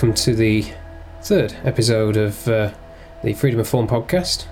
welcome 0.00 0.14
to 0.14 0.34
the 0.34 0.64
third 1.20 1.54
episode 1.62 2.16
of 2.16 2.48
uh, 2.48 2.72
the 3.22 3.34
Freedom 3.34 3.60
of 3.60 3.68
Form 3.68 3.86
podcast. 3.86 4.46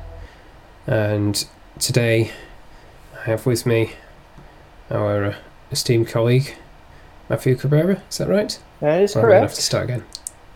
And 0.87 1.43
today 1.79 2.33
I 3.19 3.23
have 3.23 3.47
with 3.47 3.65
me 3.65 3.93
our 4.91 5.25
uh, 5.25 5.37
esteemed 5.71 6.09
colleague, 6.09 6.55
Matthew 7.31 7.57
Cabrera. 7.57 8.03
Is 8.11 8.19
that 8.19 8.29
right? 8.29 8.61
That 8.81 9.01
is 9.01 9.17
Or 9.17 9.33
am 9.33 9.39
I 9.39 9.41
have 9.41 9.55
to 9.55 9.63
start 9.63 9.85
again. 9.85 10.05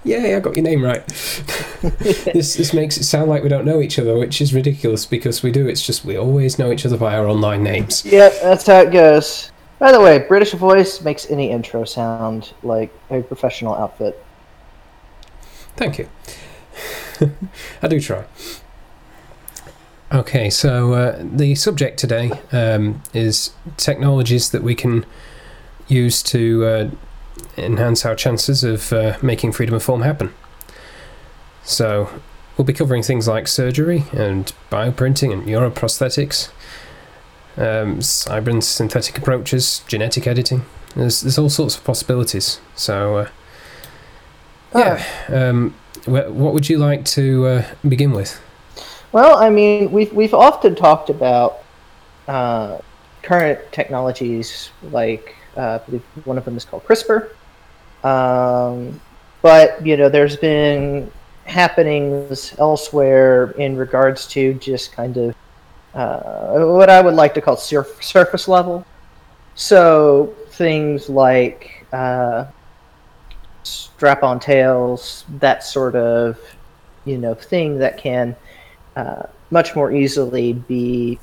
Yay, 0.04 0.36
I 0.36 0.40
got 0.40 0.56
your 0.56 0.64
name 0.64 0.84
right. 0.84 1.06
this 1.80 2.56
this 2.56 2.74
makes 2.74 2.98
it 2.98 3.04
sound 3.04 3.30
like 3.30 3.42
we 3.42 3.48
don't 3.48 3.64
know 3.64 3.80
each 3.80 3.98
other, 3.98 4.18
which 4.18 4.42
is 4.42 4.52
ridiculous 4.52 5.06
because 5.06 5.42
we 5.42 5.50
do. 5.50 5.66
It's 5.68 5.86
just 5.86 6.04
we 6.04 6.18
always 6.18 6.58
know 6.58 6.70
each 6.70 6.84
other 6.84 6.98
by 6.98 7.16
our 7.16 7.26
online 7.26 7.62
names. 7.62 8.04
Yep, 8.04 8.34
that's 8.42 8.66
how 8.66 8.80
it 8.80 8.92
goes. 8.92 9.50
By 9.78 9.90
the 9.90 10.02
way, 10.02 10.18
British 10.18 10.52
voice 10.52 11.00
makes 11.00 11.30
any 11.30 11.50
intro 11.50 11.84
sound 11.86 12.52
like 12.62 12.92
a 13.08 13.22
professional 13.22 13.74
outfit. 13.74 14.22
Thank 15.76 15.98
you. 15.98 16.08
I 17.82 17.88
do 17.88 18.00
try. 18.00 18.24
Okay, 20.12 20.50
so 20.50 20.92
uh, 20.92 21.22
the 21.22 21.54
subject 21.54 21.98
today 21.98 22.30
um, 22.52 23.02
is 23.14 23.52
technologies 23.78 24.50
that 24.50 24.62
we 24.62 24.74
can 24.74 25.06
use 25.88 26.22
to 26.24 26.64
uh, 26.66 26.90
enhance 27.56 28.04
our 28.04 28.14
chances 28.14 28.62
of 28.62 28.92
uh, 28.92 29.16
making 29.22 29.52
freedom 29.52 29.74
of 29.74 29.82
form 29.82 30.02
happen. 30.02 30.34
So, 31.64 32.10
we'll 32.56 32.64
be 32.64 32.72
covering 32.72 33.02
things 33.02 33.26
like 33.26 33.48
surgery 33.48 34.04
and 34.12 34.52
bioprinting 34.70 35.32
and 35.32 35.44
neuroprosthetics, 35.44 36.50
um, 37.56 38.00
cyber 38.00 38.48
and 38.48 38.62
synthetic 38.62 39.16
approaches, 39.16 39.82
genetic 39.86 40.26
editing. 40.26 40.64
There's, 40.94 41.22
there's 41.22 41.38
all 41.38 41.48
sorts 41.48 41.76
of 41.76 41.84
possibilities. 41.84 42.60
So, 42.74 43.16
uh, 43.16 43.28
yeah. 44.74 45.04
Um, 45.28 45.74
wh- 46.04 46.30
what 46.30 46.54
would 46.54 46.68
you 46.68 46.78
like 46.78 47.04
to 47.06 47.46
uh, 47.46 47.64
begin 47.88 48.12
with? 48.12 48.40
Well, 49.12 49.36
I 49.36 49.50
mean, 49.50 49.92
we've 49.92 50.12
we've 50.12 50.34
often 50.34 50.74
talked 50.74 51.10
about 51.10 51.62
uh, 52.28 52.78
current 53.22 53.60
technologies, 53.72 54.70
like 54.90 55.36
uh, 55.56 55.78
I 55.80 55.84
believe 55.84 56.02
one 56.24 56.38
of 56.38 56.44
them 56.44 56.56
is 56.56 56.64
called 56.64 56.84
CRISPR. 56.84 57.30
Um, 58.04 59.00
but 59.42 59.84
you 59.84 59.96
know, 59.96 60.08
there's 60.08 60.36
been 60.36 61.10
happenings 61.44 62.54
elsewhere 62.58 63.50
in 63.52 63.76
regards 63.76 64.26
to 64.28 64.54
just 64.54 64.92
kind 64.92 65.16
of 65.16 65.34
uh, 65.94 66.64
what 66.64 66.88
I 66.88 67.00
would 67.00 67.14
like 67.14 67.34
to 67.34 67.40
call 67.40 67.56
surf- 67.56 68.02
surface 68.02 68.48
level. 68.48 68.86
So 69.54 70.34
things 70.50 71.08
like 71.08 71.84
uh, 73.62 73.64
strap-on 73.64 74.40
tails, 74.40 75.24
that 75.38 75.62
sort 75.64 75.94
of 75.96 76.38
you 77.04 77.18
know 77.18 77.34
thing 77.34 77.78
that 77.78 77.98
can 77.98 78.36
uh, 78.96 79.22
much 79.50 79.74
more 79.74 79.92
easily 79.92 80.52
be 80.52 81.18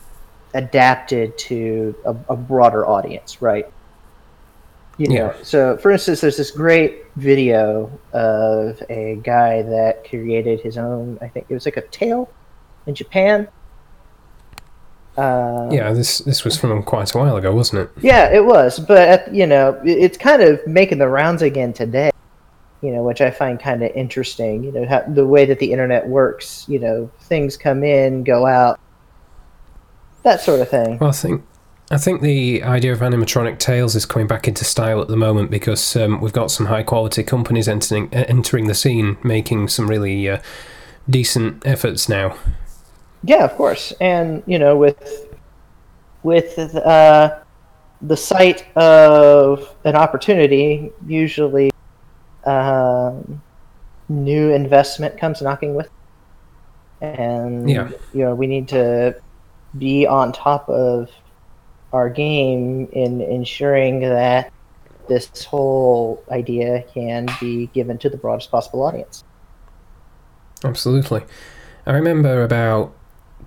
adapted 0.53 1.37
to 1.37 1.95
a, 2.05 2.15
a 2.29 2.35
broader 2.35 2.85
audience, 2.87 3.41
right? 3.41 3.67
You 4.97 5.07
know, 5.09 5.15
Yeah. 5.15 5.33
so 5.43 5.77
for 5.77 5.91
instance, 5.91 6.19
there's 6.21 6.35
this 6.37 6.51
great 6.51 7.05
video 7.15 7.89
of 8.11 8.81
a 8.89 9.19
guy 9.23 9.61
that 9.61 10.07
created 10.09 10.59
his 10.59 10.77
own. 10.77 11.17
I 11.21 11.27
think 11.29 11.45
it 11.49 11.53
was 11.53 11.65
like 11.65 11.77
a 11.77 11.81
tail 11.87 12.29
in 12.87 12.95
Japan. 12.95 13.47
Uh, 15.17 15.69
Yeah, 15.71 15.91
this 15.93 16.19
this 16.19 16.43
was 16.43 16.57
from 16.57 16.81
quite 16.83 17.13
a 17.13 17.17
while 17.17 17.37
ago, 17.37 17.53
wasn't 17.53 17.81
it? 17.83 17.89
yeah, 18.01 18.29
it 18.31 18.43
was, 18.43 18.79
but 18.79 18.97
at, 19.07 19.33
you 19.33 19.45
know, 19.47 19.79
it- 19.85 19.97
it's 19.99 20.17
kind 20.17 20.41
of 20.41 20.65
making 20.67 20.97
the 20.97 21.07
rounds 21.07 21.41
again 21.41 21.71
today. 21.73 22.11
You 22.81 22.91
know, 22.91 23.03
which 23.03 23.21
I 23.21 23.29
find 23.31 23.59
kind 23.59 23.83
of 23.83 23.91
interesting. 23.91 24.63
You 24.63 24.71
know, 24.71 24.87
how, 24.87 25.03
the 25.07 25.25
way 25.25 25.45
that 25.45 25.59
the 25.59 25.71
internet 25.71 26.07
works. 26.07 26.65
You 26.67 26.79
know, 26.79 27.11
things 27.21 27.57
come 27.57 27.83
in, 27.83 28.23
go 28.23 28.45
out, 28.45 28.79
that 30.23 30.41
sort 30.41 30.59
of 30.61 30.69
thing. 30.69 30.97
Well, 30.99 31.09
I 31.09 31.13
think 31.13 31.43
I 31.91 31.97
think 31.97 32.21
the 32.21 32.61
idea 32.63 32.93
of 32.93 32.99
animatronic 32.99 33.57
tails 33.57 33.95
is 33.95 34.05
coming 34.05 34.27
back 34.27 34.47
into 34.47 34.63
style 34.63 35.01
at 35.01 35.07
the 35.07 35.17
moment 35.17 35.49
because 35.49 35.95
um, 35.95 36.21
we've 36.21 36.33
got 36.33 36.51
some 36.51 36.67
high 36.67 36.83
quality 36.83 37.23
companies 37.23 37.67
entering 37.67 38.13
uh, 38.13 38.25
entering 38.27 38.67
the 38.67 38.75
scene, 38.75 39.17
making 39.23 39.69
some 39.69 39.87
really 39.87 40.29
uh, 40.29 40.39
decent 41.09 41.65
efforts 41.65 42.07
now. 42.07 42.37
Yeah, 43.23 43.43
of 43.43 43.55
course, 43.55 43.91
and 43.99 44.43
you 44.45 44.59
know, 44.59 44.77
with 44.77 45.27
with 46.23 46.57
uh, 46.59 47.39
the 48.01 48.17
sight 48.17 48.65
of 48.77 49.75
an 49.83 49.95
opportunity, 49.95 50.91
usually 51.07 51.71
um, 52.45 53.41
new 54.07 54.51
investment 54.51 55.17
comes 55.19 55.41
knocking 55.41 55.75
with, 55.75 55.89
and 57.01 57.69
Yeah. 57.69 57.89
you 58.13 58.23
know, 58.25 58.35
we 58.35 58.47
need 58.47 58.67
to 58.69 59.15
be 59.77 60.07
on 60.07 60.31
top 60.31 60.67
of 60.69 61.09
our 61.93 62.09
game 62.09 62.87
in 62.91 63.21
ensuring 63.21 64.01
that 64.01 64.51
this 65.07 65.43
whole 65.43 66.23
idea 66.31 66.83
can 66.93 67.27
be 67.39 67.67
given 67.67 67.97
to 67.97 68.09
the 68.09 68.17
broadest 68.17 68.51
possible 68.51 68.83
audience. 68.83 69.23
Absolutely. 70.63 71.23
I 71.85 71.91
remember 71.93 72.43
about 72.43 72.93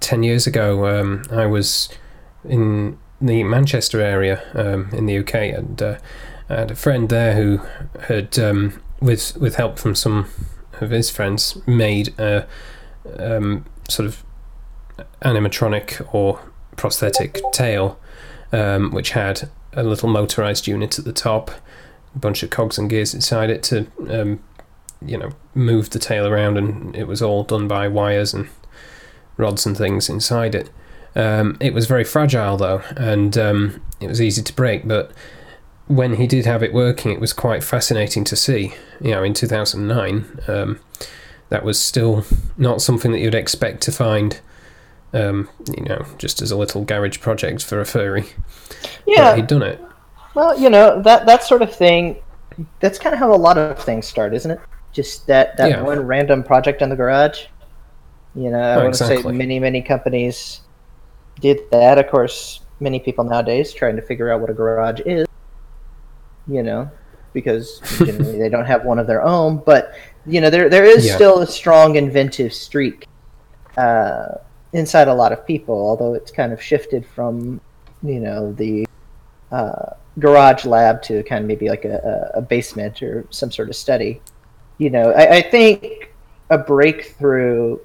10 0.01 0.23
years 0.23 0.47
ago, 0.47 0.87
um, 0.87 1.23
I 1.31 1.47
was 1.47 1.89
in 2.45 2.99
the 3.21 3.45
Manchester 3.45 4.01
area 4.01 4.43
um, 4.55 4.89
in 4.93 5.07
the 5.07 5.19
UK, 5.19 5.35
and 5.35 5.81
uh, 5.81 5.99
Had 6.57 6.71
a 6.71 6.75
friend 6.75 7.09
there 7.09 7.35
who 7.35 7.61
had, 8.09 8.39
um, 8.39 8.81
with, 9.01 9.37
with 9.37 9.57
help 9.57 9.79
from 9.79 9.95
some 9.95 10.27
of 10.81 10.91
his 10.91 11.11
friends, 11.11 11.57
made 11.67 12.19
a 12.19 12.47
um, 13.19 13.65
sort 13.89 14.07
of 14.07 14.23
animatronic 15.23 16.15
or 16.15 16.41
prosthetic 16.77 17.41
tail, 17.53 17.99
um, 18.53 18.91
which 18.93 19.11
had 19.11 19.49
a 19.73 19.83
little 19.83 20.09
motorized 20.09 20.67
unit 20.67 20.99
at 20.99 21.05
the 21.05 21.13
top, 21.13 21.51
a 22.15 22.19
bunch 22.19 22.43
of 22.43 22.51
cogs 22.51 22.77
and 22.77 22.91
gears 22.91 23.15
inside 23.15 23.49
it 23.49 23.63
to 23.63 23.87
um, 24.11 24.41
you 25.05 25.17
know, 25.17 25.31
moved 25.55 25.93
the 25.93 25.99
tail 25.99 26.27
around, 26.27 26.57
and 26.57 26.95
it 26.95 27.07
was 27.07 27.23
all 27.23 27.45
done 27.45 27.67
by 27.69 27.89
wires 27.89 28.35
and 28.35 28.49
rods 29.37 29.67
and 29.67 29.77
things 29.77 30.09
inside 30.09 30.55
it. 30.55 30.71
Um, 31.15 31.57
it 31.61 31.75
was 31.75 31.87
very 31.87 32.05
fragile 32.05 32.57
though, 32.57 32.83
and 32.97 33.37
um, 33.37 33.83
it 34.01 34.09
was 34.09 34.21
easy 34.21 34.43
to 34.43 34.53
break. 34.53 34.87
But 34.87 35.13
when 35.89 36.15
he 36.17 36.27
did 36.27 36.47
have 36.47 36.63
it 36.63 36.73
working, 36.73 37.13
it 37.13 37.21
was 37.21 37.33
quite 37.33 37.63
fascinating 37.65 38.25
to 38.25 38.37
see. 38.37 38.75
You 39.01 39.13
know, 39.13 39.23
in 39.23 39.35
2009, 39.35 40.41
um, 40.49 40.81
that 41.49 41.65
was 41.65 41.81
still 41.81 42.25
not 42.57 42.81
something 42.81 43.13
that 43.13 43.19
you'd 43.19 43.35
expect 43.35 43.83
to 43.83 43.93
find. 43.93 44.41
Um, 45.15 45.51
you 45.77 45.85
know, 45.85 46.07
just 46.17 46.41
as 46.41 46.51
a 46.51 46.57
little 46.57 46.85
garage 46.85 47.21
project 47.21 47.63
for 47.65 47.81
a 47.81 47.85
furry. 47.85 48.25
Yeah, 49.07 49.33
But 49.33 49.37
he'd 49.37 49.47
done 49.47 49.63
it. 49.63 49.79
Well, 50.35 50.59
you 50.59 50.71
know 50.71 51.03
that 51.03 51.27
that 51.27 51.43
sort 51.43 51.61
of 51.61 51.75
thing. 51.75 52.17
That's 52.81 52.99
kind 52.99 53.13
of 53.13 53.19
how 53.19 53.35
a 53.35 53.37
lot 53.37 53.59
of 53.59 53.79
things 53.79 54.07
start, 54.07 54.33
isn't 54.35 54.51
it? 54.51 54.61
Just 54.93 55.27
that 55.27 55.59
that 55.59 55.71
Yeah. 55.71 55.83
one 55.83 56.07
random 56.07 56.43
project 56.43 56.81
in 56.81 56.89
the 56.89 56.97
garage. 56.97 57.47
You 58.35 58.51
know, 58.51 58.59
I 58.59 58.77
Oh, 58.77 58.83
want 58.85 58.95
to 58.95 59.05
say 59.07 59.23
many 59.23 59.59
many 59.59 59.83
companies 59.83 60.63
did 61.41 61.61
that. 61.71 61.99
Of 61.99 62.09
course, 62.09 62.61
many 62.81 62.99
people 62.99 63.25
nowadays 63.25 63.75
trying 63.75 63.97
to 63.97 64.03
figure 64.03 64.33
out 64.33 64.41
what 64.41 64.49
a 64.49 64.55
garage 64.55 65.01
is. 65.05 65.27
You 66.49 66.63
know, 66.63 66.91
because 67.33 67.81
generally 68.05 68.39
they 68.39 68.49
don't 68.49 68.67
have 68.67 68.85
one 68.85 68.99
of 68.99 69.07
their 69.07 69.23
own. 69.23 69.59
But 69.59 69.95
you 70.27 70.41
know, 70.41 70.51
there 70.51 70.69
there 70.69 70.85
is 70.85 71.07
Yeah. 71.07 71.15
still 71.15 71.41
a 71.41 71.47
strong 71.47 71.97
inventive 71.97 72.53
streak 72.53 73.07
uh, 73.77 74.37
inside 74.73 75.09
a 75.09 75.15
lot 75.15 75.33
of 75.33 75.47
people. 75.47 75.75
Although 75.75 76.15
it's 76.15 76.31
kind 76.31 76.53
of 76.53 76.63
shifted 76.63 77.07
from 77.07 77.61
you 78.03 78.21
know 78.21 78.53
the 78.53 78.87
uh, 79.51 79.95
garage 80.19 80.65
lab 80.65 81.03
to 81.03 81.23
kind 81.25 81.43
of 81.43 81.49
maybe 81.49 81.69
like 81.69 81.85
a, 81.85 82.31
a 82.35 82.43
basement 82.43 83.03
or 83.03 83.25
some 83.31 83.51
sort 83.51 83.69
of 83.69 83.77
study. 83.77 84.21
You 84.79 84.91
know, 84.91 85.13
I, 85.13 85.37
I 85.37 85.43
think 85.43 86.13
a 86.51 86.59
breakthrough, 86.59 87.79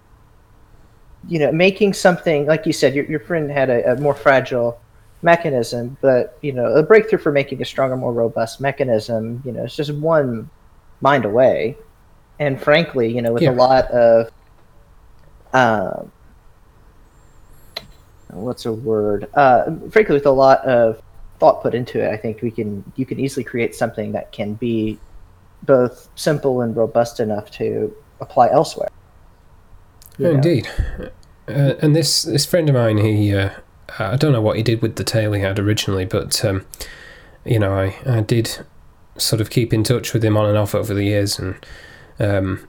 you 1.28 1.40
know, 1.40 1.52
making 1.52 1.94
something 1.94 2.46
like 2.46 2.66
you 2.66 2.74
said, 2.74 2.96
your, 2.96 3.06
your 3.06 3.20
friend 3.20 3.50
had 3.52 3.70
a, 3.70 3.94
a 3.94 3.96
more 4.00 4.16
fragile 4.16 4.80
mechanism, 5.22 5.98
but 6.02 6.38
you 6.42 6.52
know, 6.52 6.66
a 6.66 6.84
breakthrough 6.84 7.20
for 7.20 7.32
making 7.32 7.62
a 7.62 7.66
stronger, 7.66 7.98
more 7.98 8.14
robust 8.14 8.62
mechanism, 8.62 9.42
you 9.46 9.52
know, 9.52 9.64
it's 9.64 9.76
just 9.76 9.94
one 9.94 10.50
mind 11.02 11.26
away. 11.26 11.78
And 12.40 12.62
frankly, 12.62 13.14
you 13.14 13.22
know, 13.22 13.34
with 13.34 13.44
Yeah. 13.44 13.52
a 13.52 13.54
lot 13.54 13.86
of 13.92 14.32
um, 15.54 16.12
what's 18.30 18.66
a 18.66 18.74
word? 18.74 19.28
Uh, 19.34 19.72
frankly, 19.90 20.14
with 20.16 20.26
a 20.26 20.32
lot 20.32 20.64
of 20.66 21.02
thought 21.40 21.62
put 21.62 21.74
into 21.74 22.04
it, 22.04 22.12
I 22.12 22.18
think 22.18 22.42
we 22.42 22.52
can 22.52 22.84
you 22.96 23.06
can 23.06 23.20
easily 23.20 23.44
create 23.44 23.76
something 23.76 24.12
that 24.12 24.32
can 24.32 24.54
be 24.54 25.00
both 25.64 26.10
simple 26.16 26.62
and 26.62 26.76
robust 26.76 27.20
enough 27.20 27.50
to 27.52 27.96
apply 28.22 28.50
elsewhere. 28.50 28.90
You? 30.18 30.30
Indeed. 30.30 30.70
Uh, 31.48 31.74
and 31.82 31.96
this 31.96 32.24
this 32.24 32.46
friend 32.46 32.68
of 32.70 32.76
mine, 32.76 32.98
he 32.98 33.34
uh, 33.34 33.52
I 34.00 34.16
don't 34.16 34.34
know 34.34 34.42
what 34.42 34.58
he 34.58 34.64
did 34.64 34.82
with 34.82 34.96
the 34.96 35.04
tail 35.04 35.34
he 35.34 35.42
had 35.42 35.60
originally, 35.60 36.06
but 36.06 36.44
um, 36.44 36.66
you 37.46 37.60
know, 37.60 37.74
I, 37.74 37.96
I 38.06 38.22
did 38.22 38.66
sort 39.18 39.42
of 39.42 39.50
keep 39.50 39.74
in 39.74 39.84
touch 39.84 40.14
with 40.14 40.24
him 40.24 40.38
on 40.38 40.48
and 40.48 40.58
off 40.58 40.76
over 40.76 40.94
the 40.94 41.06
years, 41.06 41.40
and 41.40 41.56
Um, 42.20 42.68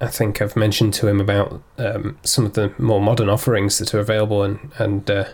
I 0.00 0.08
think 0.08 0.42
I've 0.42 0.56
mentioned 0.56 0.94
to 0.94 1.08
him 1.08 1.20
about 1.20 1.62
um, 1.78 2.18
some 2.22 2.44
of 2.46 2.54
the 2.54 2.72
more 2.78 3.00
modern 3.00 3.28
offerings 3.28 3.78
that 3.78 3.94
are 3.94 4.00
available 4.00 4.42
and 4.42 4.72
and 4.78 5.10
uh, 5.10 5.24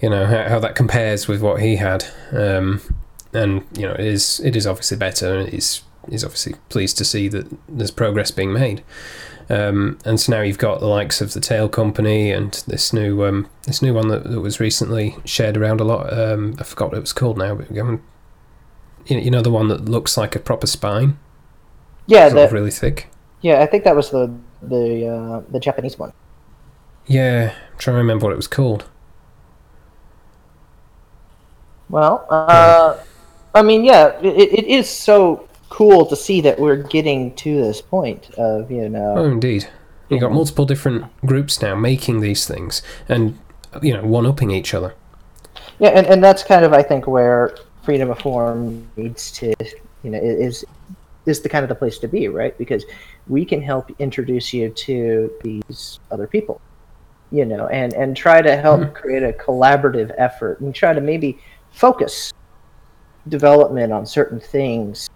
you 0.00 0.10
know 0.10 0.26
how, 0.26 0.48
how, 0.48 0.58
that 0.60 0.74
compares 0.74 1.28
with 1.28 1.42
what 1.42 1.60
he 1.60 1.76
had. 1.76 2.04
Um, 2.32 2.80
and 3.32 3.66
you 3.76 3.86
know 3.86 3.94
it 3.94 4.06
is 4.06 4.40
it 4.40 4.56
is 4.56 4.66
obviously 4.66 4.96
better, 4.96 5.38
and 5.38 5.48
he's 5.48 5.82
he's 6.08 6.24
obviously 6.24 6.54
pleased 6.68 6.96
to 6.98 7.04
see 7.04 7.28
that 7.28 7.46
there's 7.68 7.90
progress 7.90 8.30
being 8.30 8.52
made. 8.52 8.82
Um, 9.48 9.98
and 10.04 10.18
so 10.18 10.32
now 10.32 10.40
you've 10.42 10.58
got 10.58 10.80
the 10.80 10.86
likes 10.86 11.20
of 11.20 11.32
the 11.32 11.40
Tail 11.40 11.68
Company 11.68 12.32
and 12.32 12.52
this 12.66 12.92
new 12.92 13.24
um, 13.24 13.48
this 13.62 13.80
new 13.80 13.94
one 13.94 14.08
that, 14.08 14.24
that, 14.24 14.40
was 14.40 14.58
recently 14.58 15.16
shared 15.24 15.56
around 15.56 15.80
a 15.80 15.84
lot. 15.84 16.12
Um, 16.12 16.56
I 16.58 16.64
forgot 16.64 16.88
what 16.88 16.98
it 16.98 17.02
was 17.02 17.12
called 17.12 17.38
now, 17.38 17.54
but 17.54 17.70
you 17.70 18.00
you 19.06 19.30
know 19.30 19.42
the 19.42 19.50
one 19.50 19.68
that 19.68 19.84
looks 19.84 20.16
like 20.16 20.34
a 20.34 20.40
proper 20.40 20.66
spine. 20.66 21.18
Yeah, 22.06 22.28
that, 22.28 22.52
really 22.52 22.72
thick. 22.72 23.08
Yeah, 23.40 23.62
I 23.62 23.66
think 23.66 23.84
that 23.84 23.94
was 23.94 24.10
the 24.10 24.34
the 24.62 25.06
uh, 25.06 25.42
the 25.50 25.60
Japanese 25.60 25.96
one. 25.96 26.12
Yeah, 27.06 27.54
I'm 27.54 27.78
trying 27.78 27.94
to 27.94 27.98
remember 27.98 28.24
what 28.24 28.32
it 28.32 28.36
was 28.36 28.48
called. 28.48 28.84
Well, 31.88 32.26
uh, 32.30 32.98
I 33.54 33.62
mean, 33.62 33.84
yeah, 33.84 34.18
it, 34.20 34.52
it 34.52 34.64
is 34.66 34.90
so 34.90 35.48
cool 35.68 36.06
to 36.06 36.16
see 36.16 36.40
that 36.40 36.58
we're 36.58 36.82
getting 36.82 37.34
to 37.36 37.62
this 37.62 37.82
point 37.82 38.30
of 38.34 38.70
you 38.70 38.88
know. 38.88 39.14
Oh, 39.16 39.24
indeed. 39.24 39.68
You've 40.08 40.20
got 40.20 40.30
multiple 40.32 40.66
different 40.66 41.04
groups 41.22 41.60
now 41.60 41.74
making 41.74 42.20
these 42.20 42.46
things 42.46 42.80
and 43.08 43.38
you 43.82 43.92
know 43.92 44.04
one 44.04 44.26
upping 44.26 44.50
each 44.50 44.72
other. 44.72 44.94
Yeah, 45.78 45.90
and, 45.90 46.06
and 46.06 46.24
that's 46.24 46.42
kind 46.42 46.64
of 46.64 46.72
I 46.72 46.82
think 46.82 47.06
where 47.06 47.56
freedom 47.82 48.10
of 48.10 48.20
form 48.20 48.88
needs 48.96 49.30
to 49.32 49.54
you 50.02 50.10
know 50.10 50.18
is 50.18 50.64
is 51.26 51.40
the 51.40 51.48
kind 51.48 51.64
of 51.64 51.68
the 51.68 51.74
place 51.74 51.98
to 51.98 52.08
be, 52.08 52.28
right? 52.28 52.56
Because 52.56 52.84
we 53.26 53.44
can 53.44 53.60
help 53.60 53.90
introduce 53.98 54.54
you 54.54 54.70
to 54.70 55.32
these 55.42 55.98
other 56.12 56.28
people, 56.28 56.60
you 57.32 57.44
know, 57.44 57.66
and 57.66 57.92
and 57.94 58.16
try 58.16 58.40
to 58.40 58.56
help 58.56 58.80
mm-hmm. 58.80 58.92
create 58.92 59.22
a 59.22 59.32
collaborative 59.32 60.14
effort 60.16 60.60
and 60.60 60.74
try 60.74 60.92
to 60.92 61.00
maybe 61.00 61.38
focus 61.72 62.32
development 63.28 63.92
on 63.92 64.06
certain 64.06 64.38
things 64.38 65.10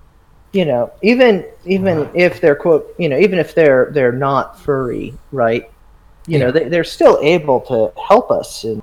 you 0.52 0.64
know 0.64 0.92
even 1.02 1.44
even 1.64 2.10
if 2.14 2.40
they're 2.40 2.56
quote 2.56 2.94
you 2.98 3.08
know 3.08 3.18
even 3.18 3.38
if 3.38 3.54
they're 3.54 3.90
they're 3.92 4.12
not 4.12 4.58
furry 4.58 5.14
right? 5.32 5.70
You 6.26 6.38
yeah. 6.38 6.46
know 6.46 6.52
they, 6.52 6.68
they're 6.68 6.84
still 6.84 7.18
able 7.22 7.60
to 7.62 7.92
help 8.00 8.30
us 8.30 8.64
in 8.64 8.82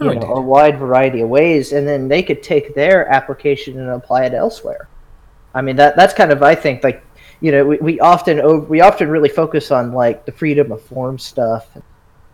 oh, 0.00 0.04
you 0.04 0.10
oh, 0.10 0.14
know, 0.14 0.34
a 0.34 0.40
wide 0.40 0.78
variety 0.78 1.20
of 1.20 1.28
ways 1.28 1.72
and 1.72 1.86
then 1.86 2.08
they 2.08 2.22
could 2.22 2.42
take 2.42 2.74
their 2.74 3.08
application 3.08 3.78
and 3.78 3.90
apply 3.90 4.24
it 4.26 4.34
elsewhere. 4.34 4.88
I 5.54 5.62
mean 5.62 5.76
that 5.76 5.96
that's 5.96 6.14
kind 6.14 6.32
of 6.32 6.42
i 6.42 6.54
think 6.54 6.82
like 6.82 7.04
you 7.40 7.52
know 7.52 7.64
we, 7.64 7.76
we 7.78 8.00
often 8.00 8.68
we 8.68 8.80
often 8.80 9.08
really 9.08 9.28
focus 9.28 9.70
on 9.70 9.92
like 9.92 10.24
the 10.24 10.32
freedom 10.32 10.72
of 10.72 10.82
form 10.82 11.18
stuff 11.18 11.68
and 11.74 11.82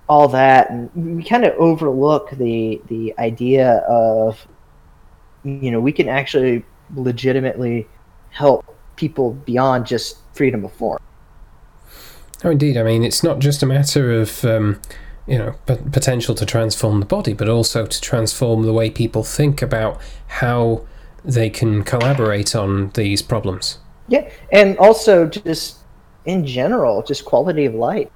all 0.09 0.29
that 0.29 0.71
and 0.71 1.17
we 1.17 1.23
kind 1.23 1.45
of 1.45 1.55
overlook 1.55 2.31
the 2.31 2.81
the 2.87 3.15
idea 3.19 3.79
of 3.89 4.47
you 5.45 5.71
know 5.71 5.81
we 5.81 5.93
can 5.93 6.09
actually 6.09 6.65
legitimately 6.95 7.87
help 8.31 8.65
people 8.97 9.33
beyond 9.33 9.87
just 9.87 10.19
freedom 10.35 10.65
of 10.65 10.73
form. 10.73 10.99
Oh, 12.45 12.51
indeed. 12.51 12.77
I 12.77 12.83
mean, 12.83 13.05
it's 13.05 13.23
not 13.23 13.41
just 13.41 13.63
a 13.63 13.67
matter 13.67 14.13
of 14.13 14.45
um, 14.45 14.81
you 15.27 15.39
know 15.39 15.55
p- 15.67 15.77
potential 15.93 16.35
to 16.35 16.47
transform 16.47 17.01
the 17.01 17.07
body, 17.07 17.33
but 17.33 17.49
also 17.49 17.87
to 17.87 18.01
transform 18.01 18.63
the 18.63 18.73
way 18.73 18.91
people 18.91 19.23
think 19.23 19.63
about 19.63 20.01
how 20.29 20.87
they 21.25 21.51
can 21.51 21.83
collaborate 21.83 22.55
on 22.55 22.91
these 22.91 23.23
problems. 23.23 23.79
Yeah, 24.09 24.31
and 24.53 24.79
also 24.79 25.27
just 25.27 25.79
in 26.25 26.47
general, 26.47 27.03
just 27.03 27.25
quality 27.25 27.67
of 27.67 27.75
life. 27.75 28.09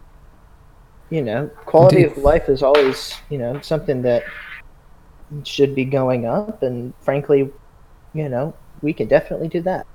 You 1.10 1.22
know, 1.22 1.48
quality 1.66 2.04
Indeed. 2.04 2.12
of 2.12 2.18
life 2.18 2.48
is 2.48 2.62
always 2.62 3.14
you 3.28 3.38
know 3.38 3.60
something 3.60 4.02
that 4.02 4.22
should 5.44 5.74
be 5.74 5.84
going 5.84 6.26
up, 6.26 6.62
and 6.62 6.94
frankly, 7.00 7.50
you 8.14 8.28
know, 8.28 8.54
we 8.82 8.92
can 8.92 9.08
definitely 9.08 9.48
do 9.48 9.60
that. 9.62 9.86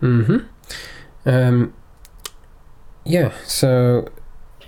Hmm. 0.00 0.38
Um. 1.24 1.74
Yeah. 3.04 3.32
So, 3.44 4.08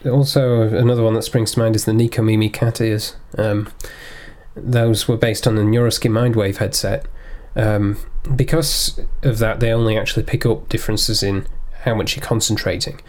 also 0.05 0.62
another 0.62 1.02
one 1.02 1.14
that 1.14 1.23
springs 1.23 1.52
to 1.52 1.58
mind 1.58 1.76
is 1.76 1.84
the 1.84 1.93
Necomimi 1.93 2.52
cat 2.52 2.81
ears. 2.81 3.17
Um, 3.37 3.69
those 4.55 5.08
were 5.08 5.17
based 5.17 5.46
on 5.46 5.56
the 5.56 5.62
Neurosky 5.62 6.11
Mindwave 6.11 6.56
headset. 6.56 7.06
Um, 7.55 7.99
because 8.34 9.00
of 9.23 9.38
that, 9.38 9.61
they 9.61 9.73
only 9.73 9.96
actually 9.96 10.23
pick 10.23 10.46
up 10.46 10.69
differences 10.69 11.23
in 11.23 11.46
how 11.82 11.94
much 11.94 12.17
you're 12.17 12.25
concentrating. 12.25 13.00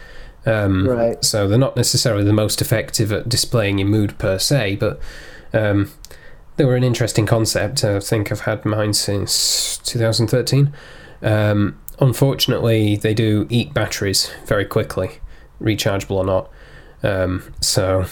Um, 0.46 0.86
right. 0.86 1.24
So 1.24 1.48
they're 1.48 1.58
not 1.58 1.76
necessarily 1.76 2.24
the 2.24 2.32
most 2.32 2.60
effective 2.60 3.12
at 3.12 3.28
displaying 3.28 3.78
your 3.78 3.88
mood 3.88 4.18
per 4.18 4.38
se, 4.38 4.76
but 4.76 5.00
um, 5.52 5.92
they 6.56 6.64
were 6.64 6.76
an 6.76 6.84
interesting 6.84 7.26
concept. 7.26 7.84
I 7.84 8.00
think 8.00 8.30
I've 8.30 8.40
had 8.40 8.64
mine 8.64 8.92
since 8.92 9.78
2013. 9.78 10.72
Um, 11.22 11.80
unfortunately, 11.98 12.96
they 12.96 13.14
do 13.14 13.46
eat 13.50 13.74
batteries 13.74 14.30
very 14.46 14.64
quickly, 14.64 15.20
rechargeable 15.60 16.16
or 16.16 16.24
not. 16.24 16.50
Um, 17.02 17.52
so 17.60 18.06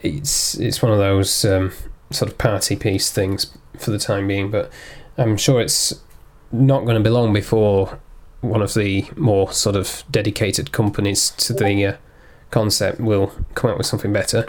it's 0.00 0.54
it's 0.58 0.82
one 0.82 0.92
of 0.92 0.98
those 0.98 1.44
um, 1.44 1.72
sort 2.10 2.30
of 2.30 2.38
party 2.38 2.76
piece 2.76 3.10
things 3.10 3.56
for 3.78 3.90
the 3.90 3.98
time 3.98 4.26
being. 4.26 4.50
But 4.50 4.72
I'm 5.16 5.36
sure 5.36 5.60
it's 5.60 6.00
not 6.52 6.84
going 6.84 6.96
to 6.96 7.02
be 7.02 7.10
long 7.10 7.32
before 7.32 7.98
one 8.40 8.62
of 8.62 8.74
the 8.74 9.06
more 9.16 9.52
sort 9.52 9.76
of 9.76 10.04
dedicated 10.10 10.72
companies 10.72 11.30
to 11.30 11.52
the 11.52 11.86
uh, 11.86 11.96
concept 12.50 13.00
will 13.00 13.32
come 13.54 13.70
out 13.70 13.78
with 13.78 13.86
something 13.86 14.12
better. 14.12 14.46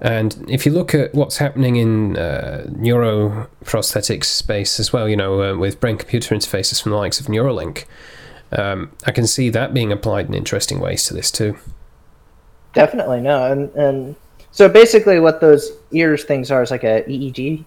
And 0.00 0.44
if 0.48 0.64
you 0.64 0.72
look 0.72 0.94
at 0.94 1.14
what's 1.14 1.38
happening 1.38 1.76
in 1.76 2.16
uh, 2.16 2.66
neuroprosthetics 2.68 4.24
space 4.24 4.78
as 4.78 4.92
well, 4.92 5.08
you 5.08 5.16
know, 5.16 5.42
uh, 5.42 5.56
with 5.56 5.80
brain 5.80 5.96
computer 5.96 6.34
interfaces 6.34 6.80
from 6.80 6.92
the 6.92 6.98
likes 6.98 7.18
of 7.18 7.26
Neuralink, 7.26 7.84
um, 8.52 8.92
I 9.04 9.10
can 9.10 9.26
see 9.26 9.50
that 9.50 9.74
being 9.74 9.90
applied 9.90 10.26
in 10.26 10.34
interesting 10.34 10.78
ways 10.78 11.04
to 11.06 11.14
this 11.14 11.30
too. 11.30 11.56
Definitely, 12.74 13.20
no. 13.20 13.50
And, 13.50 13.70
and 13.74 14.16
so 14.52 14.68
basically, 14.68 15.18
what 15.18 15.40
those 15.40 15.70
ears 15.90 16.24
things 16.24 16.50
are 16.50 16.62
is 16.62 16.70
like 16.70 16.84
a 16.84 17.02
EEG? 17.02 17.64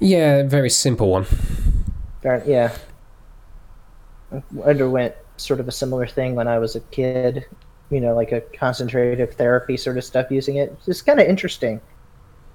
Yeah, 0.00 0.44
very 0.44 0.70
simple 0.70 1.10
one. 1.10 1.26
Yeah. 2.24 2.74
I 4.32 4.42
underwent 4.64 5.14
sort 5.36 5.60
of 5.60 5.68
a 5.68 5.72
similar 5.72 6.06
thing 6.06 6.34
when 6.34 6.48
I 6.48 6.58
was 6.58 6.76
a 6.76 6.80
kid 6.80 7.46
you 7.90 8.00
know, 8.00 8.14
like 8.14 8.32
a 8.32 8.40
concentrative 8.40 9.34
therapy 9.34 9.76
sort 9.76 9.96
of 9.96 10.04
stuff 10.04 10.30
using 10.30 10.56
it. 10.56 10.76
It's 10.86 11.02
kind 11.02 11.20
of 11.20 11.26
interesting. 11.26 11.80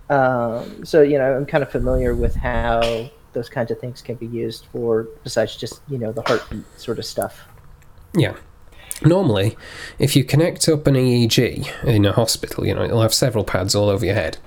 Um, 0.09 0.85
so, 0.85 1.01
you 1.01 1.17
know, 1.17 1.35
I'm 1.35 1.45
kind 1.45 1.63
of 1.63 1.71
familiar 1.71 2.13
with 2.13 2.35
how 2.35 3.09
those 3.33 3.49
kinds 3.49 3.71
of 3.71 3.79
things 3.79 4.01
can 4.01 4.15
be 4.15 4.27
used 4.27 4.67
for, 4.71 5.07
besides 5.23 5.55
just, 5.55 5.81
you 5.87 5.97
know, 5.97 6.11
the 6.11 6.21
heartbeat 6.21 6.65
sort 6.77 6.99
of 6.99 7.05
stuff. 7.05 7.41
Yeah. 8.15 8.35
Normally, 9.03 9.57
if 9.97 10.15
you 10.15 10.23
connect 10.23 10.69
up 10.69 10.85
an 10.87 10.95
EEG 10.95 11.83
in 11.83 12.05
a 12.05 12.11
hospital, 12.11 12.65
you 12.65 12.75
know, 12.75 12.83
it'll 12.83 13.01
have 13.01 13.13
several 13.13 13.43
pads 13.43 13.73
all 13.75 13.89
over 13.89 14.05
your 14.05 14.15
head. 14.15 14.37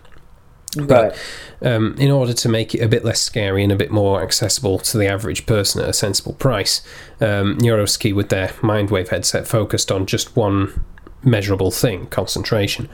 But 0.77 1.19
um, 1.63 1.95
in 1.99 2.11
order 2.11 2.33
to 2.33 2.49
make 2.49 2.75
it 2.75 2.81
a 2.81 2.89
bit 2.89 3.05
less 3.05 3.21
scary 3.21 3.63
and 3.63 3.73
a 3.73 3.77
bit 3.77 3.91
more 3.91 4.23
accessible 4.23 4.79
to 4.81 4.99
the 4.99 5.07
average 5.07 5.47
person 5.47 5.83
at 5.83 5.89
a 5.89 5.93
sensible 5.93 6.35
price, 6.35 6.83
um, 7.21 7.59
NeuroSky, 7.59 8.15
with 8.15 8.29
their 8.29 8.49
Mindwave 8.61 9.09
headset, 9.09 9.47
focused 9.47 9.91
on 9.91 10.07
just 10.07 10.37
one 10.37 10.85
measurable 11.23 11.71
thing 11.71 12.07
concentration. 12.07 12.89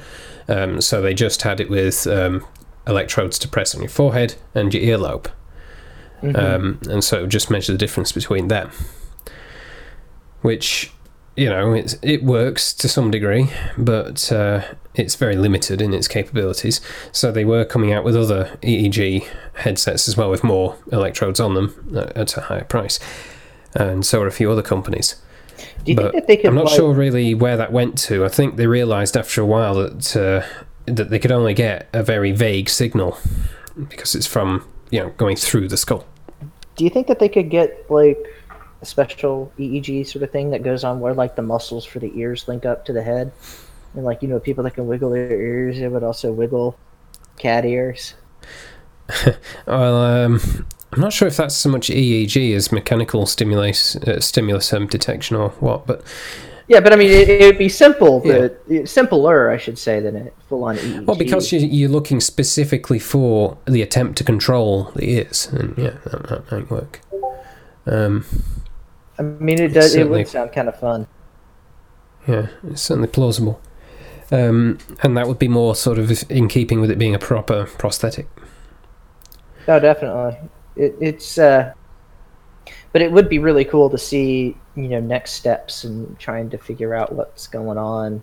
Um, 0.48 0.80
so 0.80 1.00
they 1.00 1.14
just 1.14 1.42
had 1.42 1.60
it 1.60 1.70
with 1.70 2.06
um, 2.06 2.46
electrodes 2.86 3.38
to 3.40 3.48
press 3.48 3.74
on 3.74 3.82
your 3.82 3.90
forehead 3.90 4.34
and 4.54 4.72
your 4.72 4.98
earlobe. 4.98 5.30
Mm-hmm. 6.22 6.36
Um, 6.36 6.78
and 6.88 7.02
so 7.02 7.26
just 7.26 7.50
measure 7.50 7.72
the 7.72 7.78
difference 7.78 8.12
between 8.12 8.48
them. 8.48 8.70
Which 10.40 10.92
you 11.36 11.48
know, 11.48 11.72
it 11.72 11.98
it 12.02 12.22
works 12.22 12.74
to 12.74 12.88
some 12.88 13.10
degree, 13.10 13.50
but 13.78 14.30
uh, 14.30 14.62
it's 14.94 15.14
very 15.14 15.36
limited 15.36 15.80
in 15.80 15.94
its 15.94 16.08
capabilities. 16.08 16.80
So 17.12 17.32
they 17.32 17.44
were 17.44 17.64
coming 17.64 17.92
out 17.92 18.04
with 18.04 18.16
other 18.16 18.58
EEG 18.62 19.26
headsets 19.54 20.08
as 20.08 20.16
well, 20.16 20.30
with 20.30 20.44
more 20.44 20.76
electrodes 20.90 21.40
on 21.40 21.54
them 21.54 22.10
at 22.14 22.36
a 22.36 22.42
higher 22.42 22.64
price, 22.64 22.98
and 23.74 24.04
so 24.04 24.22
are 24.22 24.26
a 24.26 24.32
few 24.32 24.50
other 24.50 24.62
companies. 24.62 25.20
but 25.94 26.14
I'm 26.44 26.54
not 26.54 26.66
like... 26.66 26.74
sure 26.74 26.92
really 26.92 27.34
where 27.34 27.56
that 27.56 27.72
went 27.72 27.98
to. 28.00 28.24
I 28.24 28.28
think 28.28 28.56
they 28.56 28.66
realised 28.66 29.16
after 29.16 29.40
a 29.40 29.46
while 29.46 29.74
that 29.74 30.16
uh, 30.16 30.46
that 30.86 31.10
they 31.10 31.18
could 31.18 31.32
only 31.32 31.54
get 31.54 31.88
a 31.92 32.02
very 32.02 32.32
vague 32.32 32.68
signal 32.68 33.16
because 33.88 34.14
it's 34.14 34.26
from 34.26 34.66
you 34.90 35.00
know 35.00 35.10
going 35.16 35.36
through 35.36 35.68
the 35.68 35.76
skull. 35.76 36.06
Do 36.76 36.84
you 36.84 36.90
think 36.90 37.06
that 37.06 37.18
they 37.18 37.28
could 37.28 37.50
get 37.50 37.90
like 37.90 38.18
a 38.80 38.86
special 38.86 39.52
EEG 39.58 40.06
sort 40.06 40.22
of 40.22 40.30
thing 40.30 40.50
that 40.50 40.62
goes 40.62 40.84
on 40.84 41.00
where 41.00 41.14
like 41.14 41.36
the 41.36 41.42
muscles 41.42 41.84
for 41.84 41.98
the 41.98 42.12
ears 42.18 42.48
link 42.48 42.66
up 42.66 42.84
to 42.86 42.92
the 42.92 43.02
head, 43.02 43.32
and 43.94 44.04
like 44.04 44.22
you 44.22 44.28
know 44.28 44.38
people 44.38 44.64
that 44.64 44.74
can 44.74 44.86
wiggle 44.86 45.10
their 45.10 45.30
ears, 45.30 45.78
it 45.78 45.88
would 45.88 46.02
also 46.02 46.32
wiggle 46.32 46.76
cat 47.36 47.64
ears. 47.64 48.14
well, 49.66 49.96
um, 49.96 50.40
I'm 50.92 51.00
not 51.00 51.12
sure 51.12 51.28
if 51.28 51.36
that's 51.36 51.54
so 51.54 51.70
much 51.70 51.88
EEG 51.88 52.54
as 52.54 52.70
mechanical 52.70 53.26
stimulus, 53.26 53.96
uh, 53.96 54.20
stimulus 54.20 54.72
um, 54.72 54.86
detection 54.86 55.36
or 55.36 55.50
what, 55.50 55.86
but 55.86 56.02
Yeah, 56.68 56.80
but 56.80 56.92
I 56.92 56.96
mean, 56.96 57.10
it, 57.10 57.28
it 57.28 57.44
would 57.46 57.58
be 57.58 57.68
simple, 57.68 58.20
but 58.20 58.62
simpler, 58.88 59.50
I 59.50 59.56
should 59.56 59.78
say, 59.78 60.00
than 60.00 60.16
a 60.16 60.30
full-on 60.48 60.76
E 60.76 60.80
EEG. 60.80 61.06
well, 61.06 61.16
because 61.16 61.50
you, 61.50 61.60
you're 61.60 61.88
looking 61.88 62.20
specifically 62.20 62.98
for 62.98 63.56
the 63.66 63.82
attempt 63.82 64.18
to 64.18 64.24
control 64.24 64.84
the 64.94 65.10
ears, 65.10 65.48
and 65.48 65.76
yeah, 65.78 65.96
that, 66.04 66.28
that 66.28 66.52
might 66.52 66.70
work. 66.70 67.00
Um, 67.86 68.24
I 69.18 69.22
mean, 69.22 69.60
it 69.60 69.68
does. 69.68 69.94
It 69.94 70.08
would 70.08 70.28
sound 70.28 70.52
kind 70.52 70.68
of 70.68 70.78
fun. 70.78 71.06
yeah, 72.28 72.48
it's 72.68 72.82
certainly 72.82 73.08
plausible, 73.08 73.60
um, 74.30 74.78
and 75.02 75.16
that 75.16 75.26
would 75.26 75.38
be 75.38 75.48
more 75.48 75.74
sort 75.74 75.98
of 75.98 76.30
in 76.30 76.48
keeping 76.48 76.80
with 76.80 76.90
it 76.90 76.98
being 76.98 77.14
a 77.14 77.18
proper 77.18 77.66
prosthetic. 77.66 78.28
No, 79.68 79.78
definitely. 79.78 80.38
It, 80.76 80.96
it's. 81.00 81.38
uh 81.38 81.72
But 82.92 83.02
it 83.02 83.12
would 83.12 83.28
be 83.28 83.38
really 83.38 83.64
cool 83.64 83.90
to 83.90 83.98
see, 83.98 84.56
you 84.74 84.88
know, 84.88 85.00
next 85.00 85.32
steps 85.32 85.84
and 85.84 86.18
trying 86.18 86.50
to 86.50 86.58
figure 86.58 86.94
out 86.94 87.12
what's 87.12 87.46
going 87.46 87.78
on. 87.78 88.22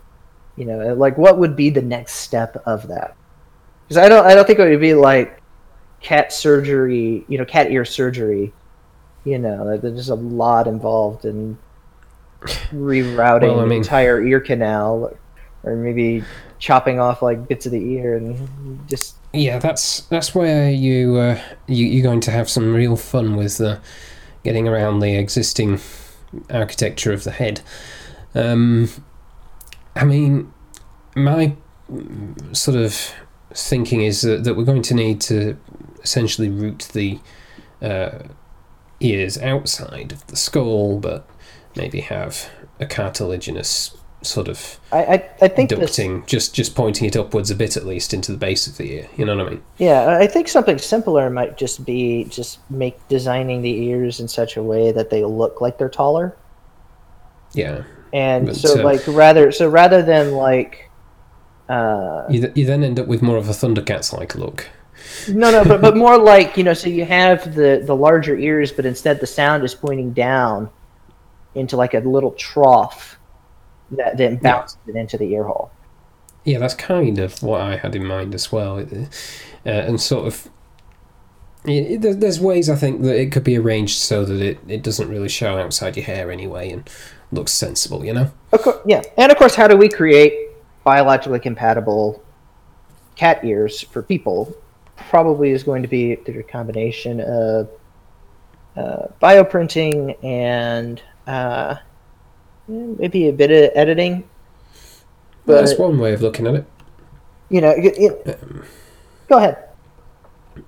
You 0.56 0.65
know, 0.65 0.94
like 0.94 1.18
what 1.18 1.38
would 1.38 1.56
be 1.56 1.70
the 1.70 1.82
next 1.82 2.15
step 2.15 2.62
of 2.65 2.88
that? 2.89 3.15
Because 3.88 3.98
I 3.98 4.10
don't, 4.10 4.25
I 4.25 4.36
don't 4.36 4.46
think 4.46 4.60
it 4.60 4.70
would 4.70 4.82
be 4.82 4.94
like 4.94 5.41
cat 6.01 6.34
surgery. 6.34 7.25
You 7.27 7.38
know, 7.38 7.46
cat 7.46 7.72
ear 7.72 7.86
surgery. 7.86 8.53
You 9.24 9.38
know, 9.38 9.77
there's 9.77 10.10
a 10.10 10.15
lot 10.15 10.68
involved 10.68 11.25
in 11.25 11.58
rerouting 12.41 13.41
Well, 13.56 13.60
I 13.62 13.68
the 13.68 13.75
entire 13.75 14.24
ear 14.24 14.39
canal, 14.39 15.13
or 15.63 15.75
maybe 15.75 16.24
chopping 16.58 17.00
off 17.00 17.22
like 17.22 17.48
bits 17.48 17.66
of 17.66 17.72
the 17.72 17.94
ear 17.94 18.16
and 18.16 18.88
just 18.88 19.16
Yeah, 19.34 19.60
that's 19.60 20.01
that's 20.01 20.34
where 20.34 20.70
you, 20.72 21.16
uh, 21.18 21.39
you 21.68 21.86
you're 21.86 22.04
going 22.04 22.22
to 22.22 22.32
have 22.32 22.50
some 22.50 22.74
real 22.74 22.96
fun 22.96 23.36
with 23.36 23.60
uh, 23.62 23.80
getting 24.44 24.68
around 24.68 25.00
the 25.00 25.16
existing 25.16 25.80
architecture 26.50 27.13
of 27.13 27.24
the 27.24 27.32
head. 27.32 27.62
Um, 28.36 28.89
I 29.96 30.06
mean, 30.06 30.54
my 31.16 31.56
sort 32.54 32.78
of 32.78 33.13
thinking 33.54 34.01
is 34.01 34.22
that, 34.22 34.44
that 34.44 34.56
we're 34.56 34.63
going 34.63 34.84
to 34.84 34.94
need 34.94 35.20
to 35.22 35.58
essentially 36.04 36.50
root 36.50 36.89
the 36.94 37.20
uh, 37.82 38.20
ears 39.00 39.38
outside 39.39 40.12
of 40.12 40.25
the 40.28 40.36
skull, 40.36 41.00
but 41.00 41.28
maybe 41.75 42.01
have 42.01 42.50
a 42.80 42.86
cartilaginous 42.86 43.98
sort 44.21 44.49
of 44.49 44.79
I 44.91 45.03
I, 45.03 45.29
I 45.41 45.47
think 45.47 45.69
this, 45.69 45.95
just 46.25 46.53
just 46.53 46.75
pointing 46.75 47.07
it 47.07 47.15
upwards 47.15 47.51
a 47.51 47.55
bit 47.55 47.77
at 47.77 47.85
least 47.85 48.13
into 48.13 48.31
the 48.31 48.38
base 48.38 48.67
of 48.67 48.77
the 48.77 48.91
ear. 48.91 49.09
You 49.15 49.25
know 49.25 49.35
what 49.38 49.47
I 49.47 49.49
mean? 49.51 49.63
Yeah, 49.77 50.17
I 50.19 50.27
think 50.27 50.47
something 50.47 50.77
simpler 50.77 51.29
might 51.29 51.57
just 51.57 51.85
be 51.85 52.25
just 52.25 52.59
make 52.69 52.95
designing 53.07 53.61
the 53.61 53.71
ears 53.85 54.19
in 54.19 54.27
such 54.27 54.57
a 54.57 54.63
way 54.63 54.91
that 54.91 55.09
they 55.09 55.23
look 55.23 55.61
like 55.61 55.77
they're 55.77 55.89
taller. 55.89 56.35
Yeah. 57.53 57.83
And 58.11 58.47
But, 58.47 58.55
so 58.55 58.79
uh, 58.79 58.83
like 58.83 59.01
rather 59.07 59.51
so 59.51 59.69
rather 59.69 60.01
than 60.01 60.31
like 60.33 60.89
uh 61.69 62.25
You, 62.29 62.41
th- 62.41 62.57
you 62.57 62.65
then 62.65 62.83
end 62.83 62.99
up 62.99 63.07
with 63.07 63.21
more 63.21 63.38
of 63.38 63.47
a 63.47 63.53
Thundercats 63.53 64.11
like 64.11 64.35
look. 64.35 64.67
no 65.29 65.51
no 65.51 65.63
but 65.63 65.79
but 65.79 65.95
more 66.05 66.17
like, 66.17 66.57
you 66.57 66.63
know, 66.63 66.73
so 66.73 66.89
you 66.89 67.05
have 67.05 67.55
the 67.55 67.83
the 67.85 67.95
larger 67.95 68.35
ears 68.38 68.71
but 68.71 68.85
instead 68.85 69.19
the 69.19 69.27
sound 69.27 69.63
is 69.63 69.75
pointing 69.75 70.11
down 70.11 70.69
into 71.55 71.77
like 71.77 71.93
a 71.93 71.99
little 71.99 72.31
trough 72.31 73.18
that 73.91 74.17
then 74.17 74.38
bounces 74.38 74.77
it 74.88 74.96
into 74.96 75.17
the 75.17 75.31
ear 75.34 75.43
hole. 75.43 75.72
Yeah, 76.46 76.60
that's 76.60 76.74
kind 76.74 77.19
of 77.19 77.41
what 77.43 77.62
I 77.62 77.75
had 77.77 77.96
in 77.96 78.05
mind 78.05 78.34
as 78.34 78.51
well. 78.51 78.79
Uh, 78.79 79.05
and 79.65 80.00
sort 80.00 80.25
of. 80.27 80.48
yeah, 81.65 81.98
there- 81.98 82.13
There's 82.13 82.39
ways 82.39 82.69
I 82.69 82.75
think 82.75 83.01
that 83.03 83.19
it 83.19 83.31
could 83.31 83.43
be 83.43 83.58
arranged 83.58 83.98
so 84.00 84.24
that 84.25 84.41
it, 84.41 84.58
it 84.67 84.81
doesn't 84.84 85.10
really 85.10 85.29
show 85.29 85.58
outside 85.58 85.98
your 85.98 86.05
hair 86.05 86.31
anyway 86.31 86.69
and 86.72 86.89
looks 87.31 87.51
sensible, 87.51 88.03
you 88.05 88.13
know? 88.13 88.31
Of 88.53 88.62
course, 88.62 88.77
yeah. 88.86 89.01
And 89.17 89.31
of 89.31 89.38
course 89.38 89.55
how 89.55 89.67
do 89.67 89.75
we 89.77 89.89
create 89.89 90.34
biologically 90.84 91.39
compatible 91.39 92.24
cat 93.15 93.43
ears 93.43 93.81
for 93.81 94.01
people? 94.01 94.55
Probably 95.10 95.51
is 95.51 95.63
going 95.63 95.81
to 95.84 95.88
be 95.89 96.15
through 96.15 96.39
a 96.39 96.43
combination 96.43 97.19
of 97.22 97.69
uh, 98.77 99.08
bioprinting 99.22 100.22
and 100.24 101.01
uh, 101.27 101.75
maybe 102.69 103.27
a 103.27 103.33
bit 103.33 103.51
of 103.51 103.71
editing. 103.75 104.23
But 105.45 105.61
that's 105.61 105.77
one 105.79 105.97
way 105.99 106.13
of 106.13 106.21
looking 106.21 106.47
at 106.47 106.55
it. 106.55 106.65
you 107.49 107.61
know, 107.61 107.71
it, 107.71 107.97
it- 107.97 108.39
Um, 108.43 108.63
go 109.27 109.38
ahead. 109.38 109.57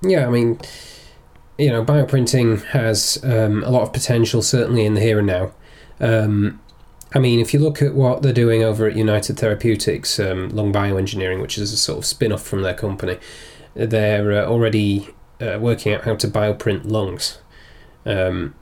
Yeah, 0.02 0.26
I 0.26 0.30
mean, 0.30 0.60
you 1.58 1.70
know, 1.70 1.84
bioprinting 1.84 2.64
has 2.68 3.20
um, 3.24 3.64
a 3.64 3.70
lot 3.70 3.84
of 3.84 3.94
potential, 3.94 4.42
certainly 4.42 4.86
in 4.86 4.94
the 4.96 5.02
here 5.02 5.18
and 5.20 5.28
now. 5.28 5.52
Um, 6.00 6.60
I 7.14 7.20
mean, 7.20 7.40
if 7.40 7.54
you 7.54 7.60
look 7.60 7.82
at 7.82 7.94
what 7.94 8.22
they're 8.22 8.32
doing 8.34 8.64
over 8.64 8.88
at 8.88 8.96
United 8.96 9.38
Therapeutics, 9.38 10.18
um, 10.18 10.50
Lung 10.50 10.72
Bioengineering, 10.72 11.42
which 11.42 11.58
is 11.58 11.74
a 11.74 11.78
sort 11.78 12.00
of 12.00 12.06
spin 12.06 12.32
off 12.32 12.42
from 12.44 12.62
their 12.62 12.74
company, 12.74 13.18
they're 13.74 14.32
uh, 14.32 14.46
already 14.50 15.10
uh, 15.42 15.58
working 15.60 15.94
out 15.94 16.04
how 16.06 16.16
to 16.16 16.28
bioprint 16.28 16.90
lungs. 16.90 17.40
Um, 18.06 18.56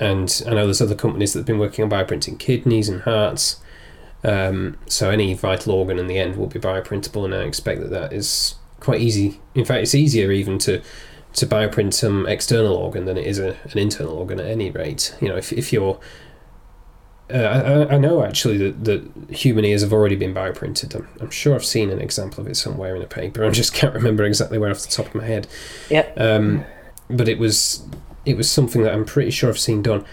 and 0.00 0.42
I 0.46 0.50
know 0.50 0.64
there's 0.64 0.80
other 0.80 0.94
companies 0.94 1.32
that 1.32 1.40
have 1.40 1.46
been 1.46 1.58
working 1.58 1.84
on 1.84 1.90
bioprinting 1.90 2.38
kidneys 2.38 2.88
and 2.88 3.02
hearts. 3.02 3.60
Um, 4.24 4.78
so 4.86 5.10
any 5.10 5.34
vital 5.34 5.74
organ 5.74 5.98
in 5.98 6.06
the 6.06 6.18
end 6.18 6.36
will 6.36 6.46
be 6.46 6.58
bioprintable, 6.58 7.24
and 7.24 7.34
I 7.34 7.42
expect 7.42 7.80
that 7.82 7.90
that 7.90 8.12
is 8.12 8.56
quite 8.80 9.00
easy. 9.00 9.40
In 9.54 9.64
fact, 9.64 9.82
it's 9.82 9.94
easier 9.94 10.32
even 10.32 10.58
to 10.60 10.82
to 11.32 11.46
bioprint 11.46 11.94
some 11.94 12.26
external 12.26 12.74
organ 12.74 13.04
than 13.04 13.16
it 13.16 13.24
is 13.24 13.38
a, 13.38 13.50
an 13.70 13.78
internal 13.78 14.14
organ 14.14 14.40
at 14.40 14.46
any 14.46 14.68
rate. 14.68 15.14
You 15.20 15.28
know, 15.28 15.36
if, 15.36 15.52
if 15.52 15.72
you're 15.72 16.00
uh, 17.32 17.86
I, 17.88 17.94
I 17.94 17.98
know 17.98 18.24
actually 18.24 18.58
that, 18.58 18.84
that 18.84 19.30
human 19.30 19.64
ears 19.64 19.82
have 19.82 19.92
already 19.92 20.16
been 20.16 20.34
bioprinted. 20.34 20.94
I'm, 20.94 21.08
I'm 21.20 21.30
sure 21.30 21.54
I've 21.54 21.64
seen 21.64 21.90
an 21.90 22.00
example 22.00 22.40
of 22.40 22.48
it 22.48 22.56
somewhere 22.56 22.96
in 22.96 23.02
a 23.02 23.06
paper. 23.06 23.44
I 23.46 23.50
just 23.50 23.72
can't 23.72 23.94
remember 23.94 24.24
exactly 24.24 24.58
where 24.58 24.70
off 24.70 24.80
the 24.80 24.88
top 24.88 25.06
of 25.06 25.14
my 25.14 25.24
head. 25.24 25.46
Yep. 25.90 26.20
Um, 26.20 26.64
but 27.08 27.28
it 27.28 27.38
was 27.38 27.86
it 28.24 28.36
was 28.36 28.50
something 28.50 28.82
that 28.82 28.92
I'm 28.92 29.04
pretty 29.04 29.30
sure 29.30 29.50
I've 29.50 29.58
seen 29.58 29.82
done. 29.82 30.04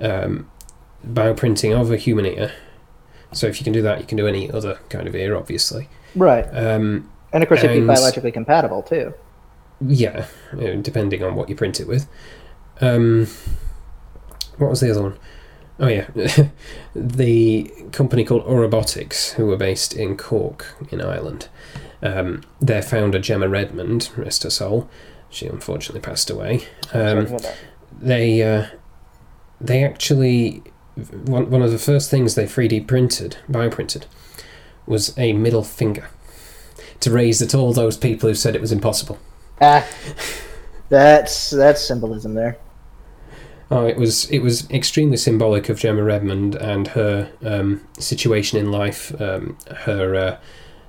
Um, 0.00 0.50
bioprinting 1.06 1.78
of 1.78 1.90
a 1.90 1.96
human 1.96 2.26
ear. 2.26 2.52
So 3.32 3.46
if 3.46 3.60
you 3.60 3.64
can 3.64 3.72
do 3.72 3.82
that, 3.82 4.00
you 4.00 4.06
can 4.06 4.16
do 4.16 4.26
any 4.26 4.50
other 4.50 4.78
kind 4.88 5.08
of 5.08 5.14
ear, 5.14 5.36
obviously. 5.36 5.88
Right. 6.14 6.44
Um, 6.44 7.10
And 7.32 7.42
of 7.42 7.48
course, 7.48 7.64
it'd 7.64 7.80
be 7.80 7.86
biologically 7.86 8.32
compatible 8.32 8.82
too. 8.82 9.14
Yeah, 9.80 10.26
depending 10.82 11.22
on 11.22 11.34
what 11.34 11.48
you 11.48 11.56
print 11.56 11.80
it 11.80 11.88
with. 11.88 12.06
Um, 12.80 13.26
what 14.58 14.70
was 14.70 14.80
the 14.80 14.90
other 14.90 15.02
one? 15.02 15.18
Oh 15.80 15.88
yeah, 15.88 16.06
the 16.94 17.72
company 17.90 18.24
called 18.24 18.44
Ourobotics, 18.44 19.32
who 19.32 19.46
were 19.46 19.56
based 19.56 19.94
in 19.94 20.16
Cork 20.16 20.74
in 20.90 21.00
Ireland. 21.00 21.48
Um, 22.02 22.42
their 22.60 22.82
founder 22.82 23.18
Gemma 23.18 23.48
Redmond, 23.48 24.10
rest 24.16 24.42
her 24.42 24.50
soul, 24.50 24.88
she 25.32 25.46
unfortunately 25.46 26.00
passed 26.00 26.30
away. 26.30 26.66
Um, 26.92 27.24
to 27.24 27.28
hear 27.28 27.38
that. 27.38 27.56
they 28.00 28.42
uh, 28.42 28.66
they 29.60 29.84
actually 29.84 30.62
one 31.24 31.50
one 31.50 31.62
of 31.62 31.70
the 31.70 31.78
first 31.78 32.10
things 32.10 32.34
they 32.34 32.44
3D 32.44 32.86
printed, 32.86 33.38
bioprinted, 33.50 34.04
was 34.86 35.16
a 35.18 35.32
middle 35.32 35.64
finger 35.64 36.08
to 37.00 37.10
raise 37.10 37.42
at 37.42 37.54
all 37.54 37.72
those 37.72 37.96
people 37.96 38.28
who 38.28 38.34
said 38.34 38.54
it 38.54 38.60
was 38.60 38.72
impossible. 38.72 39.18
Ah, 39.60 39.86
that's 40.88 41.50
that's 41.50 41.82
symbolism 41.82 42.34
there. 42.34 42.58
Oh, 43.70 43.86
it 43.86 43.96
was 43.96 44.30
it 44.30 44.40
was 44.40 44.70
extremely 44.70 45.16
symbolic 45.16 45.68
of 45.70 45.78
Gemma 45.78 46.02
Redmond 46.02 46.54
and 46.56 46.88
her 46.88 47.32
um, 47.42 47.80
situation 47.98 48.58
in 48.58 48.70
life. 48.70 49.18
Um, 49.20 49.56
her 49.84 50.14
uh, 50.14 50.38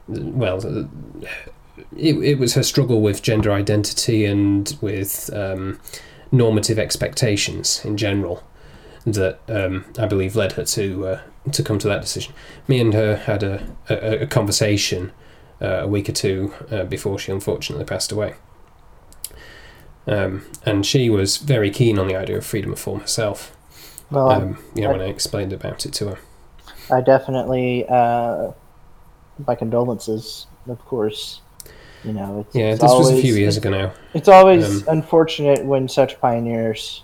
well, 0.08 0.90
it 1.96 2.16
it 2.18 2.40
was 2.40 2.54
her 2.56 2.64
struggle 2.64 3.02
with 3.02 3.22
gender 3.22 3.52
identity 3.52 4.26
and 4.26 4.78
with 4.82 5.30
um, 5.34 5.80
normative 6.32 6.80
expectations 6.80 7.84
in 7.86 7.98
general 7.98 8.44
that 9.06 9.40
um, 9.50 9.86
I 9.98 10.06
believe 10.06 10.36
led 10.36 10.54
her 10.54 10.64
to 10.66 11.08
uh, 11.08 11.22
to 11.52 11.64
come 11.64 11.80
to 11.80 11.88
that 11.88 12.02
decision. 12.02 12.34
Me 12.68 12.80
and 12.80 12.94
her 12.94 13.16
had 13.16 13.44
a 13.44 13.66
a, 13.90 14.24
a 14.24 14.28
conversation 14.28 15.12
uh, 15.62 15.82
a 15.84 15.88
week 15.88 16.10
or 16.10 16.14
two 16.14 16.54
uh, 16.72 16.84
before 16.84 17.20
she 17.20 17.32
unfortunately 17.32 17.86
passed 17.86 18.12
away. 18.12 18.36
Um, 20.06 20.46
and 20.66 20.86
she 20.86 21.10
was 21.10 21.38
very 21.38 21.70
keen 21.72 21.98
on 21.98 22.08
the 22.08 22.16
idea 22.16 22.38
of 22.38 22.46
freedom 22.46 22.74
of 22.74 22.80
form 22.80 23.00
herself. 23.00 23.56
Well, 24.12 24.30
Um, 24.30 24.58
you 24.76 24.82
know, 24.84 24.92
when 24.92 25.02
I 25.02 25.06
explained 25.06 25.54
about 25.54 25.86
it 25.86 25.94
to 25.94 26.10
her. 26.10 26.18
I 26.92 27.02
definitely, 27.02 27.86
uh, 27.88 28.52
my 29.48 29.56
condolences, 29.56 30.48
of 30.68 30.84
course. 30.86 31.42
You 32.04 32.14
know, 32.14 32.40
it's, 32.42 32.56
Yeah, 32.56 32.72
it's 32.72 32.82
this 32.82 32.92
was 32.92 33.08
a 33.08 33.12
always- 33.12 33.22
few 33.24 33.36
years 33.36 33.58
it's, 33.58 33.66
ago 33.66 33.76
now. 33.78 33.92
It's 34.14 34.28
always 34.28 34.88
Um, 34.88 34.98
unfortunate 34.98 35.66
when 35.66 35.88
such 35.88 36.20
pioneers 36.20 37.04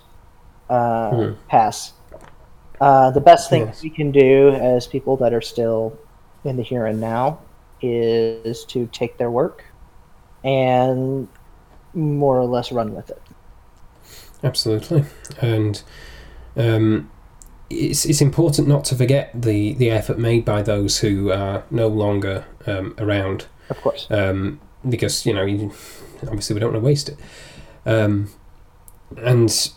uh, 0.68 1.10
Hmm. 1.10 1.32
pass. 1.48 1.92
Uh, 2.80 3.10
the 3.10 3.20
best 3.20 3.50
thing 3.50 3.66
Yes. 3.66 3.82
we 3.82 3.90
can 3.90 4.10
do 4.12 4.50
as 4.50 4.86
people 4.86 5.16
that 5.18 5.34
are 5.34 5.40
still 5.40 5.92
in 6.44 6.56
the 6.56 6.62
here 6.62 6.86
and 6.86 7.00
now 7.00 7.38
is 7.82 8.64
to 8.66 8.86
take 8.92 9.18
their 9.18 9.30
work 9.30 9.64
and 10.44 11.28
more 11.94 12.38
or 12.38 12.44
less 12.46 12.70
run 12.72 12.94
with 12.94 13.10
it. 13.10 13.20
Absolutely, 14.42 15.04
and 15.42 15.82
um, 16.56 17.10
it's 17.68 18.06
it's 18.06 18.20
important 18.22 18.68
not 18.68 18.84
to 18.84 18.94
forget 18.94 19.30
the 19.34 19.74
the 19.74 19.90
effort 19.90 20.18
made 20.18 20.44
by 20.44 20.62
those 20.62 20.98
who 21.00 21.30
are 21.30 21.64
no 21.70 21.88
longer 21.88 22.44
um, 22.66 22.94
around. 22.98 23.46
Of 23.68 23.80
course. 23.82 24.06
Um, 24.10 24.60
because 24.88 25.26
you 25.26 25.32
know, 25.34 25.44
you, 25.44 25.72
obviously, 26.22 26.54
we 26.54 26.60
don't 26.60 26.72
want 26.72 26.82
to 26.82 26.86
waste 26.86 27.08
it. 27.08 27.18
Um, 27.86 28.30
and 29.16 29.70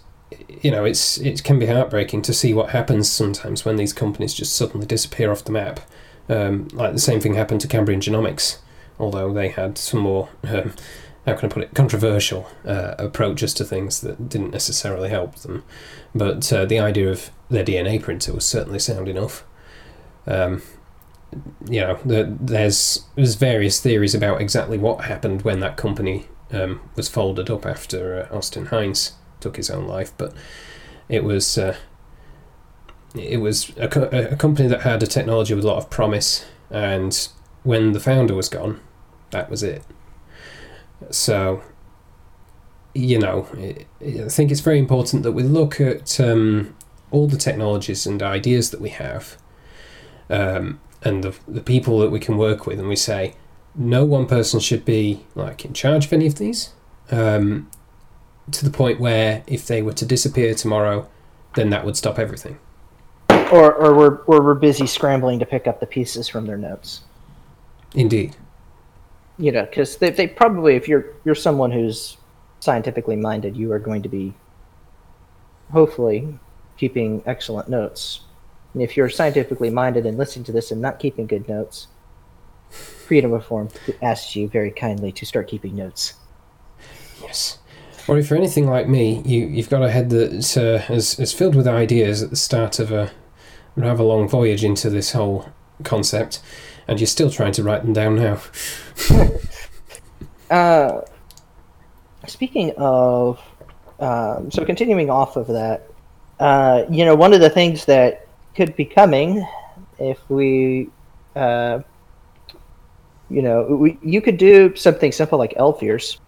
you 0.61 0.71
know, 0.71 0.85
it's 0.85 1.17
it 1.19 1.43
can 1.43 1.59
be 1.59 1.67
heartbreaking 1.67 2.21
to 2.23 2.33
see 2.33 2.53
what 2.53 2.69
happens 2.69 3.09
sometimes 3.11 3.65
when 3.65 3.75
these 3.75 3.93
companies 3.93 4.33
just 4.33 4.55
suddenly 4.55 4.85
disappear 4.85 5.31
off 5.31 5.43
the 5.43 5.51
map. 5.51 5.79
Um, 6.29 6.69
like 6.71 6.93
the 6.93 6.99
same 6.99 7.19
thing 7.19 7.33
happened 7.33 7.61
to 7.61 7.67
Cambrian 7.67 7.99
Genomics, 7.99 8.59
although 8.97 9.33
they 9.33 9.49
had 9.49 9.77
some 9.77 9.99
more 9.99 10.29
um, 10.45 10.73
how 11.25 11.35
can 11.35 11.49
I 11.49 11.53
put 11.53 11.63
it, 11.63 11.73
controversial 11.73 12.49
uh, 12.65 12.95
approaches 12.97 13.53
to 13.55 13.65
things 13.65 14.01
that 14.01 14.27
didn't 14.29 14.51
necessarily 14.51 15.09
help 15.09 15.35
them. 15.37 15.63
But 16.13 16.51
uh, 16.51 16.65
the 16.65 16.79
idea 16.79 17.09
of 17.11 17.31
their 17.49 17.63
DNA 17.63 18.01
printer 18.01 18.33
was 18.33 18.45
certainly 18.45 18.79
sound 18.79 19.07
enough. 19.07 19.45
Um, 20.27 20.61
you 21.69 21.81
know, 21.81 21.99
the, 22.05 22.35
there's 22.39 23.05
there's 23.15 23.35
various 23.35 23.79
theories 23.79 24.15
about 24.15 24.41
exactly 24.41 24.77
what 24.77 25.05
happened 25.05 25.43
when 25.43 25.59
that 25.59 25.77
company 25.77 26.27
um, 26.51 26.81
was 26.95 27.09
folded 27.09 27.49
up 27.49 27.65
after 27.65 28.27
uh, 28.31 28.35
Austen 28.35 28.67
Heinz 28.67 29.13
took 29.39 29.57
his 29.57 29.69
own 29.69 29.87
life, 29.87 30.11
but 30.17 30.33
it 31.09 31.23
was 31.23 31.57
uh, 31.57 31.75
it 33.15 33.37
was 33.37 33.71
a, 33.77 33.87
co- 33.87 34.09
a 34.11 34.35
company 34.35 34.67
that 34.67 34.81
had 34.81 35.03
a 35.03 35.07
technology 35.07 35.53
with 35.53 35.63
a 35.63 35.67
lot 35.67 35.77
of 35.77 35.89
promise, 35.89 36.45
and 36.69 37.29
when 37.63 37.91
the 37.93 37.99
founder 37.99 38.35
was 38.35 38.49
gone, 38.49 38.79
that 39.31 39.49
was 39.49 39.63
it. 39.63 39.83
So, 41.11 41.61
you 42.93 43.19
know, 43.19 43.47
I 44.01 44.29
think 44.29 44.51
it's 44.51 44.61
very 44.61 44.79
important 44.79 45.23
that 45.23 45.33
we 45.33 45.43
look 45.43 45.79
at 45.81 46.19
um, 46.19 46.75
all 47.11 47.27
the 47.27 47.37
technologies 47.37 48.05
and 48.07 48.21
ideas 48.23 48.71
that 48.71 48.81
we 48.81 48.89
have 48.89 49.37
um, 50.29 50.79
and 51.03 51.23
the, 51.23 51.35
the 51.47 51.61
people 51.61 51.99
that 51.99 52.09
we 52.09 52.19
can 52.19 52.37
work 52.37 52.65
with, 52.65 52.79
and 52.79 52.87
we 52.87 52.95
say, 52.95 53.35
no 53.75 54.05
one 54.05 54.25
person 54.25 54.59
should 54.59 54.85
be 54.85 55.25
like 55.35 55.65
in 55.65 55.73
charge 55.73 56.05
of 56.05 56.13
any 56.13 56.27
of 56.27 56.35
these 56.35 56.73
um, 57.11 57.69
to 58.51 58.63
the 58.63 58.71
point 58.71 58.99
where 58.99 59.43
if 59.47 59.65
they 59.67 59.81
were 59.81 59.93
to 59.93 60.05
disappear 60.05 60.53
tomorrow, 60.53 61.07
then 61.55 61.69
that 61.71 61.85
would 61.85 61.97
stop 61.97 62.19
everything. 62.19 62.59
Or, 63.29 63.73
or 63.73 63.95
we're, 63.95 64.15
or 64.23 64.41
we're 64.41 64.55
busy 64.55 64.87
scrambling 64.87 65.39
to 65.39 65.45
pick 65.45 65.67
up 65.67 65.79
the 65.79 65.85
pieces 65.85 66.27
from 66.27 66.45
their 66.45 66.57
notes. 66.57 67.01
Indeed 67.93 68.35
you 69.37 69.51
know, 69.51 69.65
because 69.65 69.97
they, 69.97 70.09
they 70.09 70.27
probably, 70.27 70.75
if 70.75 70.87
you're 70.87 71.05
you're 71.25 71.35
someone 71.35 71.71
who's 71.71 72.17
scientifically 72.59 73.15
minded, 73.15 73.57
you 73.57 73.71
are 73.71 73.79
going 73.79 74.01
to 74.03 74.09
be 74.09 74.33
hopefully 75.71 76.37
keeping 76.77 77.23
excellent 77.25 77.69
notes. 77.69 78.21
And 78.73 78.81
if 78.81 78.97
you're 78.97 79.09
scientifically 79.09 79.69
minded 79.69 80.05
and 80.05 80.17
listening 80.17 80.45
to 80.45 80.51
this 80.51 80.71
and 80.71 80.81
not 80.81 80.99
keeping 80.99 81.27
good 81.27 81.47
notes, 81.47 81.87
Freedom 82.69 83.33
of 83.33 83.45
Form 83.45 83.69
asks 84.01 84.35
you 84.35 84.47
very 84.47 84.71
kindly 84.71 85.11
to 85.11 85.25
start 85.25 85.47
keeping 85.47 85.75
notes. 85.75 86.15
Yes. 87.21 87.59
Or 88.07 88.17
if 88.17 88.29
you're 88.29 88.39
anything 88.39 88.67
like 88.67 88.87
me, 88.87 89.21
you, 89.25 89.45
you've 89.45 89.69
got 89.69 89.83
a 89.83 89.91
head 89.91 90.09
that 90.09 90.57
uh, 90.57 90.93
is, 90.93 91.19
is 91.19 91.31
filled 91.31 91.55
with 91.55 91.67
ideas 91.67 92.21
at 92.21 92.31
the 92.31 92.35
start 92.35 92.79
of 92.79 92.91
a 92.91 93.11
rather 93.75 94.03
long 94.03 94.27
voyage 94.27 94.63
into 94.63 94.89
this 94.89 95.11
whole 95.11 95.51
concept 95.83 96.41
and 96.87 96.99
you're 96.99 97.07
still 97.07 97.29
trying 97.29 97.53
to 97.53 97.63
write 97.63 97.83
them 97.83 97.93
down 97.93 98.15
now. 98.15 98.41
uh, 100.49 101.01
speaking 102.27 102.73
of, 102.77 103.39
um, 103.99 104.51
so 104.51 104.65
continuing 104.65 105.09
off 105.09 105.35
of 105.35 105.47
that, 105.47 105.87
uh, 106.39 106.83
you 106.89 107.05
know, 107.05 107.15
one 107.15 107.33
of 107.33 107.39
the 107.39 107.49
things 107.49 107.85
that 107.85 108.22
could 108.55 108.75
be 108.75 108.85
coming 108.85 109.45
if 109.99 110.19
we, 110.29 110.89
uh, 111.35 111.79
you 113.29 113.41
know, 113.41 113.63
we, 113.63 113.97
you 114.01 114.21
could 114.21 114.37
do 114.37 114.75
something 114.75 115.11
simple 115.11 115.39
like 115.39 115.53
elf 115.57 115.81
ears. 115.81 116.19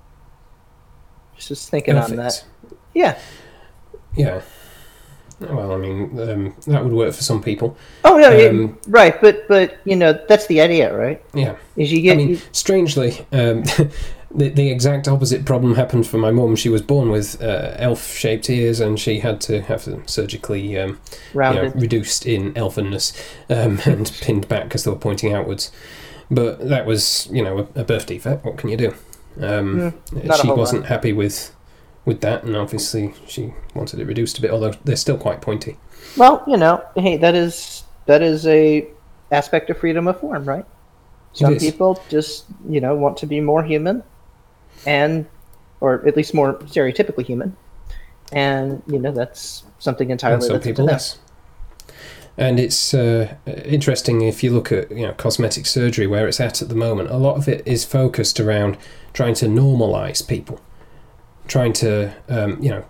Just 1.38 1.70
thinking 1.70 1.98
on 1.98 2.16
that. 2.16 2.46
Yeah. 2.94 3.20
Yeah. 4.16 4.42
Well, 5.40 5.74
I 5.74 5.78
mean, 5.78 6.18
um, 6.18 6.56
that 6.68 6.84
would 6.84 6.94
work 6.94 7.14
for 7.14 7.22
some 7.22 7.44
people. 7.44 7.78
Oh 8.06 8.18
no, 8.18 8.50
um, 8.50 8.80
right, 8.88 9.20
but 9.20 9.46
but 9.50 9.78
you 9.84 9.98
know 9.98 10.18
that's 10.30 10.48
the 10.48 10.62
idea, 10.62 10.96
right? 10.96 11.22
Yeah. 11.34 11.58
Is 11.76 11.92
you 11.92 12.02
get? 12.02 12.14
I 12.14 12.16
mean, 12.16 12.42
strangely, 12.54 13.26
um, 13.34 13.64
the 14.36 14.50
the 14.50 14.70
exact 14.70 15.08
opposite 15.08 15.46
problem 15.46 15.76
happened 15.76 16.08
for 16.08 16.18
my 16.18 16.32
mum. 16.32 16.56
She 16.56 16.70
was 16.70 16.82
born 16.82 17.10
with 17.10 17.42
uh, 17.42 17.76
elf-shaped 17.78 18.50
ears, 18.50 18.80
and 18.80 19.00
she 19.00 19.20
had 19.20 19.42
to 19.42 19.62
have 19.62 19.86
them 19.86 20.08
surgically 20.08 20.78
um, 20.78 21.00
you 21.34 21.40
know, 21.40 21.72
reduced 21.76 22.26
in 22.26 22.54
elfenness 22.54 23.14
um, 23.50 23.80
and 23.86 24.12
pinned 24.22 24.48
back 24.48 24.66
because 24.66 24.84
they 24.84 24.92
were 24.92 24.98
pointing 24.98 25.34
outwards. 25.34 25.72
But 26.30 26.68
that 26.68 26.86
was, 26.86 27.28
you 27.32 27.44
know, 27.44 27.60
a, 27.76 27.82
a 27.82 27.84
birth 27.84 28.08
defect. 28.08 28.44
What 28.46 28.58
can 28.58 28.70
you 28.70 28.78
do? 28.78 28.96
Um, 29.40 29.94
mm, 30.12 30.42
she 30.42 30.48
wasn't 30.48 30.82
lot. 30.82 30.90
happy 30.90 31.14
with 31.14 31.56
with 32.04 32.22
that, 32.22 32.44
and 32.44 32.56
obviously 32.56 33.14
she 33.28 33.54
wanted 33.74 34.00
it 34.00 34.06
reduced 34.06 34.38
a 34.38 34.42
bit, 34.42 34.52
although 34.52 34.74
they're 34.84 34.96
still 34.96 35.18
quite 35.18 35.42
pointy. 35.42 35.78
Well, 36.18 36.44
you 36.48 36.58
know, 36.58 36.84
hey, 36.96 37.18
that 37.18 37.36
is 37.36 37.84
that 38.06 38.22
is 38.22 38.46
a 38.48 38.88
aspect 39.32 39.70
of 39.70 39.78
freedom 39.78 40.08
of 40.08 40.20
form, 40.20 40.46
right? 40.46 40.66
Some 41.34 41.58
people 41.58 42.02
just 42.10 42.46
you 42.70 42.80
know 42.80 42.96
want 42.96 43.18
to 43.18 43.26
be 43.26 43.42
more 43.42 43.64
human, 43.64 44.04
and 44.86 45.26
or 45.82 46.06
at 46.08 46.16
least 46.16 46.34
more 46.34 46.56
stereotypically 46.60 47.26
human, 47.26 47.56
and 48.32 48.82
you 48.88 49.00
know 49.00 49.12
that's 49.12 49.64
something 49.80 50.10
entirely. 50.10 50.36
And 50.36 50.44
some 50.44 50.62
people 50.62 50.86
less. 50.86 51.20
And 52.38 52.60
it's 52.60 52.94
uh, 52.94 53.34
interesting 53.46 54.22
if 54.22 54.44
you 54.44 54.52
look 54.52 54.72
at 54.72 54.92
you 54.92 55.08
know 55.08 55.14
cosmetic 55.14 55.66
surgery 55.66 56.08
where 56.08 56.28
it's 56.28 56.40
at 56.40 56.62
at 56.62 56.70
the 56.70 56.76
moment. 56.76 57.10
A 57.10 57.18
lot 57.18 57.38
of 57.38 57.48
it 57.48 57.66
is 57.66 57.86
focused 57.86 58.40
around 58.40 58.78
trying 59.14 59.36
to 59.36 59.46
normalize 59.46 60.26
people 60.28 60.60
trying 61.48 61.74
to 61.74 62.14
um, 62.30 62.62
you 62.62 62.70
know 62.70 62.84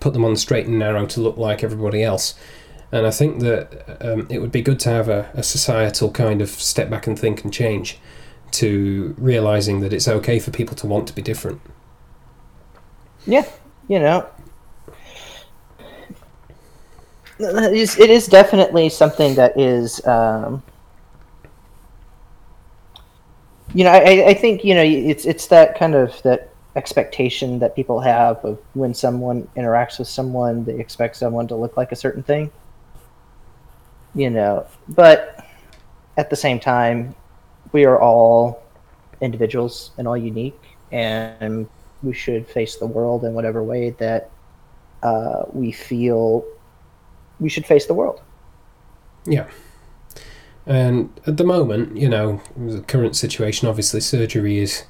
put 0.00 0.12
them 0.12 0.24
on 0.24 0.34
the 0.34 0.38
straight 0.38 0.66
and 0.66 0.78
narrow 0.78 1.06
to 1.06 1.20
look 1.20 1.36
like 1.36 1.62
everybody 1.62 2.02
else. 2.02 2.34
And 2.90 3.06
I 3.06 3.10
think 3.10 3.40
that 3.40 3.98
um, 4.00 4.26
it 4.30 4.38
would 4.38 4.52
be 4.52 4.62
good 4.62 4.80
to 4.80 4.88
have 4.88 5.10
a, 5.10 5.30
a, 5.34 5.42
societal 5.42 6.10
kind 6.10 6.40
of 6.40 6.48
step 6.48 6.88
back 6.88 7.06
and 7.06 7.18
think 7.18 7.44
and 7.44 7.52
change 7.52 7.98
to 8.52 9.14
realizing 9.18 9.80
that 9.80 9.92
it's 9.92 10.08
okay 10.08 10.38
for 10.38 10.50
people 10.50 10.76
to 10.76 10.86
want 10.86 11.06
to 11.08 11.14
be 11.14 11.22
different. 11.22 11.60
Yeah, 13.26 13.46
you 13.88 13.98
know, 13.98 14.26
it 17.38 17.74
is, 17.74 17.98
it 17.98 18.10
is 18.10 18.26
definitely 18.26 18.88
something 18.88 19.34
that 19.34 19.58
is. 19.58 20.04
Um, 20.06 20.62
you 23.74 23.84
know, 23.84 23.90
I, 23.90 24.28
I 24.28 24.34
think 24.34 24.64
you 24.64 24.74
know 24.74 24.82
it's 24.82 25.26
it's 25.26 25.46
that 25.48 25.78
kind 25.78 25.94
of 25.94 26.20
that 26.22 26.50
expectation 26.74 27.58
that 27.58 27.76
people 27.76 28.00
have 28.00 28.42
of 28.44 28.58
when 28.74 28.94
someone 28.94 29.48
interacts 29.56 29.98
with 29.98 30.08
someone, 30.08 30.64
they 30.64 30.78
expect 30.78 31.16
someone 31.16 31.46
to 31.48 31.56
look 31.56 31.76
like 31.76 31.92
a 31.92 31.96
certain 31.96 32.22
thing. 32.22 32.50
You 34.14 34.30
know, 34.30 34.66
but 34.88 35.44
at 36.16 36.30
the 36.30 36.36
same 36.36 36.58
time, 36.58 37.14
we 37.72 37.84
are 37.84 38.00
all 38.00 38.62
individuals 39.20 39.90
and 39.98 40.06
all 40.06 40.16
unique, 40.16 40.60
and 40.92 41.68
we 42.02 42.12
should 42.12 42.46
face 42.46 42.76
the 42.76 42.86
world 42.86 43.24
in 43.24 43.34
whatever 43.34 43.62
way 43.62 43.90
that 43.90 44.30
uh, 45.02 45.44
we 45.52 45.72
feel 45.72 46.44
we 47.40 47.48
should 47.48 47.66
face 47.66 47.86
the 47.86 47.94
world. 47.94 48.20
Yeah. 49.26 49.46
And 50.66 51.18
at 51.26 51.36
the 51.36 51.44
moment, 51.44 51.96
you 51.96 52.08
know, 52.08 52.42
the 52.56 52.80
current 52.82 53.16
situation, 53.16 53.68
obviously, 53.68 54.00
surgery 54.00 54.58
is 54.58 54.84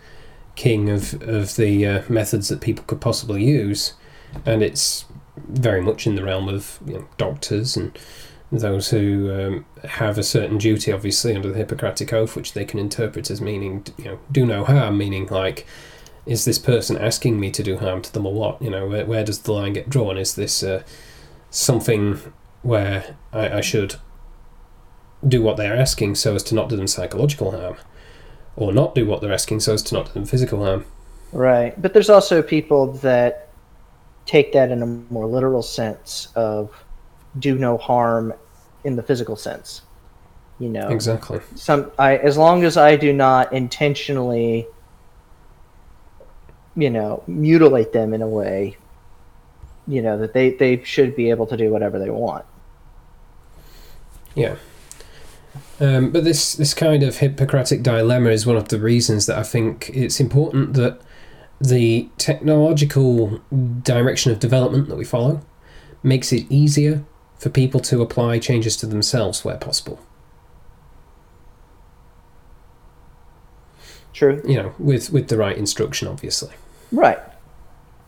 king 0.56 0.90
of 0.90 1.22
of 1.22 1.54
the 1.56 1.86
uh, 1.86 2.02
methods 2.08 2.48
that 2.48 2.60
people 2.60 2.84
could 2.84 3.00
possibly 3.00 3.44
use, 3.44 3.94
and 4.44 4.62
it's 4.62 5.04
very 5.36 5.80
much 5.80 6.06
in 6.06 6.16
the 6.16 6.24
realm 6.24 6.48
of 6.48 6.80
you 6.84 6.94
know, 6.94 7.08
doctors 7.16 7.76
and 7.76 7.96
those 8.50 8.90
who 8.90 9.32
um, 9.32 9.66
have 9.84 10.18
a 10.18 10.22
certain 10.22 10.58
duty, 10.58 10.92
obviously 10.92 11.34
under 11.34 11.50
the 11.50 11.58
Hippocratic 11.58 12.12
Oath, 12.12 12.34
which 12.34 12.54
they 12.54 12.64
can 12.64 12.78
interpret 12.78 13.30
as 13.30 13.40
meaning 13.40 13.84
you 13.96 14.04
know 14.04 14.20
do 14.30 14.46
no 14.46 14.64
harm, 14.64 14.98
meaning 14.98 15.26
like. 15.26 15.66
Is 16.26 16.44
this 16.44 16.58
person 16.58 16.98
asking 16.98 17.40
me 17.40 17.50
to 17.52 17.62
do 17.62 17.78
harm 17.78 18.02
to 18.02 18.12
them 18.12 18.26
or 18.26 18.34
what? 18.34 18.60
You 18.60 18.68
know, 18.68 18.86
where, 18.86 19.06
where 19.06 19.24
does 19.24 19.38
the 19.38 19.52
line 19.52 19.72
get 19.72 19.88
drawn? 19.88 20.18
Is 20.18 20.34
this 20.34 20.62
uh, 20.62 20.82
something 21.48 22.20
where 22.60 23.16
I, 23.32 23.48
I 23.48 23.60
should 23.62 23.94
do 25.26 25.40
what 25.40 25.56
they're 25.56 25.74
asking 25.74 26.16
so 26.16 26.34
as 26.34 26.42
to 26.42 26.54
not 26.54 26.68
do 26.68 26.76
them 26.76 26.86
psychological 26.86 27.52
harm? 27.52 27.78
or 28.58 28.72
not 28.72 28.94
do 28.94 29.06
what 29.06 29.20
they're 29.20 29.32
asking 29.32 29.60
so 29.60 29.72
as 29.72 29.82
to 29.82 29.94
not 29.94 30.06
do 30.06 30.12
them 30.12 30.24
physical 30.24 30.64
harm. 30.64 30.84
Right. 31.32 31.80
But 31.80 31.92
there's 31.92 32.10
also 32.10 32.42
people 32.42 32.92
that 32.94 33.50
take 34.26 34.52
that 34.52 34.70
in 34.70 34.82
a 34.82 34.86
more 34.86 35.26
literal 35.26 35.62
sense 35.62 36.28
of 36.34 36.84
do 37.38 37.58
no 37.58 37.76
harm 37.76 38.32
in 38.84 38.96
the 38.96 39.02
physical 39.02 39.36
sense. 39.36 39.82
You 40.58 40.68
know. 40.68 40.88
Exactly. 40.88 41.40
Some 41.54 41.90
I 41.98 42.16
as 42.16 42.36
long 42.36 42.64
as 42.64 42.76
I 42.76 42.96
do 42.96 43.12
not 43.12 43.52
intentionally 43.52 44.66
you 46.78 46.90
know, 46.90 47.24
mutilate 47.26 47.92
them 47.92 48.14
in 48.14 48.22
a 48.22 48.28
way, 48.28 48.76
you 49.88 50.00
know 50.00 50.16
that 50.18 50.32
they 50.32 50.50
they 50.50 50.82
should 50.84 51.16
be 51.16 51.28
able 51.28 51.46
to 51.46 51.56
do 51.56 51.70
whatever 51.70 51.98
they 51.98 52.10
want. 52.10 52.44
Yeah. 54.34 54.56
Um, 55.80 56.12
but 56.12 56.22
this 56.22 56.54
this 56.54 56.74
kind 56.74 57.02
of 57.02 57.16
Hippocratic 57.16 57.82
dilemma 57.82 58.30
is 58.30 58.46
one 58.46 58.56
of 58.56 58.68
the 58.68 58.78
reasons 58.78 59.26
that 59.26 59.36
I 59.36 59.42
think 59.42 59.90
it's 59.92 60.20
important 60.20 60.74
that 60.74 61.00
the 61.60 62.08
technological 62.16 63.40
direction 63.82 64.30
of 64.30 64.38
development 64.38 64.88
that 64.88 64.96
we 64.96 65.04
follow 65.04 65.40
makes 66.04 66.32
it 66.32 66.46
easier 66.48 67.04
for 67.38 67.50
people 67.50 67.80
to 67.80 68.02
apply 68.02 68.38
changes 68.38 68.76
to 68.78 68.86
themselves 68.86 69.44
where 69.44 69.56
possible. 69.56 70.00
True. 74.12 74.42
You 74.44 74.56
know, 74.56 74.74
with 74.78 75.10
with 75.12 75.28
the 75.28 75.36
right 75.36 75.56
instruction, 75.56 76.08
obviously. 76.08 76.50
Right. 76.90 77.20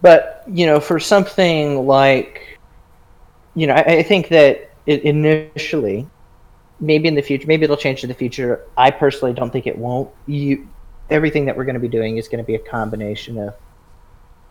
But 0.03 0.43
you 0.49 0.67
know, 0.67 0.81
for 0.81 0.99
something 0.99 1.87
like, 1.87 2.59
you 3.55 3.67
know, 3.67 3.75
I, 3.75 3.99
I 3.99 4.03
think 4.03 4.29
that 4.29 4.71
it, 4.87 5.03
initially, 5.03 6.09
maybe 6.81 7.07
in 7.07 7.15
the 7.15 7.23
future, 7.23 7.47
maybe 7.47 7.65
it'll 7.65 7.77
change 7.77 8.03
in 8.03 8.09
the 8.09 8.15
future. 8.15 8.65
I 8.77 8.91
personally 8.91 9.35
don't 9.35 9.53
think 9.53 9.69
it 9.69 9.79
won't. 9.79 10.11
You, 10.27 10.69
everything 11.11 11.45
that 11.45 11.57
we're 11.57 11.65
going 11.65 11.75
to 11.75 11.81
be 11.81 11.89
doing 11.89 12.17
is 12.17 12.27
going 12.27 12.43
to 12.43 12.47
be 12.47 12.57
a 12.57 12.59
combination 12.59 13.39
of 13.39 13.55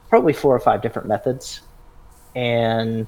probably 0.08 0.34
four 0.34 0.56
or 0.56 0.60
five 0.60 0.82
different 0.82 1.10
methods, 1.10 1.62
and 2.36 3.06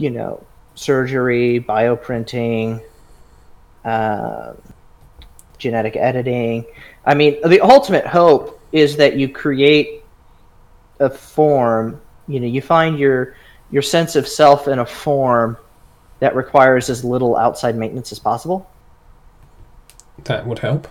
you 0.00 0.08
know, 0.08 0.42
surgery, 0.74 1.60
bioprinting, 1.60 2.82
uh, 3.84 4.54
genetic 5.58 5.94
editing. 5.94 6.64
I 7.04 7.14
mean, 7.14 7.38
the 7.46 7.60
ultimate 7.60 8.06
hope 8.06 8.58
is 8.72 8.96
that 8.96 9.16
you 9.16 9.28
create 9.28 10.02
a 10.98 11.10
form. 11.10 12.00
You 12.26 12.40
know, 12.40 12.46
you 12.46 12.62
find 12.62 12.98
your 12.98 13.36
your 13.70 13.82
sense 13.82 14.16
of 14.16 14.26
self 14.26 14.68
in 14.68 14.78
a 14.78 14.86
form 14.86 15.58
that 16.20 16.34
requires 16.34 16.88
as 16.88 17.04
little 17.04 17.36
outside 17.36 17.76
maintenance 17.76 18.10
as 18.10 18.18
possible. 18.18 18.68
That 20.24 20.46
would 20.46 20.60
help. 20.60 20.88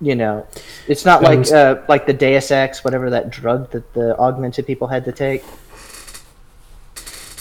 You 0.00 0.14
know, 0.14 0.46
it's 0.86 1.04
not 1.04 1.22
like 1.22 1.50
uh, 1.50 1.82
like 1.88 2.06
the 2.06 2.12
Deus 2.12 2.52
Ex, 2.52 2.84
whatever 2.84 3.10
that 3.10 3.30
drug 3.30 3.72
that 3.72 3.92
the 3.92 4.16
augmented 4.18 4.66
people 4.66 4.86
had 4.86 5.04
to 5.06 5.12
take. 5.12 5.42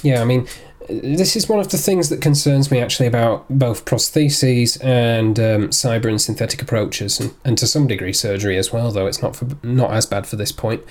Yeah, 0.01 0.21
I 0.21 0.25
mean, 0.25 0.47
this 0.89 1.35
is 1.35 1.49
one 1.49 1.59
of 1.59 1.69
the 1.69 1.77
things 1.77 2.09
that 2.09 2.21
concerns 2.21 2.71
me 2.71 2.79
actually 2.79 3.07
about 3.07 3.45
both 3.49 3.85
prostheses 3.85 4.83
and 4.83 5.39
um, 5.39 5.69
cyber 5.69 6.09
and 6.09 6.21
synthetic 6.21 6.61
approaches, 6.61 7.19
and, 7.19 7.33
and 7.43 7.57
to 7.57 7.67
some 7.67 7.87
degree 7.87 8.13
surgery 8.13 8.57
as 8.57 8.71
well. 8.71 8.91
Though 8.91 9.07
it's 9.07 9.21
not 9.21 9.35
for, 9.35 9.47
not 9.63 9.91
as 9.91 10.05
bad 10.05 10.27
for 10.27 10.35
this 10.35 10.51
point, 10.51 10.83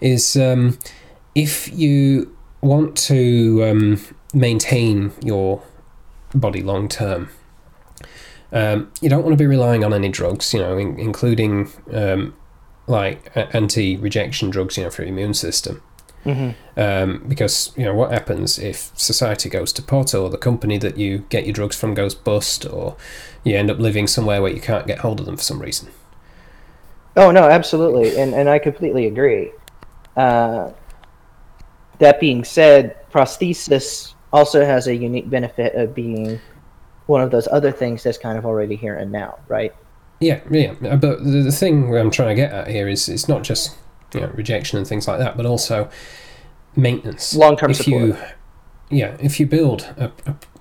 is 0.00 0.36
um, 0.36 0.78
if 1.34 1.72
you 1.72 2.36
want 2.60 2.96
to 2.96 3.62
um, 3.64 4.00
maintain 4.32 5.12
your 5.22 5.62
body 6.34 6.62
long 6.62 6.88
term. 6.88 7.28
Um, 8.52 8.92
you 9.00 9.08
don't 9.08 9.22
want 9.22 9.32
to 9.32 9.42
be 9.42 9.46
relying 9.46 9.84
on 9.84 9.92
any 9.92 10.08
drugs, 10.08 10.54
you 10.54 10.60
know, 10.60 10.78
in, 10.78 10.98
including 10.98 11.70
um, 11.92 12.34
like 12.86 13.32
anti-rejection 13.34 14.50
drugs, 14.50 14.76
you 14.76 14.84
know, 14.84 14.90
for 14.90 15.02
your 15.02 15.10
immune 15.10 15.34
system. 15.34 15.82
Mm-hmm. 16.24 16.80
Um, 16.80 17.24
because 17.28 17.72
you 17.76 17.84
know 17.84 17.94
what 17.94 18.10
happens 18.10 18.58
if 18.58 18.90
society 18.94 19.48
goes 19.48 19.72
to 19.74 19.82
pot, 19.82 20.14
or 20.14 20.30
the 20.30 20.38
company 20.38 20.78
that 20.78 20.96
you 20.96 21.18
get 21.28 21.44
your 21.44 21.52
drugs 21.52 21.76
from 21.76 21.94
goes 21.94 22.14
bust, 22.14 22.66
or 22.66 22.96
you 23.44 23.56
end 23.56 23.70
up 23.70 23.78
living 23.78 24.06
somewhere 24.06 24.40
where 24.40 24.52
you 24.52 24.60
can't 24.60 24.86
get 24.86 24.98
hold 24.98 25.20
of 25.20 25.26
them 25.26 25.36
for 25.36 25.42
some 25.42 25.60
reason. 25.60 25.90
Oh 27.16 27.30
no, 27.30 27.44
absolutely, 27.44 28.18
and 28.18 28.34
and 28.34 28.48
I 28.48 28.58
completely 28.58 29.06
agree. 29.06 29.52
Uh, 30.16 30.70
that 31.98 32.20
being 32.20 32.42
said, 32.44 32.96
prosthesis 33.10 34.14
also 34.32 34.64
has 34.64 34.86
a 34.86 34.94
unique 34.94 35.30
benefit 35.30 35.74
of 35.74 35.94
being 35.94 36.40
one 37.06 37.20
of 37.20 37.30
those 37.30 37.46
other 37.48 37.70
things 37.70 38.02
that's 38.02 38.18
kind 38.18 38.38
of 38.38 38.46
already 38.46 38.76
here 38.76 38.96
and 38.96 39.12
now, 39.12 39.38
right? 39.48 39.74
Yeah, 40.20 40.40
yeah. 40.50 40.74
But 40.74 41.22
the, 41.22 41.42
the 41.42 41.52
thing 41.52 41.94
I'm 41.94 42.10
trying 42.10 42.30
to 42.30 42.34
get 42.34 42.52
at 42.52 42.68
here 42.68 42.88
is 42.88 43.08
it's 43.08 43.28
not 43.28 43.42
just 43.42 43.76
you 44.14 44.20
know, 44.20 44.28
rejection 44.34 44.78
and 44.78 44.86
things 44.86 45.08
like 45.08 45.18
that, 45.18 45.36
but 45.36 45.46
also 45.46 45.90
maintenance. 46.76 47.34
Long 47.34 47.56
term 47.56 47.74
support. 47.74 48.02
You, 48.02 48.16
yeah, 48.90 49.16
if 49.20 49.40
you 49.40 49.46
build 49.46 49.82
a, 49.96 50.12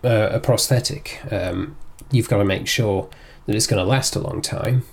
a, 0.04 0.36
a 0.36 0.40
prosthetic, 0.40 1.22
um, 1.32 1.76
you've 2.12 2.30
got 2.30 2.38
to 2.38 2.46
make 2.46 2.68
sure 2.68 3.10
that 3.46 3.56
it's 3.56 3.68
going 3.68 3.84
to 3.84 3.90
last 3.90 4.16
a 4.16 4.20
long 4.20 4.42
time, 4.42 4.84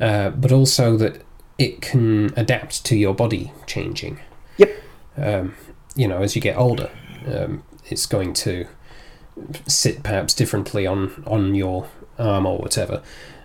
uh, 0.00 0.30
but 0.30 0.52
also 0.52 0.96
that 0.96 1.22
it 1.58 1.80
can 1.80 2.32
adapt 2.36 2.84
to 2.86 2.96
your 2.96 3.14
body 3.14 3.52
changing. 3.66 4.20
Yep. 4.56 4.82
Um, 5.16 5.54
you 5.94 6.08
know, 6.08 6.22
as 6.22 6.34
you 6.34 6.42
get 6.42 6.56
older, 6.56 6.90
um, 7.26 7.62
it's 7.86 8.06
going 8.06 8.32
to 8.34 8.66
sit 9.66 10.02
perhaps 10.02 10.34
differently 10.34 10.86
on 10.86 11.24
on 11.26 11.54
your 11.54 11.88
arm 12.18 12.46
or 12.46 12.58
whatever, 12.58 13.02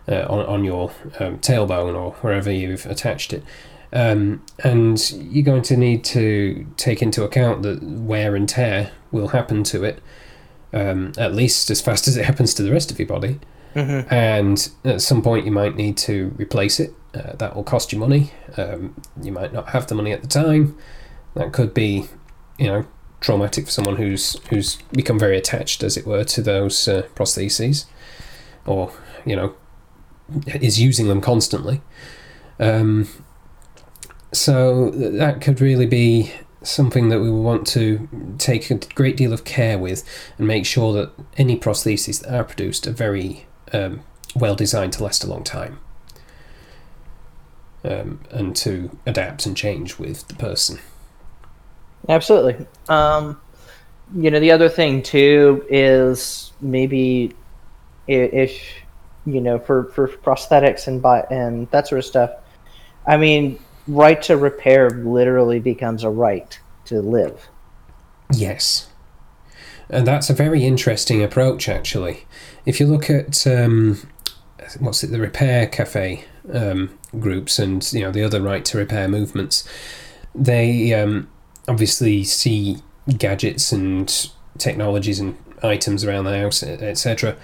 uh, 0.08 0.26
on 0.30 0.46
on 0.46 0.64
your 0.64 0.92
um, 1.20 1.40
tailbone 1.40 1.96
or 1.96 2.12
wherever 2.22 2.52
you've 2.52 2.86
attached 2.86 3.34
it. 3.34 3.44
Um, 3.92 4.44
and 4.64 5.12
you're 5.12 5.44
going 5.44 5.64
to 5.64 5.78
need 5.78 6.04
to 6.06 6.66
take 6.78 7.02
into 7.02 7.24
account 7.24 7.64
that 7.64 7.82
wear 7.82 8.36
and 8.36 8.48
tear 8.48 8.92
will 9.12 9.30
happen 9.30 9.64
to 9.66 9.84
it, 9.84 10.02
um, 10.74 11.14
at 11.18 11.34
least 11.34 11.70
as 11.72 11.82
fast 11.82 12.08
as 12.08 12.16
it 12.16 12.26
happens 12.32 12.54
to 12.56 12.64
the 12.64 12.72
rest 12.72 12.92
of 12.92 13.00
your 13.00 13.08
body. 13.08 13.40
Mm-hmm. 13.76 14.14
And 14.14 14.70
at 14.84 15.02
some 15.02 15.22
point, 15.22 15.46
you 15.46 15.52
might 15.52 15.76
need 15.76 15.98
to 15.98 16.34
replace 16.38 16.80
it. 16.80 16.94
Uh, 17.14 17.36
that 17.38 17.56
will 17.56 17.64
cost 17.64 17.92
you 17.92 17.98
money. 17.98 18.32
Um, 18.56 19.02
you 19.20 19.32
might 19.32 19.52
not 19.52 19.70
have 19.70 19.88
the 19.88 19.96
money 19.96 20.12
at 20.12 20.22
the 20.22 20.28
time. 20.28 20.78
That 21.34 21.54
could 21.54 21.74
be, 21.74 22.06
you 22.60 22.68
know, 22.68 22.86
traumatic 23.20 23.66
for 23.66 23.72
someone 23.72 23.96
who's 23.96 24.40
who's 24.50 24.78
become 24.92 25.18
very 25.18 25.36
attached, 25.36 25.82
as 25.82 25.98
it 25.98 26.06
were, 26.06 26.24
to 26.26 26.42
those 26.42 26.88
uh, 26.88 27.08
prostheses, 27.16 27.86
or 28.66 28.92
you 29.26 29.36
know, 29.36 29.56
is 30.46 30.80
using 30.80 31.08
them 31.08 31.20
constantly. 31.20 31.82
Um, 32.60 33.08
so 34.32 34.90
that 34.92 35.42
could 35.42 35.62
really 35.62 35.86
be 35.86 36.32
something 36.62 37.10
that 37.10 37.22
we 37.22 37.32
want 37.32 37.66
to 37.66 38.08
take 38.38 38.70
a 38.70 38.76
great 38.94 39.16
deal 39.18 39.34
of 39.34 39.46
care 39.46 39.78
with 39.78 40.04
and 40.38 40.46
make 40.48 40.66
sure 40.66 40.94
that 40.94 41.12
any 41.38 41.58
prostheses 41.58 42.22
that 42.22 42.34
are 42.34 42.44
produced 42.44 42.86
are 42.86 42.92
very 42.92 43.48
um, 43.74 44.02
well 44.36 44.56
designed 44.56 44.94
to 44.94 45.04
last 45.04 45.24
a 45.24 45.28
long 45.28 45.44
time 45.44 45.80
um, 47.84 48.20
and 48.32 48.56
to 48.56 48.98
adapt 49.06 49.46
and 49.46 49.56
change 49.56 49.98
with 49.98 50.28
the 50.28 50.36
person. 50.36 50.80
Absolutely. 52.08 52.66
Um, 52.88 53.40
you 54.16 54.32
know, 54.32 54.40
the 54.40 54.52
other 54.52 54.70
thing 54.70 55.02
too 55.02 55.66
is 55.70 56.52
maybe 56.62 57.36
if 58.08 58.62
you 59.26 59.40
know 59.40 59.60
for 59.60 59.86
for 59.92 60.08
prosthetics 60.08 60.88
and 60.88 61.06
and 61.32 61.70
that 61.72 61.88
sort 61.88 62.00
of 62.00 62.06
stuff. 62.06 62.32
I 63.06 63.18
mean, 63.18 63.60
right 63.90 64.22
to 64.24 64.38
repair 64.38 64.90
literally 64.90 65.60
becomes 65.60 66.04
a 66.04 66.10
right 66.10 66.60
to 66.86 67.02
live. 67.02 67.50
Yes. 68.34 68.90
And 69.90 70.06
that's 70.06 70.30
a 70.30 70.34
very 70.34 70.64
interesting 70.66 71.24
approach, 71.24 71.68
actually. 71.68 72.26
If 72.66 72.80
you 72.80 72.86
look 72.86 73.10
at 73.10 73.46
um, 73.48 74.08
what's 74.80 75.04
it, 75.04 75.08
the 75.08 75.20
repair 75.20 75.68
cafe 75.68 76.26
um, 76.54 76.98
groups 77.20 77.58
and 77.58 77.92
you 77.92 78.02
know 78.02 78.12
the 78.12 78.24
other 78.24 78.42
right 78.42 78.64
to 78.66 78.78
repair 78.78 79.08
movements, 79.08 79.68
they 80.36 80.94
um, 80.94 81.28
obviously 81.68 82.24
see 82.24 82.78
gadgets 83.18 83.72
and 83.72 84.30
technologies 84.60 85.20
and 85.20 85.36
items 85.64 86.04
around 86.04 86.26
the 86.26 86.38
house, 86.38 86.62
etc., 86.62 87.36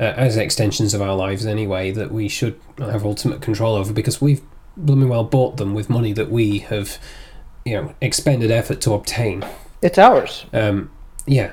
uh, 0.00 0.04
as 0.16 0.36
extensions 0.36 0.94
of 0.94 1.02
our 1.02 1.14
lives 1.14 1.46
anyway 1.46 1.92
that 1.92 2.10
we 2.10 2.26
should 2.26 2.58
have 2.78 3.04
ultimate 3.04 3.40
control 3.40 3.76
over 3.76 3.92
because 3.92 4.20
we've 4.20 4.42
blooming 4.76 5.08
well 5.08 5.24
bought 5.24 5.56
them 5.56 5.74
with 5.74 5.90
money 5.90 6.12
that 6.12 6.30
we 6.30 6.60
have, 6.60 6.98
you 7.64 7.74
know, 7.74 7.94
expended 8.00 8.50
effort 8.50 8.80
to 8.82 8.92
obtain. 8.92 9.44
It's 9.80 9.98
ours. 9.98 10.46
Um, 10.52 10.90
yeah. 11.26 11.52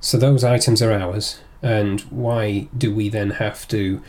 So 0.00 0.18
those 0.18 0.42
items 0.42 0.82
are 0.82 0.92
ours, 0.92 1.40
and 1.62 2.00
why 2.02 2.68
do 2.76 2.94
we 2.94 3.08
then 3.08 3.30
have 3.30 3.68
to 3.68 4.02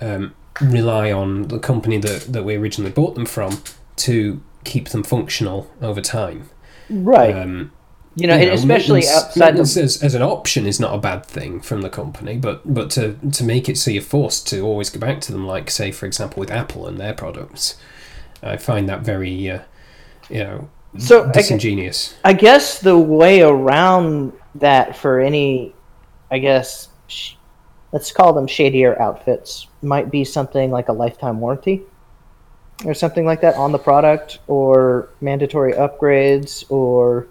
um, 0.00 0.34
rely 0.60 1.10
on 1.10 1.48
the 1.48 1.58
company 1.58 1.98
that, 1.98 2.32
that 2.32 2.44
we 2.44 2.54
originally 2.54 2.90
bought 2.92 3.14
them 3.14 3.26
from 3.26 3.62
to 3.96 4.42
keep 4.64 4.90
them 4.90 5.02
functional 5.02 5.70
over 5.80 6.00
time? 6.00 6.50
Right. 6.90 7.34
Um, 7.34 7.72
you 8.20 8.26
know, 8.26 8.36
you 8.36 8.46
know 8.46 8.52
especially 8.52 9.06
outside 9.06 9.54
of... 9.54 9.60
as, 9.60 10.02
as 10.02 10.14
an 10.14 10.22
option 10.22 10.66
is 10.66 10.80
not 10.80 10.94
a 10.94 10.98
bad 10.98 11.24
thing 11.24 11.60
from 11.60 11.82
the 11.82 11.90
company, 11.90 12.36
but 12.36 12.60
but 12.64 12.90
to 12.90 13.14
to 13.32 13.44
make 13.44 13.68
it 13.68 13.78
so 13.78 13.90
you're 13.90 14.02
forced 14.02 14.48
to 14.48 14.60
always 14.60 14.90
go 14.90 14.98
back 14.98 15.20
to 15.22 15.32
them, 15.32 15.46
like 15.46 15.70
say 15.70 15.92
for 15.92 16.06
example 16.06 16.40
with 16.40 16.50
Apple 16.50 16.86
and 16.88 16.98
their 16.98 17.14
products, 17.14 17.76
I 18.42 18.56
find 18.56 18.88
that 18.88 19.02
very, 19.02 19.50
uh, 19.50 19.60
you 20.28 20.44
know, 20.44 20.68
so 20.98 21.30
disingenuous. 21.30 22.14
I, 22.24 22.30
I 22.30 22.32
guess 22.32 22.80
the 22.80 22.98
way 22.98 23.42
around 23.42 24.32
that 24.56 24.96
for 24.96 25.20
any, 25.20 25.74
I 26.30 26.38
guess, 26.38 26.88
sh- 27.06 27.34
let's 27.92 28.10
call 28.12 28.32
them 28.32 28.46
shadier 28.46 29.00
outfits, 29.00 29.68
might 29.82 30.10
be 30.10 30.24
something 30.24 30.70
like 30.70 30.88
a 30.88 30.92
lifetime 30.92 31.40
warranty. 31.40 31.82
or 32.84 32.94
something 32.94 33.26
like 33.26 33.40
that 33.40 33.56
on 33.56 33.72
the 33.72 33.78
product, 33.78 34.38
or 34.46 35.08
mandatory 35.20 35.72
upgrades, 35.72 36.64
or 36.70 37.26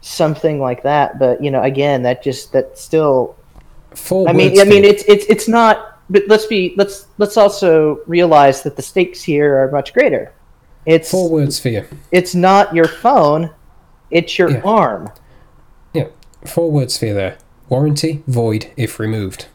something 0.00 0.60
like 0.60 0.82
that. 0.82 1.18
But 1.18 1.42
you 1.42 1.50
know, 1.50 1.62
again, 1.62 2.02
that 2.02 2.22
just 2.22 2.52
that 2.52 2.78
still. 2.78 3.36
Four 3.94 4.28
I 4.28 4.32
mean, 4.32 4.60
I 4.60 4.64
mean, 4.64 4.84
it's 4.84 5.02
it's 5.08 5.24
it's 5.26 5.48
not. 5.48 5.98
But 6.10 6.22
let's 6.28 6.46
be 6.46 6.74
let's 6.76 7.06
let's 7.18 7.36
also 7.36 8.00
realize 8.06 8.62
that 8.62 8.76
the 8.76 8.82
stakes 8.82 9.22
here 9.22 9.58
are 9.58 9.70
much 9.70 9.92
greater. 9.92 10.32
It's 10.86 11.10
four 11.10 11.28
words 11.30 11.58
for 11.58 11.68
you. 11.68 11.84
it's 12.12 12.34
not 12.34 12.74
your 12.74 12.88
phone, 12.88 13.50
it's 14.10 14.38
your 14.38 14.50
Yeah. 14.50 14.60
arm. 14.64 15.10
Yeah, 15.92 16.08
four 16.46 16.70
words 16.70 16.96
for 16.96 17.06
you 17.06 17.14
there. 17.14 17.36
Warranty 17.68 18.22
void 18.26 18.70
if 18.76 18.98
removed. 18.98 19.46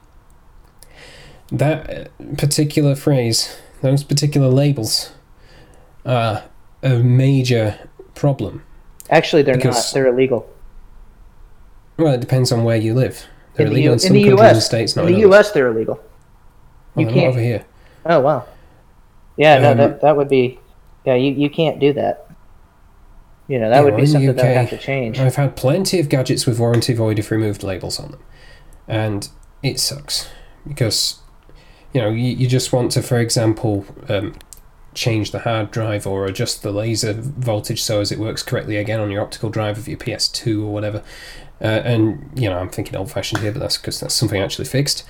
That 1.51 2.11
particular 2.37 2.95
phrase, 2.95 3.55
those 3.81 4.03
particular 4.03 4.47
labels, 4.49 5.11
are 6.05 6.43
a 6.83 6.99
major 6.99 7.79
problem. 8.13 8.63
Actually, 9.09 9.41
they're 9.43 9.55
Because- 9.55 9.75
not. 9.75 9.93
They're 9.93 10.07
illegal. 10.07 10.47
Well, 11.97 12.13
it 12.13 12.21
depends 12.21 12.51
on 12.51 12.63
where 12.63 12.77
you 12.77 12.93
live. 12.93 13.25
They're 13.55 13.65
in 13.67 13.71
illegal 13.73 13.85
U- 13.85 13.91
in 13.91 13.93
in 13.95 13.99
some 13.99 14.13
the 14.13 14.19
countries 14.23 14.39
U.S. 14.39 14.53
and 14.53 14.63
states, 14.63 14.95
not 14.95 15.03
in 15.03 15.07
in 15.09 15.13
the 15.21 15.27
others. 15.27 15.35
U.S., 15.47 15.51
they're 15.51 15.67
illegal. 15.67 15.99
Well, 16.95 17.05
you 17.05 17.05
they're 17.05 17.13
can't- 17.13 17.27
over 17.33 17.39
here. 17.39 17.65
Oh 18.05 18.19
wow. 18.19 18.45
Yeah, 19.37 19.59
no, 19.59 19.71
Um, 19.71 19.77
that 19.77 20.01
that 20.01 20.17
would 20.17 20.27
be. 20.29 20.59
Yeah, 21.05 21.15
you, 21.15 21.33
you 21.33 21.49
can't 21.49 21.79
do 21.79 21.93
that. 21.93 22.27
You 23.47 23.59
know 23.59 23.69
that 23.69 23.77
Yeah, 23.77 23.81
would 23.83 23.95
be 23.97 24.03
in 24.03 24.07
something 24.07 24.35
that 24.35 24.45
would 24.45 24.57
have 24.57 24.69
to 24.69 24.77
change. 24.77 25.19
I've 25.19 25.35
had 25.35 25.55
plenty 25.55 25.99
of 25.99 26.07
gadgets 26.09 26.45
with 26.45 26.59
warranty 26.59 26.93
void 26.93 27.19
if 27.19 27.29
removed 27.29 27.61
labels 27.63 27.99
on 27.99 28.11
them, 28.11 28.19
and 28.87 29.27
it 29.61 29.79
sucks 29.79 30.29
because 30.67 31.19
you 31.93 32.01
know 32.01 32.09
you, 32.09 32.29
you 32.35 32.47
just 32.47 32.71
want 32.73 32.91
to, 32.93 33.01
for 33.01 33.19
example, 33.19 33.85
um, 34.09 34.33
change 34.93 35.31
the 35.31 35.39
hard 35.39 35.71
drive 35.71 36.05
or 36.05 36.25
adjust 36.25 36.63
the 36.63 36.71
laser 36.71 37.13
voltage 37.13 37.81
so 37.81 38.01
as 38.01 38.11
it 38.11 38.19
works 38.19 38.43
correctly 38.43 38.77
again 38.77 38.99
on 38.99 39.11
your 39.11 39.21
optical 39.21 39.49
drive 39.49 39.77
of 39.77 39.87
your 39.87 39.97
PS2 39.97 40.63
or 40.63 40.71
whatever. 40.73 41.03
Uh, 41.61 41.81
and 41.85 42.29
you 42.35 42.49
know 42.49 42.57
I'm 42.57 42.69
thinking 42.69 42.95
old-fashioned 42.95 43.41
here, 43.41 43.51
but 43.51 43.59
that's 43.59 43.77
because 43.77 43.99
that's 43.99 44.13
something 44.15 44.41
actually 44.41 44.65
fixed. 44.65 45.03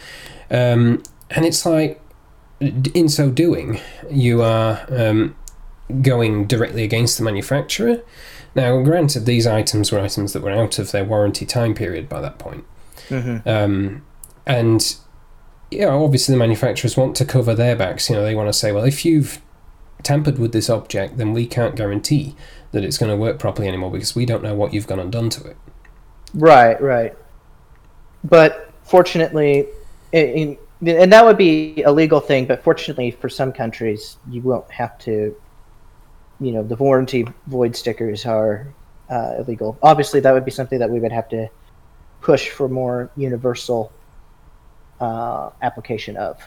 Um, 0.51 1.01
and 1.31 1.45
it's 1.45 1.65
like, 1.65 1.99
in 2.59 3.09
so 3.09 3.29
doing, 3.29 3.79
you 4.09 4.41
are 4.41 4.85
um, 4.89 5.35
going 6.01 6.45
directly 6.45 6.83
against 6.83 7.17
the 7.17 7.23
manufacturer. 7.23 8.03
Now, 8.55 8.81
granted, 8.83 9.25
these 9.25 9.47
items 9.47 9.91
were 9.91 9.99
items 9.99 10.33
that 10.33 10.43
were 10.43 10.51
out 10.51 10.77
of 10.77 10.91
their 10.91 11.03
warranty 11.03 11.45
time 11.45 11.73
period 11.73 12.07
by 12.07 12.21
that 12.21 12.37
point. 12.37 12.65
hmm 13.09 13.37
Um, 13.45 14.05
and, 14.45 14.95
you 15.71 15.79
know, 15.79 16.03
obviously 16.03 16.33
the 16.33 16.39
manufacturers 16.39 16.95
want 16.95 17.15
to 17.15 17.25
cover 17.25 17.55
their 17.55 17.75
backs. 17.75 18.09
You 18.09 18.15
know, 18.15 18.23
they 18.23 18.35
want 18.35 18.49
to 18.49 18.53
say, 18.53 18.71
well, 18.71 18.83
if 18.83 19.05
you've 19.05 19.41
tampered 20.01 20.39
with 20.39 20.51
this 20.51 20.69
object, 20.69 21.17
then 21.17 21.33
we 21.33 21.45
can't 21.45 21.75
guarantee 21.75 22.35
that 22.71 22.83
it's 22.83 22.97
going 22.97 23.11
to 23.11 23.17
work 23.17 23.39
properly 23.39 23.67
anymore 23.67 23.91
because 23.91 24.15
we 24.15 24.25
don't 24.25 24.43
know 24.43 24.55
what 24.55 24.73
you've 24.73 24.87
gone 24.87 24.99
and 24.99 25.11
done 25.11 25.29
to 25.29 25.45
it. 25.45 25.57
Right, 26.33 26.81
right. 26.81 27.15
But 28.23 28.71
fortunately, 28.83 29.67
in, 30.11 30.57
and 30.85 31.13
that 31.13 31.25
would 31.25 31.37
be 31.37 31.83
a 31.83 31.91
legal 31.91 32.19
thing. 32.19 32.45
But 32.45 32.63
fortunately, 32.63 33.11
for 33.11 33.29
some 33.29 33.51
countries, 33.51 34.17
you 34.29 34.41
won't 34.41 34.69
have 34.71 34.97
to. 34.99 35.35
You 36.39 36.51
know, 36.51 36.63
the 36.63 36.75
warranty 36.75 37.25
void 37.47 37.75
stickers 37.75 38.25
are 38.25 38.67
uh, 39.09 39.35
illegal. 39.37 39.77
Obviously, 39.81 40.19
that 40.19 40.33
would 40.33 40.43
be 40.43 40.51
something 40.51 40.79
that 40.79 40.89
we 40.89 40.99
would 40.99 41.11
have 41.11 41.29
to 41.29 41.47
push 42.21 42.49
for 42.49 42.67
more 42.67 43.11
universal 43.15 43.91
uh, 44.99 45.51
application 45.61 46.17
of. 46.17 46.41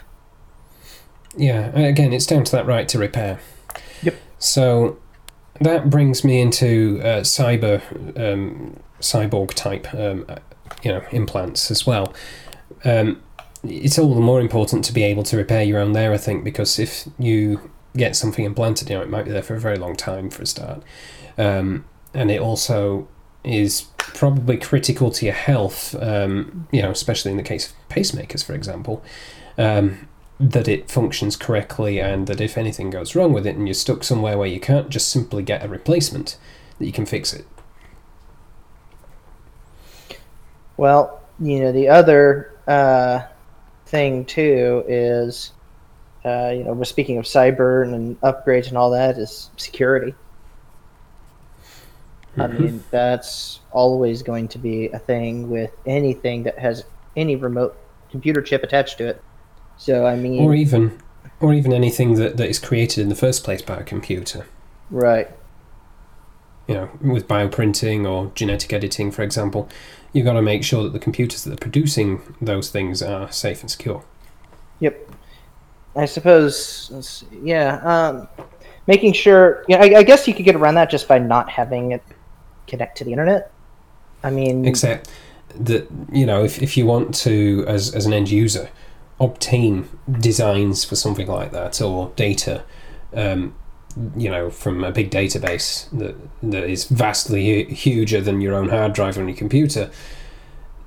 Yeah, 1.37 1.77
again, 1.77 2.13
it's 2.13 2.25
down 2.25 2.43
to 2.45 2.51
that 2.53 2.65
right 2.65 2.87
to 2.89 2.97
repair. 2.97 3.39
Yep. 4.01 4.15
So 4.39 4.97
that 5.61 5.89
brings 5.89 6.23
me 6.23 6.41
into 6.41 6.99
uh, 7.01 7.21
cyber, 7.21 7.81
um, 8.19 8.79
cyborg 8.99 9.53
type, 9.53 9.93
um, 9.93 10.25
you 10.83 10.91
know, 10.91 11.03
implants 11.11 11.71
as 11.71 11.85
well. 11.85 12.13
Um, 12.83 13.21
it's 13.63 13.97
all 13.99 14.13
the 14.13 14.21
more 14.21 14.41
important 14.41 14.83
to 14.85 14.93
be 14.93 15.03
able 15.03 15.23
to 15.23 15.37
repair 15.37 15.63
your 15.63 15.79
own 15.79 15.93
there, 15.93 16.11
I 16.11 16.17
think, 16.17 16.43
because 16.43 16.79
if 16.79 17.07
you 17.19 17.71
get 17.95 18.15
something 18.15 18.45
implanted, 18.45 18.89
you 18.89 18.95
know, 18.95 19.01
it 19.01 19.09
might 19.09 19.25
be 19.25 19.31
there 19.31 19.43
for 19.43 19.55
a 19.55 19.59
very 19.59 19.77
long 19.77 19.95
time 19.95 20.29
for 20.29 20.43
a 20.43 20.45
start, 20.45 20.83
um, 21.37 21.85
and 22.13 22.31
it 22.31 22.39
also 22.39 23.07
is 23.43 23.81
probably 23.97 24.57
critical 24.57 25.11
to 25.11 25.25
your 25.25 25.35
health. 25.35 25.95
Um, 25.99 26.67
you 26.71 26.81
know, 26.81 26.91
especially 26.91 27.31
in 27.31 27.37
the 27.37 27.43
case 27.43 27.69
of 27.69 27.75
pacemakers, 27.89 28.43
for 28.43 28.53
example. 28.53 29.03
Um, 29.57 30.07
that 30.39 30.67
it 30.67 30.91
functions 30.91 31.35
correctly 31.35 31.99
and 31.99 32.27
that 32.27 32.39
if 32.39 32.57
anything 32.57 32.89
goes 32.89 33.15
wrong 33.15 33.33
with 33.33 33.47
it 33.47 33.55
and 33.55 33.67
you're 33.67 33.73
stuck 33.73 34.03
somewhere 34.03 34.37
where 34.37 34.47
you 34.47 34.59
can't 34.59 34.89
just 34.89 35.09
simply 35.09 35.41
get 35.41 35.63
a 35.63 35.67
replacement, 35.67 36.37
that 36.77 36.85
you 36.85 36.91
can 36.91 37.05
fix 37.05 37.33
it. 37.33 37.45
Well, 40.77 41.21
you 41.39 41.59
know, 41.61 41.71
the 41.71 41.87
other 41.87 42.51
uh, 42.67 43.21
thing 43.87 44.25
too 44.25 44.83
is, 44.87 45.53
uh, 46.23 46.51
you 46.55 46.63
know, 46.63 46.73
we're 46.73 46.83
speaking 46.83 47.17
of 47.17 47.25
cyber 47.25 47.83
and 47.83 48.19
upgrades 48.21 48.67
and 48.67 48.77
all 48.77 48.91
that 48.91 49.17
is 49.17 49.49
security. 49.57 50.13
I 52.37 52.45
Mhm. 52.45 52.59
mean, 52.59 52.83
that's 52.91 53.61
always 53.71 54.21
going 54.21 54.47
to 54.49 54.59
be 54.59 54.89
a 54.89 54.99
thing 54.99 55.49
with 55.49 55.71
anything 55.87 56.43
that 56.43 56.59
has 56.59 56.83
any 57.15 57.35
remote 57.35 57.75
computer 58.11 58.43
chip 58.43 58.61
attached 58.63 58.99
to 58.99 59.07
it. 59.07 59.21
So, 59.77 60.05
I 60.05 60.15
mean, 60.15 60.43
Or 60.43 60.53
even 60.55 60.99
or 61.39 61.53
even 61.53 61.71
anything 61.71 62.15
that, 62.15 62.37
that 62.37 62.49
is 62.49 62.57
created 62.59 63.01
in 63.01 63.09
the 63.09 63.15
first 63.15 63.43
place 63.43 63.61
by 63.61 63.77
a 63.77 63.83
computer. 63.83 64.47
right. 64.89 65.29
You 66.67 66.73
know, 66.73 66.89
with 67.01 67.29
bioprinting 67.29 68.05
or 68.05 68.29
genetic 68.35 68.73
editing, 68.73 69.09
for 69.09 69.21
example, 69.21 69.69
you've 70.11 70.25
got 70.25 70.33
to 70.33 70.41
make 70.41 70.63
sure 70.65 70.83
that 70.83 70.91
the 70.91 70.99
computers 70.99 71.45
that 71.45 71.53
are 71.53 71.57
producing 71.57 72.21
those 72.41 72.69
things 72.69 73.01
are 73.01 73.31
safe 73.31 73.61
and 73.61 73.71
secure. 73.71 74.03
Yep. 74.81 75.09
I 75.95 76.05
suppose, 76.05 77.23
yeah. 77.41 77.79
Um, 77.83 78.27
making 78.85 79.13
sure, 79.13 79.63
yeah, 79.69 79.77
I, 79.77 79.99
I 79.99 80.03
guess 80.03 80.27
you 80.27 80.33
could 80.33 80.43
get 80.43 80.55
around 80.55 80.75
that 80.75 80.89
just 80.89 81.07
by 81.07 81.19
not 81.19 81.49
having 81.49 81.93
it 81.93 82.03
connect 82.67 82.97
to 82.97 83.05
the 83.05 83.11
internet. 83.11 83.53
I 84.23 84.29
mean, 84.29 84.65
Except 84.65 85.09
that, 85.55 85.87
you 86.11 86.25
know, 86.25 86.43
if, 86.43 86.61
if 86.61 86.75
you 86.75 86.85
want 86.85 87.15
to, 87.15 87.63
as, 87.65 87.95
as 87.95 88.05
an 88.05 88.11
end 88.11 88.29
user, 88.29 88.69
obtain 89.19 89.89
designs 90.19 90.85
for 90.85 90.95
something 90.95 91.27
like 91.27 91.51
that 91.51 91.81
or 91.81 92.11
data, 92.15 92.63
um, 93.13 93.55
you 94.15 94.29
know, 94.29 94.49
from 94.49 94.83
a 94.83 94.91
big 94.91 95.09
database 95.09 95.89
that, 95.97 96.15
that 96.43 96.69
is 96.69 96.85
vastly 96.85 97.63
huger 97.65 98.21
than 98.21 98.41
your 98.41 98.53
own 98.53 98.69
hard 98.69 98.93
drive 98.93 99.17
on 99.17 99.27
your 99.27 99.37
computer, 99.37 99.89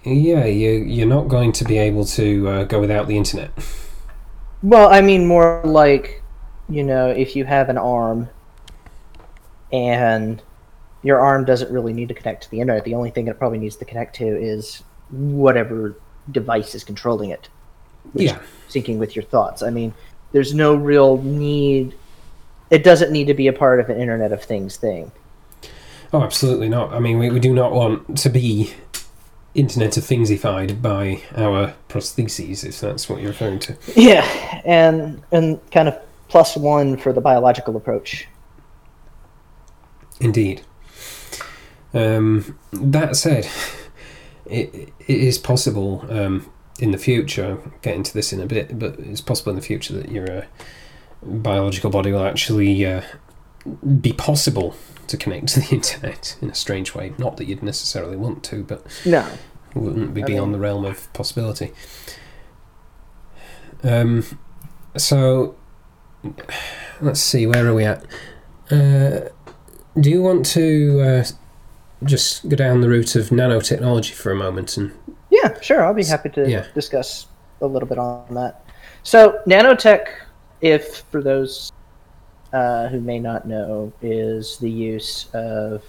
yeah, 0.04 0.44
you, 0.44 0.70
you're 0.70 1.08
not 1.08 1.28
going 1.28 1.52
to 1.52 1.64
be 1.64 1.76
able 1.76 2.04
to 2.04 2.48
uh, 2.48 2.64
go 2.64 2.80
without 2.80 3.08
the 3.08 3.16
internet. 3.16 3.50
Well, 4.62 4.92
I 4.92 5.00
mean 5.00 5.26
more 5.26 5.62
like, 5.64 6.22
you 6.68 6.84
know, 6.84 7.08
if 7.08 7.34
you 7.34 7.44
have 7.44 7.68
an 7.68 7.78
arm 7.78 8.28
and 9.72 10.42
your 11.02 11.18
arm 11.18 11.44
doesn't 11.44 11.72
really 11.72 11.92
need 11.92 12.08
to 12.08 12.14
connect 12.14 12.44
to 12.44 12.50
the 12.50 12.60
internet, 12.60 12.84
the 12.84 12.94
only 12.94 13.10
thing 13.10 13.26
it 13.26 13.38
probably 13.38 13.58
needs 13.58 13.76
to 13.76 13.84
connect 13.84 14.16
to 14.16 14.26
is 14.26 14.82
whatever 15.10 15.96
device 16.30 16.74
is 16.74 16.84
controlling 16.84 17.30
it, 17.30 17.48
Yeah. 18.14 18.40
syncing 18.68 18.98
with 18.98 19.16
your 19.16 19.24
thoughts. 19.24 19.62
I 19.62 19.70
mean, 19.70 19.94
there's 20.32 20.54
no 20.54 20.74
real 20.74 21.20
need. 21.22 21.94
It 22.70 22.84
doesn't 22.84 23.10
need 23.10 23.26
to 23.26 23.34
be 23.34 23.48
a 23.48 23.52
part 23.52 23.80
of 23.80 23.88
an 23.90 24.00
Internet 24.00 24.32
of 24.32 24.42
Things 24.42 24.76
thing. 24.76 25.10
Oh, 26.12 26.22
absolutely 26.22 26.68
not. 26.68 26.92
I 26.92 26.98
mean, 26.98 27.18
we, 27.18 27.30
we 27.30 27.40
do 27.40 27.52
not 27.52 27.72
want 27.72 28.18
to 28.18 28.28
be 28.28 28.74
Internet 29.54 29.96
of 29.96 30.04
Thingsified 30.04 30.80
by 30.80 31.22
our 31.36 31.74
prostheses, 31.88 32.64
if 32.64 32.80
that's 32.80 33.08
what 33.08 33.20
you're 33.20 33.30
referring 33.30 33.58
to. 33.60 33.76
Yeah, 33.96 34.22
and 34.64 35.22
and 35.32 35.60
kind 35.70 35.88
of 35.88 35.98
plus 36.28 36.56
one 36.56 36.96
for 36.96 37.12
the 37.12 37.20
biological 37.20 37.76
approach. 37.76 38.28
Indeed. 40.20 40.62
Um, 41.92 42.56
that 42.72 43.16
said, 43.16 43.48
it, 44.46 44.92
it 45.00 45.18
is 45.18 45.38
possible 45.38 46.06
um, 46.08 46.48
in 46.80 46.90
the 46.92 46.98
future, 46.98 47.58
get 47.82 47.94
into 47.94 48.12
this 48.14 48.32
in 48.32 48.40
a 48.40 48.46
bit, 48.46 48.78
but 48.78 48.98
it's 48.98 49.20
possible 49.20 49.50
in 49.50 49.56
the 49.56 49.62
future 49.64 49.92
that 49.94 50.10
your 50.10 50.30
uh, 50.30 50.44
biological 51.22 51.90
body 51.90 52.10
will 52.12 52.24
actually 52.24 52.84
uh, 52.86 53.02
be 54.00 54.12
possible 54.12 54.74
to 55.06 55.16
connect 55.16 55.48
to 55.48 55.60
the 55.60 55.68
internet 55.74 56.36
in 56.40 56.50
a 56.50 56.54
strange 56.54 56.94
way. 56.94 57.12
Not 57.18 57.36
that 57.36 57.46
you'd 57.46 57.62
necessarily 57.62 58.16
want 58.16 58.42
to, 58.44 58.62
but 58.64 58.86
No, 59.04 59.26
wouldn't 59.74 60.14
be 60.14 60.22
I 60.22 60.26
beyond 60.26 60.52
mean- 60.52 60.52
the 60.52 60.58
realm 60.60 60.84
of 60.84 61.12
possibility. 61.12 61.72
Um, 63.82 64.24
so 64.96 65.56
let's 67.00 67.20
see, 67.20 67.46
where 67.46 67.66
are 67.66 67.74
we 67.74 67.84
at? 67.84 68.04
Uh, 68.70 69.28
do 69.98 70.10
you 70.10 70.22
want 70.22 70.46
to 70.46 71.00
uh, 71.00 71.24
just 72.04 72.48
go 72.48 72.56
down 72.56 72.80
the 72.80 72.88
route 72.88 73.16
of 73.16 73.28
nanotechnology 73.30 74.12
for 74.12 74.30
a 74.32 74.36
moment 74.36 74.76
and 74.76 74.92
Yeah, 75.30 75.58
sure. 75.60 75.84
I'll 75.84 75.94
be 75.94 76.04
happy 76.04 76.28
to 76.30 76.48
Yeah. 76.48 76.64
discuss 76.74 77.26
a 77.60 77.66
little 77.66 77.88
bit 77.88 77.98
on 77.98 78.34
that. 78.34 78.62
So, 79.02 79.40
nanotech, 79.46 80.06
if 80.60 80.98
for 81.10 81.22
those 81.22 81.72
uh, 82.52 82.88
who 82.88 83.00
may 83.00 83.18
not 83.18 83.46
know, 83.46 83.92
is 84.02 84.58
the 84.58 84.70
use 84.70 85.28
of 85.34 85.84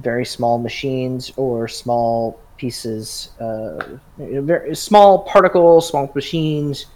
very 0.00 0.24
small 0.24 0.58
machines 0.58 1.32
or 1.36 1.66
small 1.66 2.38
pieces, 2.56 3.30
uh, 3.40 3.98
very 4.18 4.76
small 4.76 5.20
particles, 5.24 5.88
small 5.88 6.10
machines, 6.14 6.86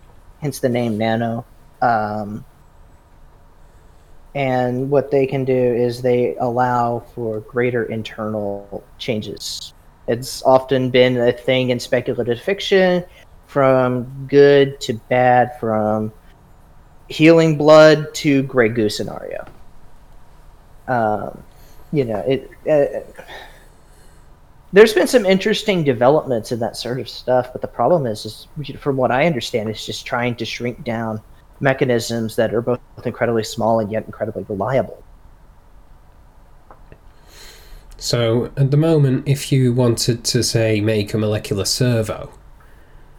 hence 0.40 0.60
the 0.60 0.68
name 0.68 0.96
nano. 0.96 1.44
Um, 1.80 2.44
and 4.34 4.88
what 4.90 5.10
they 5.10 5.26
can 5.26 5.44
do 5.44 5.52
is 5.52 6.00
they 6.00 6.36
allow 6.36 7.00
for 7.14 7.40
greater 7.40 7.84
internal 7.84 8.82
changes. 8.98 9.74
It's 10.08 10.42
often 10.42 10.90
been 10.90 11.16
a 11.16 11.32
thing 11.32 11.70
in 11.70 11.78
speculative 11.78 12.40
fiction, 12.40 13.04
from 13.46 14.26
good 14.28 14.80
to 14.80 14.94
bad, 15.08 15.58
from 15.60 16.12
healing 17.08 17.56
blood 17.56 18.14
to 18.14 18.42
Grey 18.44 18.68
Goo 18.68 18.88
scenario. 18.88 19.46
Um, 20.88 21.42
you 21.92 22.04
know, 22.04 22.18
it. 22.18 22.50
Uh, 22.68 23.00
there's 24.72 24.94
been 24.94 25.06
some 25.06 25.26
interesting 25.26 25.84
developments 25.84 26.50
in 26.50 26.58
that 26.60 26.78
sort 26.78 26.98
of 26.98 27.06
stuff, 27.06 27.52
but 27.52 27.60
the 27.60 27.68
problem 27.68 28.06
is, 28.06 28.24
is 28.24 28.46
from 28.80 28.96
what 28.96 29.10
I 29.10 29.26
understand, 29.26 29.68
is 29.68 29.84
just 29.84 30.06
trying 30.06 30.34
to 30.36 30.46
shrink 30.46 30.82
down 30.82 31.20
mechanisms 31.60 32.36
that 32.36 32.54
are 32.54 32.62
both 32.62 32.80
incredibly 33.04 33.44
small 33.44 33.80
and 33.80 33.92
yet 33.92 34.06
incredibly 34.06 34.44
reliable. 34.48 35.04
So, 38.02 38.50
at 38.56 38.72
the 38.72 38.76
moment, 38.76 39.28
if 39.28 39.52
you 39.52 39.72
wanted 39.72 40.24
to 40.24 40.42
say 40.42 40.80
make 40.80 41.14
a 41.14 41.18
molecular 41.18 41.64
servo, 41.64 42.32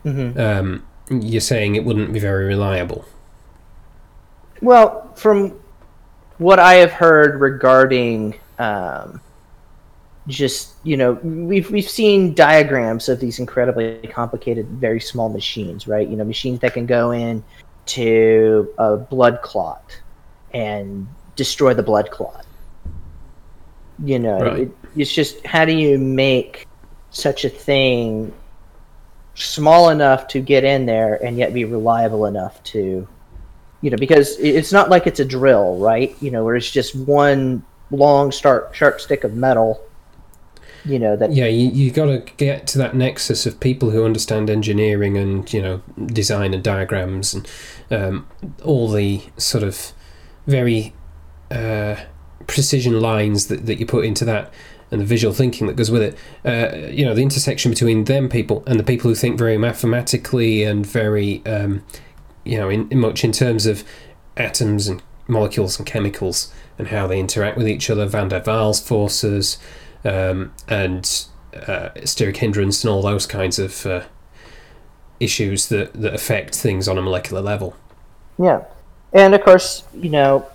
Mm-hmm. 0.05 0.37
um, 0.37 0.85
you're 1.09 1.41
saying 1.41 1.75
it 1.75 1.85
wouldn't 1.85 2.11
be 2.11 2.19
very 2.19 2.45
reliable. 2.45 3.05
Well, 4.61 5.13
from 5.15 5.59
what 6.37 6.59
I 6.59 6.73
have 6.75 6.91
heard 6.91 7.39
regarding 7.39 8.37
um, 8.59 9.21
just 10.27 10.73
you 10.83 10.97
know 10.97 11.13
we've 11.13 11.69
we've 11.71 11.89
seen 11.89 12.33
diagrams 12.33 13.09
of 13.09 13.19
these 13.19 13.39
incredibly 13.39 13.99
complicated, 14.07 14.67
very 14.67 14.99
small 14.99 15.29
machines, 15.29 15.87
right? 15.87 16.07
You 16.07 16.17
know, 16.17 16.25
machines 16.25 16.59
that 16.59 16.73
can 16.73 16.85
go 16.85 17.11
in 17.11 17.43
to 17.85 18.73
a 18.77 18.97
blood 18.97 19.41
clot 19.41 20.01
and 20.53 21.07
destroy 21.35 21.73
the 21.73 21.83
blood 21.83 22.11
clot. 22.11 22.45
You 24.03 24.19
know, 24.19 24.39
Right. 24.39 24.59
it, 24.61 24.77
it's 24.95 25.11
just 25.13 25.45
how 25.45 25.65
do 25.65 25.73
you 25.73 25.97
make 25.97 26.67
such 27.11 27.45
a 27.45 27.49
thing 27.49 28.33
small 29.35 29.89
enough 29.89 30.27
to 30.27 30.39
get 30.39 30.63
in 30.63 30.85
there 30.85 31.23
and 31.23 31.37
yet 31.37 31.53
be 31.53 31.65
reliable 31.65 32.25
enough 32.25 32.61
to 32.63 33.07
you 33.81 33.89
know 33.89 33.97
because 33.97 34.37
it's 34.39 34.71
not 34.71 34.89
like 34.89 35.07
it's 35.07 35.19
a 35.19 35.25
drill 35.25 35.75
right 35.77 36.15
you 36.21 36.29
know 36.29 36.43
where 36.43 36.55
it's 36.55 36.69
just 36.69 36.95
one 36.95 37.63
long 37.89 38.29
sharp 38.31 38.73
sharp 38.75 39.01
stick 39.01 39.23
of 39.23 39.33
metal 39.33 39.81
you 40.85 40.99
know 40.99 41.15
that 41.15 41.31
Yeah, 41.31 41.45
you 41.47 41.69
you 41.69 41.91
got 41.91 42.05
to 42.05 42.19
get 42.37 42.67
to 42.67 42.77
that 42.77 42.95
nexus 42.95 43.45
of 43.45 43.59
people 43.59 43.91
who 43.91 44.03
understand 44.05 44.49
engineering 44.49 45.17
and 45.17 45.51
you 45.53 45.61
know 45.61 45.81
design 46.07 46.53
and 46.53 46.63
diagrams 46.63 47.33
and 47.33 47.47
um, 47.89 48.27
all 48.63 48.91
the 48.91 49.21
sort 49.37 49.63
of 49.63 49.93
very 50.45 50.93
uh, 51.49 51.95
precision 52.47 52.99
lines 52.99 53.47
that, 53.47 53.65
that 53.65 53.79
you 53.79 53.85
put 53.85 54.05
into 54.05 54.25
that 54.25 54.53
and 54.91 55.01
the 55.01 55.05
visual 55.05 55.33
thinking 55.33 55.67
that 55.67 55.75
goes 55.75 55.89
with 55.89 56.01
it. 56.01 56.17
Uh, 56.45 56.75
you 56.89 57.03
know, 57.03 57.15
the 57.15 57.23
intersection 57.23 57.71
between 57.71 58.03
them 58.03 58.29
people 58.29 58.63
and 58.67 58.79
the 58.79 58.83
people 58.83 59.09
who 59.09 59.15
think 59.15 59.37
very 59.37 59.57
mathematically 59.57 60.63
and 60.63 60.85
very 60.85 61.43
um, 61.45 61.83
you 62.43 62.57
know 62.57 62.69
in, 62.69 62.87
in 62.89 62.99
much 62.99 63.23
in 63.23 63.31
terms 63.31 63.65
of 63.65 63.83
atoms 64.37 64.87
and 64.87 65.01
molecules 65.27 65.79
and 65.79 65.87
chemicals 65.87 66.53
and 66.77 66.89
how 66.89 67.07
they 67.07 67.19
interact 67.19 67.57
with 67.57 67.67
each 67.67 67.89
other, 67.89 68.05
Van 68.05 68.27
der 68.27 68.41
Waals 68.41 68.85
forces 68.85 69.57
um, 70.03 70.53
and 70.67 71.25
uh, 71.55 71.89
steric 72.01 72.37
hindrance 72.37 72.83
and 72.83 72.91
all 72.91 73.01
those 73.01 73.25
kinds 73.25 73.57
of 73.57 73.85
uh, 73.85 74.03
issues 75.19 75.69
that, 75.69 75.93
that 75.93 76.13
affect 76.13 76.55
things 76.55 76.87
on 76.87 76.97
a 76.97 77.01
molecular 77.01 77.41
level. 77.41 77.75
yeah 78.37 78.63
and 79.13 79.33
of 79.35 79.41
course 79.43 79.83
you 79.93 80.09
know 80.09 80.45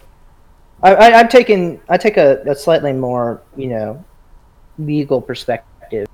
i, 0.82 0.94
I 0.94 1.18
i've 1.20 1.28
taken 1.28 1.80
i 1.88 1.96
take 1.96 2.16
a, 2.16 2.42
a 2.42 2.54
slightly 2.54 2.92
more 2.92 3.42
you 3.56 3.68
know 3.68 4.04
legal 4.78 5.20
perspective 5.20 6.06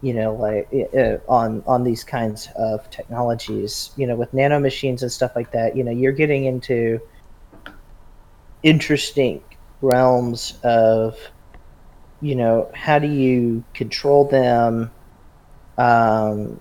you 0.00 0.14
know 0.14 0.34
like 0.34 0.68
uh, 0.94 1.18
on 1.28 1.62
on 1.66 1.84
these 1.84 2.04
kinds 2.04 2.48
of 2.56 2.88
technologies 2.90 3.90
you 3.96 4.06
know 4.06 4.16
with 4.16 4.32
nanomachines 4.32 5.02
and 5.02 5.12
stuff 5.12 5.32
like 5.36 5.50
that 5.52 5.76
you 5.76 5.84
know 5.84 5.92
you're 5.92 6.12
getting 6.12 6.44
into 6.44 7.00
interesting 8.62 9.42
realms 9.80 10.58
of 10.62 11.18
you 12.20 12.36
know 12.36 12.70
how 12.72 12.98
do 12.98 13.08
you 13.08 13.64
control 13.74 14.24
them? 14.26 14.90
Um, 15.76 16.60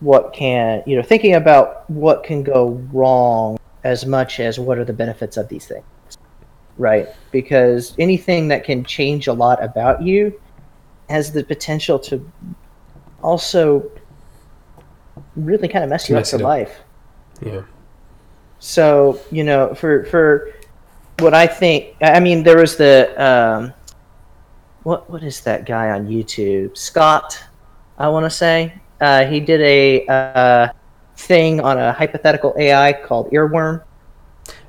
what 0.00 0.32
can 0.32 0.82
you 0.86 0.96
know 0.96 1.02
thinking 1.02 1.34
about 1.34 1.88
what 1.88 2.24
can 2.24 2.42
go 2.42 2.70
wrong 2.92 3.58
as 3.84 4.04
much 4.04 4.40
as 4.40 4.58
what 4.58 4.78
are 4.78 4.84
the 4.84 4.92
benefits 4.92 5.36
of 5.36 5.48
these 5.48 5.66
things 5.66 5.84
right 6.78 7.08
because 7.30 7.94
anything 7.98 8.48
that 8.48 8.64
can 8.64 8.84
change 8.84 9.26
a 9.26 9.32
lot 9.32 9.62
about 9.62 10.02
you 10.02 10.38
has 11.08 11.32
the 11.32 11.42
potential 11.42 11.98
to 11.98 12.30
also 13.22 13.90
really 15.36 15.68
kind 15.68 15.84
of 15.84 15.90
mess 15.90 16.08
you 16.08 16.14
Mess 16.14 16.32
up 16.34 16.40
for 16.40 16.44
life 16.46 16.80
Yeah. 17.40 17.62
so 18.58 19.20
you 19.30 19.44
know, 19.44 19.74
for 19.74 20.04
for 20.04 20.52
what 21.18 21.34
I 21.34 21.46
think, 21.46 21.96
I 22.02 22.20
mean, 22.20 22.42
there 22.42 22.58
was 22.58 22.76
the 22.76 23.14
um, 23.22 23.72
what 24.82 25.08
what 25.10 25.22
is 25.22 25.40
that 25.42 25.64
guy 25.64 25.90
on 25.90 26.06
YouTube? 26.08 26.76
Scott, 26.76 27.42
I 27.98 28.08
want 28.08 28.24
to 28.24 28.30
say 28.30 28.74
uh, 29.00 29.24
he 29.24 29.40
did 29.40 29.60
a 29.60 30.06
uh, 30.06 30.68
thing 31.16 31.60
on 31.60 31.78
a 31.78 31.92
hypothetical 31.92 32.54
AI 32.58 32.92
called 32.92 33.30
Earworm. 33.30 33.82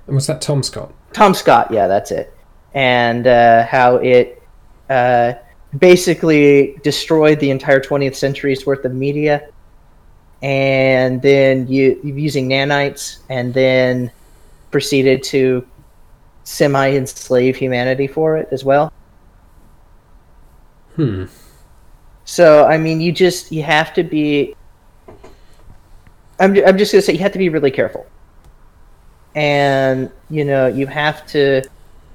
And 0.07 0.15
was 0.15 0.27
that 0.27 0.41
Tom 0.41 0.63
Scott? 0.63 0.93
Tom 1.13 1.33
Scott, 1.33 1.71
yeah, 1.71 1.87
that's 1.87 2.11
it. 2.11 2.33
And 2.73 3.27
uh, 3.27 3.65
how 3.65 3.95
it 3.97 4.41
uh, 4.89 5.33
basically 5.77 6.77
destroyed 6.83 7.39
the 7.39 7.49
entire 7.49 7.79
20th 7.79 8.15
century's 8.15 8.65
worth 8.65 8.85
of 8.85 8.93
media, 8.93 9.49
and 10.41 11.21
then 11.21 11.67
you 11.67 11.99
using 12.03 12.47
nanites, 12.47 13.19
and 13.29 13.53
then 13.53 14.11
proceeded 14.71 15.23
to 15.23 15.65
semi-enslave 16.43 17.55
humanity 17.55 18.07
for 18.07 18.37
it 18.37 18.47
as 18.51 18.63
well. 18.63 18.93
Hmm. 20.95 21.25
So 22.25 22.65
I 22.65 22.77
mean, 22.77 22.99
you 23.01 23.11
just 23.11 23.51
you 23.51 23.63
have 23.63 23.93
to 23.93 24.03
be. 24.03 24.55
I'm 26.39 26.55
I'm 26.65 26.77
just 26.77 26.91
gonna 26.91 27.01
say 27.01 27.13
you 27.13 27.19
have 27.19 27.31
to 27.31 27.39
be 27.39 27.49
really 27.49 27.71
careful, 27.71 28.05
and 29.37 30.11
you 30.31 30.43
know 30.43 30.65
you 30.65 30.87
have 30.87 31.25
to 31.27 31.61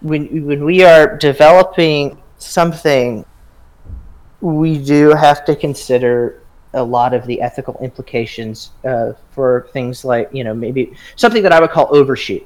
when 0.00 0.44
when 0.44 0.64
we 0.64 0.82
are 0.82 1.16
developing 1.16 2.20
something, 2.38 3.24
we 4.40 4.76
do 4.76 5.10
have 5.10 5.44
to 5.44 5.54
consider 5.54 6.42
a 6.74 6.82
lot 6.82 7.14
of 7.14 7.24
the 7.26 7.40
ethical 7.40 7.78
implications 7.80 8.72
uh, 8.84 9.12
for 9.30 9.68
things 9.72 10.04
like 10.04 10.28
you 10.32 10.42
know 10.42 10.52
maybe 10.52 10.92
something 11.14 11.44
that 11.44 11.52
I 11.52 11.60
would 11.60 11.70
call 11.70 11.94
overshoot, 11.94 12.44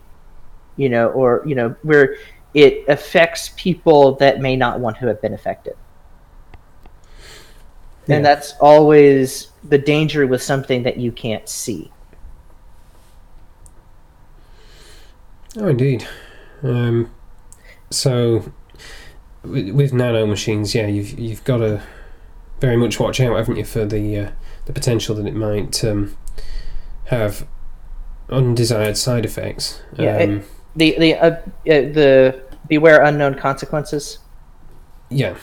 you 0.76 0.90
know, 0.90 1.08
or 1.08 1.42
you 1.46 1.54
know 1.54 1.74
where 1.82 2.18
it 2.52 2.84
affects 2.86 3.52
people 3.56 4.16
that 4.16 4.40
may 4.40 4.56
not 4.56 4.78
want 4.78 4.98
to 4.98 5.06
have 5.06 5.22
been 5.22 5.32
affected. 5.32 5.74
Yeah. 8.06 8.16
And 8.16 8.24
that's 8.24 8.52
always 8.60 9.48
the 9.64 9.78
danger 9.78 10.26
with 10.26 10.42
something 10.42 10.82
that 10.82 10.98
you 10.98 11.12
can't 11.12 11.48
see. 11.48 11.90
Oh, 15.58 15.68
indeed. 15.68 16.06
Um, 16.62 17.10
so, 17.90 18.52
with, 19.42 19.70
with 19.70 19.92
nano 19.92 20.26
machines, 20.26 20.74
yeah, 20.74 20.86
you've 20.86 21.18
you've 21.18 21.44
got 21.44 21.58
to 21.58 21.82
very 22.60 22.76
much 22.76 22.98
watch 23.00 23.20
out, 23.20 23.36
haven't 23.36 23.56
you, 23.56 23.64
for 23.64 23.84
the 23.84 24.18
uh, 24.18 24.30
the 24.66 24.72
potential 24.72 25.14
that 25.14 25.26
it 25.26 25.34
might 25.34 25.82
um, 25.84 26.16
have 27.06 27.46
undesired 28.28 28.96
side 28.96 29.24
effects. 29.24 29.80
Yeah, 29.98 30.18
Um, 30.18 30.42
The 30.74 30.96
the 30.98 31.14
uh, 31.14 31.26
uh, 31.26 31.40
the 31.64 32.42
beware 32.68 33.02
unknown 33.02 33.34
consequences. 33.36 34.18
yeah. 35.10 35.36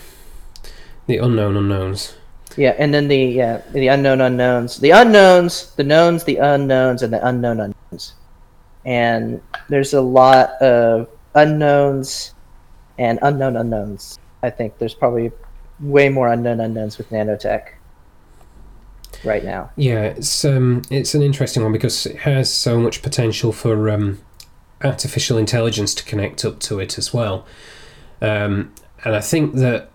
The 1.05 1.18
unknown 1.18 1.57
unknowns. 1.57 2.16
Yeah, 2.55 2.76
and 2.78 2.93
then 2.93 3.07
the 3.09 3.18
yeah 3.18 3.61
the 3.74 3.88
unknown 3.88 4.22
unknowns, 4.22 4.80
the 4.80 4.91
unknowns, 4.91 5.74
the 5.76 5.84
knowns, 5.84 6.24
the 6.24 6.38
unknowns, 6.38 7.01
and 7.01 7.11
the 7.11 7.26
unknown 7.28 7.59
unknowns. 7.59 8.14
And 8.86 9.41
there's 9.69 9.93
a 9.93 10.01
lot 10.01 10.51
of 10.61 11.09
unknowns 11.36 12.34
and 12.97 13.19
unknown 13.21 13.55
unknowns. 13.55 14.19
I 14.41 14.49
think 14.49 14.77
there's 14.77 14.93
probably 14.93 15.31
way 15.79 16.09
more 16.09 16.27
unknown 16.27 16.59
unknowns 16.59 16.97
with 16.97 17.09
nanotech 17.09 17.69
right 19.23 19.43
now. 19.43 19.71
Yeah, 19.75 20.01
it's 20.01 20.43
um, 20.43 20.81
it's 20.89 21.15
an 21.15 21.21
interesting 21.21 21.63
one 21.63 21.71
because 21.71 22.05
it 22.05 22.17
has 22.17 22.53
so 22.53 22.79
much 22.79 23.01
potential 23.01 23.51
for 23.51 23.89
um, 23.89 24.19
artificial 24.84 25.38
intelligence 25.38 25.95
to 25.95 26.03
connect 26.03 26.43
up 26.43 26.59
to 26.61 26.79
it 26.79 26.97
as 26.97 27.13
well. 27.13 27.45
Um, 28.21 28.73
and 29.05 29.15
I 29.15 29.21
think 29.21 29.55
that 29.55 29.89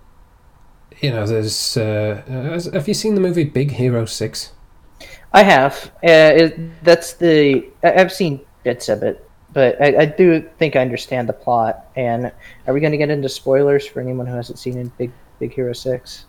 you 1.01 1.11
know, 1.11 1.27
there's. 1.27 1.77
Uh, 1.77 2.23
have 2.73 2.89
you 2.89 2.95
seen 2.95 3.15
the 3.15 3.21
movie 3.21 3.45
Big 3.45 3.73
Hero 3.73 4.05
Six? 4.05 4.53
I 5.33 5.43
have. 5.43 5.93
Uh, 6.03 6.33
it, 6.35 6.85
that's 6.85 7.15
the. 7.15 7.65
I've 7.83 8.13
seen 8.13 8.41
bits 8.69 8.91
of 8.91 9.03
it, 9.03 9.27
but 9.55 9.81
I, 9.81 10.03
I, 10.03 10.05
do 10.05 10.47
think 10.59 10.77
I 10.77 10.81
understand 10.81 11.27
the 11.27 11.33
plot. 11.33 11.87
And 11.97 12.31
are 12.67 12.75
we 12.75 12.81
going 12.81 12.93
to 12.93 12.99
get 12.99 13.09
into 13.09 13.31
spoilers 13.31 13.87
for 13.87 13.99
anyone 14.03 14.27
who 14.27 14.35
hasn't 14.35 14.59
seen 14.59 14.93
Big 14.99 15.11
Big 15.39 15.55
Hero 15.55 15.73
Six? 15.73 16.27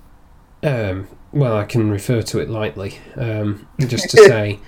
Um, 0.63 1.09
well, 1.33 1.57
I 1.57 1.65
can 1.65 1.89
refer 1.89 2.21
to 2.21 2.39
it 2.39 2.49
lightly, 2.49 2.97
um, 3.17 3.67
just 3.79 4.09
to 4.11 4.17
say 4.23 4.59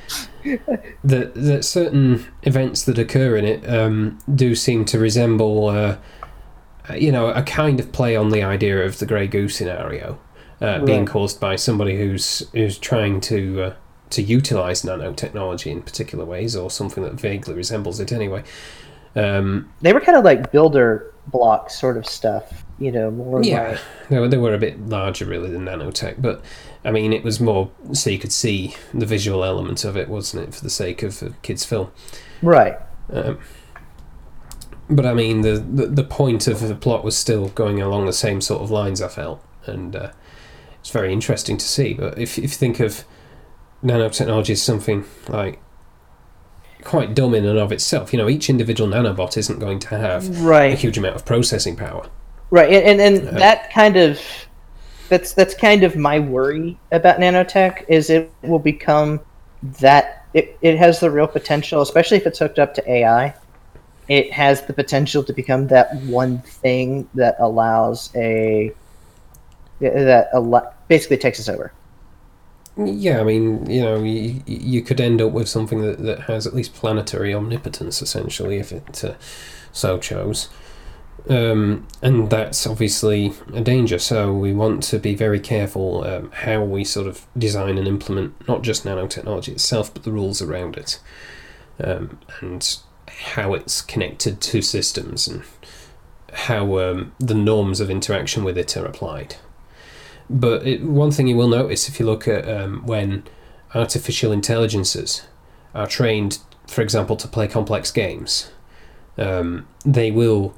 that 1.05 1.33
that 1.33 1.63
certain 1.63 2.27
events 2.43 2.83
that 2.83 2.97
occur 2.97 3.37
in 3.37 3.45
it 3.45 3.69
um, 3.69 4.19
do 4.35 4.53
seem 4.53 4.83
to 4.85 4.99
resemble, 4.99 5.69
uh, 5.69 5.97
you 6.93 7.11
know, 7.11 7.29
a 7.29 7.43
kind 7.43 7.79
of 7.79 7.93
play 7.93 8.17
on 8.17 8.31
the 8.31 8.43
idea 8.43 8.85
of 8.85 8.99
the 8.99 9.05
grey 9.05 9.27
goo 9.27 9.47
scenario, 9.47 10.19
uh, 10.61 10.65
right. 10.65 10.85
being 10.85 11.05
caused 11.05 11.39
by 11.39 11.55
somebody 11.55 11.97
who's 11.97 12.49
who's 12.51 12.77
trying 12.77 13.21
to 13.21 13.63
uh, 13.63 13.73
to 14.11 14.21
utilize 14.21 14.83
nanotechnology 14.83 15.71
in 15.71 15.81
particular 15.81 16.25
ways, 16.25 16.55
or 16.55 16.69
something 16.69 17.03
that 17.03 17.13
vaguely 17.13 17.53
resembles 17.53 17.99
it 17.99 18.11
anyway. 18.11 18.43
Um, 19.15 19.71
they 19.81 19.91
were 19.93 19.99
kind 19.99 20.17
of 20.17 20.23
like 20.23 20.51
builder 20.51 21.13
block 21.27 21.69
sort 21.69 21.97
of 21.97 22.05
stuff, 22.05 22.63
you 22.79 22.91
know, 22.91 23.11
more 23.11 23.43
yeah. 23.43 23.69
Like... 23.69 23.79
They, 24.09 24.19
were, 24.19 24.27
they 24.27 24.37
were 24.37 24.53
a 24.53 24.57
bit 24.57 24.87
larger 24.87 25.25
really 25.25 25.49
than 25.49 25.65
nanotech, 25.65 26.21
but 26.21 26.43
I 26.83 26.91
mean, 26.91 27.13
it 27.13 27.23
was 27.23 27.39
more 27.39 27.69
so 27.93 28.09
you 28.09 28.19
could 28.19 28.31
see 28.31 28.75
the 28.93 29.05
visual 29.05 29.43
element 29.43 29.83
of 29.83 29.95
it, 29.97 30.09
wasn't 30.09 30.47
it, 30.47 30.55
for 30.55 30.63
the 30.63 30.69
sake 30.69 31.03
of 31.03 31.21
a 31.21 31.29
kids' 31.41 31.65
film? 31.65 31.91
Right. 32.41 32.77
Um, 33.11 33.39
but 34.89 35.05
I 35.05 35.13
mean, 35.13 35.41
the, 35.41 35.57
the, 35.57 35.87
the 35.87 36.03
point 36.03 36.47
of 36.47 36.67
the 36.67 36.75
plot 36.75 37.03
was 37.03 37.17
still 37.17 37.49
going 37.49 37.81
along 37.81 38.05
the 38.05 38.13
same 38.13 38.41
sort 38.41 38.61
of 38.61 38.71
lines. 38.71 39.01
I 39.01 39.07
felt, 39.07 39.45
and 39.65 39.95
uh, 39.95 40.11
it's 40.79 40.89
very 40.89 41.13
interesting 41.13 41.57
to 41.57 41.65
see. 41.65 41.93
But 41.93 42.17
if, 42.17 42.37
if 42.37 42.43
you 42.43 42.47
think 42.49 42.79
of 42.79 43.05
nanotechnology 43.83 44.51
is 44.51 44.61
something 44.61 45.05
like 45.27 45.59
quite 46.83 47.13
dumb 47.13 47.33
in 47.33 47.45
and 47.45 47.59
of 47.59 47.71
itself. 47.71 48.13
You 48.13 48.17
know, 48.17 48.29
each 48.29 48.49
individual 48.49 48.89
nanobot 48.89 49.37
isn't 49.37 49.59
going 49.59 49.79
to 49.79 49.97
have 49.97 50.41
right. 50.41 50.73
a 50.73 50.75
huge 50.75 50.97
amount 50.97 51.15
of 51.15 51.25
processing 51.25 51.75
power. 51.75 52.09
Right, 52.49 52.71
and 52.71 52.99
and, 52.99 53.27
uh, 53.27 53.31
that 53.39 53.71
kind 53.71 53.95
of 53.95 54.19
that's 55.07 55.33
that's 55.33 55.53
kind 55.53 55.83
of 55.83 55.95
my 55.95 56.19
worry 56.19 56.77
about 56.91 57.17
nanotech 57.17 57.85
is 57.87 58.09
it 58.09 58.31
will 58.41 58.59
become 58.59 59.19
that 59.79 60.25
it, 60.33 60.57
it 60.61 60.77
has 60.77 60.99
the 60.99 61.09
real 61.09 61.27
potential, 61.27 61.81
especially 61.81 62.17
if 62.17 62.25
it's 62.25 62.39
hooked 62.39 62.59
up 62.59 62.73
to 62.75 62.91
AI. 62.91 63.33
It 64.07 64.33
has 64.33 64.65
the 64.65 64.73
potential 64.73 65.23
to 65.23 65.31
become 65.31 65.67
that 65.67 65.95
one 66.03 66.39
thing 66.39 67.07
that 67.13 67.35
allows 67.39 68.09
a 68.15 68.73
that 69.79 70.27
a, 70.33 70.73
basically 70.87 71.17
takes 71.17 71.39
us 71.39 71.47
over. 71.47 71.71
Yeah, 72.77 73.19
I 73.19 73.23
mean, 73.23 73.69
you 73.69 73.81
know, 73.81 74.01
you, 74.01 74.41
you 74.45 74.81
could 74.81 75.01
end 75.01 75.21
up 75.21 75.31
with 75.33 75.49
something 75.49 75.81
that, 75.81 75.99
that 75.99 76.21
has 76.21 76.47
at 76.47 76.53
least 76.53 76.73
planetary 76.73 77.33
omnipotence, 77.33 78.01
essentially, 78.01 78.57
if 78.57 78.71
it 78.71 79.03
uh, 79.03 79.15
so 79.73 79.97
chose. 79.97 80.49
Um, 81.29 81.87
and 82.01 82.29
that's 82.29 82.65
obviously 82.65 83.33
a 83.53 83.61
danger, 83.61 83.99
so 83.99 84.33
we 84.33 84.53
want 84.53 84.83
to 84.83 84.97
be 84.97 85.15
very 85.15 85.39
careful 85.39 86.03
um, 86.03 86.31
how 86.31 86.63
we 86.63 86.83
sort 86.83 87.07
of 87.07 87.27
design 87.37 87.77
and 87.77 87.87
implement 87.87 88.47
not 88.47 88.63
just 88.63 88.85
nanotechnology 88.85 89.49
itself, 89.49 89.93
but 89.93 90.03
the 90.03 90.11
rules 90.11 90.41
around 90.41 90.77
it, 90.77 90.99
um, 91.83 92.19
and 92.39 92.77
how 93.07 93.53
it's 93.53 93.81
connected 93.81 94.41
to 94.41 94.61
systems 94.61 95.27
and 95.27 95.43
how 96.33 96.79
um, 96.79 97.11
the 97.19 97.35
norms 97.35 97.79
of 97.79 97.89
interaction 97.89 98.43
with 98.43 98.57
it 98.57 98.75
are 98.77 98.85
applied. 98.85 99.35
But 100.31 100.65
it, 100.65 100.83
one 100.83 101.11
thing 101.11 101.27
you 101.27 101.35
will 101.35 101.49
notice 101.49 101.89
if 101.89 101.99
you 101.99 102.05
look 102.05 102.27
at 102.27 102.47
um, 102.47 102.85
when 102.85 103.23
artificial 103.75 104.31
intelligences 104.31 105.27
are 105.75 105.87
trained, 105.87 106.39
for 106.67 106.81
example, 106.81 107.17
to 107.17 107.27
play 107.27 107.47
complex 107.47 107.91
games, 107.91 108.51
um, 109.17 109.67
they 109.85 110.09
will 110.09 110.55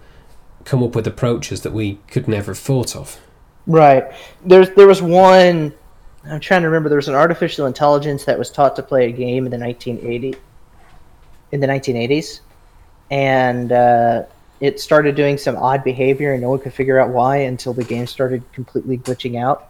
come 0.63 0.83
up 0.83 0.95
with 0.95 1.07
approaches 1.07 1.61
that 1.61 1.73
we 1.73 1.95
could 2.07 2.27
never 2.27 2.51
have 2.51 2.59
thought 2.59 2.95
of. 2.95 3.19
Right. 3.65 4.03
There's 4.45 4.69
there 4.71 4.87
was 4.87 5.01
one. 5.01 5.73
I'm 6.25 6.39
trying 6.39 6.61
to 6.61 6.67
remember. 6.67 6.89
There 6.89 6.97
was 6.97 7.07
an 7.07 7.15
artificial 7.15 7.65
intelligence 7.65 8.25
that 8.25 8.37
was 8.37 8.51
taught 8.51 8.75
to 8.75 8.83
play 8.83 9.09
a 9.09 9.11
game 9.11 9.45
in 9.45 9.51
the 9.51 9.57
1980 9.57 10.37
in 11.51 11.59
the 11.59 11.67
1980s, 11.67 12.41
and 13.09 13.71
uh, 13.71 14.23
it 14.63 14.79
started 14.79 15.13
doing 15.13 15.37
some 15.37 15.57
odd 15.57 15.83
behavior 15.83 16.31
and 16.31 16.41
no 16.41 16.49
one 16.51 16.57
could 16.57 16.73
figure 16.73 16.97
out 16.97 17.09
why 17.09 17.35
until 17.35 17.73
the 17.73 17.83
game 17.83 18.07
started 18.07 18.41
completely 18.53 18.97
glitching 18.97 19.35
out. 19.35 19.67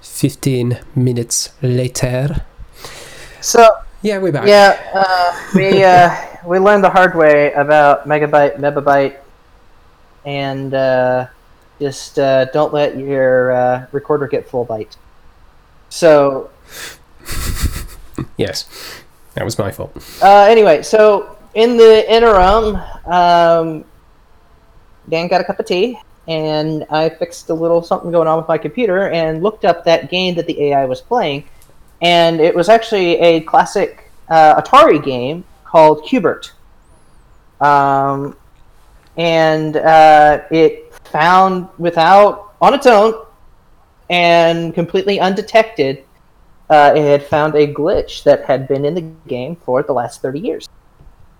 Fifteen 0.00 0.80
minutes 0.96 1.50
later. 1.62 2.44
So 3.40 3.68
yeah, 4.02 4.18
we're 4.18 4.32
back. 4.32 4.48
Yeah, 4.48 4.74
uh, 4.94 5.48
we 5.54 5.84
uh, 5.84 6.10
we 6.44 6.58
learned 6.58 6.82
the 6.82 6.90
hard 6.90 7.14
way 7.14 7.52
about 7.52 8.08
megabyte, 8.08 8.56
megabyte, 8.56 9.18
and 10.24 10.74
uh, 10.74 11.28
just 11.78 12.18
uh, 12.18 12.46
don't 12.46 12.74
let 12.74 12.98
your 12.98 13.52
uh, 13.52 13.86
recorder 13.92 14.26
get 14.26 14.48
full 14.48 14.66
byte. 14.66 14.96
So. 15.94 16.50
yes, 18.36 18.68
that 19.34 19.44
was 19.44 19.56
my 19.56 19.70
fault. 19.70 19.96
Uh, 20.20 20.46
anyway, 20.50 20.82
so 20.82 21.38
in 21.54 21.76
the 21.76 22.12
interim, 22.12 22.82
um, 23.06 23.84
Dan 25.08 25.28
got 25.28 25.40
a 25.40 25.44
cup 25.44 25.60
of 25.60 25.66
tea, 25.66 26.00
and 26.26 26.84
I 26.90 27.10
fixed 27.10 27.48
a 27.50 27.54
little 27.54 27.80
something 27.80 28.10
going 28.10 28.26
on 28.26 28.38
with 28.38 28.48
my 28.48 28.58
computer 28.58 29.10
and 29.10 29.40
looked 29.40 29.64
up 29.64 29.84
that 29.84 30.10
game 30.10 30.34
that 30.34 30.48
the 30.48 30.64
AI 30.64 30.84
was 30.84 31.00
playing, 31.00 31.44
and 32.02 32.40
it 32.40 32.56
was 32.56 32.68
actually 32.68 33.20
a 33.20 33.42
classic 33.42 34.10
uh, 34.28 34.60
Atari 34.60 35.02
game 35.02 35.44
called 35.64 36.04
Q*bert. 36.06 36.52
Um, 37.60 38.36
and 39.16 39.76
uh, 39.76 40.42
it 40.50 40.92
found 41.04 41.68
without 41.78 42.54
on 42.60 42.74
its 42.74 42.88
own 42.88 43.14
and 44.10 44.74
completely 44.74 45.20
undetected, 45.20 46.04
uh, 46.70 46.92
it 46.94 47.02
had 47.02 47.22
found 47.22 47.54
a 47.54 47.72
glitch 47.72 48.24
that 48.24 48.44
had 48.44 48.68
been 48.68 48.84
in 48.84 48.94
the 48.94 49.02
game 49.28 49.56
for 49.56 49.82
the 49.82 49.92
last 49.92 50.22
30 50.22 50.40
years. 50.40 50.68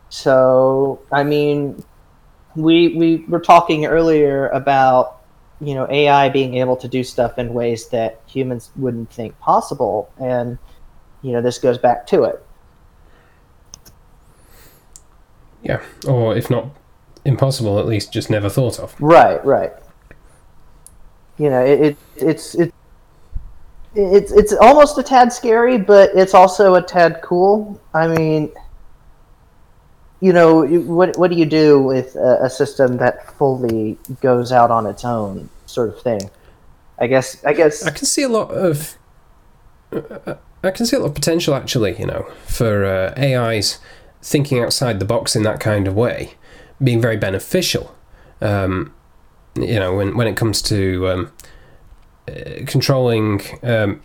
So, 0.09 1.01
I 1.11 1.25
mean, 1.25 1.83
we 2.55 2.97
we 2.97 3.17
were 3.29 3.41
talking 3.41 3.87
earlier 3.87 4.49
about 4.49 5.23
you 5.61 5.75
know 5.75 5.89
AI 5.91 6.29
being 6.29 6.55
able 6.55 6.77
to 6.77 6.89
do 6.89 7.03
stuff 7.03 7.39
in 7.39 7.53
ways 7.53 7.89
that 7.89 8.21
humans 8.27 8.71
wouldn't 8.77 9.11
think 9.11 9.39
possible, 9.41 10.13
and 10.19 10.59
you 11.23 11.33
know 11.33 11.43
this 11.43 11.59
goes 11.59 11.79
back 11.79 12.07
to 12.09 12.25
it. 12.25 12.47
Yeah, 15.63 15.83
or 16.07 16.37
if 16.37 16.49
not 16.49 16.67
impossible, 17.25 17.81
at 17.81 17.87
least 17.87 18.13
just 18.13 18.31
never 18.31 18.49
thought 18.49 18.79
of. 18.79 18.95
Right, 19.01 19.45
right 19.45 19.73
you 21.39 21.51
know, 21.51 21.65
it, 21.65 21.81
it 21.81 21.97
it's 22.17 22.55
it, 22.55 22.73
it's 23.95 24.33
it's 24.33 24.53
almost 24.53 24.99
a 24.99 25.03
tad 25.03 25.33
scary, 25.33 25.79
but 25.79 26.11
it's 26.15 26.35
also 26.35 26.75
a 26.75 26.83
tad 26.83 27.21
cool. 27.23 27.81
I 27.93 28.09
mean, 28.09 28.53
you 30.21 30.33
know, 30.33 30.65
what 30.65 31.17
what 31.17 31.31
do 31.31 31.37
you 31.37 31.47
do 31.47 31.83
with 31.83 32.17
a, 32.17 32.45
a 32.45 32.51
system 32.51 32.97
that 32.99 33.33
fully 33.37 33.99
goes 34.21 34.53
out 34.53 34.71
on 34.71 34.87
its 34.87 35.05
own, 35.05 35.49
sort 35.67 35.89
of 35.89 36.01
thing? 36.01 36.31
I 36.99 37.07
guess 37.07 37.45
I 37.45 37.53
guess 37.53 37.85
I 37.85 37.91
can 37.91 38.07
see 38.07 38.23
a 38.23 38.29
lot 38.29 38.51
of. 38.51 38.97
I 40.65 40.71
can 40.71 40.87
see 40.87 40.97
a 40.97 41.01
lot 41.01 41.09
of 41.09 41.15
potential, 41.15 41.55
actually, 41.55 41.95
you 41.99 42.07
know, 42.07 42.27
for 42.47 42.87
uh, 42.87 43.15
AIs 43.19 43.79
thinking 44.23 44.61
outside 44.61 44.99
the 44.99 45.05
box 45.05 45.37
in 45.37 45.43
that 45.43 45.61
kind 45.61 45.87
of 45.87 45.95
way, 45.95 46.35
being 46.83 47.03
very 47.03 47.19
beneficial. 47.19 47.95
Um, 48.41 48.94
you 49.57 49.79
know, 49.79 49.95
when 49.95 50.17
when 50.17 50.27
it 50.27 50.37
comes 50.37 50.63
to 50.63 51.09
um, 51.09 51.33
uh, 52.29 52.65
controlling 52.67 53.41
um, 53.63 54.01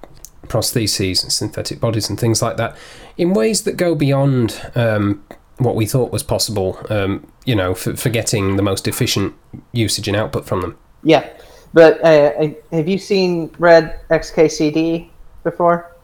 prostheses 0.48 1.24
and 1.24 1.32
synthetic 1.32 1.80
bodies 1.80 2.10
and 2.10 2.20
things 2.20 2.42
like 2.42 2.58
that 2.58 2.76
in 3.18 3.34
ways 3.34 3.64
that 3.64 3.78
go 3.78 3.96
beyond 3.96 4.62
um, 4.76 5.24
what 5.58 5.76
we 5.76 5.86
thought 5.86 6.12
was 6.12 6.24
possible. 6.24 6.80
Um, 6.90 7.32
you 7.46 7.56
know, 7.56 7.74
for, 7.74 7.96
for 7.96 8.10
getting 8.10 8.58
the 8.58 8.64
most 8.64 8.88
efficient 8.88 9.34
usage 9.72 10.08
and 10.08 10.16
output 10.16 10.46
from 10.46 10.62
them. 10.62 10.78
Yeah, 11.04 11.28
but 11.74 12.04
uh, 12.04 12.50
have 12.72 12.88
you 12.88 12.98
seen 12.98 13.52
read 13.58 14.00
XKCD 14.10 15.10
before? 15.44 15.96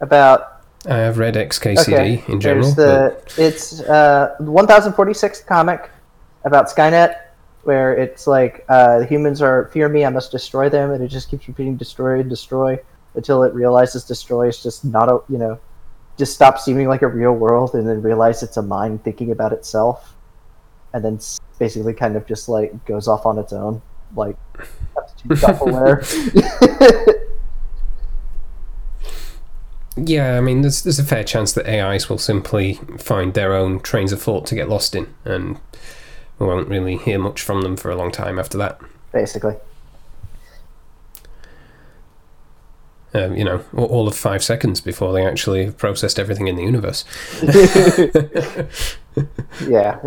About 0.00 0.62
I 0.86 0.96
have 0.96 1.18
read 1.18 1.34
XKCD 1.34 1.92
okay. 1.92 2.24
in 2.32 2.40
general. 2.40 2.72
The, 2.72 3.16
but... 3.24 3.38
It's 3.38 3.80
uh, 3.82 4.34
1046 4.40 5.42
comic 5.42 5.90
about 6.44 6.68
Skynet 6.68 7.16
where 7.64 7.94
it's 7.94 8.26
like 8.26 8.64
uh, 8.68 9.00
humans 9.00 9.40
are 9.40 9.68
fear 9.72 9.88
me, 9.88 10.04
I 10.04 10.10
must 10.10 10.30
destroy 10.30 10.68
them, 10.68 10.90
and 10.90 11.02
it 11.02 11.08
just 11.08 11.30
keeps 11.30 11.46
repeating 11.48 11.76
destroy, 11.76 12.22
destroy 12.22 12.78
until 13.14 13.42
it 13.42 13.54
realizes 13.54 14.04
destroy 14.04 14.48
is 14.48 14.62
just 14.62 14.84
not 14.84 15.08
a 15.08 15.20
you 15.28 15.38
know 15.38 15.60
just 16.18 16.34
stops 16.34 16.64
seeming 16.64 16.88
like 16.88 17.02
a 17.02 17.08
real 17.08 17.32
world, 17.32 17.74
and 17.74 17.88
then 17.88 18.02
realize 18.02 18.42
it's 18.42 18.56
a 18.56 18.62
mind 18.62 19.02
thinking 19.04 19.30
about 19.30 19.52
itself, 19.52 20.14
and 20.92 21.04
then 21.04 21.18
basically 21.58 21.94
kind 21.94 22.16
of 22.16 22.26
just 22.26 22.48
like 22.48 22.84
goes 22.84 23.08
off 23.08 23.26
on 23.26 23.38
its 23.38 23.52
own, 23.52 23.80
like 24.16 24.36
self-aware. 25.36 26.02
Yeah, 29.96 30.38
I 30.38 30.40
mean, 30.40 30.62
there's 30.62 30.82
there's 30.82 30.98
a 30.98 31.04
fair 31.04 31.24
chance 31.24 31.52
that 31.52 31.66
AIs 31.66 32.08
will 32.08 32.18
simply 32.18 32.74
find 32.98 33.34
their 33.34 33.52
own 33.52 33.80
trains 33.80 34.12
of 34.12 34.22
thought 34.22 34.46
to 34.46 34.54
get 34.54 34.68
lost 34.68 34.94
in, 34.94 35.12
and 35.24 35.60
we 36.42 36.48
won't 36.48 36.68
really 36.68 36.96
hear 36.96 37.18
much 37.18 37.40
from 37.40 37.62
them 37.62 37.76
for 37.76 37.90
a 37.90 37.96
long 37.96 38.10
time 38.10 38.38
after 38.38 38.58
that. 38.58 38.80
basically. 39.12 39.54
Um, 43.14 43.36
you 43.36 43.44
know, 43.44 43.62
all- 43.76 43.84
all 43.86 44.08
of 44.08 44.16
five 44.16 44.42
seconds 44.42 44.80
before 44.80 45.12
they 45.12 45.24
actually 45.26 45.70
processed 45.70 46.18
everything 46.18 46.48
in 46.48 46.56
the 46.56 46.62
universe, 46.62 47.04
Yeah, 49.68 49.98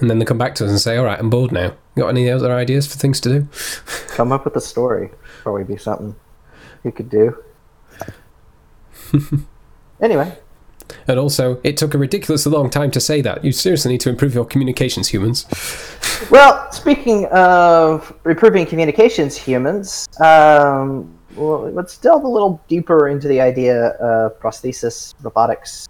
and 0.00 0.10
then 0.10 0.18
they 0.18 0.24
come 0.24 0.36
back 0.38 0.56
to 0.56 0.64
us 0.64 0.70
and 0.70 0.80
say, 0.80 0.96
"All 0.96 1.04
right, 1.04 1.16
I'm 1.18 1.30
bored 1.30 1.52
now. 1.52 1.74
Got 1.96 2.08
any 2.08 2.28
other 2.28 2.52
ideas 2.52 2.88
for 2.88 2.98
things 2.98 3.20
to 3.20 3.28
do?" 3.28 3.48
come 4.08 4.32
up 4.32 4.44
with 4.46 4.56
a 4.56 4.60
story 4.60 5.10
Probably 5.42 5.62
be 5.62 5.76
something 5.76 6.16
you 6.82 6.90
could 6.90 7.08
do. 7.08 7.36
anyway, 10.00 10.36
And 11.08 11.18
also, 11.18 11.60
it 11.64 11.76
took 11.76 11.94
a 11.94 11.98
ridiculously 11.98 12.52
long 12.52 12.70
time 12.70 12.90
to 12.92 13.00
say 13.00 13.20
that. 13.22 13.44
You 13.44 13.52
seriously 13.52 13.92
need 13.92 14.00
to 14.02 14.10
improve 14.10 14.34
your 14.34 14.44
communications, 14.44 15.08
humans. 15.08 15.46
well, 16.30 16.70
speaking 16.72 17.26
of 17.26 18.12
improving 18.24 18.66
communications, 18.66 19.36
humans, 19.36 20.06
um, 20.20 21.16
well, 21.34 21.70
let's 21.70 21.98
delve 21.98 22.24
a 22.24 22.28
little 22.28 22.62
deeper 22.68 23.08
into 23.08 23.28
the 23.28 23.40
idea 23.40 23.88
of 23.98 24.38
prosthesis, 24.40 25.14
robotics, 25.22 25.88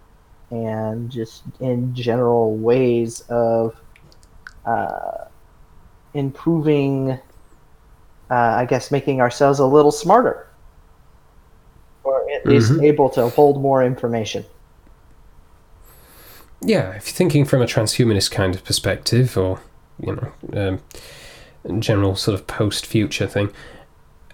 and 0.51 1.09
just 1.09 1.43
in 1.59 1.93
general 1.93 2.55
ways 2.57 3.21
of 3.29 3.75
uh, 4.65 5.25
improving, 6.13 7.11
uh, 8.29 8.33
I 8.33 8.65
guess, 8.65 8.91
making 8.91 9.21
ourselves 9.21 9.59
a 9.59 9.65
little 9.65 9.91
smarter. 9.91 10.47
Or 12.03 12.29
at 12.31 12.45
least 12.45 12.71
Mhm. 12.71 12.83
able 12.83 13.09
to 13.11 13.29
hold 13.29 13.61
more 13.61 13.83
information. 13.83 14.45
Yeah, 16.61 16.91
if 16.91 17.07
you're 17.07 17.13
thinking 17.13 17.45
from 17.45 17.61
a 17.61 17.65
transhumanist 17.65 18.31
kind 18.31 18.55
of 18.55 18.63
perspective, 18.63 19.37
or 19.37 19.61
you 19.99 20.15
know, 20.15 20.79
um, 21.67 21.81
general 21.81 22.15
sort 22.15 22.35
of 22.39 22.47
post-future 22.47 23.27
thing, 23.27 23.51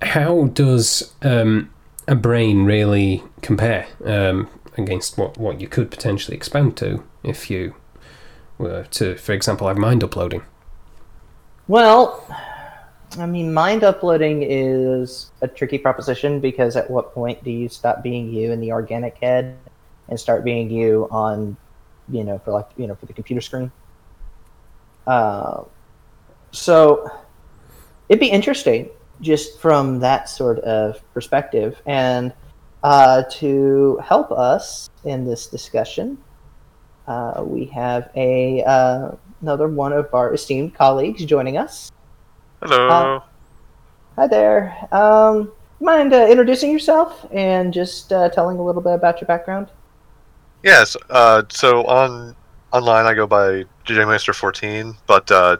how 0.01 0.45
does 0.45 1.13
um, 1.21 1.69
a 2.07 2.15
brain 2.15 2.63
really 2.63 3.24
compare 3.41 3.88
um, 4.05 4.49
against 4.78 5.17
what 5.17 5.38
what 5.38 5.61
you 5.61 5.67
could 5.67 5.91
potentially 5.91 6.36
expand 6.36 6.78
to 6.78 7.03
if 7.24 7.49
you 7.49 7.76
were 8.57 8.84
to, 8.91 9.15
for 9.15 9.34
example, 9.34 9.67
have 9.67 9.78
mind 9.78 10.03
uploading? 10.03 10.43
Well, 11.67 12.26
I 13.17 13.26
mean, 13.26 13.53
mind 13.53 13.84
uploading 13.84 14.43
is 14.43 15.32
a 15.41 15.47
tricky 15.47 15.78
proposition 15.78 16.39
because 16.39 16.76
at 16.76 16.89
what 16.89 17.13
point 17.13 17.43
do 17.43 17.51
you 17.51 17.69
stop 17.69 18.03
being 18.03 18.30
you 18.34 18.51
in 18.51 18.59
the 18.59 18.71
organic 18.71 19.17
head 19.17 19.57
and 20.09 20.19
start 20.19 20.43
being 20.43 20.69
you 20.69 21.07
on, 21.11 21.55
you 22.10 22.24
know, 22.24 22.39
for 22.39 22.51
like 22.51 22.68
you 22.78 22.88
know 22.88 22.95
for 22.95 23.06
the 23.06 23.14
computer 23.14 23.41
screen? 23.41 23.72
Uh, 25.06 25.64
so 26.51 27.10
it'd 28.10 28.20
be 28.20 28.30
interesting 28.30 28.89
just 29.22 29.60
from 29.60 29.99
that 29.99 30.30
sort 30.30 30.60
of 30.60 31.01
perspective, 31.14 31.82
and 31.86 32.34
uh, 32.84 33.24
to 33.32 33.99
help 34.04 34.32
us 34.32 34.89
in 35.04 35.26
this 35.26 35.47
discussion, 35.47 36.18
uh, 37.08 37.43
we 37.45 37.66
have 37.66 38.10
a 38.16 38.64
uh, 38.64 39.12
another 39.41 39.68
one 39.68 39.93
of 39.93 40.14
our 40.14 40.34
esteemed 40.34 40.74
colleagues 40.74 41.24
joining 41.26 41.58
us. 41.58 41.91
Hello. 42.62 42.88
Uh, 42.88 43.20
Hi 44.16 44.28
there. 44.28 44.78
Um, 44.91 45.51
mind 45.80 46.14
uh, 46.14 46.28
introducing 46.28 46.72
yourself 46.72 47.26
and 47.32 47.74
just 47.74 48.14
uh, 48.14 48.30
telling 48.30 48.60
a 48.60 48.64
little 48.64 48.82
bit 48.82 48.93
about 48.93 49.20
your 49.20 49.28
background? 49.28 49.70
Yes. 50.64 50.97
Uh, 51.09 51.43
so 51.49 51.86
on 51.86 52.36
online, 52.72 53.05
I 53.05 53.14
go 53.14 53.28
by 53.28 53.64
DJ 53.86 54.03
JJMeister14, 54.05 54.95
but 55.05 55.30
uh, 55.32 55.57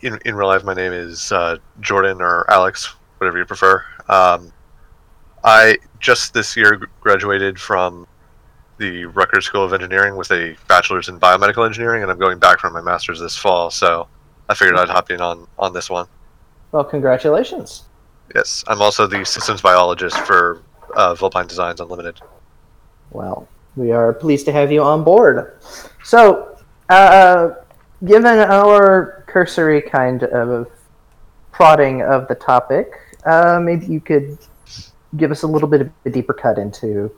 in 0.00 0.18
in 0.24 0.34
real 0.34 0.48
life, 0.48 0.64
my 0.64 0.74
name 0.74 0.92
is 0.92 1.32
uh, 1.32 1.58
Jordan 1.80 2.20
or 2.20 2.50
Alex, 2.50 2.94
whatever 3.18 3.38
you 3.38 3.44
prefer. 3.44 3.84
Um, 4.08 4.52
I 5.44 5.78
just 6.00 6.34
this 6.34 6.56
year 6.56 6.80
graduated 7.00 7.58
from 7.60 8.06
the 8.78 9.06
Rutgers 9.06 9.44
School 9.44 9.64
of 9.64 9.72
Engineering 9.72 10.16
with 10.16 10.30
a 10.30 10.56
bachelor's 10.68 11.08
in 11.08 11.18
biomedical 11.18 11.66
engineering, 11.66 12.02
and 12.02 12.10
I'm 12.10 12.18
going 12.18 12.38
back 12.38 12.60
for 12.60 12.70
my 12.70 12.80
master's 12.80 13.20
this 13.20 13.36
fall. 13.36 13.70
So 13.70 14.08
I 14.48 14.54
figured 14.54 14.78
I'd 14.78 14.88
hop 14.88 15.10
in 15.10 15.20
on 15.20 15.46
on 15.58 15.72
this 15.72 15.90
one. 15.90 16.06
Well, 16.72 16.84
congratulations. 16.84 17.84
Yes, 18.34 18.62
I'm 18.66 18.82
also 18.82 19.06
the 19.06 19.24
systems 19.24 19.62
biologist 19.62 20.18
for 20.20 20.62
uh, 20.94 21.14
Vulpine 21.14 21.46
Designs 21.46 21.80
Unlimited. 21.80 22.20
Well, 23.10 23.48
we 23.78 23.92
are 23.92 24.12
pleased 24.12 24.44
to 24.46 24.52
have 24.52 24.72
you 24.72 24.82
on 24.82 25.04
board. 25.04 25.58
So, 26.02 26.58
uh, 26.88 27.50
given 28.04 28.26
our 28.26 29.24
cursory 29.28 29.80
kind 29.80 30.24
of 30.24 30.70
prodding 31.52 32.02
of 32.02 32.28
the 32.28 32.34
topic, 32.34 32.92
uh, 33.24 33.60
maybe 33.62 33.86
you 33.86 34.00
could 34.00 34.38
give 35.16 35.30
us 35.30 35.42
a 35.42 35.46
little 35.46 35.68
bit 35.68 35.80
of 35.80 35.90
a 36.04 36.10
deeper 36.10 36.34
cut 36.34 36.58
into 36.58 37.10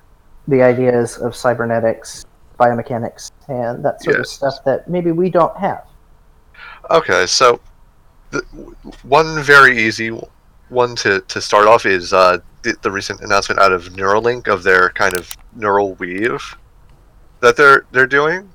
the 0.49 0.63
ideas 0.63 1.19
of 1.19 1.35
cybernetics, 1.35 2.25
biomechanics, 2.59 3.31
and 3.49 3.85
that 3.85 4.03
sort 4.03 4.21
of 4.21 4.27
stuff 4.27 4.63
that 4.65 4.89
maybe 4.89 5.13
we 5.13 5.31
don't 5.31 5.57
have. 5.57 5.87
Okay, 6.91 7.27
so 7.27 7.61
the, 8.31 8.41
one 9.03 9.43
very 9.43 9.79
easy 9.79 10.09
one 10.69 10.95
to, 10.97 11.21
to 11.23 11.41
start 11.41 11.67
off 11.67 11.87
is 11.87 12.13
uh, 12.13 12.39
the, 12.63 12.91
recent 12.91 13.21
announcement 13.21 13.61
out 13.61 13.73
of 13.73 13.85
Neuralink 13.91 14.49
of 14.49 14.63
their 14.63 14.91
kind 14.91 15.15
of 15.15 15.37
neural 15.55 15.95
weave 15.95 16.57
that 17.41 17.57
they're 17.57 17.87
they're 17.93 18.07
doing. 18.07 18.51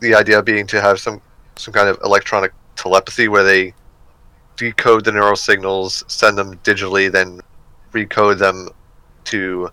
The- 0.00 0.14
idea 0.14 0.42
being 0.42 0.66
to 0.68 0.80
have 0.80 1.00
some 1.00 1.20
some 1.56 1.74
kind 1.74 1.88
of 1.88 1.98
electronic 2.04 2.52
telepathy 2.76 3.28
where 3.28 3.42
they 3.42 3.74
decode 4.56 5.04
the 5.04 5.12
neural 5.12 5.36
signals, 5.36 6.04
send 6.06 6.36
them 6.38 6.56
digitally, 6.58 7.10
then 7.10 7.40
recode 7.92 8.38
them 8.38 8.68
to 9.24 9.70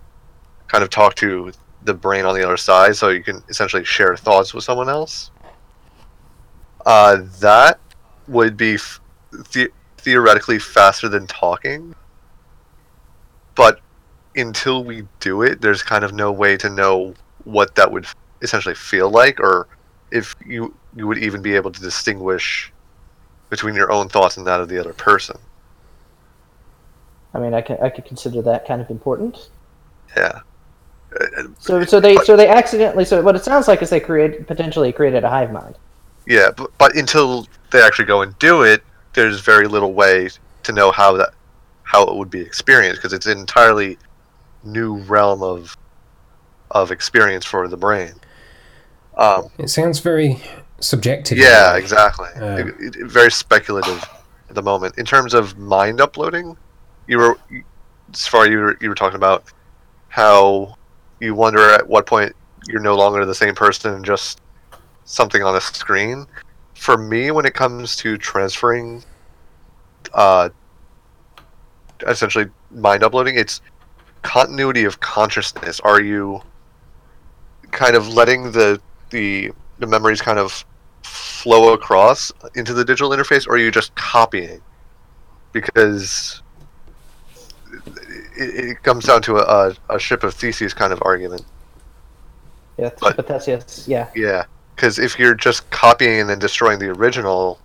kind 0.68 0.84
of 0.84 0.90
talk 0.90 1.16
to 1.16 1.52
the 1.84 1.94
brain 1.94 2.26
on 2.26 2.36
the 2.36 2.44
other 2.44 2.58
side, 2.58 2.96
so 2.96 3.10
you 3.10 3.24
can 3.24 3.42
essentially 3.50 3.84
share 3.84 4.16
thoughts 4.16 4.54
with 4.54 4.64
someone 4.64 4.90
else. 4.90 5.32
Uh, 6.86 7.18
that 7.40 7.80
would 8.28 8.58
be 8.58 8.78
the- 9.52 9.72
theoretically 9.98 10.60
faster 10.60 11.10
than 11.10 11.28
talking, 11.28 11.94
but 13.60 13.82
until 14.38 14.86
we 14.86 15.06
do 15.20 15.42
it, 15.42 15.60
there's 15.60 15.84
kind 15.84 16.06
of 16.06 16.14
no 16.14 16.32
way 16.32 16.56
to 16.56 16.70
know 16.70 17.14
what 17.44 17.76
that 17.76 17.92
would 17.92 18.08
essentially 18.42 18.74
feel 18.74 19.10
like, 19.10 19.38
or 19.38 19.68
if 20.12 20.34
you 20.46 20.74
you 20.96 21.06
would 21.06 21.18
even 21.18 21.42
be 21.42 21.56
able 21.58 21.70
to 21.70 21.82
distinguish 21.82 22.72
between 23.50 23.76
your 23.76 23.92
own 23.92 24.08
thoughts 24.08 24.38
and 24.38 24.48
that 24.48 24.62
of 24.62 24.70
the 24.70 24.80
other 24.80 24.94
person. 24.94 25.38
I 27.34 27.40
mean, 27.40 27.54
I 27.54 27.60
can 27.60 27.78
I 27.82 27.90
could 27.90 28.06
consider 28.06 28.42
that 28.44 28.66
kind 28.66 28.82
of 28.82 28.90
important. 28.90 29.50
Yeah. 30.16 30.40
So, 31.60 31.84
so 31.84 32.00
they 32.00 32.16
so 32.18 32.38
they 32.38 32.48
accidentally 32.48 33.04
so 33.04 33.22
what 33.22 33.36
it 33.36 33.44
sounds 33.44 33.68
like 33.68 33.82
is 33.82 33.90
they 33.90 34.00
create 34.00 34.48
potentially 34.48 34.94
created 34.94 35.26
a 35.26 35.30
hive 35.30 35.52
mind. 35.52 35.76
Yeah, 36.28 36.52
but, 36.56 36.72
but 36.78 36.96
until 36.96 37.46
they 37.72 37.82
actually 37.82 38.06
go 38.06 38.22
and 38.22 38.40
do 38.40 38.62
it, 38.62 38.84
there's 39.16 39.42
very 39.42 39.68
little 39.68 39.92
way 39.92 40.30
to 40.64 40.72
know 40.72 40.92
how 40.92 41.12
that 41.18 41.34
how 41.90 42.04
it 42.04 42.16
would 42.16 42.30
be 42.30 42.40
experienced 42.40 43.02
because 43.02 43.14
it's 43.14 43.26
an 43.26 43.40
entirely 43.40 43.98
new 44.64 44.98
realm 45.14 45.42
of 45.42 45.76
of 46.72 46.92
experience 46.92 47.44
for 47.44 47.68
the 47.68 47.76
brain. 47.78 48.14
Um, 49.18 49.50
It 49.58 49.70
sounds 49.72 49.98
very 50.00 50.40
subjective. 50.80 51.40
yeah, 51.40 51.76
exactly. 51.76 52.28
Uh, 52.40 52.58
It- 52.68 52.96
it- 52.96 53.08
very 53.08 53.32
speculative 53.32 54.08
at 54.50 54.54
the 54.56 54.62
moment. 54.62 55.00
In 55.00 55.06
terms 55.06 55.34
of 55.34 55.58
mind 55.58 56.00
uploading, 56.00 56.56
you 57.08 57.18
were 57.18 57.38
as 58.14 58.28
far 58.28 58.48
you 58.48 58.60
were, 58.60 58.78
you 58.82 58.90
were 58.90 58.96
talking 58.96 59.16
about 59.16 59.46
how 60.10 60.76
you 61.20 61.34
wonder 61.34 61.72
at 61.74 61.88
what 61.88 62.06
point 62.06 62.36
you're 62.68 62.82
no 62.82 62.96
longer 62.96 63.26
the 63.26 63.34
same 63.36 63.56
person 63.56 63.94
and 63.96 64.06
just 64.06 64.42
something 65.06 65.42
on 65.42 65.56
a 65.56 65.62
screen. 65.62 66.28
For 66.76 66.98
me, 67.00 67.32
when 67.32 67.46
it 67.46 67.56
comes 67.56 67.96
to 67.98 68.16
transferring, 68.18 69.04
uh, 70.14 70.50
essentially 72.08 72.46
mind 72.72 73.04
uploading, 73.04 73.38
it's 73.38 73.62
continuity 74.22 74.84
of 74.86 75.00
consciousness. 75.00 75.80
Are 75.82 76.02
you 76.02 76.42
kind 77.72 77.96
of 77.96 78.08
letting 78.08 78.52
the 78.52 78.82
the 79.10 79.52
the 79.80 79.88
memories 79.88 80.22
kind 80.22 80.40
of 80.40 80.66
flow 81.04 81.74
across 81.74 82.32
into 82.56 82.74
the 82.74 82.84
digital 82.84 83.12
interface, 83.12 83.48
or 83.48 83.54
are 83.54 83.58
you 83.58 83.72
just 83.72 83.96
copying? 83.96 84.62
Because 85.52 86.42
it, 88.38 88.70
it 88.72 88.84
comes 88.84 89.06
down 89.06 89.22
to 89.24 89.38
a, 89.38 89.74
a, 89.90 90.00
ship 90.00 90.24
of 90.24 90.34
Theseus 90.34 90.74
kind 90.74 90.92
of 90.94 91.00
argument. 91.04 91.44
Yeah, 92.78 92.90
But- 93.00 93.16
but 93.16 93.28
that's 93.28 93.48
yes, 93.48 93.86
yeah. 93.88 94.10
Yeah, 94.16 94.46
because 94.76 95.00
if 95.00 95.18
you're 95.18 95.36
just 95.36 95.70
copying 95.70 96.22
and 96.22 96.30
then 96.30 96.40
destroying 96.40 96.80
the 96.80 96.90
original, 96.90 97.60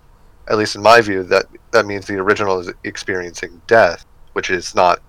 at 0.48 0.56
least 0.56 0.76
in 0.76 0.82
my 0.82 1.00
view, 1.00 1.22
that 1.24 1.46
that 1.72 1.86
means 1.86 2.06
the 2.06 2.16
original 2.16 2.58
is 2.60 2.72
experiencing 2.84 3.60
death, 3.66 4.04
which 4.34 4.50
is 4.50 4.74
not 4.74 5.00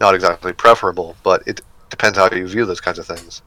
not 0.00 0.14
exactly 0.14 0.52
preferable. 0.52 1.16
But 1.22 1.46
it 1.46 1.60
depends 1.90 2.18
how 2.18 2.28
you 2.30 2.48
view 2.48 2.64
those 2.64 2.80
kinds 2.80 2.98
of 2.98 3.06
things. 3.06 3.42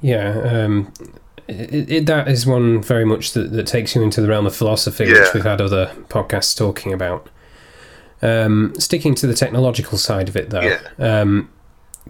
Yeah, 0.00 0.40
um, 0.40 0.92
it, 1.46 1.90
it, 1.90 2.06
that 2.06 2.26
is 2.28 2.46
one 2.46 2.82
very 2.82 3.04
much 3.04 3.32
that, 3.32 3.52
that 3.52 3.66
takes 3.66 3.94
you 3.94 4.02
into 4.02 4.20
the 4.20 4.28
realm 4.28 4.46
of 4.46 4.54
philosophy, 4.56 5.04
which 5.04 5.32
we've 5.34 5.44
had 5.44 5.60
other 5.60 5.92
podcasts 6.08 6.56
talking 6.56 6.92
about. 6.92 7.28
Um, 8.20 8.74
sticking 8.78 9.14
to 9.16 9.26
the 9.26 9.34
technological 9.34 9.98
side 9.98 10.28
of 10.28 10.36
it, 10.36 10.50
though, 10.50 10.60
Yeah. 10.60 10.80
um, 10.98 11.50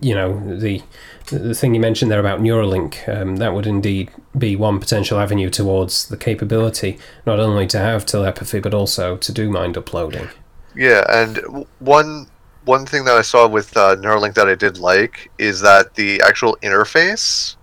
you 0.00 0.14
know 0.14 0.58
the 0.58 0.82
the 1.26 1.54
thing 1.54 1.74
you 1.74 1.80
mentioned 1.80 2.10
there 2.10 2.20
about 2.20 2.40
Neuralink, 2.40 3.06
um, 3.08 3.36
that 3.36 3.54
would 3.54 3.66
indeed 3.66 4.10
be 4.36 4.56
one 4.56 4.80
potential 4.80 5.18
avenue 5.18 5.50
towards 5.50 6.08
the 6.08 6.16
capability 6.16 6.98
not 7.26 7.38
only 7.38 7.66
to 7.66 7.78
have 7.78 8.06
telepathy 8.06 8.60
but 8.60 8.72
also 8.72 9.16
to 9.16 9.32
do 9.32 9.50
mind 9.50 9.76
uploading. 9.76 10.28
Yeah, 10.74 11.04
and 11.08 11.66
one 11.80 12.28
one 12.64 12.86
thing 12.86 13.04
that 13.04 13.16
I 13.16 13.22
saw 13.22 13.46
with 13.46 13.76
uh, 13.76 13.96
Neuralink 13.96 14.34
that 14.34 14.48
I 14.48 14.54
did 14.54 14.78
like 14.78 15.30
is 15.38 15.60
that 15.60 15.94
the 15.94 16.22
actual 16.22 16.56
interface, 16.62 17.56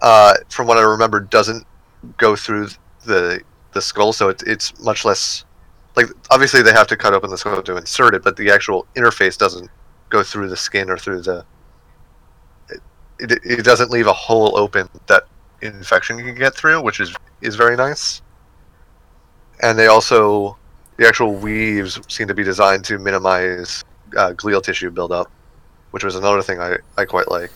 uh, 0.00 0.34
from 0.48 0.66
what 0.66 0.78
I 0.78 0.82
remember, 0.82 1.20
doesn't 1.20 1.66
go 2.16 2.34
through 2.34 2.68
the 3.04 3.42
the 3.72 3.82
skull, 3.82 4.12
so 4.12 4.28
it's 4.28 4.42
it's 4.42 4.78
much 4.80 5.04
less 5.04 5.44
like 5.96 6.06
obviously 6.30 6.62
they 6.62 6.72
have 6.72 6.86
to 6.88 6.96
cut 6.96 7.14
open 7.14 7.30
the 7.30 7.38
skull 7.38 7.62
to 7.62 7.76
insert 7.76 8.14
it, 8.14 8.22
but 8.22 8.36
the 8.36 8.50
actual 8.50 8.86
interface 8.96 9.36
doesn't 9.36 9.70
go 10.08 10.22
through 10.22 10.48
the 10.48 10.56
skin 10.56 10.90
or 10.90 10.96
through 10.96 11.22
the. 11.22 11.44
It, 12.68 12.80
it, 13.18 13.40
it 13.44 13.64
doesn't 13.64 13.90
leave 13.90 14.06
a 14.06 14.12
hole 14.12 14.58
open 14.58 14.88
that 15.06 15.24
infection 15.62 16.18
you 16.18 16.24
can 16.24 16.34
get 16.34 16.54
through, 16.54 16.82
which 16.82 17.00
is 17.00 17.14
is 17.40 17.54
very 17.56 17.76
nice. 17.76 18.22
And 19.62 19.78
they 19.78 19.86
also 19.86 20.56
the 20.96 21.06
actual 21.06 21.34
weaves 21.34 22.00
seem 22.08 22.28
to 22.28 22.34
be 22.34 22.44
designed 22.44 22.84
to 22.86 22.98
minimize 22.98 23.84
uh, 24.16 24.32
glial 24.32 24.62
tissue 24.62 24.90
buildup, 24.90 25.30
which 25.92 26.04
was 26.04 26.16
another 26.16 26.42
thing 26.42 26.60
I, 26.60 26.76
I 26.98 27.04
quite 27.04 27.28
like. 27.30 27.50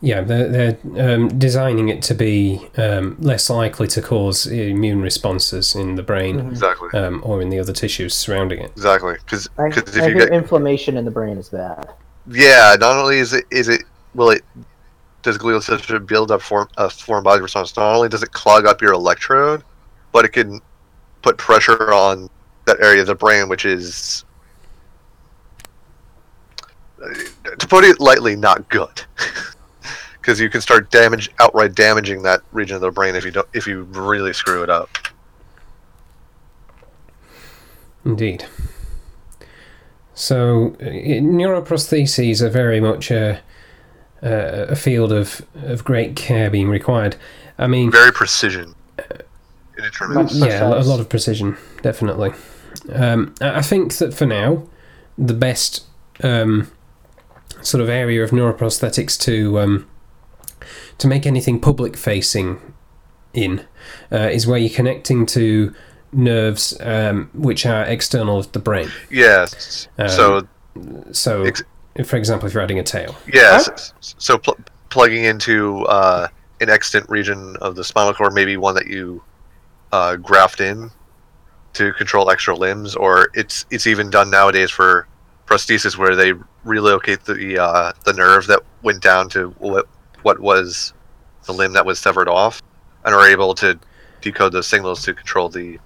Yeah, 0.00 0.20
they're, 0.20 0.48
they're 0.48 1.14
um, 1.14 1.38
designing 1.38 1.88
it 1.88 2.02
to 2.02 2.14
be 2.14 2.60
um, 2.76 3.16
less 3.20 3.48
likely 3.48 3.86
to 3.88 4.02
cause 4.02 4.46
immune 4.46 5.00
responses 5.00 5.74
in 5.74 5.94
the 5.94 6.02
brain 6.02 6.40
Mhm. 6.42 6.50
Exactly. 6.50 6.90
um, 6.92 7.22
or 7.24 7.40
in 7.40 7.48
the 7.48 7.58
other 7.58 7.72
tissues 7.72 8.12
surrounding 8.14 8.60
it. 8.60 8.70
Exactly. 8.72 9.14
Because 9.24 9.48
I, 9.56 9.68
if 9.68 9.96
I 9.96 10.08
you 10.08 10.14
get 10.14 10.30
inflammation 10.30 10.98
in 10.98 11.06
the 11.06 11.10
brain 11.10 11.38
is 11.38 11.48
bad. 11.48 11.88
yeah, 12.30 12.76
not 12.78 12.98
only 12.98 13.18
is 13.18 13.32
it 13.32 13.46
is 13.50 13.68
it 13.68 13.84
will 14.14 14.28
it 14.30 14.42
does 15.24 15.38
glial 15.38 16.06
build 16.06 16.30
up 16.30 16.42
form 16.42 16.68
a 16.76 16.88
foreign 16.88 17.24
body 17.24 17.42
response. 17.42 17.74
Not 17.76 17.96
only 17.96 18.08
does 18.08 18.22
it 18.22 18.30
clog 18.30 18.66
up 18.66 18.80
your 18.80 18.92
electrode, 18.92 19.64
but 20.12 20.24
it 20.24 20.28
can 20.28 20.60
put 21.22 21.38
pressure 21.38 21.92
on 21.92 22.30
that 22.66 22.80
area 22.80 23.00
of 23.00 23.08
the 23.08 23.14
brain, 23.14 23.48
which 23.48 23.64
is 23.64 24.24
to 27.58 27.66
put 27.66 27.84
it 27.84 27.98
lightly, 28.00 28.36
not 28.36 28.68
good. 28.68 29.02
Because 30.20 30.40
you 30.40 30.48
can 30.48 30.62
start 30.62 30.90
damage 30.90 31.30
outright 31.38 31.74
damaging 31.74 32.22
that 32.22 32.40
region 32.50 32.76
of 32.76 32.80
the 32.80 32.90
brain 32.90 33.14
if 33.14 33.26
you 33.26 33.30
don't 33.30 33.46
if 33.52 33.66
you 33.66 33.82
really 33.82 34.32
screw 34.32 34.62
it 34.62 34.70
up. 34.70 34.88
Indeed. 38.06 38.46
So, 40.14 40.76
uh, 40.80 40.84
neuroprostheses 40.84 42.40
are 42.40 42.48
very 42.48 42.80
much 42.80 43.10
a, 43.10 43.42
a, 44.24 44.72
a 44.72 44.76
field 44.76 45.12
of, 45.12 45.42
of 45.54 45.84
great 45.84 46.16
care 46.16 46.50
being 46.50 46.68
required. 46.68 47.16
I 47.58 47.66
mean, 47.68 47.90
Very 47.92 48.12
precision. 48.12 48.74
In 49.76 49.82
determining 49.84 50.24
Much- 50.24 50.32
yeah, 50.34 50.62
a 50.62 50.68
lo- 50.68 50.72
a 50.72 50.74
precise. 50.76 50.86
lot 50.88 51.00
of 51.00 51.08
precision, 51.08 51.56
definitely. 51.82 52.32
Um, 52.92 53.34
I 53.40 53.58
I 53.58 53.62
think 53.62 53.94
that 53.98 54.14
for 54.14 54.26
now, 54.26 54.64
the 55.18 55.34
best 55.34 55.84
um, 56.22 56.70
sort 57.62 57.80
of 57.82 57.88
area 57.88 58.22
of 58.24 58.30
neuroprosthetics 58.30 59.18
to 59.20 59.58
um, 59.60 59.86
to 60.98 61.06
make 61.08 61.26
anything 61.26 61.60
public 61.60 61.96
facing 61.96 62.58
in 63.32 63.64
uh, 64.12 64.28
is 64.32 64.46
where 64.46 64.58
you're 64.58 64.70
connecting 64.76 65.26
to 65.26 65.74
nerves 66.12 66.76
um, 66.80 67.28
which 67.34 67.66
are 67.66 67.84
external 67.84 68.42
to 68.44 68.52
the 68.52 68.60
brain. 68.60 68.88
Yes. 69.10 69.88
Um, 69.98 70.08
so 70.08 70.48
So, 71.12 71.42
Ex- 71.42 71.62
for 72.02 72.16
example, 72.16 72.48
if 72.48 72.54
you're 72.54 72.62
adding 72.62 72.78
a 72.78 72.82
tail, 72.82 73.14
yes. 73.32 73.92
So 74.00 74.38
pl- 74.38 74.58
plugging 74.90 75.24
into 75.24 75.84
uh, 75.86 76.28
an 76.60 76.70
extant 76.70 77.08
region 77.08 77.56
of 77.60 77.76
the 77.76 77.84
spinal 77.84 78.14
cord, 78.14 78.34
maybe 78.34 78.56
one 78.56 78.74
that 78.74 78.86
you 78.86 79.22
uh, 79.92 80.16
graft 80.16 80.60
in 80.60 80.90
to 81.74 81.92
control 81.92 82.30
extra 82.30 82.54
limbs, 82.54 82.96
or 82.96 83.30
it's 83.34 83.66
it's 83.70 83.86
even 83.86 84.10
done 84.10 84.30
nowadays 84.30 84.70
for 84.70 85.06
prosthesis 85.46 85.96
where 85.96 86.16
they 86.16 86.32
relocate 86.64 87.24
the 87.24 87.62
uh, 87.62 87.92
the 88.04 88.12
nerve 88.12 88.46
that 88.46 88.60
went 88.82 89.02
down 89.02 89.28
to 89.30 89.50
what 89.58 89.86
what 90.22 90.40
was 90.40 90.92
the 91.46 91.52
limb 91.52 91.72
that 91.74 91.86
was 91.86 91.98
severed 91.98 92.28
off, 92.28 92.62
and 93.04 93.14
are 93.14 93.28
able 93.28 93.54
to 93.54 93.78
decode 94.20 94.52
those 94.52 94.66
signals 94.66 95.02
to 95.04 95.14
control 95.14 95.48
the 95.48 95.78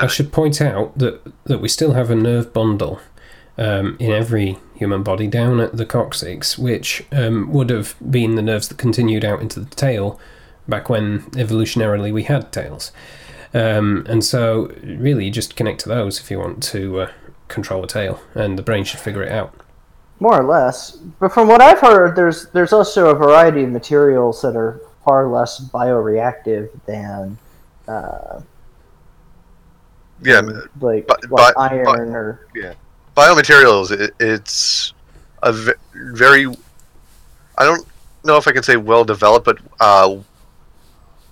I 0.00 0.06
should 0.06 0.32
point 0.32 0.60
out 0.60 0.96
that 0.98 1.20
that 1.44 1.60
we 1.60 1.68
still 1.68 1.92
have 1.92 2.10
a 2.10 2.14
nerve 2.14 2.52
bundle 2.52 3.00
um, 3.58 3.96
in 3.98 4.12
every 4.12 4.58
human 4.82 5.04
body 5.04 5.28
down 5.28 5.60
at 5.60 5.76
the 5.76 5.86
coccyx, 5.86 6.58
which 6.58 7.04
um, 7.12 7.52
would 7.52 7.70
have 7.70 7.94
been 8.10 8.34
the 8.34 8.42
nerves 8.42 8.66
that 8.66 8.78
continued 8.78 9.24
out 9.24 9.40
into 9.40 9.60
the 9.60 9.74
tail 9.76 10.18
back 10.66 10.88
when 10.88 11.20
evolutionarily 11.30 12.12
we 12.12 12.24
had 12.24 12.50
tails. 12.50 12.90
Um, 13.54 14.04
and 14.08 14.24
so, 14.24 14.74
really, 14.82 15.26
you 15.26 15.30
just 15.30 15.54
connect 15.54 15.80
to 15.82 15.88
those 15.88 16.18
if 16.18 16.30
you 16.32 16.40
want 16.40 16.62
to 16.64 17.02
uh, 17.02 17.12
control 17.46 17.84
a 17.84 17.86
tail, 17.86 18.20
and 18.34 18.58
the 18.58 18.62
brain 18.62 18.82
should 18.82 18.98
figure 18.98 19.22
it 19.22 19.30
out. 19.30 19.54
More 20.18 20.40
or 20.40 20.44
less. 20.44 20.96
But 21.20 21.32
from 21.32 21.46
what 21.46 21.60
I've 21.60 21.78
heard, 21.78 22.16
there's 22.16 22.48
there's 22.50 22.72
also 22.72 23.10
a 23.10 23.14
variety 23.14 23.62
of 23.64 23.70
materials 23.70 24.42
that 24.42 24.56
are 24.56 24.80
far 25.04 25.28
less 25.28 25.60
bioreactive 25.60 26.70
than 26.86 27.38
uh, 27.86 28.40
yeah, 30.22 30.40
like, 30.80 31.06
but- 31.06 31.30
like 31.30 31.54
but- 31.54 31.58
iron 31.58 32.14
or 32.14 32.48
biomaterials 33.16 33.90
it, 33.90 34.12
it's 34.20 34.94
a 35.42 35.52
v- 35.52 35.72
very 36.14 36.46
i 37.58 37.64
don't 37.64 37.86
know 38.24 38.36
if 38.36 38.46
i 38.48 38.52
can 38.52 38.62
say 38.62 38.76
well 38.76 39.04
developed 39.04 39.44
but 39.44 39.58
uh, 39.80 40.16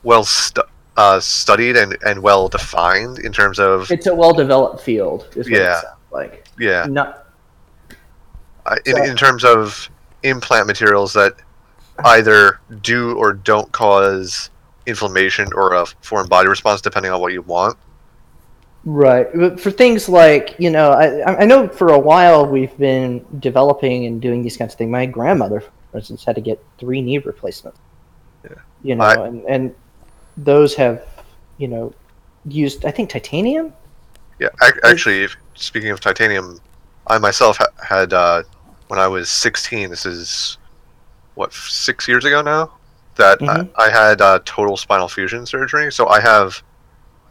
well 0.02 0.24
stu- 0.24 0.62
uh, 0.96 1.18
studied 1.20 1.76
and, 1.76 1.96
and 2.04 2.22
well 2.22 2.48
defined 2.48 3.18
in 3.20 3.32
terms 3.32 3.58
of 3.58 3.90
it's 3.90 4.06
a 4.06 4.14
well 4.14 4.34
developed 4.34 4.82
field. 4.82 5.26
Is 5.36 5.48
what 5.48 5.58
Yeah. 5.60 5.80
like. 6.10 6.46
yeah 6.58 6.84
Not 6.88 7.26
uh, 8.66 8.76
in, 8.84 8.96
So- 8.96 9.04
in 9.04 9.16
terms 9.16 9.44
of 9.44 9.88
implant 10.22 10.66
materials 10.66 11.12
that 11.14 11.34
either 12.04 12.60
do 12.82 13.16
or 13.16 13.32
don't 13.32 13.70
cause 13.72 14.50
inflammation 14.86 15.48
or 15.54 15.72
a 15.74 15.86
foreign 16.02 16.28
body 16.28 16.48
response 16.48 16.80
depending 16.82 17.12
on 17.12 17.20
what 17.20 17.32
you 17.32 17.40
want 17.42 17.78
Right. 18.84 19.26
But 19.34 19.60
for 19.60 19.70
things 19.70 20.08
like, 20.08 20.54
you 20.58 20.70
know, 20.70 20.92
I, 20.92 21.42
I 21.42 21.44
know 21.44 21.68
for 21.68 21.88
a 21.92 21.98
while 21.98 22.46
we've 22.46 22.76
been 22.78 23.24
developing 23.40 24.06
and 24.06 24.20
doing 24.22 24.42
these 24.42 24.56
kinds 24.56 24.72
of 24.72 24.78
things. 24.78 24.90
My 24.90 25.04
grandmother, 25.06 25.60
for 25.90 25.98
instance, 25.98 26.24
had 26.24 26.34
to 26.36 26.40
get 26.40 26.62
three 26.78 27.02
knee 27.02 27.18
replacements. 27.18 27.78
Yeah. 28.44 28.56
You 28.82 28.94
know, 28.94 29.04
I- 29.04 29.26
and, 29.26 29.44
and 29.44 29.74
those 30.36 30.74
have, 30.76 31.04
you 31.58 31.68
know, 31.68 31.92
used, 32.46 32.86
I 32.86 32.90
think, 32.90 33.10
titanium? 33.10 33.74
Yeah, 34.38 34.48
ac- 34.62 34.80
actually, 34.82 35.24
if, 35.24 35.36
speaking 35.54 35.90
of 35.90 36.00
titanium, 36.00 36.58
I 37.06 37.18
myself 37.18 37.58
ha- 37.58 37.66
had 37.86 38.14
uh, 38.14 38.44
when 38.88 38.98
I 38.98 39.06
was 39.08 39.28
16. 39.28 39.90
This 39.90 40.06
is 40.06 40.56
what 41.34 41.52
six 41.52 42.08
years 42.08 42.24
ago 42.24 42.40
now. 42.40 42.72
That 43.16 43.40
Mhm. 43.40 43.70
I, 43.76 43.84
I 43.86 43.90
had 43.90 44.22
uh, 44.22 44.38
total 44.46 44.78
spinal 44.78 45.08
fusion 45.08 45.44
surgery. 45.44 45.92
So 45.92 46.08
I 46.08 46.20
have 46.20 46.62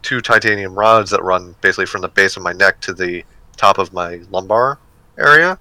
two 0.02 0.22
titanium 0.22 0.74
rods 0.74 1.12
that 1.12 1.24
run 1.24 1.56
basically 1.62 1.86
from 1.86 2.02
the 2.02 2.08
base 2.08 2.38
of 2.38 2.43
my 2.43 2.54
neck 2.54 2.80
to 2.82 2.93
the 2.93 3.24
top 3.58 3.78
of 3.78 3.93
my 3.93 4.22
lumbar 4.32 4.80
area. 5.18 5.60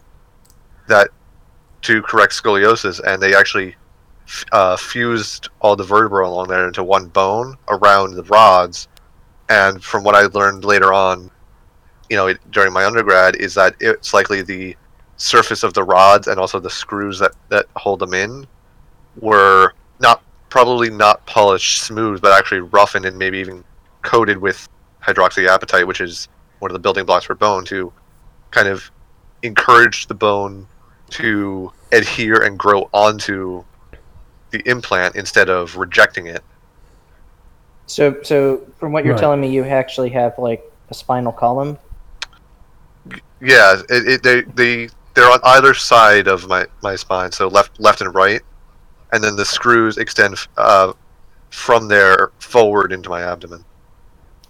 That 0.86 1.08
to 1.82 2.02
correct 2.02 2.32
scoliosis, 2.32 3.00
and 3.00 3.22
they 3.22 3.34
actually 3.34 3.76
uh, 4.52 4.76
fused 4.76 5.48
all 5.60 5.76
the 5.76 5.84
vertebrae 5.84 6.26
along 6.26 6.48
there 6.48 6.66
into 6.66 6.84
one 6.84 7.08
bone 7.08 7.56
around 7.68 8.14
the 8.14 8.24
rods. 8.24 8.88
And 9.48 9.82
from 9.82 10.04
what 10.04 10.14
I 10.14 10.22
learned 10.26 10.64
later 10.64 10.92
on, 10.92 11.30
you 12.10 12.16
know, 12.16 12.28
it, 12.28 12.38
during 12.50 12.72
my 12.72 12.84
undergrad, 12.84 13.36
is 13.36 13.54
that 13.54 13.74
it's 13.80 14.12
likely 14.12 14.42
the 14.42 14.76
surface 15.16 15.62
of 15.62 15.74
the 15.74 15.82
rods 15.82 16.26
and 16.28 16.38
also 16.38 16.60
the 16.60 16.70
screws 16.70 17.18
that, 17.18 17.32
that 17.48 17.66
hold 17.76 17.98
them 17.98 18.14
in 18.14 18.46
were 19.20 19.72
not 20.00 20.22
probably 20.48 20.90
not 20.90 21.24
polished 21.26 21.82
smooth, 21.82 22.20
but 22.20 22.36
actually 22.36 22.60
roughened 22.60 23.04
and 23.04 23.18
maybe 23.18 23.38
even 23.38 23.64
coated 24.02 24.38
with 24.38 24.68
hydroxyapatite, 25.02 25.86
which 25.86 26.00
is 26.00 26.28
one 26.58 26.70
of 26.70 26.72
the 26.72 26.78
building 26.78 27.04
blocks 27.04 27.24
for 27.26 27.34
bone, 27.34 27.64
to 27.66 27.92
kind 28.50 28.68
of 28.68 28.90
encourage 29.42 30.06
the 30.06 30.14
bone 30.14 30.66
to 31.10 31.72
adhere 31.92 32.42
and 32.42 32.58
grow 32.58 32.88
onto 32.92 33.64
the 34.50 34.60
implant 34.68 35.14
instead 35.16 35.48
of 35.48 35.76
rejecting 35.76 36.26
it. 36.26 36.42
So, 37.86 38.16
so 38.22 38.62
from 38.78 38.92
what 38.92 39.04
you're 39.04 39.14
Right. 39.14 39.20
telling 39.20 39.40
me, 39.40 39.50
you 39.50 39.64
actually 39.64 40.10
have 40.10 40.38
like 40.38 40.62
a 40.90 40.94
spinal 40.94 41.32
column. 41.32 41.78
Yeah, 43.40 43.80
it, 43.88 44.08
it, 44.08 44.22
they 44.22 44.42
they 44.42 44.88
they're 45.14 45.30
on 45.30 45.40
either 45.42 45.72
side 45.74 46.28
of 46.28 46.48
my, 46.48 46.66
my 46.82 46.96
spine, 46.96 47.32
so 47.32 47.48
left 47.48 47.80
left 47.80 48.00
and 48.00 48.14
right, 48.14 48.42
and 49.12 49.22
then 49.22 49.36
the 49.36 49.44
screws 49.44 49.96
extend 49.96 50.36
uh, 50.56 50.92
from 51.50 51.88
there 51.88 52.32
forward 52.40 52.92
into 52.92 53.08
my 53.08 53.22
abdomen. 53.22 53.64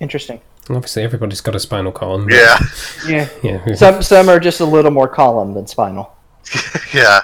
Interesting. 0.00 0.40
Obviously, 0.70 1.02
everybody's 1.02 1.40
got 1.40 1.54
a 1.54 1.60
spinal 1.60 1.92
column. 1.92 2.28
Yeah, 2.30 2.58
Yeah. 3.06 3.28
Yeah. 3.42 3.74
Some 3.74 4.02
some 4.02 4.28
are 4.28 4.38
just 4.38 4.60
a 4.60 4.64
little 4.64 4.90
more 4.90 5.08
column 5.08 5.54
than 5.54 5.66
spinal. 5.66 6.14
yeah. 6.94 7.20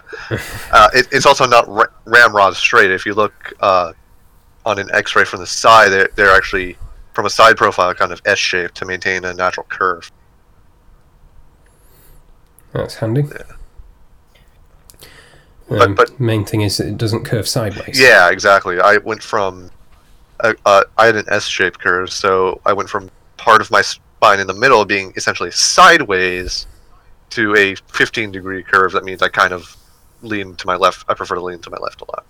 Uh, 0.73 0.89
it, 0.95 1.07
it's 1.13 1.27
also 1.27 1.47
not 1.47 1.69
ra- 1.69 1.85
ramrod 2.05 2.57
straight. 2.57 2.91
If 2.91 3.07
you 3.07 3.15
look 3.15 3.53
uh, 3.61 3.93
on 4.67 4.79
an 4.79 4.89
X-ray 4.93 5.25
from 5.25 5.41
the 5.41 5.47
side, 5.47 5.91
they're, 5.91 6.09
they're 6.17 6.35
actually 6.35 6.77
from 7.13 7.27
a 7.27 7.31
side 7.31 7.57
profile 7.57 7.95
kind 7.95 8.13
of 8.13 8.21
S-shaped 8.27 8.75
to 8.77 8.85
maintain 8.87 9.25
a 9.25 9.33
natural 9.35 9.67
curve. 9.69 10.11
That's 12.73 12.97
handy. 12.97 13.23
But- 13.23 13.47
Um, 15.81 15.95
but- 15.95 16.19
main 16.21 16.45
thing 16.45 16.61
is 16.61 16.79
it 16.81 16.99
doesn't 16.99 17.25
curve 17.25 17.49
sideways. 17.49 17.99
Yeah, 17.99 18.31
exactly. 18.31 18.81
I 18.81 18.99
went 18.99 19.23
from 19.23 19.71
uh, 20.45 20.55
uh, 20.67 20.85
I 20.99 21.07
had 21.07 21.17
an 21.17 21.25
S-shaped 21.29 21.81
curve, 21.81 22.11
so 22.13 22.61
I 22.67 22.73
went 22.73 22.89
from 22.89 23.11
part 23.37 23.61
of 23.61 23.71
my 23.71 23.83
spine 23.83 24.41
in 24.41 24.47
the 24.47 24.55
middle 24.55 24.85
being 24.85 25.13
essentially 25.17 25.51
sideways 25.51 26.67
to 27.31 27.55
a 27.57 27.75
15 27.75 28.31
degree 28.31 28.63
curve. 28.63 28.93
That 28.93 29.05
means 29.05 29.23
I 29.23 29.29
kind 29.29 29.53
of 29.53 29.77
lean 30.23 30.55
to 30.57 30.67
my 30.67 30.77
left. 30.77 31.05
I 31.09 31.15
prefer 31.15 31.35
to 31.37 31.41
lean 31.41 31.61
to 31.61 31.71
my 31.71 31.79
left 31.79 32.01
a 32.03 32.05
lot. 32.11 32.25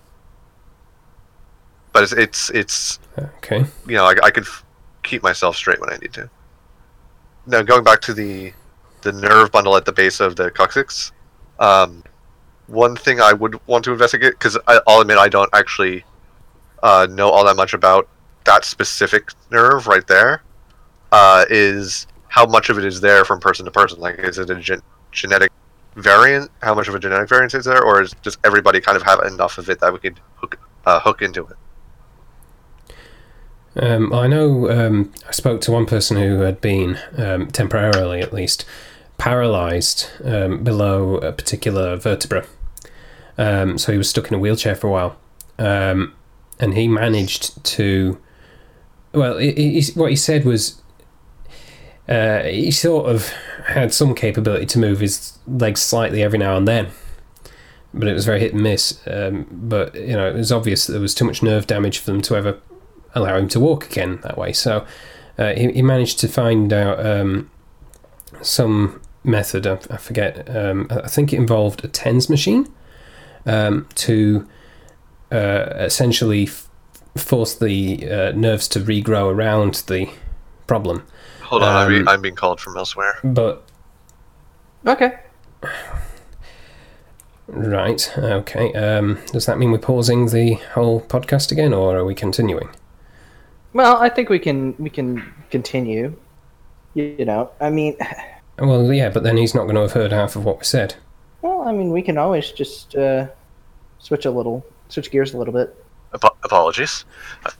But 1.92 2.02
it's 2.04 2.12
it's, 2.12 2.50
it's 2.50 2.98
Okay. 3.18 3.64
you 3.86 3.96
know 3.96 4.04
I, 4.04 4.14
I 4.22 4.30
could 4.30 4.44
f- 4.44 4.64
keep 5.02 5.22
myself 5.22 5.56
straight 5.56 5.80
when 5.80 5.90
I 5.90 5.96
need 5.98 6.12
to. 6.14 6.28
Now 7.46 7.62
going 7.62 7.84
back 7.84 8.00
to 8.02 8.14
the 8.14 8.52
the 9.02 9.12
nerve 9.12 9.52
bundle 9.52 9.76
at 9.76 9.84
the 9.84 9.92
base 9.92 10.18
of 10.20 10.34
the 10.34 10.50
coccyx, 10.50 11.12
um, 11.58 12.02
one 12.66 12.96
thing 12.96 13.20
I 13.20 13.32
would 13.32 13.64
want 13.66 13.84
to 13.84 13.92
investigate 13.92 14.32
because 14.32 14.56
I'll 14.66 15.00
admit 15.02 15.18
I 15.18 15.28
don't 15.28 15.50
actually 15.52 16.04
uh, 16.85 17.09
know 17.11 17.30
all 17.30 17.45
that 17.45 17.57
much 17.57 17.72
about 17.72 18.09
that 18.45 18.64
specific 18.64 19.30
nerve 19.51 19.89
right 19.89 20.07
there. 20.07 20.43
Uh, 21.11 21.45
is 21.49 22.07
how 22.28 22.45
much 22.45 22.68
of 22.68 22.78
it 22.78 22.85
is 22.85 23.01
there 23.01 23.24
from 23.24 23.41
person 23.41 23.64
to 23.64 23.70
person? 23.70 23.99
Like, 23.99 24.18
is 24.18 24.39
it 24.39 24.51
a 24.51 24.55
gen- 24.57 24.82
genetic 25.11 25.51
variant? 25.97 26.51
How 26.62 26.74
much 26.74 26.87
of 26.87 26.95
a 26.95 26.99
genetic 26.99 27.28
variance 27.28 27.55
is 27.55 27.64
there, 27.64 27.82
or 27.82 28.03
is 28.03 28.12
does 28.22 28.37
everybody 28.45 28.80
kind 28.80 28.97
of 28.97 29.03
have 29.03 29.20
enough 29.20 29.59
of 29.59 29.68
it 29.70 29.80
that 29.80 29.93
we 29.93 29.99
could 29.99 30.20
hook 30.37 30.59
uh, 30.85 31.01
hook 31.01 31.22
into 31.22 31.47
it? 31.47 31.57
Um, 33.76 34.12
I 34.12 34.26
know 34.26 34.70
um, 34.70 35.12
I 35.26 35.32
spoke 35.32 35.61
to 35.62 35.72
one 35.72 35.87
person 35.87 36.16
who 36.16 36.41
had 36.41 36.61
been, 36.61 36.99
um, 37.16 37.49
temporarily 37.49 38.20
at 38.20 38.32
least, 38.32 38.64
paralysed 39.18 40.11
um, 40.22 40.62
below 40.62 41.16
a 41.16 41.32
particular 41.32 41.97
vertebra. 41.97 42.47
Um, 43.37 43.78
so 43.78 43.91
he 43.91 43.99
was 43.99 44.09
stuck 44.09 44.28
in 44.28 44.35
a 44.35 44.39
wheelchair 44.39 44.76
for 44.76 44.87
a 44.87 44.91
while. 44.91 45.16
Um, 45.59 46.14
and 46.64 46.74
he 46.74 46.88
managed 46.88 47.62
to. 47.62 48.18
Well, 49.12 49.36
he, 49.36 49.80
he, 49.80 49.92
what 49.92 50.10
he 50.10 50.16
said 50.16 50.44
was 50.44 50.82
uh, 52.08 52.42
he 52.42 52.70
sort 52.70 53.06
of 53.06 53.28
had 53.66 53.92
some 53.92 54.14
capability 54.14 54.66
to 54.66 54.78
move 54.78 55.00
his 55.00 55.38
legs 55.46 55.82
slightly 55.82 56.22
every 56.22 56.38
now 56.38 56.56
and 56.56 56.66
then. 56.66 56.88
But 57.92 58.08
it 58.08 58.14
was 58.14 58.24
very 58.24 58.40
hit 58.40 58.54
and 58.54 58.62
miss. 58.62 58.98
Um, 59.06 59.46
but, 59.50 59.94
you 59.94 60.14
know, 60.14 60.26
it 60.28 60.34
was 60.34 60.50
obvious 60.50 60.86
that 60.86 60.92
there 60.92 61.00
was 61.00 61.14
too 61.14 61.26
much 61.26 61.42
nerve 61.42 61.66
damage 61.66 61.98
for 61.98 62.10
them 62.10 62.22
to 62.22 62.34
ever 62.34 62.58
allow 63.14 63.36
him 63.36 63.48
to 63.50 63.60
walk 63.60 63.86
again 63.86 64.18
that 64.22 64.36
way. 64.36 64.52
So 64.52 64.84
uh, 65.38 65.52
he, 65.52 65.70
he 65.70 65.82
managed 65.82 66.18
to 66.20 66.28
find 66.28 66.72
out 66.72 67.04
um, 67.04 67.50
some 68.42 69.00
method. 69.22 69.66
I, 69.66 69.74
I 69.90 69.98
forget. 69.98 70.48
Um, 70.48 70.88
I 70.90 71.08
think 71.08 71.32
it 71.32 71.36
involved 71.36 71.84
a 71.84 71.88
TENS 71.88 72.28
machine 72.28 72.72
um, 73.46 73.86
to 73.96 74.48
uh, 75.35 75.74
essentially 75.85 76.45
f- 76.45 76.68
force 77.16 77.55
the 77.57 78.09
uh, 78.11 78.32
nerves 78.32 78.68
to 78.68 78.80
regrow 78.80 79.32
around 79.35 79.74
the 79.87 80.09
problem. 80.66 81.05
Hold 81.43 81.62
on, 81.62 81.74
I'm, 81.93 82.01
Um, 82.03 82.09
I'm 82.09 82.22
being 82.22 82.35
called 82.37 82.61
from 82.61 82.76
elsewhere. 82.76 83.18
But 83.24 83.62
Okay. 84.87 85.18
right, 87.49 88.12
okay. 88.18 88.72
Um, 88.74 89.18
does 89.32 89.47
that 89.47 89.59
mean 89.59 89.70
we're 89.72 89.78
pausing 89.78 90.26
the 90.26 90.55
whole 90.74 91.01
podcast 91.03 91.53
again, 91.53 91.72
or 91.74 91.97
are 91.97 92.05
we 92.05 92.14
continuing? 92.14 92.68
Well, 93.72 93.97
I 93.97 94.09
think 94.09 94.28
we 94.28 94.39
can 94.39 94.74
we 94.78 94.91
can 94.91 95.22
continue. 95.51 96.16
You, 96.95 97.16
you 97.18 97.24
know, 97.24 97.51
I 97.61 97.70
mean, 97.70 97.97
Well, 98.59 98.93
yeah, 98.93 99.09
but 99.11 99.24
then 99.24 99.37
he's 99.37 99.55
not 99.55 99.64
going 99.64 99.74
to 99.74 99.80
have 99.82 99.93
heard 99.93 100.12
half 100.12 100.37
of 100.37 100.45
what 100.45 100.59
we 100.59 100.64
said. 100.64 100.95
well, 101.43 101.62
I 101.62 101.72
mean, 101.72 101.91
we 101.91 102.03
can 102.03 102.18
always 102.18 102.53
just 102.53 102.95
uh, 102.95 103.26
switch 103.99 104.24
a 104.26 104.30
little, 104.30 104.64
switch 104.95 105.11
gears 105.11 105.34
a 105.34 105.38
little 105.38 105.53
bit. 105.53 105.74
Ap- 106.14 106.36
apologies. 106.45 107.05
Oh, 107.45 107.51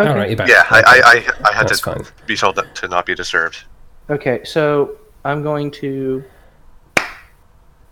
okay. 0.00 0.08
All 0.08 0.16
right, 0.16 0.28
you're 0.30 0.36
back. 0.36 0.48
Yeah, 0.48 0.64
I, 0.70 0.78
I, 0.80 1.00
I, 1.44 1.50
I 1.50 1.52
had 1.52 1.68
That's 1.68 1.80
to 1.80 1.92
fine. 1.94 2.04
be 2.26 2.36
told 2.36 2.56
that, 2.56 2.74
to 2.76 2.88
not 2.88 3.04
be 3.06 3.14
disturbed. 3.14 3.64
Okay, 4.08 4.42
so 4.44 4.96
I'm 5.24 5.42
going 5.42 5.70
to, 5.72 6.24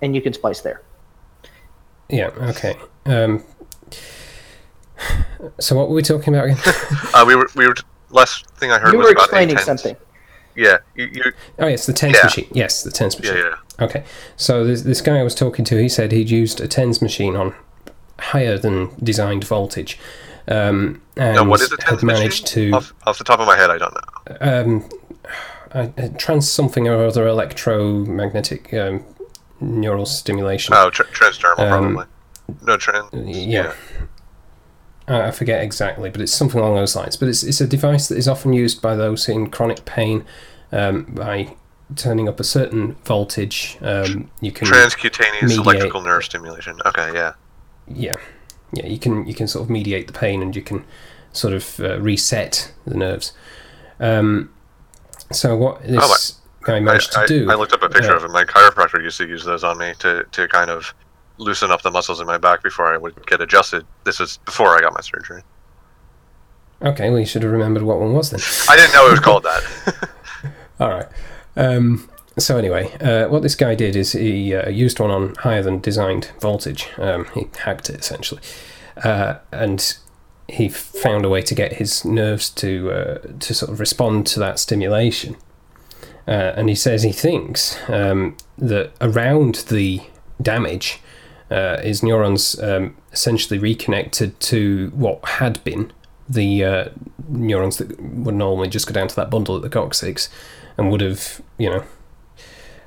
and 0.00 0.14
you 0.14 0.22
can 0.22 0.32
splice 0.32 0.60
there. 0.60 0.82
Yeah, 2.08 2.28
okay. 2.36 2.76
Um, 3.06 3.42
so 5.58 5.76
what 5.76 5.88
were 5.88 5.94
we 5.96 6.02
talking 6.02 6.34
about 6.34 6.46
again? 6.46 6.58
Uh, 7.14 7.24
we 7.26 7.36
were 7.36 7.48
we 7.54 7.66
were 7.68 7.74
last 8.10 8.44
thing 8.56 8.72
I 8.72 8.78
heard 8.78 8.92
You 8.92 8.98
was 8.98 9.06
were 9.06 9.12
about 9.12 9.24
explaining 9.24 9.50
intent. 9.56 9.66
something. 9.80 9.96
Yeah, 10.56 10.78
you, 10.96 11.06
you 11.12 11.22
oh, 11.60 11.66
yes, 11.68 11.86
the 11.86 11.92
TENS 11.92 12.14
Yeah. 12.16 12.22
machine. 12.24 12.48
Yes, 12.52 12.82
the 12.82 12.90
TENS 12.90 13.14
yeah 13.22 13.30
machine. 13.32 13.46
yeah. 13.78 13.84
Okay, 13.84 14.04
so 14.36 14.64
this, 14.64 14.82
this 14.82 15.00
guy 15.00 15.18
I 15.18 15.22
was 15.22 15.34
talking 15.34 15.64
to, 15.66 15.80
he 15.80 15.88
said 15.88 16.10
he'd 16.12 16.30
used 16.30 16.60
a 16.60 16.66
TENS 16.68 17.00
machine 17.02 17.34
on 17.36 17.54
higher 18.18 18.56
than 18.58 18.90
designed 19.02 19.44
voltage. 19.44 19.98
Um, 20.46 21.00
and 21.16 21.36
Now, 21.36 21.44
what 21.44 21.60
is 21.60 21.74
had 21.84 22.02
managed 22.02 22.42
machine? 22.44 22.70
to 22.70 22.76
Off, 22.76 22.92
off 23.06 23.18
the 23.18 23.24
top 23.24 23.40
of 23.40 23.46
my 23.46 23.56
head, 23.56 23.70
I 23.70 23.78
don't 23.78 23.94
know. 23.94 24.36
um, 24.40 24.88
uh, 25.72 26.08
trans 26.18 26.48
something 26.50 26.86
or 26.86 27.04
other 27.04 27.26
electromagnetic 27.26 28.72
um, 28.74 29.04
neural 29.60 30.06
stimulation. 30.06 30.74
Oh, 30.76 30.90
tr- 30.90 31.02
transdermal 31.04 31.58
Um, 31.70 31.94
probably. 31.94 32.04
No 32.62 32.76
trans. 32.76 33.08
yeah. 33.14 33.72
Uh, 35.08 35.18
I 35.20 35.30
forget 35.32 35.62
exactly, 35.62 36.08
but 36.10 36.20
it's 36.20 36.32
something 36.32 36.60
along 36.60 36.76
those 36.76 36.94
lines. 36.96 37.16
But 37.16 37.28
it's, 37.28 37.42
it's 37.42 37.60
a 37.60 37.66
device 37.66 38.08
that 38.08 38.16
is 38.16 38.28
often 38.28 38.52
used 38.52 38.80
by 38.80 38.94
those 38.96 39.28
in 39.28 39.50
chronic 39.50 39.84
pain 39.84 40.24
um, 40.72 41.02
by 41.04 41.54
turning 41.96 42.28
up 42.28 42.40
a 42.40 42.44
certain 42.44 42.96
voltage. 43.04 43.76
Um, 43.82 44.30
you 44.40 44.50
can 44.52 44.66
Transcutaneous 44.68 45.42
mediate- 45.42 45.58
electrical 45.58 46.00
nerve 46.02 46.24
stimulation. 46.24 46.78
Okay, 46.86 47.12
yeah. 47.14 47.32
Yeah, 47.88 48.16
yeah, 48.72 48.86
you 48.86 48.98
can 48.98 49.26
you 49.26 49.34
can 49.34 49.46
sort 49.46 49.64
of 49.64 49.70
mediate 49.70 50.06
the 50.06 50.12
pain 50.12 50.42
and 50.42 50.54
you 50.54 50.62
can 50.62 50.84
sort 51.32 51.52
of 51.52 51.80
uh, 51.80 52.00
reset 52.00 52.72
the 52.86 52.94
nerves. 52.94 53.32
Um, 54.00 54.52
so 55.30 55.56
what 55.56 55.82
this 55.82 56.40
guy 56.62 56.76
I, 56.76 56.80
managed 56.80 57.16
I, 57.16 57.26
to 57.26 57.44
do? 57.44 57.50
I 57.50 57.54
looked 57.54 57.72
up 57.72 57.82
a 57.82 57.88
picture 57.88 58.14
uh, 58.14 58.16
of 58.16 58.24
it. 58.24 58.30
My 58.30 58.44
chiropractor 58.44 59.02
used 59.02 59.18
to 59.18 59.26
use 59.26 59.44
those 59.44 59.64
on 59.64 59.78
me 59.78 59.94
to, 60.00 60.24
to 60.30 60.48
kind 60.48 60.70
of 60.70 60.94
loosen 61.38 61.70
up 61.70 61.82
the 61.82 61.90
muscles 61.90 62.20
in 62.20 62.26
my 62.26 62.38
back 62.38 62.62
before 62.62 62.92
I 62.92 62.96
would 62.96 63.26
get 63.26 63.40
adjusted. 63.40 63.86
This 64.04 64.20
was 64.20 64.38
before 64.38 64.76
I 64.76 64.80
got 64.80 64.92
my 64.92 65.00
surgery. 65.00 65.42
Okay, 66.82 67.10
well 67.10 67.18
you 67.18 67.26
should 67.26 67.42
have 67.42 67.52
remembered 67.52 67.82
what 67.82 67.98
one 67.98 68.12
was 68.12 68.30
then. 68.30 68.40
I 68.68 68.76
didn't 68.76 68.94
know 68.94 69.08
it 69.08 69.12
was 69.12 69.20
called 69.20 69.44
that. 69.44 70.08
All 70.80 70.90
right. 70.90 71.06
Um, 71.56 72.08
so 72.38 72.58
anyway, 72.58 72.92
uh, 72.94 73.28
what 73.28 73.42
this 73.42 73.54
guy 73.54 73.74
did 73.74 73.94
is 73.94 74.12
he 74.12 74.54
uh, 74.54 74.68
used 74.68 74.98
one 74.98 75.10
on 75.10 75.34
higher 75.36 75.62
than 75.62 75.80
designed 75.80 76.30
voltage. 76.40 76.88
Um, 76.98 77.26
he 77.34 77.48
hacked 77.58 77.88
it 77.88 78.00
essentially, 78.00 78.40
uh, 79.04 79.36
and 79.52 79.96
he 80.48 80.68
found 80.68 81.24
a 81.24 81.28
way 81.28 81.42
to 81.42 81.54
get 81.54 81.74
his 81.74 82.04
nerves 82.04 82.50
to 82.50 82.90
uh, 82.90 83.18
to 83.38 83.54
sort 83.54 83.70
of 83.70 83.78
respond 83.78 84.26
to 84.28 84.40
that 84.40 84.58
stimulation. 84.58 85.36
Uh, 86.26 86.54
and 86.56 86.68
he 86.68 86.74
says 86.74 87.02
he 87.02 87.12
thinks 87.12 87.78
um, 87.88 88.36
that 88.56 88.92
around 89.00 89.56
the 89.68 90.00
damage, 90.40 91.00
uh, 91.50 91.80
his 91.82 92.02
neurons 92.02 92.58
um, 92.60 92.96
essentially 93.12 93.58
reconnected 93.58 94.38
to 94.40 94.90
what 94.94 95.24
had 95.24 95.62
been 95.64 95.92
the 96.26 96.90
neurons 97.28 97.76
that 97.76 98.00
would 98.00 98.34
normally 98.34 98.68
just 98.68 98.86
go 98.86 98.94
down 98.94 99.06
to 99.06 99.14
that 99.14 99.28
bundle 99.28 99.54
at 99.54 99.62
the 99.62 99.68
coccyx 99.68 100.30
and 100.78 100.90
would 100.90 101.02
have, 101.02 101.42
you 101.58 101.68
know, 101.68 101.84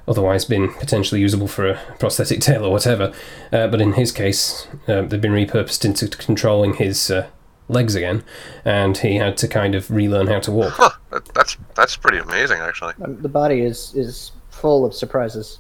otherwise 0.08 0.45
been 0.45 0.74
potentially 0.74 1.22
usable 1.22 1.47
for 1.47 1.68
a 1.68 1.80
prosthetic 1.99 2.39
tail 2.39 2.66
or 2.66 2.72
whatever. 2.72 3.14
Uh, 3.51 3.68
but 3.68 3.82
in 3.82 3.93
his 3.93 4.12
case, 4.12 4.68
uh, 4.88 5.01
they've 5.01 5.22
been 5.22 5.34
repurposed 5.34 5.84
into 5.86 6.08
controlling 6.08 6.76
his 6.76 7.12
uh, 7.12 7.28
legs 7.70 7.95
again, 7.95 8.24
and 8.64 8.97
he 8.99 9.16
had 9.16 9.38
to 9.38 9.47
kind 9.47 9.76
of 9.76 9.91
relearn 9.91 10.28
how 10.28 10.39
to 10.39 10.51
walk. 10.51 10.74
Huh. 10.74 10.89
That, 11.12 11.26
that's 11.34 11.58
that's 11.76 11.95
pretty 11.95 12.18
amazing, 12.20 12.60
actually. 12.60 12.93
Um, 13.03 13.22
the 13.22 13.30
body 13.30 13.62
is 13.62 13.93
is 13.95 14.32
full 14.49 14.86
of 14.86 14.93
surprises. 14.93 15.60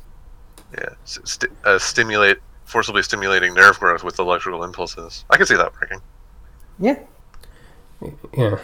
Yeah. 0.73 0.89
S- 1.03 1.19
sti- 1.23 1.47
uh, 1.63 1.79
stimulate 1.79 2.39
forcibly 2.65 3.01
stimulating 3.01 3.53
nerve 3.53 3.79
growth 3.79 4.03
with 4.03 4.19
electrical 4.19 4.63
impulses. 4.63 5.23
I 5.29 5.37
can 5.37 5.45
see 5.45 5.55
that 5.55 5.73
working. 5.73 6.01
Yeah. 6.79 6.99
Yeah. 8.37 8.59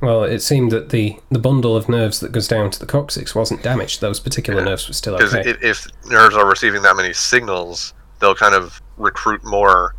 Well, 0.00 0.22
it 0.22 0.40
seemed 0.40 0.70
that 0.72 0.90
the, 0.90 1.16
the 1.30 1.38
bundle 1.38 1.76
of 1.76 1.88
nerves 1.88 2.20
that 2.20 2.30
goes 2.30 2.46
down 2.46 2.70
to 2.70 2.78
the 2.78 2.86
coccyx 2.86 3.34
wasn't 3.34 3.62
damaged. 3.62 4.00
Those 4.00 4.20
particular 4.20 4.64
nerves 4.64 4.86
were 4.86 4.94
still 4.94 5.16
Because 5.16 5.34
okay. 5.34 5.50
if, 5.50 5.62
if 5.62 5.86
nerves 6.08 6.36
are 6.36 6.48
receiving 6.48 6.82
that 6.82 6.96
many 6.96 7.12
signals, 7.12 7.94
they'll 8.20 8.34
kind 8.34 8.54
of 8.54 8.80
recruit 8.96 9.44
more, 9.44 9.94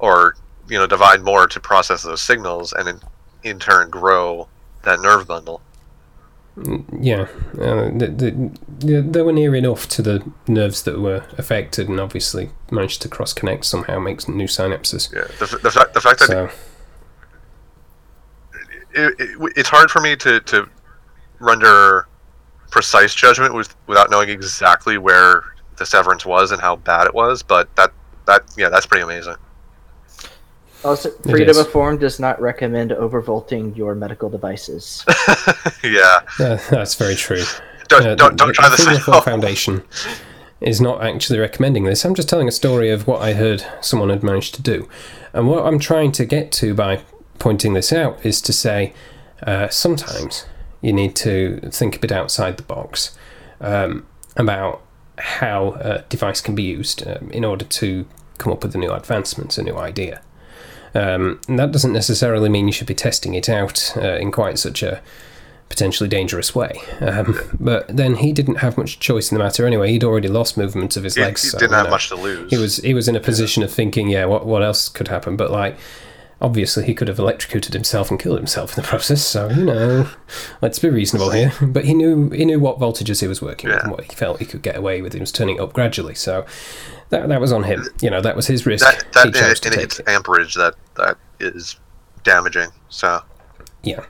or 0.00 0.36
you 0.68 0.78
know, 0.78 0.86
divide 0.86 1.22
more 1.22 1.46
to 1.46 1.60
process 1.60 2.02
those 2.02 2.20
signals, 2.20 2.72
and 2.72 2.88
in, 2.88 3.00
in 3.44 3.58
turn 3.58 3.88
grow 3.90 4.48
that 4.82 5.00
nerve 5.00 5.28
bundle. 5.28 5.60
Yeah, 7.00 7.28
uh, 7.54 7.90
the, 7.96 8.12
the, 8.14 8.58
the, 8.86 9.00
they 9.00 9.22
were 9.22 9.32
near 9.32 9.54
enough 9.54 9.88
to 9.88 10.02
the 10.02 10.30
nerves 10.48 10.82
that 10.82 11.00
were 11.00 11.24
affected, 11.38 11.88
and 11.88 12.00
obviously 12.00 12.50
managed 12.70 13.00
to 13.02 13.08
cross 13.08 13.32
connect 13.32 13.64
somehow, 13.64 13.98
makes 13.98 14.28
new 14.28 14.46
synapses. 14.46 15.12
Yeah. 15.12 15.28
The, 15.38 15.58
the 15.58 15.70
fact 15.70 15.94
the 15.94 16.00
fact 16.00 16.18
that 16.20 16.26
So 16.26 16.50
it, 18.94 19.14
it, 19.18 19.52
it's 19.56 19.68
hard 19.68 19.90
for 19.90 20.00
me 20.00 20.16
to, 20.16 20.40
to 20.40 20.68
render 21.38 22.06
precise 22.70 23.14
judgment 23.14 23.54
with, 23.54 23.74
without 23.86 24.10
knowing 24.10 24.28
exactly 24.28 24.98
where 24.98 25.44
the 25.76 25.86
severance 25.86 26.24
was 26.24 26.52
and 26.52 26.60
how 26.60 26.76
bad 26.76 27.06
it 27.06 27.14
was. 27.14 27.42
But 27.42 27.74
that 27.76 27.92
that 28.26 28.42
yeah, 28.56 28.68
that's 28.68 28.86
pretty 28.86 29.02
amazing. 29.02 29.36
Also, 30.82 31.10
Freedom 31.22 31.58
of 31.58 31.68
Form 31.70 31.98
does 31.98 32.18
not 32.18 32.40
recommend 32.40 32.92
overvolting 32.92 33.74
your 33.74 33.94
medical 33.94 34.30
devices. 34.30 35.04
yeah, 35.84 36.20
uh, 36.38 36.56
that's 36.70 36.94
very 36.94 37.14
true. 37.14 37.42
don't 37.88 38.02
Uh, 38.06 38.14
don't, 38.14 38.36
don't 38.36 38.48
the- 38.48 38.52
try 38.54 38.68
the 38.68 38.76
this 38.76 38.84
Freedom 38.84 39.00
of 39.00 39.04
Thought 39.04 39.24
home. 39.24 39.40
Foundation 39.40 39.82
is 40.60 40.80
not 40.80 41.02
actually 41.02 41.38
recommending 41.38 41.84
this. 41.84 42.04
I'm 42.04 42.14
just 42.14 42.28
telling 42.28 42.48
a 42.48 42.52
story 42.52 42.90
of 42.90 43.06
what 43.06 43.20
I 43.22 43.32
heard 43.34 43.64
someone 43.80 44.10
had 44.10 44.22
managed 44.22 44.54
to 44.56 44.62
do. 44.62 44.88
And 45.32 45.48
what 45.48 45.64
I'm 45.66 45.78
trying 45.78 46.12
to 46.12 46.24
get 46.24 46.52
to 46.52 46.74
by 46.74 47.02
pointing 47.40 47.72
this 47.74 47.92
out 47.92 48.24
is 48.24 48.40
to 48.42 48.52
say 48.52 48.92
uh, 49.42 49.68
sometimes 49.68 50.46
you 50.80 50.92
need 50.92 51.16
to 51.16 51.58
think 51.72 51.96
a 51.96 51.98
bit 51.98 52.12
outside 52.12 52.56
the 52.56 52.62
box 52.62 53.18
um, 53.60 54.06
about 54.36 54.80
how 55.18 55.72
a 55.80 56.04
device 56.08 56.40
can 56.40 56.54
be 56.54 56.62
used 56.62 57.04
um, 57.06 57.30
in 57.32 57.44
order 57.44 57.64
to 57.64 58.06
come 58.38 58.52
up 58.52 58.62
with 58.62 58.74
a 58.74 58.78
new 58.78 58.92
advancement, 58.92 59.58
a 59.58 59.62
new 59.62 59.76
idea. 59.76 60.22
Um, 60.94 61.40
and 61.48 61.58
that 61.58 61.72
doesn't 61.72 61.92
necessarily 61.92 62.48
mean 62.48 62.66
you 62.66 62.72
should 62.72 62.86
be 62.86 62.94
testing 62.94 63.34
it 63.34 63.48
out 63.48 63.92
uh, 63.96 64.16
in 64.16 64.30
quite 64.30 64.58
such 64.58 64.82
a 64.82 65.02
potentially 65.68 66.08
dangerous 66.08 66.54
way. 66.54 66.80
Um, 67.00 67.38
but 67.60 67.86
then 67.94 68.16
he 68.16 68.32
didn't 68.32 68.56
have 68.56 68.76
much 68.76 68.98
choice 68.98 69.30
in 69.30 69.38
the 69.38 69.44
matter 69.44 69.64
anyway. 69.66 69.90
He'd 69.92 70.04
already 70.04 70.28
lost 70.28 70.56
movement 70.56 70.96
of 70.96 71.04
his 71.04 71.14
He, 71.14 71.22
legs. 71.22 71.42
he 71.42 71.48
so, 71.50 71.58
didn't 71.58 71.74
have 71.74 71.84
know, 71.86 71.90
much 71.90 72.08
to 72.08 72.16
lose. 72.16 72.50
He 72.50 72.58
was 72.58 72.76
he 72.78 72.92
was 72.92 73.08
in 73.08 73.16
a 73.16 73.20
position 73.20 73.62
of 73.62 73.72
thinking, 73.72 74.08
yeah, 74.08 74.24
what 74.24 74.44
what 74.46 74.62
else 74.62 74.88
could 74.88 75.08
happen? 75.08 75.36
But 75.36 75.50
like, 75.50 75.78
obviously, 76.40 76.84
he 76.84 76.94
could 76.94 77.08
have 77.08 77.18
electrocuted 77.18 77.72
himself 77.74 78.10
and 78.10 78.18
killed 78.18 78.38
himself 78.38 78.76
in 78.76 78.82
the 78.82 78.88
process. 78.88 79.24
So 79.24 79.48
you 79.50 79.64
know, 79.64 80.08
let's 80.62 80.78
be 80.78 80.88
reasonable 80.90 81.30
here. 81.30 81.52
But 81.62 81.84
he 81.84 81.94
knew 81.94 82.30
he 82.30 82.44
knew 82.44 82.58
what 82.60 82.78
voltages 82.78 83.20
he 83.20 83.28
was 83.28 83.40
working 83.42 83.70
with 83.70 83.82
and 83.82 83.92
what 83.92 84.04
he 84.04 84.14
felt 84.14 84.38
he 84.38 84.46
could 84.46 84.62
get 84.62 84.76
away 84.76 85.02
with. 85.02 85.12
He 85.14 85.20
was 85.20 85.32
turning 85.32 85.56
it 85.56 85.60
up 85.60 85.72
gradually. 85.72 86.14
So 86.14 86.44
that 87.10 87.28
that 87.28 87.40
was 87.40 87.52
on 87.52 87.64
him. 87.64 87.86
You 88.00 88.10
know, 88.10 88.20
that 88.20 88.36
was 88.36 88.46
his 88.46 88.66
risk. 88.66 88.84
that 88.86 89.04
that 89.12 89.26
he 89.26 89.32
chose 89.32 89.42
and, 89.42 89.56
to 89.62 89.68
and 89.68 89.74
take 89.76 89.84
it's 89.84 89.98
it. 90.00 90.08
amperage 90.08 90.54
that 90.54 90.74
that 90.96 91.16
is 91.40 91.76
damaging. 92.24 92.70
So 92.88 93.22
Yeah. 93.82 94.04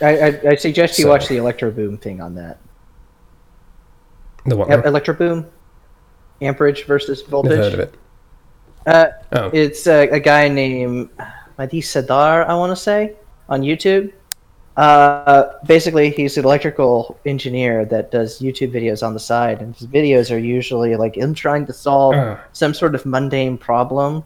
I, 0.00 0.18
I, 0.18 0.40
I 0.50 0.54
suggest 0.56 0.98
you 0.98 1.04
So- 1.04 1.10
watch 1.10 1.28
the 1.28 1.36
Electro 1.36 1.70
Boom 1.70 1.96
thing 1.98 2.20
on 2.20 2.34
that. 2.34 2.58
The 4.46 4.56
what? 4.56 4.68
E- 4.68 4.86
Electro 4.86 5.14
Boom, 5.14 5.46
amperage 6.42 6.84
versus 6.84 7.22
voltage. 7.22 7.50
Never 7.52 7.62
heard 7.62 7.74
of 7.74 7.80
it. 7.80 7.94
Uh, 8.86 9.06
Oh, 9.32 9.50
it's 9.54 9.86
a, 9.86 10.08
a 10.10 10.20
guy 10.20 10.48
named 10.48 11.08
Mahdi 11.58 11.80
Sadar, 11.80 12.46
I 12.46 12.54
want 12.54 12.70
to 12.70 12.76
say, 12.76 13.14
on 13.48 13.62
YouTube. 13.62 14.12
Uh, 14.76 15.52
basically, 15.66 16.10
he's 16.10 16.36
an 16.36 16.44
electrical 16.44 17.16
engineer 17.26 17.84
that 17.84 18.10
does 18.10 18.40
YouTube 18.40 18.72
videos 18.72 19.06
on 19.06 19.14
the 19.14 19.20
side, 19.20 19.60
and 19.62 19.74
his 19.76 19.86
videos 19.86 20.34
are 20.34 20.38
usually 20.38 20.96
like 20.96 21.16
him 21.16 21.32
trying 21.32 21.64
to 21.66 21.72
solve 21.72 22.14
Ah. 22.16 22.40
some 22.52 22.74
sort 22.74 22.94
of 22.96 23.06
mundane 23.06 23.56
problem, 23.56 24.24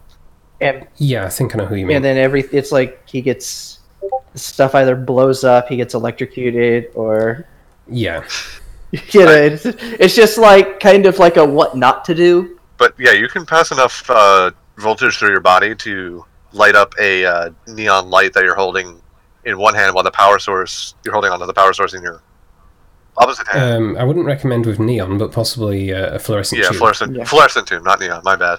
and 0.63 0.87
yeah, 0.97 1.27
I 1.27 1.29
think 1.29 1.55
I 1.55 1.59
know 1.59 1.67
who 1.67 1.75
you 1.77 1.85
mean. 1.87 1.97
and 1.97 2.05
then 2.05 2.17
every 2.17 2.43
it's 2.51 2.73
like 2.73 3.07
he 3.07 3.21
gets 3.21 3.81
stuff 4.35 4.75
either 4.75 4.97
blows 4.97 5.45
up, 5.45 5.69
he 5.69 5.77
gets 5.77 5.93
electrocuted, 5.93 6.91
or 6.95 7.45
yeah, 7.87 8.25
you 8.91 9.27
know, 9.27 9.33
it's, 9.33 9.67
it's 9.67 10.17
just 10.17 10.39
like 10.39 10.81
kind 10.81 11.05
of 11.05 11.19
like 11.19 11.37
a 11.37 11.45
what 11.45 11.77
not 11.77 12.07
to 12.07 12.15
do. 12.15 12.59
but 12.79 12.95
yeah, 12.99 13.13
you 13.13 13.29
can 13.29 13.45
pass 13.45 13.71
enough 13.71 14.03
uh, 14.09 14.51
voltage 14.79 15.19
through 15.19 15.31
your 15.31 15.41
body 15.41 15.75
to 15.75 16.25
light 16.53 16.75
up 16.75 16.95
a 16.99 17.25
uh, 17.25 17.51
neon 17.67 18.11
light 18.11 18.33
that 18.35 18.45
you're 18.45 18.55
holding 18.55 19.01
in 19.45 19.59
one 19.59 19.75
hand 19.75 19.95
while 19.95 20.05
the 20.05 20.11
power 20.11 20.39
source 20.39 20.95
you're 21.05 21.13
holding 21.15 21.31
onto 21.31 21.47
the 21.47 21.53
power 21.55 21.73
source 21.73 21.95
in 21.95 22.03
your 22.03 22.23
opposite 23.17 23.47
hand. 23.49 23.75
um, 23.75 23.97
I 23.97 24.05
wouldn't 24.05 24.27
recommend 24.27 24.67
with 24.67 24.79
neon, 24.79 25.19
but 25.19 25.33
possibly 25.33 25.93
uh, 25.93 26.15
a 26.15 26.19
fluorescent 26.19 26.61
yeah, 26.61 26.69
tube. 26.69 26.79
fluorescent, 26.79 27.17
Yeah. 27.17 27.25
fluorescent 27.25 27.67
tube, 27.67 27.85
not 27.85 28.01
neon. 28.01 28.23
My 28.25 28.37
bad. 28.37 28.59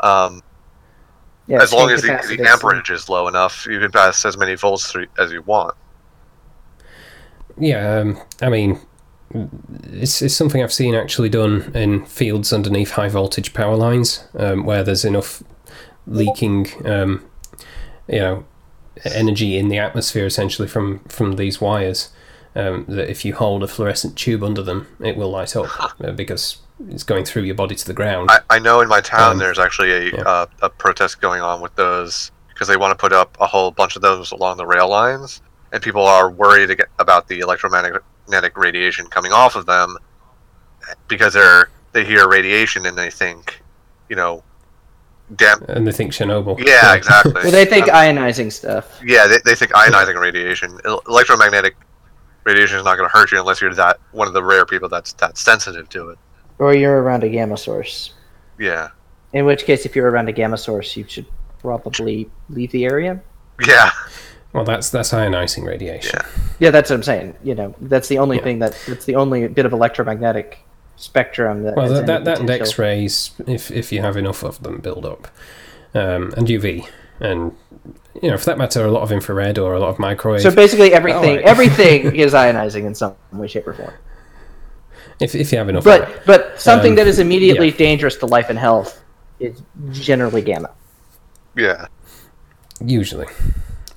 Um, 0.00 0.42
Yeah, 1.46 1.62
as 1.62 1.72
long 1.72 1.90
as 1.90 2.02
the, 2.02 2.36
the 2.36 2.46
amperage 2.48 2.90
is 2.90 3.08
low 3.08 3.28
enough, 3.28 3.66
you 3.68 3.78
can 3.80 3.90
pass 3.90 4.24
as 4.24 4.36
many 4.36 4.54
volts 4.54 4.90
through 4.90 5.06
as 5.18 5.32
you 5.32 5.42
want. 5.42 5.74
Yeah, 7.58 7.98
um, 7.98 8.20
I 8.40 8.48
mean, 8.48 8.80
it's, 9.92 10.22
it's 10.22 10.34
something 10.34 10.62
I've 10.62 10.72
seen 10.72 10.94
actually 10.94 11.28
done 11.28 11.70
in 11.74 12.04
fields 12.06 12.52
underneath 12.52 12.92
high 12.92 13.08
voltage 13.08 13.52
power 13.52 13.76
lines, 13.76 14.24
um, 14.38 14.64
where 14.64 14.82
there's 14.82 15.04
enough 15.04 15.42
leaking, 16.06 16.68
um, 16.86 17.24
you 18.10 18.18
know, 18.18 18.44
energy 19.04 19.56
in 19.56 19.68
the 19.68 19.78
atmosphere 19.78 20.26
essentially 20.26 20.68
from 20.68 20.98
from 21.08 21.36
these 21.36 21.60
wires. 21.60 22.10
Um, 22.56 22.84
that 22.88 23.08
if 23.08 23.24
you 23.24 23.32
hold 23.36 23.62
a 23.62 23.68
fluorescent 23.68 24.16
tube 24.16 24.42
under 24.42 24.60
them, 24.60 24.88
it 24.98 25.16
will 25.16 25.30
light 25.30 25.54
up 25.54 25.68
uh, 26.02 26.10
because 26.10 26.58
it's 26.88 27.04
going 27.04 27.24
through 27.24 27.42
your 27.42 27.54
body 27.54 27.76
to 27.76 27.86
the 27.86 27.94
ground. 27.94 28.28
I, 28.28 28.40
I 28.50 28.58
know 28.58 28.80
in 28.80 28.88
my 28.88 29.00
town 29.00 29.32
Um, 29.32 29.38
there's 29.38 29.60
actually 29.60 29.92
a 29.92 30.02
yeah. 30.10 30.22
uh, 30.22 30.46
a 30.62 30.68
protest 30.68 31.20
going 31.20 31.42
on 31.42 31.60
with 31.60 31.74
those 31.76 32.32
because 32.48 32.66
they 32.66 32.76
want 32.76 32.90
to 32.90 33.00
put 33.00 33.12
up 33.12 33.36
a 33.40 33.46
whole 33.46 33.70
bunch 33.70 33.94
of 33.94 34.02
those 34.02 34.32
along 34.32 34.56
the 34.56 34.66
rail 34.66 34.88
lines, 34.88 35.42
and 35.72 35.80
people 35.80 36.04
are 36.04 36.28
worried 36.28 36.82
about 36.98 37.28
the 37.28 37.38
electromagnetic 37.38 38.56
radiation 38.56 39.06
coming 39.06 39.32
off 39.32 39.54
of 39.54 39.66
them 39.66 39.96
because 41.06 41.34
they're 41.34 41.70
they 41.92 42.04
hear 42.04 42.28
radiation 42.28 42.84
and 42.86 42.98
they 42.98 43.10
think, 43.10 43.62
you 44.08 44.16
know, 44.16 44.42
damn. 45.36 45.62
and 45.64 45.86
they 45.86 45.92
think 45.92 46.12
Chernobyl. 46.12 46.58
Yeah, 46.64 46.94
exactly. 46.94 47.32
Well, 47.34 47.50
they 47.52 47.64
think 47.64 47.88
Um, 47.88 47.94
ionizing 47.94 48.52
stuff. 48.52 49.00
yeah, 49.04 49.26
they, 49.26 49.38
they 49.44 49.54
think 49.54 49.72
ionizing 49.72 50.20
radiation, 50.20 50.78
electromagnetic 51.08 51.76
radiation 52.44 52.78
is 52.78 52.84
not 52.84 52.96
going 52.96 53.08
to 53.08 53.12
hurt 53.16 53.32
you 53.32 53.38
unless 53.38 53.60
you're 53.60 53.74
that 53.74 53.98
one 54.12 54.26
of 54.28 54.34
the 54.34 54.42
rare 54.42 54.64
people 54.66 54.88
that's 54.88 55.12
that 55.14 55.36
sensitive 55.38 55.88
to 55.90 56.10
it. 56.10 56.18
Or 56.58 56.74
you're 56.74 57.02
around 57.02 57.24
a 57.24 57.28
gamma 57.28 57.56
source. 57.56 58.14
Yeah, 58.58 58.88
In 59.32 59.46
which 59.46 59.64
case, 59.64 59.86
if 59.86 59.96
you're 59.96 60.10
around 60.10 60.28
a 60.28 60.32
gamma 60.32 60.58
source, 60.58 60.96
you 60.96 61.04
should 61.08 61.26
probably 61.60 62.30
leave 62.48 62.70
the 62.72 62.84
area. 62.84 63.20
yeah, 63.66 63.90
Well, 64.52 64.64
that's 64.64 64.90
that's 64.90 65.12
ionizing 65.12 65.64
radiation. 65.64 66.18
Yeah. 66.22 66.28
Yeah, 66.58 66.70
that's 66.70 66.90
what 66.90 66.96
I'm 66.96 67.02
saying. 67.02 67.36
You 67.44 67.54
know, 67.54 67.74
that's 67.82 68.08
the 68.08 68.18
only 68.18 68.36
Yeah. 68.38 68.42
thing 68.44 68.58
that 68.60 68.76
that's 68.88 69.04
the 69.04 69.14
only 69.16 69.46
bit 69.48 69.64
of 69.66 69.72
electromagnetic 69.72 70.58
spectrum 71.00 71.62
that. 71.64 71.76
Well, 71.76 71.88
that, 71.88 72.06
that, 72.06 72.24
that 72.24 72.40
and 72.40 72.50
X-rays, 72.50 73.30
if 73.46 73.70
if 73.70 73.92
you 73.92 74.00
have 74.02 74.16
enough 74.16 74.42
of 74.42 74.62
them, 74.62 74.78
build 74.78 75.04
up, 75.06 75.28
um, 75.94 76.32
and 76.36 76.46
UV, 76.46 76.86
and 77.20 77.56
you 78.22 78.30
know, 78.30 78.36
for 78.36 78.46
that 78.46 78.58
matter, 78.58 78.84
a 78.84 78.90
lot 78.90 79.02
of 79.02 79.12
infrared 79.12 79.58
or 79.58 79.74
a 79.74 79.80
lot 79.80 79.88
of 79.90 79.98
microwave. 79.98 80.42
So 80.42 80.54
basically, 80.54 80.92
everything 80.92 81.38
Alright. 81.38 81.44
everything 81.44 82.14
is 82.24 82.32
ionizing 82.34 82.84
in 82.84 82.94
some 82.94 83.14
way, 83.32 83.48
shape, 83.48 83.66
or 83.66 83.74
form. 83.74 83.92
if 85.20 85.34
if 85.34 85.52
you 85.52 85.58
have 85.58 85.68
enough, 85.68 85.86
of 85.86 85.92
it. 86.02 86.22
But 86.26 86.26
but 86.26 86.60
something 86.60 86.92
Um, 86.92 86.96
that 86.96 87.06
is 87.06 87.18
immediately 87.18 87.70
yeah. 87.70 87.76
dangerous 87.76 88.16
to 88.16 88.26
life 88.26 88.50
and 88.50 88.58
health 88.58 89.02
is 89.38 89.62
generally 89.92 90.42
gamma. 90.42 90.70
yeah. 91.56 91.86
usually. 92.84 93.26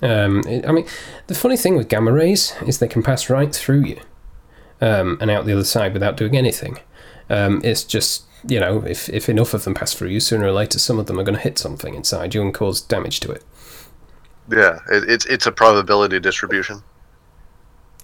Um, 0.02 0.40
it- 0.46 0.66
I 0.68 0.72
mean, 0.72 0.86
the 1.28 1.34
funny 1.34 1.56
thing 1.56 1.76
with 1.76 1.88
gamma 1.88 2.12
rays 2.12 2.54
is 2.66 2.78
they 2.78 2.88
can 2.88 3.02
pass 3.02 3.30
right 3.30 3.54
through 3.54 3.84
you 3.84 4.00
um, 4.80 5.16
and 5.20 5.30
out 5.30 5.46
the 5.46 5.52
other 5.52 5.64
side 5.64 5.92
without 5.94 6.16
doing 6.16 6.36
anything. 6.36 6.78
Um, 7.30 7.60
it's 7.64 7.84
just 7.84 8.24
you 8.46 8.60
know, 8.60 8.84
if 8.86 9.08
if 9.08 9.28
enough 9.28 9.54
of 9.54 9.64
them 9.64 9.74
pass 9.74 9.94
through 9.94 10.08
you, 10.08 10.20
sooner 10.20 10.46
or 10.46 10.52
later, 10.52 10.78
some 10.78 10.98
of 10.98 11.06
them 11.06 11.18
are 11.18 11.24
going 11.24 11.36
to 11.36 11.40
hit 11.40 11.58
something 11.58 11.94
inside 11.94 12.34
you 12.34 12.42
and 12.42 12.52
cause 12.52 12.80
damage 12.80 13.20
to 13.20 13.30
it. 13.32 13.42
Yeah, 14.50 14.80
it, 14.90 15.04
it's 15.08 15.24
it's 15.26 15.46
a 15.46 15.52
probability 15.52 16.20
distribution. 16.20 16.82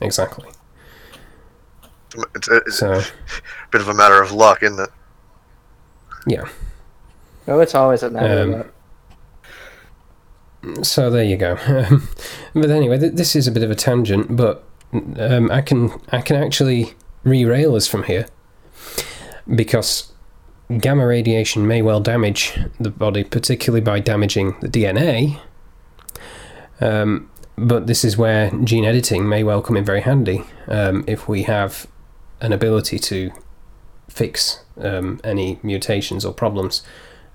Exactly. 0.01 0.49
It's 2.35 2.49
a, 2.49 2.57
it's 2.57 2.79
So 2.79 2.93
a 2.95 3.05
bit 3.71 3.81
of 3.83 3.89
a 3.89 3.95
matter 3.95 4.21
of 4.23 4.33
luck, 4.33 4.62
isn't 4.62 4.81
it? 4.81 4.89
yeah. 6.27 6.49
Oh, 7.47 7.61
it's 7.61 7.75
always 7.75 8.03
a 8.03 8.11
matter 8.11 8.43
Um, 8.43 8.55
of 8.55 8.66
luck. 10.71 10.85
so 10.87 11.11
there 11.11 11.25
you 11.25 11.37
go. 11.37 11.57
but 12.55 12.71
anyway, 12.71 12.99
th- 12.99 13.14
this 13.14 13.35
is 13.37 13.47
a 13.47 13.53
bit 13.53 13.62
of 13.62 13.71
a 13.71 13.75
tangent, 13.75 14.35
but 14.37 14.64
um, 15.18 15.51
I 15.51 15.61
can 15.61 15.91
I 16.11 16.21
can 16.21 16.37
actually 16.37 16.95
re-rail 17.25 17.75
us 17.77 17.87
from 17.87 18.05
here 18.05 18.27
because 19.55 20.13
gamma 20.79 21.07
radiation 21.07 21.67
may 21.67 21.83
well 21.83 22.01
damage 22.01 22.59
the 22.79 22.91
body, 22.91 23.25
particularly 23.25 23.81
by 23.81 24.01
damaging 24.01 24.57
the 24.61 24.69
DNA. 24.69 25.41
Um, 26.81 27.31
but 27.57 27.87
this 27.87 28.05
is 28.05 28.17
where 28.17 28.51
gene 28.65 28.85
editing 28.85 29.29
may 29.29 29.45
well 29.45 29.61
come 29.61 29.77
in 29.77 29.85
very 29.85 30.01
handy 30.01 30.45
um, 30.69 31.05
if 31.07 31.29
we 31.29 31.43
have 31.43 31.87
an 32.41 32.53
ability 32.53 32.99
to 32.99 33.31
fix 34.09 34.61
um, 34.79 35.21
any 35.23 35.59
mutations 35.63 36.25
or 36.25 36.33
problems 36.33 36.83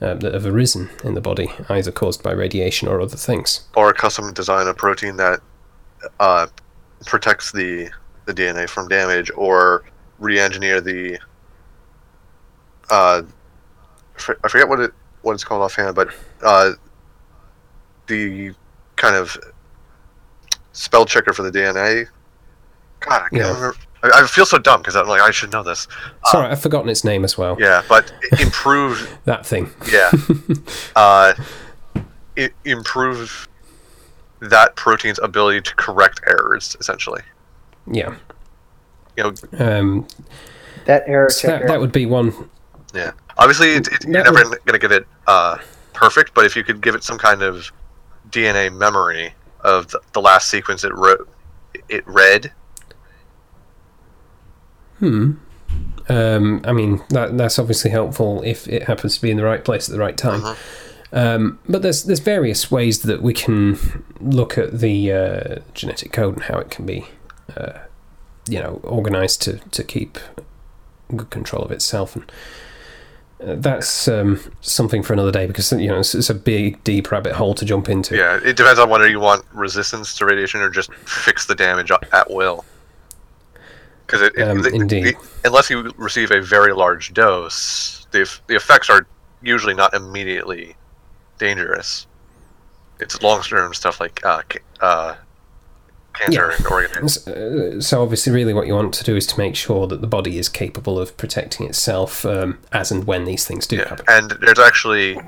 uh, 0.01 0.13
that 0.15 0.33
have 0.33 0.45
arisen 0.45 0.89
in 1.03 1.13
the 1.13 1.21
body, 1.21 1.49
either 1.69 1.91
caused 1.91 2.21
by 2.21 2.31
radiation 2.31 2.87
or 2.87 2.99
other 2.99 3.15
things. 3.15 3.67
Or 3.75 3.93
custom 3.93 4.33
design 4.33 4.67
a 4.67 4.73
protein 4.73 5.17
that 5.17 5.39
uh, 6.19 6.47
protects 7.05 7.51
the 7.51 7.89
the 8.25 8.33
DNA 8.33 8.67
from 8.67 8.87
damage, 8.87 9.29
or 9.35 9.83
re-engineer 10.19 10.81
the. 10.81 11.19
Uh, 12.89 13.23
I 14.43 14.47
forget 14.47 14.67
what 14.69 14.79
it 14.79 14.91
what 15.21 15.33
it's 15.33 15.43
called 15.43 15.61
offhand, 15.61 15.95
but 15.95 16.09
uh, 16.43 16.71
the 18.07 18.53
kind 18.95 19.15
of 19.15 19.35
spell 20.73 21.05
checker 21.05 21.33
for 21.33 21.43
the 21.43 21.51
DNA. 21.51 22.07
God, 22.99 23.13
I 23.23 23.29
can't 23.29 23.33
Yeah. 23.33 23.47
remember. 23.53 23.75
I, 24.03 24.21
I 24.23 24.27
feel 24.27 24.45
so 24.45 24.57
dumb 24.59 24.81
because 24.81 24.95
I'm 24.95 25.07
like 25.07 25.21
I 25.21 25.31
should 25.31 25.51
know 25.51 25.63
this. 25.63 25.87
Sorry, 26.25 26.47
I've 26.47 26.61
forgotten 26.61 26.89
its 26.89 27.03
name 27.03 27.23
as 27.23 27.37
well. 27.37 27.57
Yeah, 27.59 27.81
but 27.89 28.11
improve. 28.39 29.17
That 29.25 29.45
thing. 29.45 29.71
yeah, 29.91 30.11
uh, 30.95 31.33
i 32.37 32.49
improve 32.65 33.47
that 34.41 34.75
protein's 34.75 35.17
ability 35.19 35.61
to 35.61 35.75
correct 35.75 36.21
errors, 36.27 36.75
essentially. 36.79 37.21
Yeah. 37.91 38.15
You 39.17 39.23
know, 39.23 39.33
Um, 39.57 40.07
That 40.85 41.03
error 41.07 41.29
so 41.29 41.47
checker. 41.47 41.59
that, 41.65 41.67
that 41.73 41.79
would 41.79 41.91
be 41.93 42.05
one. 42.05 42.49
Yeah. 42.95 43.11
Obviously, 43.37 43.73
it, 43.73 43.87
it, 43.87 44.03
you're 44.03 44.23
never 44.23 44.43
going 44.43 44.59
to 44.67 44.79
get 44.79 44.91
it 44.91 45.07
uh, 45.27 45.57
perfect, 45.93 46.33
but 46.33 46.45
if 46.45 46.55
you 46.55 46.63
could 46.63 46.81
give 46.81 46.95
it 46.95 47.03
some 47.03 47.17
kind 47.17 47.41
of 47.41 47.71
DNA 48.29 48.75
memory 48.75 49.33
of 49.61 49.89
the, 49.89 49.99
the 50.13 50.21
last 50.21 50.49
sequence 50.49 50.83
it 50.83 50.93
wrote, 50.93 51.27
it 51.89 52.07
read. 52.07 52.51
Hmm. 54.99 55.33
Um, 56.07 56.61
I 56.63 56.71
mean, 56.71 57.03
that 57.09 57.37
that's 57.37 57.57
obviously 57.59 57.91
helpful 57.91 58.41
if 58.43 58.67
it 58.67 58.83
happens 58.83 59.15
to 59.15 59.21
be 59.21 59.31
in 59.31 59.37
the 59.37 59.43
right 59.43 59.63
place 59.63 59.89
at 59.89 59.93
the 59.93 59.99
right 59.99 60.17
time. 60.17 60.41
Mhm. 60.41 60.57
Um, 61.11 61.59
but 61.67 61.81
there's 61.81 62.03
there's 62.03 62.19
various 62.19 62.69
ways 62.69 63.01
that 63.03 63.21
we 63.21 63.33
can 63.33 64.03
look 64.19 64.57
at 64.57 64.79
the 64.79 65.11
uh, 65.11 65.55
genetic 65.73 66.11
code 66.11 66.35
and 66.35 66.43
how 66.43 66.59
it 66.59 66.69
can 66.69 66.85
be, 66.85 67.05
uh, 67.55 67.79
you 68.49 68.59
know, 68.59 68.79
organized 68.83 69.41
to 69.43 69.59
to 69.71 69.83
keep 69.83 70.19
good 71.15 71.29
control 71.29 71.63
of 71.63 71.71
itself, 71.71 72.15
and 72.15 72.31
that's 73.55 74.07
um, 74.07 74.39
something 74.61 75.03
for 75.03 75.13
another 75.13 75.31
day 75.31 75.45
because 75.45 75.71
you 75.71 75.87
know 75.87 75.99
it's, 75.99 76.15
it's 76.15 76.29
a 76.29 76.33
big 76.33 76.83
deep 76.83 77.11
rabbit 77.11 77.33
hole 77.33 77.53
to 77.55 77.65
jump 77.65 77.89
into. 77.89 78.15
Yeah, 78.15 78.39
it 78.43 78.55
depends 78.57 78.79
on 78.79 78.89
whether 78.89 79.07
you 79.07 79.19
want 79.19 79.45
resistance 79.53 80.15
to 80.17 80.25
radiation 80.25 80.61
or 80.61 80.69
just 80.69 80.91
fix 80.93 81.45
the 81.45 81.55
damage 81.55 81.91
at 81.91 82.31
will. 82.31 82.65
Because 84.05 84.21
it, 84.21 84.33
it- 84.35 84.41
Um, 84.47 84.61
the- 84.61 84.69
the- 84.69 84.75
indeed. 84.75 85.15
unless 85.43 85.69
you 85.69 85.91
receive 85.97 86.31
a 86.31 86.41
very 86.41 86.73
large 86.73 87.13
dose, 87.13 88.07
the 88.11 88.29
the 88.47 88.55
effects 88.55 88.89
are 88.89 89.05
usually 89.43 89.73
not 89.73 89.93
immediately 89.93 90.75
dangerous. 91.37 92.07
It's 92.99 93.21
long 93.21 93.41
term 93.41 93.73
stuff 93.73 93.99
like 93.99 94.25
uh, 94.25 94.41
uh, 94.79 95.15
cancer 96.17 96.49
and 96.49 96.65
organ. 96.67 97.03
S- 97.03 97.27
uh, 97.27 97.79
So 97.81 98.01
obviously, 98.01 98.31
really, 98.33 98.53
what 98.53 98.67
you 98.67 98.73
want 98.73 98.93
to 98.95 99.03
do 99.03 99.15
is 99.15 99.27
to 99.27 99.37
make 99.37 99.55
sure 99.55 99.87
that 99.87 100.01
the 100.01 100.07
body 100.07 100.37
is 100.37 100.49
capable 100.49 100.99
of 100.99 101.15
protecting 101.17 101.65
itself 101.67 102.25
um, 102.25 102.59
as 102.71 102.91
and 102.91 103.05
when 103.05 103.25
these 103.25 103.45
things 103.45 103.67
do 103.67 103.77
Yeah, 103.77 103.89
happen. 103.89 104.05
and 104.07 104.31
there's 104.41 104.59
actually 104.59 105.19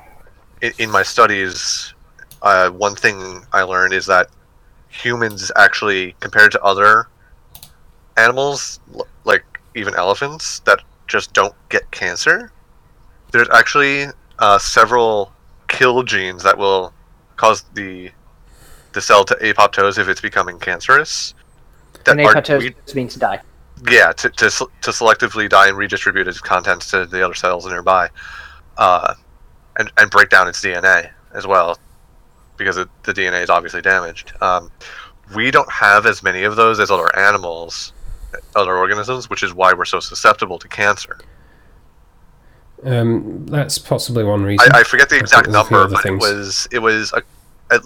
in, 0.60 0.72
in 0.78 0.90
my 0.90 1.02
studies, 1.02 1.94
uh, 2.42 2.70
one 2.70 2.94
thing 2.94 3.42
I 3.52 3.62
learned 3.62 3.92
is 3.94 4.06
that 4.06 4.28
humans 4.88 5.52
actually, 5.56 6.14
compared 6.20 6.52
to 6.52 6.62
other 6.62 7.08
animals, 8.16 8.80
like 9.24 9.44
even 9.74 9.94
elephants, 9.94 10.60
that 10.60 10.80
just 11.06 11.32
don't 11.32 11.54
get 11.68 11.90
cancer, 11.90 12.50
there's 13.32 13.48
actually 13.50 14.06
uh, 14.38 14.58
several 14.58 15.32
kill 15.68 16.02
genes 16.02 16.42
that 16.42 16.56
will 16.56 16.92
cause 17.36 17.62
the 17.74 18.10
the 18.92 19.00
cell 19.00 19.24
to 19.24 19.34
apoptose 19.36 19.98
if 19.98 20.08
it's 20.08 20.20
becoming 20.20 20.58
cancerous. 20.58 21.34
and 22.06 22.20
are- 22.20 22.34
apoptosis 22.34 22.94
means 22.94 23.14
to 23.14 23.18
die. 23.18 23.40
yeah, 23.90 24.12
to, 24.12 24.28
to, 24.30 24.48
to 24.48 24.90
selectively 24.90 25.48
die 25.48 25.68
and 25.68 25.76
redistribute 25.76 26.26
its 26.28 26.40
contents 26.40 26.90
to 26.90 27.06
the 27.06 27.24
other 27.24 27.34
cells 27.34 27.66
nearby, 27.66 28.08
uh, 28.76 29.14
and 29.78 29.90
and 29.98 30.10
break 30.10 30.28
down 30.30 30.48
its 30.48 30.60
DNA 30.62 31.10
as 31.34 31.46
well, 31.46 31.78
because 32.56 32.76
it, 32.76 32.88
the 33.04 33.12
DNA 33.12 33.42
is 33.42 33.50
obviously 33.50 33.80
damaged. 33.82 34.32
Um, 34.40 34.70
we 35.36 35.50
don't 35.50 35.70
have 35.70 36.06
as 36.06 36.22
many 36.22 36.44
of 36.44 36.56
those 36.56 36.80
as 36.80 36.90
other 36.90 37.14
animals, 37.16 37.92
other 38.56 38.76
organisms, 38.76 39.28
which 39.28 39.42
is 39.42 39.52
why 39.52 39.72
we're 39.74 39.84
so 39.84 40.00
susceptible 40.00 40.58
to 40.58 40.66
cancer. 40.68 41.18
Um, 42.84 43.44
that's 43.46 43.76
possibly 43.78 44.24
one 44.24 44.42
reason. 44.44 44.68
I, 44.72 44.80
I 44.80 44.82
forget 44.84 45.08
the 45.08 45.18
exact 45.18 45.46
there's 45.50 45.56
a 45.56 45.64
few 45.64 45.76
number, 45.76 45.84
other 45.86 45.94
but 45.96 46.02
things. 46.02 46.24
it 46.24 46.34
was 46.34 46.68
it 46.72 46.78
was 46.78 47.12
a, 47.12 47.22
at 47.74 47.82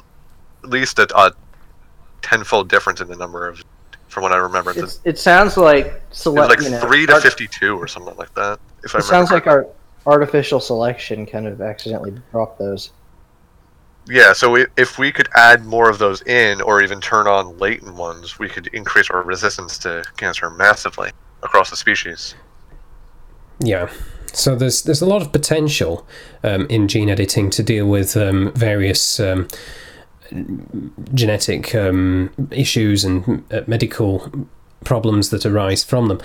least 0.63 0.99
a, 0.99 1.07
a 1.19 1.33
tenfold 2.23 2.69
difference 2.69 3.01
in 3.01 3.09
the 3.09 3.17
number 3.17 3.49
of, 3.49 3.63
from 4.09 4.23
what 4.23 4.33
I 4.33 4.37
remember. 4.37 4.71
It's, 4.71 4.81
It's, 4.81 5.01
it 5.05 5.19
sounds 5.19 5.57
like 5.57 6.03
select. 6.11 6.49
like 6.51 6.61
you 6.61 6.71
know, 6.71 6.81
three 6.81 7.07
to 7.07 7.15
art- 7.15 7.23
fifty-two 7.23 7.77
or 7.77 7.87
something 7.87 8.17
like 8.17 8.35
that. 8.35 8.59
If 8.85 8.95
I 8.95 8.99
It 8.99 9.05
remember 9.05 9.07
sounds 9.07 9.31
like 9.31 9.45
correctly. 9.45 9.75
our 10.07 10.13
artificial 10.15 10.61
selection 10.61 11.27
kind 11.27 11.47
of 11.47 11.61
accidentally 11.61 12.13
dropped 12.31 12.59
those. 12.59 12.91
Yeah, 14.09 14.33
so 14.33 14.51
we, 14.51 14.67
if 14.77 14.99
we 14.99 15.13
could 15.13 15.29
add 15.37 15.65
more 15.65 15.89
of 15.89 15.99
those 15.99 16.23
in, 16.23 16.61
or 16.61 16.83
even 16.83 17.01
turn 17.01 17.29
on 17.29 17.57
latent 17.59 17.95
ones, 17.95 18.37
we 18.37 18.49
could 18.49 18.67
increase 18.69 19.09
our 19.11 19.23
resistance 19.23 19.79
to 19.79 20.05
cancer 20.17 20.51
massively 20.51 21.11
across 21.45 21.71
the 21.71 21.77
species. 21.77 22.35
Yeah. 23.61 23.89
So 24.33 24.57
there's 24.57 24.83
there's 24.83 25.03
a 25.03 25.07
lot 25.07 25.23
of 25.23 25.31
potential 25.31 26.05
um, 26.43 26.67
in 26.69 26.89
gene 26.89 27.11
editing 27.11 27.49
to 27.51 27.63
deal 27.63 27.87
with 27.87 28.17
um, 28.17 28.51
various 28.55 29.21
um, 29.21 29.47
genetic 31.15 31.75
um, 31.75 32.31
issues 32.51 33.05
and 33.05 33.45
uh, 33.53 33.63
medical 33.67 34.31
problems 34.85 35.31
that 35.31 35.47
arise 35.47 35.85
from 35.85 36.09
them. 36.09 36.21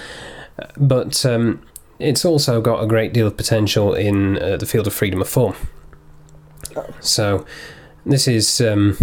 But 0.78 1.26
um, 1.26 1.62
it's 2.00 2.26
also 2.26 2.62
got 2.62 2.84
a 2.84 2.88
great 2.88 3.14
deal 3.14 3.28
of 3.28 3.38
potential 3.38 3.94
in 3.94 4.42
uh, 4.42 4.58
the 4.58 4.66
field 4.66 4.88
of 4.88 4.94
freedom 4.94 5.22
of 5.22 5.30
form. 5.30 5.56
So 7.00 7.46
this 8.06 8.28
is 8.28 8.62
um, 8.62 8.98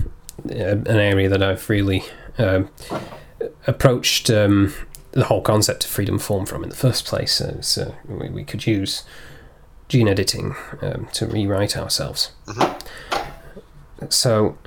an 0.45 0.87
area 0.89 1.29
that 1.29 1.43
I've 1.43 1.69
really 1.69 2.03
um 2.39 2.69
approached 3.67 4.31
um, 4.31 4.73
the 5.13 5.25
whole 5.25 5.41
concept 5.41 5.85
of 5.85 5.91
freedom 5.91 6.17
of 6.17 6.23
form 6.23 6.47
from 6.47 6.63
in 6.63 6.69
the 6.69 6.77
first 6.77 7.05
place. 7.05 7.41
Uh, 7.41 7.61
so 7.61 7.95
we, 8.07 8.29
we 8.29 8.45
could 8.45 8.67
use 8.67 9.05
gene 9.89 10.09
editing 10.09 10.55
um, 10.83 11.09
to 11.13 11.27
rewrite 11.27 11.77
ourselves. 11.77 12.33
So 14.09 14.59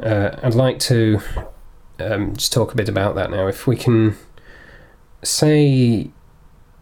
uh, 0.00 0.30
I'd 0.42 0.54
like 0.54 0.78
to 0.80 1.20
um, 1.98 2.36
just 2.36 2.52
talk 2.52 2.72
a 2.72 2.76
bit 2.76 2.88
about 2.88 3.14
that 3.14 3.30
now. 3.30 3.46
If 3.46 3.66
we 3.66 3.76
can 3.76 4.16
say 5.22 6.10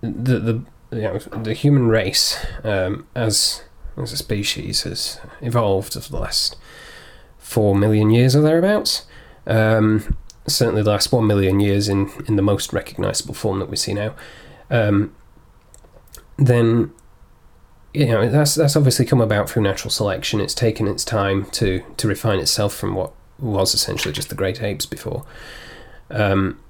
that 0.00 0.40
the 0.40 0.64
you 0.92 1.02
know, 1.02 1.18
the 1.18 1.54
human 1.54 1.86
race 1.88 2.44
um, 2.64 3.06
as 3.14 3.62
as 3.96 4.12
a 4.12 4.16
species 4.16 4.82
has 4.82 5.20
evolved 5.40 5.96
over 5.96 6.08
the 6.08 6.18
last 6.18 6.56
four 7.38 7.74
million 7.74 8.10
years 8.10 8.34
or 8.34 8.42
thereabouts. 8.42 9.06
Um, 9.46 10.16
certainly 10.46 10.82
the 10.82 10.90
last 10.90 11.12
one 11.12 11.26
million 11.26 11.60
years 11.60 11.88
in, 11.88 12.10
in 12.26 12.36
the 12.36 12.42
most 12.42 12.72
recognizable 12.72 13.34
form 13.34 13.58
that 13.58 13.68
we 13.68 13.76
see 13.76 13.94
now, 13.94 14.14
um, 14.70 15.14
then 16.36 16.92
you 17.92 18.06
know 18.06 18.28
that's 18.28 18.54
that's 18.54 18.76
obviously 18.76 19.04
come 19.04 19.20
about 19.20 19.50
through 19.50 19.62
natural 19.62 19.90
selection. 19.90 20.40
It's 20.40 20.54
taken 20.54 20.86
its 20.86 21.04
time 21.04 21.46
to 21.52 21.82
to 21.96 22.08
refine 22.08 22.38
itself 22.38 22.74
from 22.74 22.94
what 22.94 23.12
was 23.38 23.74
essentially 23.74 24.12
just 24.12 24.28
the 24.28 24.34
great 24.34 24.62
apes 24.62 24.86
before, 24.86 25.24
um, 26.10 26.60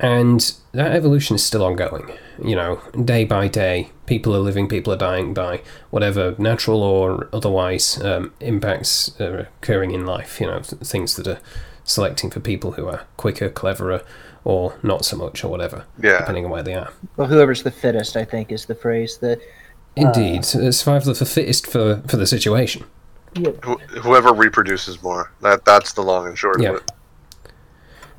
and 0.00 0.54
that 0.72 0.92
evolution 0.92 1.36
is 1.36 1.44
still 1.44 1.64
ongoing. 1.64 2.10
You 2.42 2.56
know, 2.56 2.80
day 3.04 3.24
by 3.24 3.48
day, 3.48 3.90
people 4.06 4.34
are 4.34 4.40
living, 4.40 4.68
people 4.68 4.92
are 4.92 4.98
dying 4.98 5.34
by 5.34 5.60
whatever 5.90 6.34
natural 6.38 6.82
or 6.82 7.28
otherwise 7.32 8.00
um, 8.02 8.32
impacts 8.40 9.20
are 9.20 9.40
occurring 9.60 9.90
in 9.90 10.06
life. 10.06 10.40
You 10.40 10.46
know, 10.46 10.60
th- 10.60 10.82
things 10.82 11.16
that 11.16 11.26
are 11.26 11.40
selecting 11.84 12.30
for 12.30 12.40
people 12.40 12.72
who 12.72 12.86
are 12.86 13.02
quicker, 13.16 13.50
cleverer, 13.50 14.02
or 14.44 14.78
not 14.82 15.04
so 15.04 15.16
much, 15.16 15.44
or 15.44 15.48
whatever, 15.48 15.84
Yeah, 16.00 16.18
depending 16.20 16.44
on 16.46 16.50
where 16.50 16.62
they 16.62 16.74
are. 16.74 16.92
Well, 17.16 17.26
whoever's 17.28 17.62
the 17.62 17.70
fittest, 17.70 18.16
I 18.16 18.24
think, 18.24 18.52
is 18.52 18.64
the 18.64 18.74
phrase 18.74 19.18
that. 19.18 19.40
Indeed, 20.00 20.40
uh, 20.54 20.72
survival 20.72 21.10
of 21.12 21.18
the 21.18 21.26
fittest 21.26 21.66
for, 21.66 22.02
for 22.06 22.16
the 22.16 22.26
situation. 22.26 22.84
Yeah. 23.34 23.50
Wh- 23.64 23.80
whoever 23.98 24.32
reproduces 24.32 25.02
more. 25.02 25.32
That 25.42 25.64
that's 25.64 25.92
the 25.92 26.02
long 26.02 26.26
and 26.26 26.38
short 26.38 26.60
Yeah. 26.62 26.70
of 26.70 26.76
it. 26.76 26.92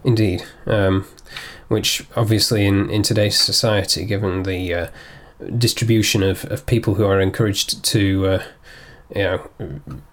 Indeed. 0.03 0.43
Um, 0.65 1.05
which 1.67 2.05
obviously 2.15 2.65
in, 2.65 2.89
in 2.89 3.03
today's 3.03 3.39
society, 3.39 4.05
given 4.05 4.43
the 4.43 4.73
uh, 4.73 4.87
distribution 5.57 6.23
of, 6.23 6.45
of 6.45 6.65
people 6.65 6.95
who 6.95 7.05
are 7.05 7.19
encouraged 7.19 7.83
to, 7.85 8.25
uh, 8.27 8.43
you 9.15 9.23
know, 9.23 9.49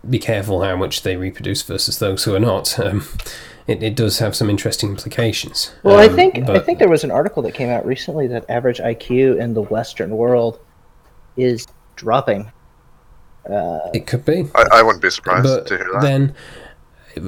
be 0.09 0.19
careful 0.19 0.63
how 0.63 0.77
much 0.77 1.03
they 1.03 1.17
reproduce 1.17 1.63
versus 1.63 1.99
those 1.99 2.25
who 2.25 2.35
are 2.35 2.41
not, 2.41 2.79
um, 2.79 3.07
it, 3.67 3.83
it 3.83 3.97
does 3.97 4.19
have 4.19 4.35
some 4.37 4.51
interesting 4.51 4.91
implications. 4.91 5.73
Well, 5.83 5.99
I 5.99 6.07
Um, 6.09 6.15
think 6.17 6.49
I 6.49 6.59
think 6.59 6.79
there 6.79 6.89
was 6.89 7.05
an 7.05 7.11
article 7.11 7.43
that 7.45 7.55
came 7.55 7.69
out 7.71 7.87
recently 7.87 8.27
that 8.29 8.45
average 8.51 8.79
IQ 8.79 9.39
in 9.41 9.55
the 9.55 9.63
Western 9.63 10.11
world 10.11 10.59
is 11.37 11.67
dropping. 11.97 12.51
Uh, 13.49 13.79
it 13.95 14.07
could 14.07 14.25
be. 14.25 14.49
I, 14.55 14.65
I 14.73 14.83
wouldn't 14.83 15.03
be 15.03 15.11
surprised 15.11 15.45
But 15.45 15.67
to 15.69 15.77
hear 15.77 15.89
that. 15.93 16.03
then 16.03 16.35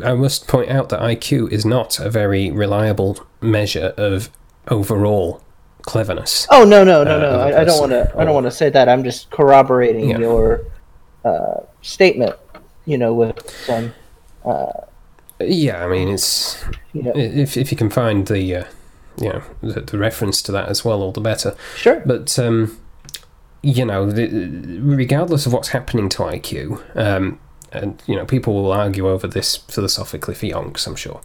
I 0.04 0.14
must 0.14 0.48
point 0.48 0.70
out 0.70 0.88
that 0.90 1.00
IQ 1.00 1.52
is 1.52 1.64
not 1.64 1.98
a 2.00 2.10
very 2.10 2.50
reliable 2.50 3.24
measure 3.40 3.94
of 3.96 4.28
overall 4.68 5.42
cleverness. 5.82 6.46
oh 6.50 6.64
no 6.64 6.84
no 6.84 7.02
no 7.04 7.16
Uh, 7.16 7.18
no! 7.20 7.28
of 7.30 7.40
a 7.52 7.56
I, 7.56 7.60
I 7.60 7.64
don't 7.64 7.80
want 7.80 7.92
to 7.92 8.12
I 8.14 8.24
don't 8.24 8.28
Oh. 8.28 8.32
want 8.34 8.46
to 8.46 8.50
say 8.50 8.68
that. 8.68 8.88
I'm 8.88 9.04
just 9.04 9.30
corroborating 9.30 10.10
Yeah. 10.10 10.18
your 10.18 10.60
uh, 11.24 11.60
statement. 11.82 12.34
You 12.84 12.98
know, 12.98 13.14
with 13.14 13.48
some 13.64 13.92
Yeah, 15.40 15.84
I 15.84 15.88
mean 15.88 16.08
it's 16.08 16.62
you 16.92 17.02
know 17.02 17.12
if 17.14 17.56
if 17.56 17.70
you 17.70 17.76
can 17.78 17.90
find 17.90 18.26
the 18.26 18.56
uh, 18.56 18.64
you 19.20 19.28
know 19.32 19.42
the, 19.62 19.80
the 19.82 19.98
reference 19.98 20.42
to 20.42 20.52
that 20.52 20.68
as 20.68 20.84
well, 20.84 21.00
all 21.02 21.12
the 21.12 21.20
better. 21.20 21.54
sure. 21.76 22.02
But 22.04 22.36
um, 22.38 22.76
you 23.62 23.84
know, 23.84 24.10
the, 24.10 24.28
regardless 24.80 25.46
of 25.46 25.52
what's 25.52 25.68
happening 25.68 26.08
to 26.10 26.18
IQ, 26.18 26.80
um, 26.96 27.38
and 27.72 28.02
you 28.06 28.16
know, 28.16 28.24
people 28.24 28.54
will 28.54 28.72
argue 28.72 29.08
over 29.08 29.26
this 29.26 29.56
philosophically 29.56 30.34
for 30.34 30.46
yonks, 30.46 30.86
I'm 30.86 30.96
sure. 30.96 31.20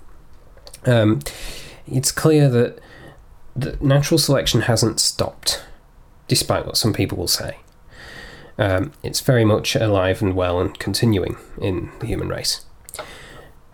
Um, 0.86 1.19
it's 1.88 2.11
clear 2.11 2.49
that 2.49 2.79
that 3.55 3.81
natural 3.81 4.17
selection 4.17 4.61
hasn't 4.61 4.99
stopped, 4.99 5.63
despite 6.27 6.65
what 6.65 6.77
some 6.77 6.93
people 6.93 7.17
will 7.17 7.27
say. 7.27 7.57
Um, 8.57 8.91
it's 9.03 9.21
very 9.21 9.45
much 9.45 9.75
alive 9.75 10.21
and 10.21 10.36
well 10.36 10.59
and 10.59 10.77
continuing 10.77 11.38
in 11.59 11.91
the 11.99 12.07
human 12.07 12.29
race. 12.29 12.65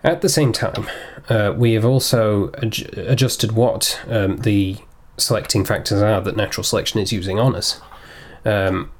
At 0.02 0.22
the 0.22 0.28
same 0.28 0.52
time, 0.52 0.88
uh, 1.28 1.52
we 1.56 1.74
have 1.74 1.84
also 1.84 2.48
adj- 2.48 2.96
adjusted 2.96 3.52
what 3.52 4.00
um, 4.08 4.38
the 4.38 4.78
selecting 5.18 5.64
factors 5.64 6.00
are 6.00 6.20
that 6.22 6.36
natural 6.36 6.64
selection 6.64 7.00
is 7.00 7.12
using 7.12 7.38
on 7.38 7.54
us. 7.54 7.80
Um, 8.44 8.90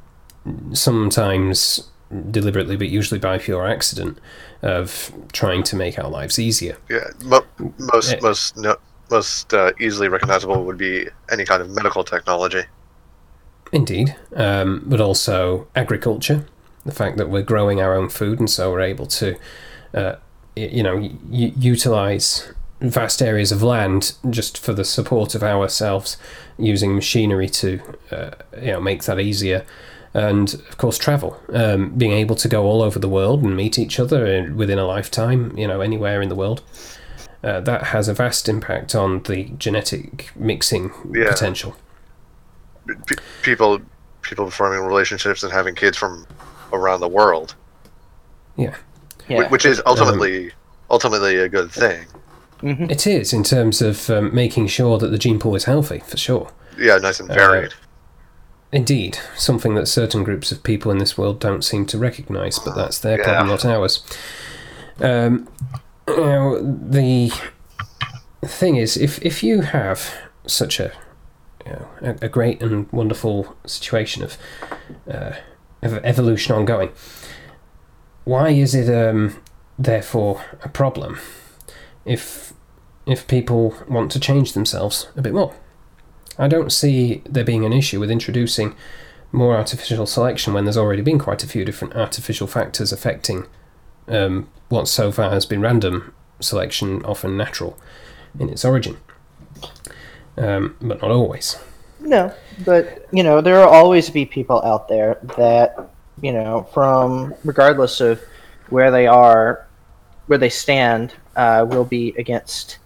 sometimes 0.72 1.88
deliberately, 2.30 2.76
but 2.76 2.88
usually 2.88 3.20
by 3.20 3.38
pure 3.38 3.66
accident, 3.68 4.18
of 4.62 5.12
trying 5.32 5.62
to 5.64 5.76
make 5.76 5.98
our 5.98 6.08
lives 6.08 6.38
easier. 6.38 6.76
Yeah, 6.88 7.04
mo- 7.24 7.44
most 7.78 8.12
Eh. 8.14 8.18
most 8.22 8.56
no, 8.56 8.76
most 9.10 9.54
uh, 9.54 9.72
easily 9.80 10.08
recognizable 10.08 10.64
would 10.64 10.78
be 10.78 11.06
any 11.30 11.44
kind 11.44 11.62
of 11.62 11.70
medical 11.70 12.04
technology. 12.04 12.62
Indeed, 13.72 14.16
um, 14.34 14.82
but 14.86 15.00
also 15.00 15.68
agriculture, 15.76 16.44
the 16.84 16.92
fact 16.92 17.16
that 17.18 17.28
we're 17.28 17.42
growing 17.42 17.80
our 17.80 17.94
own 17.94 18.08
food 18.08 18.40
and 18.40 18.50
so 18.50 18.72
we're 18.72 18.80
able 18.80 19.06
to, 19.06 19.36
uh, 19.94 20.14
you 20.56 20.82
know, 20.82 20.96
y- 20.96 21.52
utilize 21.56 22.52
vast 22.80 23.20
areas 23.22 23.52
of 23.52 23.62
land 23.62 24.12
just 24.30 24.56
for 24.58 24.72
the 24.72 24.84
support 24.84 25.34
of 25.34 25.42
ourselves, 25.42 26.16
using 26.58 26.94
machinery 26.94 27.48
to, 27.48 27.80
uh, 28.10 28.30
you 28.60 28.72
know, 28.72 28.80
make 28.80 29.04
that 29.04 29.20
easier. 29.20 29.64
And 30.12 30.52
of 30.54 30.76
course, 30.76 30.98
travel, 30.98 31.40
um, 31.52 31.90
being 31.90 32.12
able 32.12 32.34
to 32.36 32.48
go 32.48 32.64
all 32.64 32.82
over 32.82 32.98
the 32.98 33.08
world 33.08 33.42
and 33.44 33.56
meet 33.56 33.78
each 33.78 34.00
other 34.00 34.26
in- 34.26 34.56
within 34.56 34.78
a 34.78 34.86
lifetime, 34.86 35.56
you 35.56 35.68
know, 35.68 35.80
anywhere 35.80 36.20
in 36.20 36.28
the 36.28 36.34
world. 36.34 36.62
Uh, 37.44 37.60
that 37.60 37.84
has 37.84 38.08
a 38.08 38.12
vast 38.14 38.48
impact 38.48 38.94
on 38.94 39.22
the 39.22 39.44
genetic 39.56 40.30
mixing 40.34 40.90
Yeah. 41.14 41.30
potential. 41.30 41.76
P- 43.06 43.14
people 43.42 43.80
people 44.22 44.50
forming 44.50 44.80
relationships 44.84 45.42
and 45.42 45.50
having 45.52 45.74
kids 45.74 45.96
from 45.96 46.26
around 46.72 47.00
the 47.00 47.08
world, 47.08 47.54
Yeah. 48.56 48.74
Yeah. 49.28 49.48
which 49.48 49.64
is 49.64 49.80
ultimately 49.86 50.52
ultimately 50.90 51.36
a 51.36 51.48
good 51.48 51.70
thing. 51.70 52.04
Mhm. 52.62 52.90
It 52.90 53.06
is 53.06 53.32
in 53.32 53.42
terms 53.42 53.80
of 53.82 54.10
um, 54.10 54.34
making 54.34 54.66
sure 54.68 54.98
that 54.98 55.08
the 55.08 55.18
gene 55.18 55.38
pool 55.38 55.54
is 55.56 55.64
healthy, 55.64 56.02
for 56.06 56.16
sure. 56.16 56.50
Yeah, 56.78 56.98
nice 56.98 57.20
and 57.20 57.28
varied. 57.28 57.72
Indeed, 58.72 59.18
something 59.36 59.74
that 59.74 59.86
certain 59.88 60.22
groups 60.22 60.52
of 60.52 60.62
people 60.62 60.92
in 60.92 60.98
this 60.98 61.18
world 61.18 61.40
don't 61.40 61.62
seem 61.64 61.86
to 61.86 61.98
recognise, 61.98 62.58
but 62.58 62.74
that's 62.76 62.98
their 63.00 63.18
Yeah. 63.18 63.24
problem, 63.24 63.48
not 63.48 63.64
ours. 63.64 64.02
Um, 65.00 65.48
now, 66.06 66.58
the 66.60 67.32
thing 68.44 68.76
is, 68.76 68.96
if 68.96 69.20
if 69.24 69.42
you 69.42 69.62
have 69.62 70.12
such 70.46 70.78
a 70.80 70.92
you 71.66 71.72
know, 71.72 71.86
a, 72.02 72.26
a 72.26 72.28
great 72.28 72.62
and 72.62 72.90
wonderful 72.92 73.54
situation 73.66 74.22
of, 74.22 74.36
uh, 75.10 75.32
of 75.82 75.94
evolution 76.04 76.54
ongoing, 76.54 76.90
why 78.24 78.50
is 78.50 78.74
it 78.74 78.88
um, 78.88 79.36
therefore 79.78 80.42
a 80.62 80.68
problem 80.68 81.18
if 82.04 82.52
if 83.06 83.26
people 83.26 83.74
want 83.88 84.10
to 84.12 84.20
change 84.20 84.52
themselves 84.52 85.08
a 85.16 85.22
bit 85.22 85.34
more? 85.34 85.54
I 86.38 86.48
don't 86.48 86.72
see 86.72 87.22
there 87.28 87.44
being 87.44 87.64
an 87.64 87.72
issue 87.72 88.00
with 88.00 88.10
introducing 88.10 88.74
more 89.32 89.56
artificial 89.56 90.06
selection 90.06 90.54
when 90.54 90.64
there's 90.64 90.76
already 90.76 91.02
been 91.02 91.18
quite 91.18 91.44
a 91.44 91.46
few 91.46 91.64
different 91.64 91.94
artificial 91.94 92.46
factors 92.46 92.92
affecting 92.92 93.46
um, 94.08 94.48
what 94.68 94.88
so 94.88 95.12
far 95.12 95.30
has 95.30 95.46
been 95.46 95.60
random 95.60 96.12
selection, 96.40 97.04
often 97.04 97.36
natural 97.36 97.78
in 98.38 98.48
its 98.48 98.64
origin, 98.64 98.96
um, 100.36 100.76
but 100.80 101.00
not 101.02 101.10
always. 101.10 101.56
No, 102.00 102.32
but 102.64 103.06
you 103.12 103.22
know 103.22 103.40
there 103.40 103.56
will 103.56 103.68
always 103.68 104.10
be 104.10 104.24
people 104.24 104.62
out 104.62 104.88
there 104.88 105.18
that 105.36 105.90
you 106.22 106.32
know 106.32 106.66
from 106.72 107.34
regardless 107.44 108.00
of 108.00 108.20
where 108.70 108.90
they 108.90 109.06
are, 109.06 109.66
where 110.30 110.38
they 110.38 110.48
stand, 110.48 111.14
uh, 111.34 111.66
will 111.68 111.84
be 111.84 112.14
against 112.16 112.78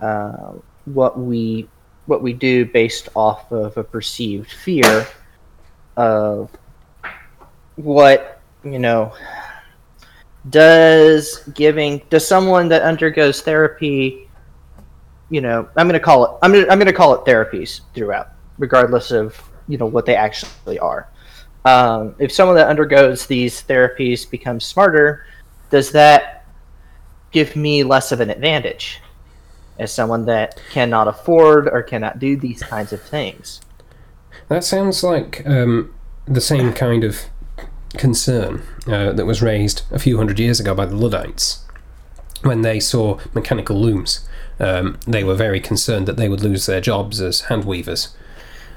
uh, 0.00 0.54
what 0.86 1.18
we 1.18 1.68
what 2.06 2.22
we 2.22 2.32
do 2.32 2.64
based 2.64 3.10
off 3.14 3.52
of 3.52 3.76
a 3.76 3.84
perceived 3.84 4.50
fear 4.50 5.06
of 5.98 6.50
what 7.76 8.40
you 8.62 8.78
know 8.78 9.12
does 10.48 11.40
giving 11.54 12.00
does 12.08 12.26
someone 12.26 12.66
that 12.68 12.80
undergoes 12.82 13.40
therapy 13.40 14.28
you 15.30 15.40
know 15.40 15.68
i'm 15.76 15.86
going 15.88 15.98
to 15.98 16.04
call 16.04 16.24
it 16.24 16.38
i'm 16.42 16.52
going 16.52 16.70
I'm 16.70 16.78
to 16.80 16.92
call 16.92 17.14
it 17.14 17.24
therapies 17.24 17.80
throughout 17.94 18.32
regardless 18.58 19.10
of 19.10 19.38
you 19.68 19.78
know 19.78 19.86
what 19.86 20.06
they 20.06 20.16
actually 20.16 20.78
are. 20.78 21.08
Um, 21.64 22.14
if 22.18 22.30
someone 22.32 22.56
that 22.56 22.68
undergoes 22.68 23.26
these 23.26 23.62
therapies 23.62 24.28
becomes 24.30 24.64
smarter 24.64 25.26
does 25.70 25.90
that 25.92 26.43
give 27.34 27.54
me 27.56 27.82
less 27.84 28.12
of 28.12 28.20
an 28.20 28.30
advantage 28.30 29.00
as 29.78 29.92
someone 29.92 30.24
that 30.26 30.60
cannot 30.70 31.08
afford 31.08 31.68
or 31.68 31.82
cannot 31.82 32.18
do 32.18 32.36
these 32.36 32.62
kinds 32.62 32.92
of 32.92 33.02
things 33.02 33.60
That 34.48 34.64
sounds 34.64 35.02
like 35.02 35.42
um, 35.46 35.92
the 36.26 36.40
same 36.40 36.72
kind 36.72 37.04
of 37.04 37.20
concern 37.98 38.62
uh, 38.86 39.12
that 39.12 39.26
was 39.26 39.42
raised 39.42 39.82
a 39.90 39.98
few 39.98 40.16
hundred 40.16 40.38
years 40.38 40.60
ago 40.60 40.74
by 40.74 40.86
the 40.86 40.96
Luddites 40.96 41.64
when 42.42 42.62
they 42.62 42.78
saw 42.80 43.18
mechanical 43.32 43.76
looms. 43.80 44.28
Um, 44.60 44.98
they 45.06 45.24
were 45.24 45.34
very 45.34 45.60
concerned 45.60 46.06
that 46.06 46.16
they 46.16 46.28
would 46.28 46.42
lose 46.42 46.66
their 46.66 46.80
jobs 46.80 47.20
as 47.20 47.42
hand 47.42 47.64
weavers. 47.64 48.14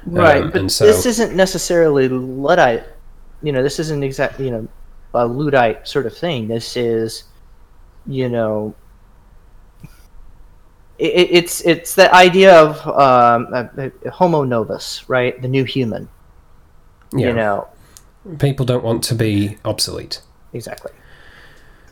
right 0.06 0.44
Um, 0.44 0.52
but 0.52 0.60
and 0.62 0.72
so- 0.72 0.86
this 0.86 1.06
isn't 1.06 1.36
necessarily 1.36 2.08
luddite 2.10 2.84
you 3.44 3.52
know 3.52 3.62
this 3.62 3.78
isn't 3.80 4.04
exactly 4.04 4.46
you 4.46 4.52
know 4.52 4.68
a 5.14 5.26
luddite 5.28 5.88
sort 5.88 6.06
of 6.06 6.16
thing 6.18 6.48
this 6.48 6.78
is 6.78 7.24
you 8.08 8.30
know 8.30 8.74
it, 10.98 11.14
it- 11.14 11.30
it's 11.32 11.62
it's 11.62 11.96
the 11.96 12.14
idea 12.14 12.56
of 12.60 12.86
um, 12.88 13.48
uh, 13.54 13.66
uh, 13.78 14.10
homo 14.12 14.44
novus 14.44 15.08
right? 15.10 15.40
The 15.42 15.48
new 15.48 15.64
human. 15.64 16.10
Yeah, 17.14 17.28
you 17.30 17.34
know. 17.34 17.68
People 18.40 18.66
don't 18.66 18.84
want 18.84 19.04
to 19.06 19.16
be 19.16 19.58
obsolete. 19.64 20.22
exactly. 20.54 20.92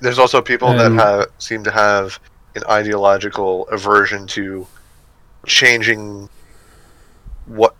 There's 0.02 0.20
also 0.20 0.42
people 0.42 0.68
Um, 0.70 0.78
that 0.78 0.92
have, 0.92 1.28
seem 1.38 1.64
to 1.64 1.72
have 1.72 2.20
an 2.56 2.64
ideological 2.70 3.68
aversion 3.70 4.28
to 4.28 4.68
changing 5.46 6.28
what 7.46 7.76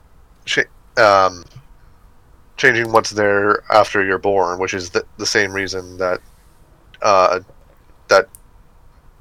cha- 0.46 0.62
um, 0.98 1.44
changing 2.56 2.94
what's 2.94 3.10
there 3.10 3.64
after 3.70 4.06
you're 4.06 4.18
born, 4.18 4.60
which 4.60 4.74
is 4.74 4.90
the, 4.92 5.06
the 5.18 5.26
same 5.26 5.52
reason 5.52 5.98
that 5.98 6.22
uh, 7.02 7.42
that 8.08 8.28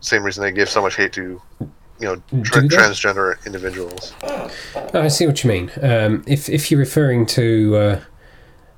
same 0.00 0.22
reason 0.22 0.42
they 0.44 0.52
give 0.52 0.68
so 0.68 0.82
much 0.82 0.96
hate 0.96 1.12
to 1.14 1.40
you 1.60 2.06
know 2.06 2.16
tra- 2.42 2.62
transgender 2.62 3.44
individuals. 3.46 4.12
I 4.92 5.08
see 5.08 5.26
what 5.26 5.42
you 5.44 5.48
mean. 5.50 5.70
Um, 5.82 6.22
if 6.26 6.48
if 6.48 6.70
you're 6.70 6.80
referring 6.80 7.26
to 7.26 7.76
uh, 7.76 8.00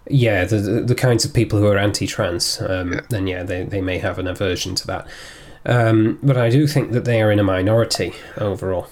yeah, 0.08 0.44
the, 0.44 0.58
the 0.58 0.80
the 0.82 0.94
kinds 0.94 1.24
of 1.24 1.32
people 1.34 1.58
who 1.58 1.66
are 1.66 1.78
anti-trans, 1.78 2.60
um, 2.62 2.92
Yeah. 2.92 3.00
then 3.08 3.26
yeah, 3.26 3.42
they, 3.42 3.64
they 3.64 3.80
may 3.80 3.98
have 3.98 4.18
an 4.18 4.26
aversion 4.28 4.74
to 4.76 4.86
that. 4.86 5.06
Um, 5.64 6.18
but 6.22 6.36
I 6.36 6.48
do 6.48 6.66
think 6.68 6.92
that 6.92 7.04
they 7.04 7.20
are 7.22 7.32
in 7.32 7.40
a 7.40 7.42
minority 7.42 8.12
overall. 8.38 8.86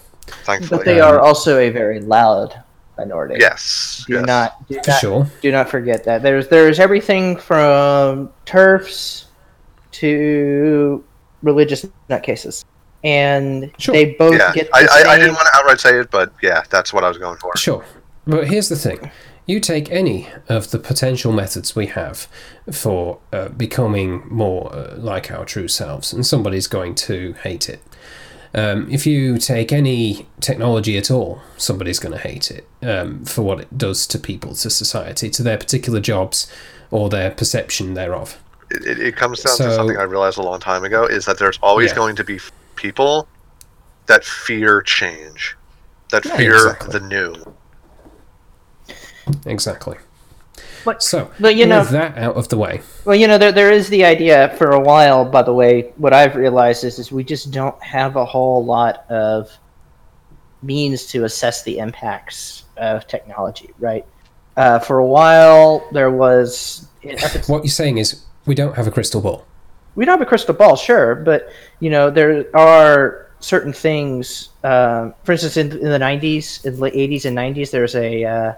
Thankfully, 0.45 0.79
But 0.79 0.85
they 0.87 1.01
are 1.01 1.21
also 1.21 1.59
a 1.59 1.71
very 1.71 2.01
loud 2.01 2.61
minority. 2.99 3.37
yes, 3.39 4.05
Do 4.09 4.15
yes. 4.15 4.27
not 4.27 4.67
do 4.69 4.75
For 4.83 4.91
not, 4.91 5.01
sure. 5.01 5.27
do 5.41 5.53
not 5.53 5.69
forget 5.69 6.03
that. 6.05 6.23
There's 6.23 6.49
there's 6.49 6.81
everything 6.81 7.37
from 7.37 8.31
TERFs 8.47 9.24
to 10.01 11.05
religious 11.43 11.87
nutcases. 12.09 12.65
And 13.03 13.71
Sure. 13.79 13.93
they 13.95 14.15
both 14.15 14.39
yeah. 14.39 14.53
get 14.53 14.69
the 14.69 14.77
I, 14.77 14.81
I, 14.81 15.13
I 15.13 15.19
didn't 15.19 15.35
want 15.35 15.47
to 15.53 15.59
outright 15.59 15.81
say 15.81 16.01
it, 16.01 16.11
but 16.11 16.33
yeah, 16.43 16.63
that's 16.71 16.93
what 16.93 17.05
I 17.05 17.09
was 17.09 17.19
going 17.19 17.37
for. 17.37 17.55
Sure. 17.57 17.85
But 18.27 18.49
here's 18.49 18.69
the 18.71 18.77
thing 18.77 19.11
you 19.47 19.61
take 19.61 19.91
any 19.91 20.27
of 20.49 20.71
the 20.71 20.79
potential 20.79 21.31
methods 21.31 21.77
we 21.77 21.87
have 21.87 22.27
for 22.73 23.19
uh, 23.33 23.51
becoming 23.51 24.27
more 24.29 24.75
uh, 24.75 24.97
like 24.97 25.31
our 25.31 25.45
true 25.45 25.69
selves, 25.69 26.13
and 26.13 26.27
somebody's 26.27 26.67
going 26.67 26.95
to 26.95 27.35
hate 27.43 27.69
it. 27.69 27.83
Um, 28.55 28.89
if 28.91 29.05
you 29.05 29.37
take 29.39 29.73
any 29.73 30.27
technology 30.41 30.97
at 30.97 31.11
all, 31.11 31.43
somebody's 31.57 31.99
going 31.99 32.13
to 32.13 32.21
hate 32.21 32.51
it 32.51 32.67
um, 32.83 33.25
for 33.25 33.43
what 33.43 33.61
it 33.61 33.77
does 33.77 34.07
to 34.07 34.19
people, 34.19 34.55
to 34.55 34.71
society, 34.71 35.29
to 35.31 35.43
their 35.43 35.59
particular 35.59 36.01
jobs 36.01 36.51
or 36.91 37.11
their 37.11 37.33
perception 37.33 37.95
thereof. 37.95 38.41
It, 38.75 38.87
it, 38.87 38.99
it 39.01 39.17
comes 39.17 39.43
down 39.43 39.57
So- 39.57 39.69
to 39.69 39.75
something 39.75 39.97
I 39.97 40.03
realized 40.03 40.39
a 40.39 40.43
long 40.43 40.61
time 40.61 40.85
ago: 40.85 41.05
is 41.07 41.25
that 41.27 41.39
there's 41.39 41.59
always 41.63 41.91
Yeah. 41.91 41.97
going 41.97 42.17
to 42.17 42.25
be 42.25 42.39
people 42.77 43.29
that 44.07 44.25
fear 44.25 44.83
change, 44.83 45.57
that 46.11 46.25
Yeah, 46.25 46.37
fear 46.37 46.55
exactly. 46.57 46.99
the 46.99 47.07
new. 47.07 47.35
Exactly. 49.47 49.97
But- 50.85 51.03
so, 51.03 51.31
but 51.41 51.55
you 51.57 51.65
know- 51.67 51.81
with 51.81 51.91
that 51.91 52.19
out 52.19 52.37
of 52.37 52.49
the 52.49 52.59
way, 52.59 52.83
Well, 53.07 53.17
you 53.17 53.27
know, 53.27 53.39
there 53.39 53.53
there 53.53 53.71
is 53.71 53.89
the 53.89 54.05
idea 54.05 54.55
for 54.59 54.71
a 54.73 54.81
while. 54.81 55.25
By 55.25 55.43
the 55.43 55.55
way, 55.55 55.93
what 55.97 56.13
I've 56.13 56.37
realized 56.37 56.85
is 56.85 56.99
is 56.99 57.11
we 57.11 57.25
just 57.25 57.51
don't 57.51 57.81
have 57.83 58.17
a 58.17 58.25
whole 58.25 58.65
lot 58.65 59.05
of 59.11 59.51
means 60.63 61.07
to 61.07 61.25
assess 61.25 61.63
the 61.63 61.79
impacts 61.79 62.65
of 62.77 63.07
technology, 63.07 63.71
right? 63.79 64.05
Uh, 64.57 64.79
for 64.79 64.99
a 64.99 65.07
while, 65.07 65.87
there 65.93 66.11
was. 66.11 66.87
what 67.47 67.65
you're 67.65 67.69
saying 67.69 67.99
is 67.99 68.23
we 68.47 68.55
don't 68.55 68.75
have 68.77 68.87
a 68.87 68.91
crystal 68.91 69.21
ball. 69.21 69.47
we 69.95 70.05
don't 70.05 70.19
have 70.19 70.27
a 70.27 70.29
crystal 70.29 70.55
ball, 70.55 70.77
sure, 70.77 71.15
but 71.15 71.49
you 71.81 71.91
know 71.91 72.11
there 72.11 72.45
are 72.57 73.31
certain 73.41 73.73
things. 73.73 74.51
Uh, 74.63 75.11
for 75.25 75.33
instance, 75.33 75.57
in, 75.57 75.73
in 75.73 75.91
the 75.91 75.99
'90s, 75.99 76.65
in 76.65 76.75
the 76.77 76.81
late 76.81 76.95
'80s 76.95 77.25
and 77.27 77.37
'90s, 77.37 77.71
there's 77.71 77.95
a, 77.95 78.25
uh, 78.25 78.53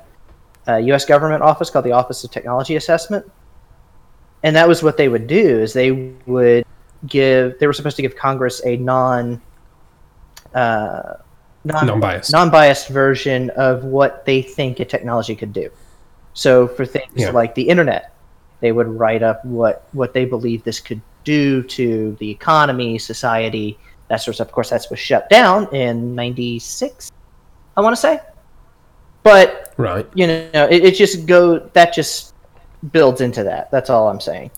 a 0.66 0.80
U.S. 0.80 1.04
government 1.04 1.42
office 1.42 1.68
called 1.70 1.84
the 1.84 1.92
Office 1.92 2.24
of 2.24 2.30
Technology 2.30 2.76
Assessment, 2.76 3.30
and 4.42 4.54
that 4.56 4.66
was 4.68 4.82
what 4.82 4.96
they 4.96 5.08
would 5.08 5.26
do: 5.26 5.60
is 5.60 5.72
they 5.72 5.90
would 6.26 6.64
give 7.06 7.58
they 7.58 7.66
were 7.66 7.72
supposed 7.74 7.96
to 7.96 8.02
give 8.02 8.16
Congress 8.16 8.62
a 8.64 8.76
non 8.78 9.40
uh, 10.54 11.14
non 11.64 11.86
Non-biased. 11.86 12.32
non-biased 12.32 12.88
version 12.88 13.50
of 13.50 13.84
what 13.84 14.24
they 14.24 14.40
think 14.42 14.80
a 14.80 14.84
technology 14.84 15.34
could 15.36 15.52
do. 15.52 15.68
So 16.32 16.68
for 16.68 16.86
things 16.86 17.10
Yeah. 17.14 17.30
like 17.30 17.54
the 17.54 17.68
internet, 17.68 18.12
they 18.60 18.72
would 18.72 18.88
write 18.88 19.22
up 19.22 19.44
what 19.44 19.86
what 19.92 20.12
they 20.14 20.24
believe 20.24 20.64
this 20.64 20.80
could 20.80 21.00
do 21.24 21.62
to 21.64 22.16
the 22.20 22.30
economy, 22.30 22.98
society, 22.98 23.78
that 24.08 24.16
sort 24.16 24.28
of 24.28 24.34
stuff. 24.36 24.48
Of 24.48 24.52
course, 24.52 24.70
that 24.70 24.86
was 24.90 24.98
shut 24.98 25.28
down 25.28 25.72
in 25.74 26.14
'96, 26.14 27.10
I 27.76 27.80
want 27.80 27.94
to 27.94 28.00
say. 28.00 28.20
But 29.22 29.74
Right. 29.76 30.06
you 30.14 30.26
know, 30.26 30.68
it, 30.70 30.84
it 30.84 30.94
just 30.94 31.26
go 31.26 31.58
that 31.58 31.92
just 31.92 32.34
builds 32.92 33.20
into 33.20 33.42
that. 33.44 33.70
That's 33.70 33.90
all 33.90 34.08
I'm 34.08 34.20
saying. 34.20 34.50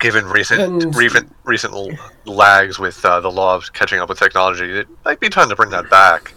Given 0.00 0.26
recent 0.26 0.60
And- 0.60 0.94
recent 0.96 1.30
recent 1.44 1.98
lags 2.26 2.78
with 2.78 3.04
uh, 3.04 3.20
the 3.20 3.30
law 3.30 3.54
of 3.54 3.72
catching 3.72 4.00
up 4.00 4.08
with 4.08 4.18
technology, 4.18 4.70
it 4.80 4.88
might 5.04 5.20
be 5.20 5.28
time 5.28 5.48
to 5.48 5.56
bring 5.56 5.70
that 5.70 5.88
back. 5.90 6.34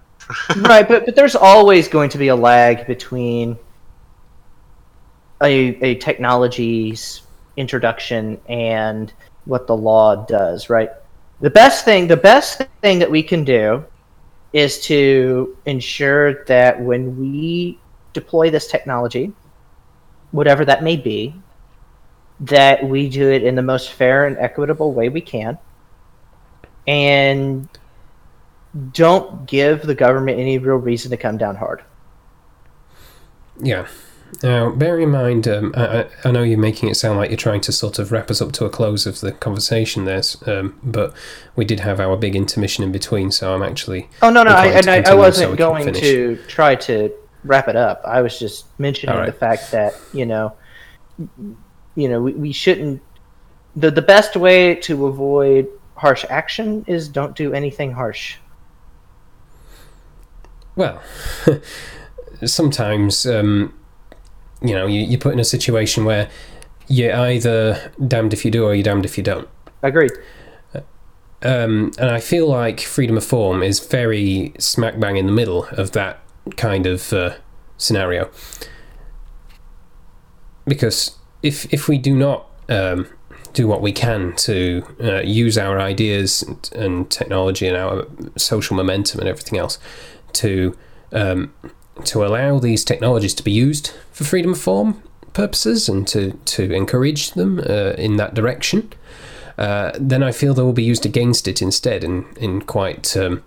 right, 0.58 0.86
but 0.86 1.04
but 1.04 1.16
there's 1.16 1.34
always 1.34 1.88
going 1.88 2.08
to 2.10 2.18
be 2.18 2.28
a 2.28 2.36
lag 2.36 2.86
between 2.86 3.56
a 5.42 5.76
a 5.82 5.94
technology's 5.96 7.22
introduction 7.56 8.40
and 8.48 9.12
what 9.44 9.66
the 9.66 9.76
law 9.76 10.24
does, 10.26 10.70
right? 10.70 10.90
The 11.40 11.50
best 11.50 11.84
thing 11.84 12.06
the 12.06 12.16
best 12.16 12.62
thing 12.80 12.98
that 12.98 13.10
we 13.10 13.22
can 13.22 13.44
do 13.44 13.84
is 14.52 14.80
to 14.82 15.56
ensure 15.66 16.44
that 16.44 16.80
when 16.80 17.18
we 17.18 17.78
deploy 18.12 18.50
this 18.50 18.66
technology, 18.66 19.32
whatever 20.30 20.64
that 20.64 20.82
may 20.82 20.96
be, 20.96 21.34
that 22.40 22.84
we 22.84 23.08
do 23.08 23.30
it 23.30 23.42
in 23.42 23.54
the 23.54 23.62
most 23.62 23.92
fair 23.92 24.26
and 24.26 24.36
equitable 24.38 24.92
way 24.92 25.08
we 25.08 25.20
can. 25.20 25.56
And 26.86 27.68
don't 28.92 29.46
give 29.46 29.82
the 29.82 29.94
government 29.94 30.38
any 30.38 30.58
real 30.58 30.76
reason 30.76 31.10
to 31.10 31.16
come 31.16 31.38
down 31.38 31.56
hard. 31.56 31.84
Yeah. 33.60 33.86
Now, 34.42 34.70
bear 34.70 34.98
in 34.98 35.10
mind, 35.10 35.46
um, 35.46 35.74
I, 35.76 36.06
I- 36.24 36.30
know 36.30 36.42
you're 36.42 36.58
making 36.58 36.88
it 36.88 36.94
sound 36.94 37.18
like 37.18 37.30
you're 37.30 37.36
trying 37.36 37.60
to 37.62 37.72
sort 37.72 37.98
of 37.98 38.10
wrap 38.12 38.30
us 38.30 38.40
up 38.40 38.52
to 38.52 38.64
a 38.64 38.70
close 38.70 39.06
of 39.06 39.20
the 39.20 39.32
conversation 39.32 40.04
there, 40.04 40.22
um, 40.46 40.78
but 40.82 41.14
we 41.54 41.64
did 41.64 41.80
have 41.80 42.00
our 42.00 42.16
big 42.16 42.34
intermission 42.34 42.82
in 42.82 42.92
between, 42.92 43.30
so 43.30 43.54
I'm 43.54 43.62
actually. 43.62 44.08
Oh 44.22 44.30
no, 44.30 44.42
no, 44.42 44.52
I, 44.52 44.66
and 44.68 44.88
I, 44.88 45.02
I 45.02 45.14
wasn't 45.14 45.50
can 45.50 45.56
going 45.56 45.92
to 45.94 46.38
try 46.48 46.74
to 46.76 47.12
wrap 47.44 47.68
it 47.68 47.76
up. 47.76 48.00
I 48.04 48.22
was 48.22 48.38
just 48.38 48.66
mentioning 48.78 49.14
right. 49.14 49.26
the 49.26 49.32
fact 49.32 49.70
that 49.72 49.94
you 50.12 50.24
know, 50.24 50.54
you 51.94 52.08
know, 52.08 52.22
we, 52.22 52.32
we 52.32 52.52
shouldn't. 52.52 53.02
the 53.76 53.90
The 53.90 54.02
best 54.02 54.34
way 54.34 54.76
to 54.76 55.06
avoid 55.06 55.68
harsh 55.96 56.24
action 56.30 56.84
is 56.88 57.08
don't 57.08 57.36
do 57.36 57.52
anything 57.52 57.92
harsh. 57.92 58.38
Well, 60.74 61.02
sometimes, 62.46 63.26
um, 63.26 63.74
you 64.62 64.74
know, 64.74 64.86
you, 64.86 65.00
you're 65.00 65.20
put 65.20 65.32
in 65.32 65.40
a 65.40 65.44
situation 65.44 66.04
where 66.04 66.30
you're 66.88 67.14
either 67.14 67.92
damned 68.06 68.32
if 68.32 68.44
you 68.44 68.50
do 68.50 68.64
or 68.64 68.74
you're 68.74 68.82
damned 68.82 69.04
if 69.04 69.16
you 69.16 69.24
don't. 69.24 69.48
Agreed. 69.82 70.12
Um, 71.44 71.90
and 71.98 72.08
I 72.10 72.20
feel 72.20 72.46
like 72.46 72.80
freedom 72.80 73.16
of 73.16 73.24
form 73.24 73.62
is 73.62 73.80
very 73.80 74.52
smack 74.58 75.00
bang 75.00 75.16
in 75.16 75.26
the 75.26 75.32
middle 75.32 75.64
of 75.72 75.92
that 75.92 76.20
kind 76.56 76.86
of 76.86 77.12
uh, 77.12 77.34
scenario. 77.78 78.30
Because 80.66 81.18
if 81.42 81.72
if 81.72 81.88
we 81.88 81.98
do 81.98 82.14
not 82.14 82.46
um, 82.68 83.08
do 83.52 83.66
what 83.66 83.82
we 83.82 83.92
can 83.92 84.34
to 84.36 84.84
uh, 85.00 85.20
use 85.20 85.58
our 85.58 85.80
ideas 85.80 86.42
and, 86.42 86.70
and 86.74 87.10
technology 87.10 87.66
and 87.66 87.76
our 87.76 88.06
social 88.36 88.76
momentum 88.76 89.18
and 89.20 89.28
everything 89.28 89.58
else 89.58 89.78
to 90.34 90.76
um, 91.12 91.52
to 92.04 92.24
allow 92.24 92.58
these 92.58 92.84
technologies 92.84 93.34
to 93.34 93.42
be 93.42 93.50
used 93.52 93.92
for 94.22 94.28
freedom 94.28 94.52
of 94.52 94.58
form 94.60 95.02
purposes 95.32 95.88
and 95.88 96.06
to 96.08 96.32
to 96.44 96.62
encourage 96.72 97.32
them 97.32 97.58
uh, 97.58 97.94
in 97.98 98.16
that 98.16 98.34
direction, 98.34 98.92
uh, 99.58 99.92
then 99.98 100.22
I 100.22 100.32
feel 100.32 100.54
they 100.54 100.62
will 100.62 100.72
be 100.72 100.82
used 100.82 101.06
against 101.06 101.48
it 101.48 101.62
instead 101.62 102.04
in 102.04 102.24
in 102.36 102.60
quite 102.62 103.16
um, 103.16 103.42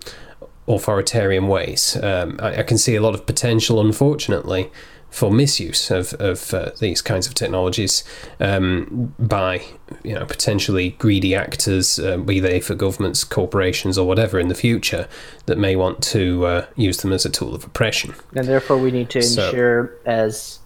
authoritarian 0.68 1.48
ways. 1.48 1.96
Um, 2.02 2.38
I, 2.42 2.58
I 2.60 2.62
can 2.62 2.78
see 2.78 2.96
a 2.96 3.00
lot 3.00 3.14
of 3.14 3.24
potential, 3.26 3.80
unfortunately, 3.80 4.70
for 5.10 5.30
misuse 5.30 5.90
of 5.90 6.12
of 6.14 6.52
uh, 6.52 6.70
these 6.80 7.00
kinds 7.02 7.26
of 7.28 7.34
technologies 7.34 8.04
um, 8.40 9.14
by 9.18 9.62
you 10.02 10.14
know 10.14 10.24
potentially 10.26 10.90
greedy 10.98 11.34
actors, 11.34 11.98
uh, 11.98 12.16
be 12.16 12.40
they 12.40 12.60
for 12.60 12.74
governments, 12.74 13.24
corporations, 13.24 13.96
or 13.98 14.06
whatever 14.08 14.40
in 14.40 14.48
the 14.48 14.54
future 14.54 15.06
that 15.46 15.56
may 15.58 15.76
want 15.76 16.02
to 16.02 16.44
uh, 16.46 16.66
use 16.76 16.98
them 16.98 17.12
as 17.12 17.24
a 17.24 17.30
tool 17.30 17.54
of 17.54 17.64
oppression. 17.64 18.14
and 18.34 18.48
therefore 18.48 18.78
we 18.78 18.90
need 18.90 19.08
to 19.10 19.22
So- 19.22 19.46
ensure 19.48 19.92
as 20.04 20.58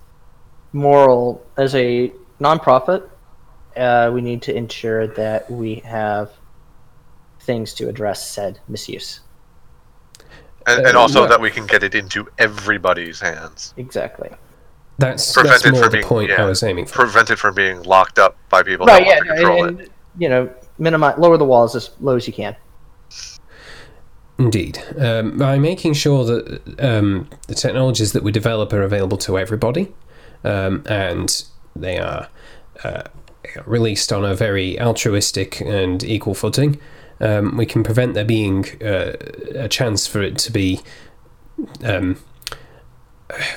moral 0.73 1.45
as 1.57 1.75
a 1.75 2.13
nonprofit 2.41 3.09
uh, 3.77 4.11
we 4.13 4.21
need 4.21 4.43
to 4.43 4.55
ensure 4.55 5.07
that 5.07 5.49
we 5.51 5.77
have 5.77 6.31
things 7.41 7.73
to 7.75 7.89
address 7.89 8.29
said 8.31 8.59
misuse 8.69 9.21
And, 10.67 10.87
and 10.87 10.97
Uh, 10.97 11.01
also 11.01 11.21
well- 11.21 11.29
that 11.29 11.41
we 11.41 11.51
can 11.51 11.67
get 11.67 11.83
it 11.83 11.95
into 11.95 12.29
everybody's 12.39 13.21
hands. 13.21 13.75
exactly 13.77 14.31
That's 14.99 15.33
Prevent 15.33 15.55
that's 15.55 15.65
it 15.67 15.73
more 15.73 15.83
from 15.85 15.91
the 15.93 15.97
being- 15.99 16.07
point 16.09 16.31
I 16.33 16.45
was 16.45 16.63
aiming 16.63 16.87
for. 16.87 16.95
Prevent 17.05 17.31
it 17.31 17.37
from 17.37 17.55
being 17.55 17.83
locked 17.83 18.19
up 18.19 18.37
by 18.51 18.63
people 18.63 18.87
right 18.87 19.05
that 19.05 19.07
yeah 19.07 19.15
want 19.17 19.27
to 19.29 19.35
control 19.35 19.65
and, 19.65 19.81
it. 19.81 19.83
and, 19.87 19.91
you 20.23 20.29
know 20.29 20.51
minimize 20.79 21.19
lower 21.19 21.37
the 21.39 21.45
walls 21.45 21.75
as 21.77 21.91
low 22.01 22.17
as 22.17 22.27
you 22.27 22.33
can 22.33 22.55
Indeed. 24.39 24.83
Um, 24.99 25.37
by 25.37 25.59
making 25.59 25.93
sure 25.93 26.25
that 26.25 26.63
um, 26.83 27.29
the 27.47 27.55
technologies 27.55 28.13
that 28.13 28.23
we 28.23 28.33
develop 28.33 28.73
are 28.73 28.83
available 28.83 29.19
to 29.19 29.39
everybody 29.39 29.93
um, 30.45 30.83
and 30.87 31.45
they 31.77 31.99
are 31.99 32.29
uh, 32.85 33.03
released 33.67 34.13
on 34.13 34.25
a 34.25 34.35
very 34.35 34.81
altruistic 34.81 35.61
and 35.61 36.03
equal 36.05 36.35
footing, 36.35 36.79
um, 37.21 37.57
we 37.57 37.67
can 37.67 37.83
prevent 37.83 38.15
there 38.15 38.25
being 38.25 38.65
uh, 38.83 39.17
a 39.55 39.69
chance 39.69 40.07
for 40.07 40.23
it 40.23 40.39
to 40.39 40.53
be 40.53 40.81
um, 41.85 42.17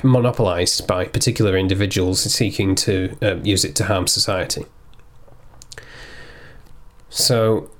monopolized 0.02 0.86
by 0.86 1.06
particular 1.06 1.56
individuals 1.56 2.20
seeking 2.20 2.74
to 2.74 3.16
uh, 3.22 3.36
use 3.36 3.64
it 3.64 3.74
to 3.76 3.84
harm 3.84 4.06
society. 4.06 4.66
So, 7.08 7.70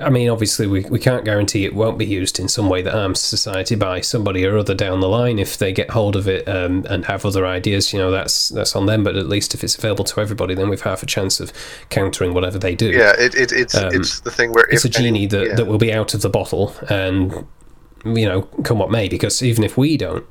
I 0.00 0.10
mean, 0.10 0.28
obviously, 0.28 0.66
we, 0.66 0.80
we 0.86 0.98
can't 0.98 1.24
guarantee 1.24 1.64
it 1.64 1.74
won't 1.74 1.98
be 1.98 2.06
used 2.06 2.38
in 2.38 2.48
some 2.48 2.68
way 2.68 2.82
that 2.82 2.92
harms 2.92 3.20
society 3.20 3.74
by 3.74 4.00
somebody 4.00 4.44
or 4.44 4.56
other 4.58 4.74
down 4.74 5.00
the 5.00 5.08
line 5.08 5.38
if 5.38 5.56
they 5.58 5.72
get 5.72 5.90
hold 5.90 6.16
of 6.16 6.28
it 6.28 6.48
um, 6.48 6.84
and 6.88 7.04
have 7.06 7.24
other 7.24 7.46
ideas. 7.46 7.92
You 7.92 7.98
know, 7.98 8.10
that's 8.10 8.48
that's 8.50 8.74
on 8.76 8.86
them. 8.86 9.04
But 9.04 9.16
at 9.16 9.28
least 9.28 9.54
if 9.54 9.62
it's 9.64 9.76
available 9.76 10.04
to 10.04 10.20
everybody, 10.20 10.54
then 10.54 10.68
we've 10.68 10.80
half 10.82 11.02
a 11.02 11.06
chance 11.06 11.40
of 11.40 11.52
countering 11.90 12.34
whatever 12.34 12.58
they 12.58 12.74
do. 12.74 12.90
Yeah, 12.90 13.12
it, 13.18 13.34
it, 13.34 13.52
it's 13.52 13.74
Um, 13.74 13.90
it's 13.94 14.20
the 14.20 14.30
thing 14.30 14.52
where 14.52 14.66
It's 14.70 14.84
a 14.84 14.88
any- 14.88 14.92
genie 15.04 15.26
that, 15.26 15.46
yeah. 15.46 15.54
that 15.54 15.66
will 15.66 15.78
be 15.78 15.92
out 15.92 16.14
of 16.14 16.22
the 16.22 16.30
bottle, 16.30 16.74
and 16.88 17.46
you 18.04 18.26
know, 18.26 18.42
come 18.64 18.78
what 18.78 18.90
may. 18.90 19.08
Because 19.08 19.42
even 19.42 19.64
if 19.64 19.76
we 19.76 19.96
don't, 19.96 20.24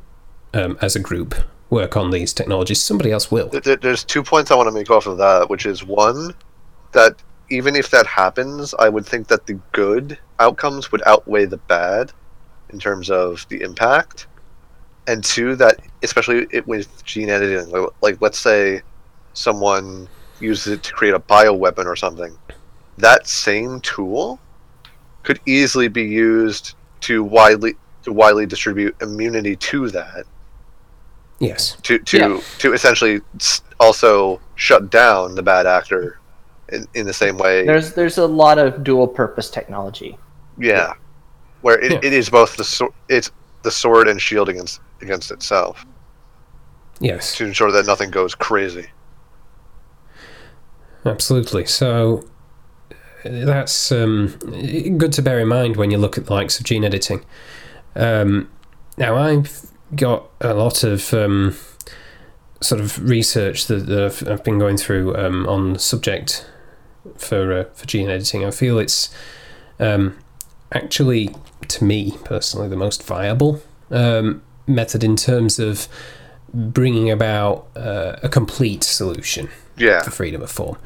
um, 0.54 0.78
as 0.82 0.96
a 0.96 1.00
group, 1.00 1.36
work 1.70 1.98
on 1.98 2.12
these 2.12 2.32
technologies, 2.34 2.82
somebody 2.82 3.12
else 3.12 3.32
will. 3.32 3.50
Th- 3.50 3.64
th- 3.64 3.80
There's 3.82 4.04
two 4.04 4.24
points 4.24 4.52
I 4.52 4.56
want 4.56 4.68
to 4.68 4.72
make 4.72 4.90
off 4.90 5.08
of 5.08 5.18
that, 5.18 5.50
which 5.50 5.66
is 5.66 5.84
one, 5.84 6.34
that 6.94 7.16
even 7.50 7.76
if 7.76 7.92
that 7.92 8.06
happens, 8.08 8.74
I 8.80 8.90
would 8.90 9.06
think 9.06 9.28
that 9.28 9.46
the 9.46 9.60
good 9.72 10.18
outcomes 10.40 10.92
would 10.92 11.02
outweigh 11.06 11.46
the 11.46 11.58
bad 11.58 12.12
in 12.70 12.80
terms 12.80 13.10
of 13.10 13.46
the 13.50 13.62
impact. 13.62 14.28
And 15.08 15.24
two, 15.24 15.56
that 15.58 15.80
especially 16.02 16.48
it, 16.52 16.68
with 16.68 17.04
gene 17.06 17.30
editing, 17.30 17.70
like, 17.72 17.90
like 18.02 18.22
let's 18.22 18.40
say 18.40 18.82
someone 19.34 20.10
uses 20.40 20.74
it 20.74 20.84
to 20.84 20.94
create 20.94 21.14
a 21.14 21.20
bioweapon 21.20 21.86
or 21.86 21.96
something, 21.96 22.36
that 22.98 23.28
same 23.28 23.80
tool 23.82 24.40
could 25.24 25.40
easily 25.46 25.88
be 25.88 26.04
used 26.04 26.76
to 27.02 27.24
widely 27.24 27.76
to 28.04 28.12
widely 28.14 28.46
distribute 28.46 28.96
immunity 29.02 29.56
to 29.56 29.90
that 29.90 30.26
Yes. 31.40 31.78
to 31.84 32.00
to 32.00 32.18
Yeah. 32.18 32.42
to 32.60 32.74
essentially 32.74 33.22
also 33.80 34.40
shut 34.56 34.90
down 34.90 35.36
the 35.36 35.44
bad 35.44 35.66
actor 35.66 36.20
in, 36.72 36.88
in 36.94 37.06
the 37.06 37.14
same 37.14 37.38
way 37.38 37.66
There's 37.66 37.94
there's 37.94 38.18
a 38.18 38.26
lot 38.28 38.58
of 38.58 38.84
dual 38.84 39.08
purpose 39.08 39.50
technology. 39.50 40.18
yeah 40.58 40.94
where 41.62 41.80
it, 41.80 41.92
Yeah. 41.92 42.00
it 42.04 42.14
is 42.14 42.30
both 42.30 42.58
the 42.58 42.64
sword 42.64 42.92
it's 43.10 43.32
the 43.64 43.72
sword 43.72 44.08
and 44.08 44.22
shield 44.22 44.50
against 44.50 44.80
against 45.02 45.32
itself 45.32 45.86
Yes. 47.00 47.36
to 47.38 47.46
ensure 47.46 47.72
that 47.72 47.86
nothing 47.86 48.10
goes 48.12 48.34
crazy 48.36 48.88
Absolutely. 51.06 51.66
So 51.66 52.26
that's 53.24 53.92
um, 53.92 54.36
good 54.98 55.14
to 55.14 55.22
bear 55.22 55.40
in 55.40 55.48
mind 55.48 55.76
when 55.78 55.92
you 55.92 55.98
look 55.98 56.18
at 56.18 56.26
the 56.26 56.34
likes 56.34 56.58
of 56.60 56.66
gene 56.66 56.84
editing. 56.84 57.24
Um, 57.96 58.50
now, 58.98 59.16
I've 59.16 59.70
got 59.96 60.28
a 60.42 60.54
lot 60.54 60.84
of 60.84 61.14
um, 61.14 61.56
sort 62.62 62.82
of 62.82 63.08
research 63.08 63.68
that, 63.68 63.86
that 63.88 64.04
I've, 64.04 64.28
I've 64.28 64.44
been 64.44 64.58
going 64.60 64.78
through 64.78 65.16
um, 65.16 65.48
on 65.48 65.74
the 65.74 65.80
subject 65.80 66.50
for 67.18 67.52
uh, 67.54 67.64
for 67.74 67.86
gene 67.86 68.10
editing. 68.10 68.46
I 68.46 68.52
feel 68.52 68.80
it's 68.80 69.14
um, 69.80 70.18
actually, 70.72 71.36
to 71.68 71.84
me 71.84 72.18
personally, 72.24 72.68
the 72.68 72.76
most 72.76 73.04
viable 73.04 73.62
um, 73.92 74.42
method 74.68 75.04
in 75.04 75.16
terms 75.16 75.60
of 75.60 75.88
bringing 76.54 77.12
about 77.12 77.68
uh, 77.76 78.16
a 78.24 78.30
complete 78.30 78.84
solution 78.84 79.50
yeah 79.78 80.02
for 80.02 80.12
freedom 80.12 80.42
of 80.42 80.50
form, 80.52 80.78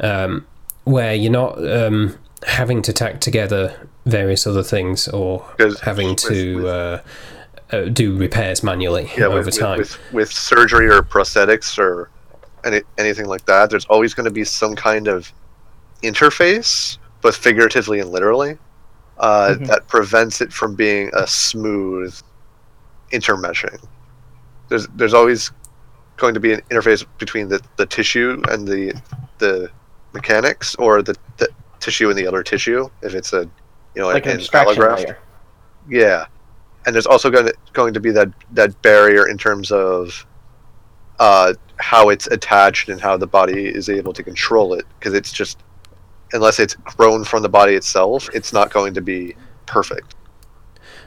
um, 0.00 0.46
where 0.84 1.14
you're 1.14 1.30
not 1.30 1.56
um, 1.68 2.18
having 2.46 2.82
to 2.82 2.92
tack 2.92 3.20
together 3.20 3.88
various 4.06 4.46
other 4.46 4.62
things 4.62 5.06
or 5.08 5.44
having 5.82 6.16
to 6.16 6.56
with- 6.56 6.64
uh, 6.66 7.00
uh, 7.72 7.82
do 7.84 8.16
repairs 8.16 8.64
manually 8.64 9.08
yeah 9.16 9.26
over 9.26 9.44
with, 9.44 9.58
time. 9.58 9.78
with 9.78 10.12
with 10.12 10.32
surgery 10.32 10.88
or 10.88 11.02
prosthetics 11.02 11.78
or 11.78 12.10
any, 12.64 12.82
anything 12.98 13.26
like 13.26 13.44
that 13.46 13.70
there's 13.70 13.86
always 13.86 14.14
going 14.14 14.24
to 14.24 14.30
be 14.30 14.44
some 14.44 14.74
kind 14.74 15.08
of 15.08 15.32
interface 16.02 16.98
both 17.20 17.36
figuratively 17.36 18.00
and 18.00 18.10
literally 18.10 18.56
uh, 19.18 19.54
Mhm. 19.58 19.66
that 19.66 19.86
prevents 19.88 20.40
it 20.40 20.52
from 20.52 20.74
being 20.74 21.10
a 21.14 21.26
smooth 21.26 22.14
intermeshing 23.12 23.78
there's 24.68 24.86
there's 24.96 25.14
always 25.14 25.50
going 26.16 26.34
to 26.34 26.40
be 26.40 26.52
an 26.52 26.60
interface 26.70 27.04
between 27.18 27.48
the, 27.48 27.60
the 27.76 27.86
tissue 27.86 28.40
and 28.50 28.66
the 28.68 28.92
the 29.38 29.68
mechanics 30.12 30.74
or 30.76 31.02
the, 31.02 31.16
the 31.38 31.48
tissue 31.80 32.08
and 32.08 32.18
the 32.18 32.26
other 32.26 32.42
tissue 32.42 32.88
if 33.02 33.14
it's 33.14 33.32
a 33.32 33.42
you 33.94 34.02
know 34.02 34.06
like 34.08 34.26
an 34.26 34.32
an 34.32 34.66
layer. 35.06 35.18
yeah, 35.88 36.26
and 36.86 36.94
there's 36.94 37.06
also 37.06 37.30
going 37.30 37.46
to 37.46 37.54
going 37.72 37.92
to 37.94 38.00
be 38.00 38.10
that 38.10 38.28
that 38.52 38.80
barrier 38.82 39.28
in 39.28 39.36
terms 39.38 39.72
of 39.72 40.24
uh, 41.18 41.52
how 41.80 42.08
it's 42.08 42.26
attached 42.28 42.88
and 42.88 43.00
how 43.00 43.16
the 43.16 43.26
body 43.26 43.66
is 43.66 43.88
able 43.88 44.12
to 44.12 44.22
control 44.22 44.74
it 44.74 44.84
because 44.98 45.14
it's 45.14 45.32
just 45.32 45.58
unless 46.32 46.58
it's 46.60 46.74
grown 46.74 47.24
from 47.24 47.42
the 47.42 47.48
body 47.48 47.74
itself, 47.74 48.28
it's 48.32 48.52
not 48.52 48.70
going 48.70 48.94
to 48.94 49.00
be 49.00 49.34
perfect. 49.66 50.14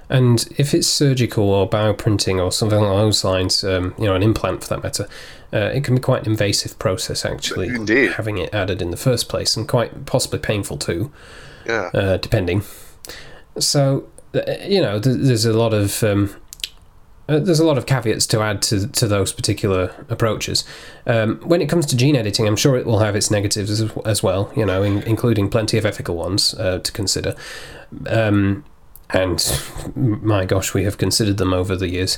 And 0.09 0.45
if 0.57 0.73
it's 0.73 0.87
surgical 0.87 1.49
or 1.49 1.69
bioprinting 1.69 2.43
or 2.43 2.51
something 2.51 2.77
along 2.77 2.97
those 2.97 3.23
lines, 3.23 3.63
um, 3.63 3.95
you 3.97 4.05
know, 4.05 4.15
an 4.15 4.23
implant 4.23 4.63
for 4.63 4.69
that 4.69 4.83
matter, 4.83 5.07
uh, 5.53 5.71
it 5.73 5.83
can 5.83 5.95
be 5.95 6.01
quite 6.01 6.25
an 6.25 6.31
invasive 6.31 6.77
process 6.77 7.25
actually. 7.25 7.69
Indeed. 7.69 8.13
Having 8.13 8.39
it 8.39 8.53
added 8.53 8.81
in 8.81 8.91
the 8.91 8.97
first 8.97 9.29
place, 9.29 9.55
and 9.55 9.67
quite 9.67 10.05
possibly 10.05 10.39
painful 10.39 10.77
too. 10.77 11.11
Yeah, 11.65 11.89
uh, 11.93 12.17
depending. 12.17 12.63
So 13.59 14.09
uh, 14.35 14.41
you 14.65 14.81
know, 14.81 14.99
th- 14.99 15.17
there's 15.19 15.45
a 15.45 15.53
lot 15.53 15.73
of 15.73 16.03
um, 16.03 16.35
uh, 17.29 17.39
there's 17.39 17.59
a 17.59 17.65
lot 17.65 17.77
of 17.77 17.85
caveats 17.85 18.27
to 18.27 18.41
add 18.41 18.61
to 18.63 18.87
to 18.87 19.07
those 19.07 19.31
particular 19.33 19.93
approaches. 20.09 20.63
Um, 21.07 21.37
when 21.43 21.61
it 21.61 21.69
comes 21.69 21.85
to 21.87 21.95
gene 21.97 22.15
editing, 22.15 22.47
I'm 22.47 22.55
sure 22.57 22.75
it 22.75 22.85
will 22.85 22.99
have 22.99 23.15
its 23.15 23.31
negatives 23.31 23.69
as, 23.81 23.91
as 24.05 24.21
well. 24.23 24.51
You 24.55 24.65
know, 24.65 24.83
in, 24.83 25.03
including 25.03 25.49
plenty 25.49 25.77
of 25.77 25.85
ethical 25.85 26.15
ones 26.15 26.53
uh, 26.55 26.79
to 26.79 26.91
consider. 26.91 27.35
Um, 28.07 28.65
and 29.09 29.61
my 29.95 30.45
gosh, 30.45 30.73
we 30.73 30.85
have 30.85 30.97
considered 30.97 31.37
them 31.37 31.53
over 31.53 31.75
the 31.75 31.87
years. 31.89 32.17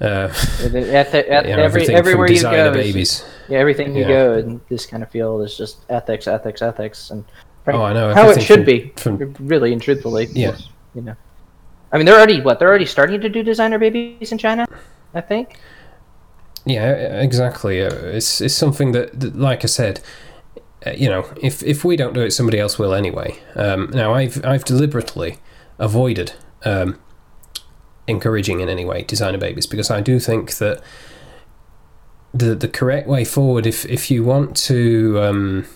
Uh, 0.00 0.32
At, 0.62 0.72
the- 0.72 0.94
at, 0.96 1.12
the- 1.12 1.30
at 1.32 1.48
you 1.48 1.56
know, 1.56 1.62
every 1.62 1.88
everywhere 1.88 2.30
you 2.30 2.40
go, 2.42 2.72
babies. 2.72 3.24
yeah, 3.48 3.58
everything 3.58 3.96
you 3.96 4.02
Yeah. 4.02 4.08
go 4.08 4.34
in 4.38 4.60
this 4.68 4.86
kind 4.86 5.02
of 5.02 5.10
field 5.10 5.42
is 5.44 5.56
just 5.56 5.78
ethics, 5.90 6.28
ethics, 6.28 6.62
ethics, 6.62 7.10
and 7.10 7.24
Oh, 7.66 7.82
I 7.82 7.92
know. 7.92 8.14
how 8.14 8.30
it 8.30 8.40
should 8.40 8.58
from- 8.58 8.64
be, 8.64 8.92
from 8.96 9.34
really 9.40 9.72
and 9.72 9.82
truthfully. 9.82 10.28
Yeah. 10.32 10.56
you 10.94 11.02
know. 11.02 11.16
I 11.92 11.96
mean, 11.96 12.06
they're 12.06 12.16
already 12.16 12.40
what? 12.40 12.58
They're 12.58 12.68
already 12.68 12.86
starting 12.86 13.20
to 13.20 13.28
do 13.28 13.42
designer 13.42 13.78
babies 13.78 14.30
in 14.32 14.38
China, 14.38 14.66
I 15.14 15.20
think. 15.20 15.56
Yeah, 16.66 16.92
exactly. 17.22 17.82
Uh, 17.82 17.94
It's 17.94 18.40
it's 18.40 18.54
something 18.54 18.92
that, 18.92 19.18
that 19.20 19.36
like 19.36 19.64
I 19.64 19.68
said, 19.68 20.00
uh, 20.86 20.90
you 20.90 21.08
know, 21.08 21.24
if 21.40 21.62
if 21.62 21.84
we 21.84 21.96
don't 21.96 22.12
do 22.12 22.20
it, 22.20 22.32
somebody 22.32 22.58
else 22.58 22.78
will 22.78 22.92
anyway. 22.94 23.38
Um, 23.54 23.90
now, 23.92 24.12
I've 24.12 24.44
I've 24.44 24.64
deliberately 24.64 25.38
avoided 25.78 26.32
um, 26.64 26.98
encouraging 28.06 28.60
in 28.60 28.68
any 28.68 28.84
way 28.84 29.02
designer 29.02 29.38
babies 29.38 29.66
because 29.66 29.90
I 29.90 30.00
do 30.02 30.20
think 30.20 30.58
that 30.58 30.82
the 32.34 32.54
the 32.54 32.68
correct 32.68 33.08
way 33.08 33.24
forward, 33.24 33.66
if 33.66 33.86
if 33.86 34.10
you 34.10 34.24
want 34.24 34.56
to 34.66 35.20
um, 35.22 35.66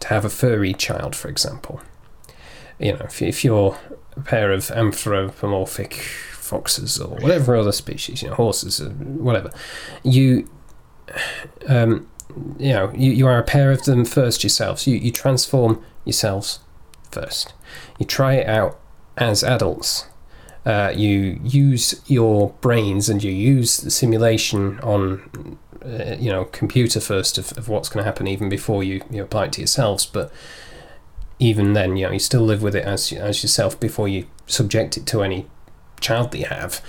to 0.00 0.08
have 0.08 0.24
a 0.26 0.30
furry 0.30 0.74
child, 0.74 1.16
for 1.16 1.28
example, 1.28 1.80
you 2.78 2.92
know, 2.92 3.06
if 3.06 3.22
if 3.22 3.44
you're 3.44 3.78
pair 4.24 4.52
of 4.52 4.70
anthropomorphic 4.70 5.94
foxes 5.94 6.98
or 6.98 7.16
whatever 7.18 7.56
other 7.56 7.72
species, 7.72 8.22
you 8.22 8.28
know, 8.28 8.34
horses 8.34 8.80
or 8.80 8.90
whatever, 8.90 9.52
you, 10.02 10.48
um, 11.68 12.08
you 12.58 12.72
know, 12.72 12.92
you, 12.94 13.12
you 13.12 13.26
are 13.26 13.38
a 13.38 13.42
pair 13.44 13.70
of 13.70 13.84
them 13.84 14.04
first 14.04 14.42
yourselves. 14.42 14.86
You 14.86 14.96
you 14.96 15.10
transform 15.10 15.84
yourselves 16.04 16.60
first. 17.10 17.54
You 17.98 18.06
try 18.06 18.34
it 18.34 18.48
out 18.48 18.78
as 19.16 19.42
adults. 19.42 20.06
Uh, 20.64 20.92
you 20.94 21.40
use 21.42 22.00
your 22.06 22.50
brains 22.60 23.08
and 23.08 23.22
you 23.24 23.32
use 23.32 23.78
the 23.78 23.90
simulation 23.90 24.78
on, 24.80 25.58
uh, 25.82 26.16
you 26.18 26.30
know, 26.30 26.44
computer 26.44 27.00
first 27.00 27.38
of, 27.38 27.56
of 27.56 27.68
what's 27.68 27.88
going 27.88 28.02
to 28.02 28.04
happen 28.04 28.26
even 28.26 28.48
before 28.50 28.84
you, 28.84 29.02
you 29.10 29.22
apply 29.22 29.46
it 29.46 29.52
to 29.52 29.60
yourselves. 29.62 30.04
But 30.04 30.30
even 31.38 31.72
then, 31.72 31.96
you 31.96 32.06
know, 32.06 32.12
you 32.12 32.18
still 32.18 32.42
live 32.42 32.62
with 32.62 32.74
it 32.74 32.84
as 32.84 33.12
as 33.12 33.42
yourself 33.42 33.78
before 33.78 34.08
you 34.08 34.26
subject 34.46 34.96
it 34.96 35.06
to 35.06 35.22
any 35.22 35.46
child 36.00 36.32
that 36.32 36.38
you 36.38 36.46
have. 36.46 36.80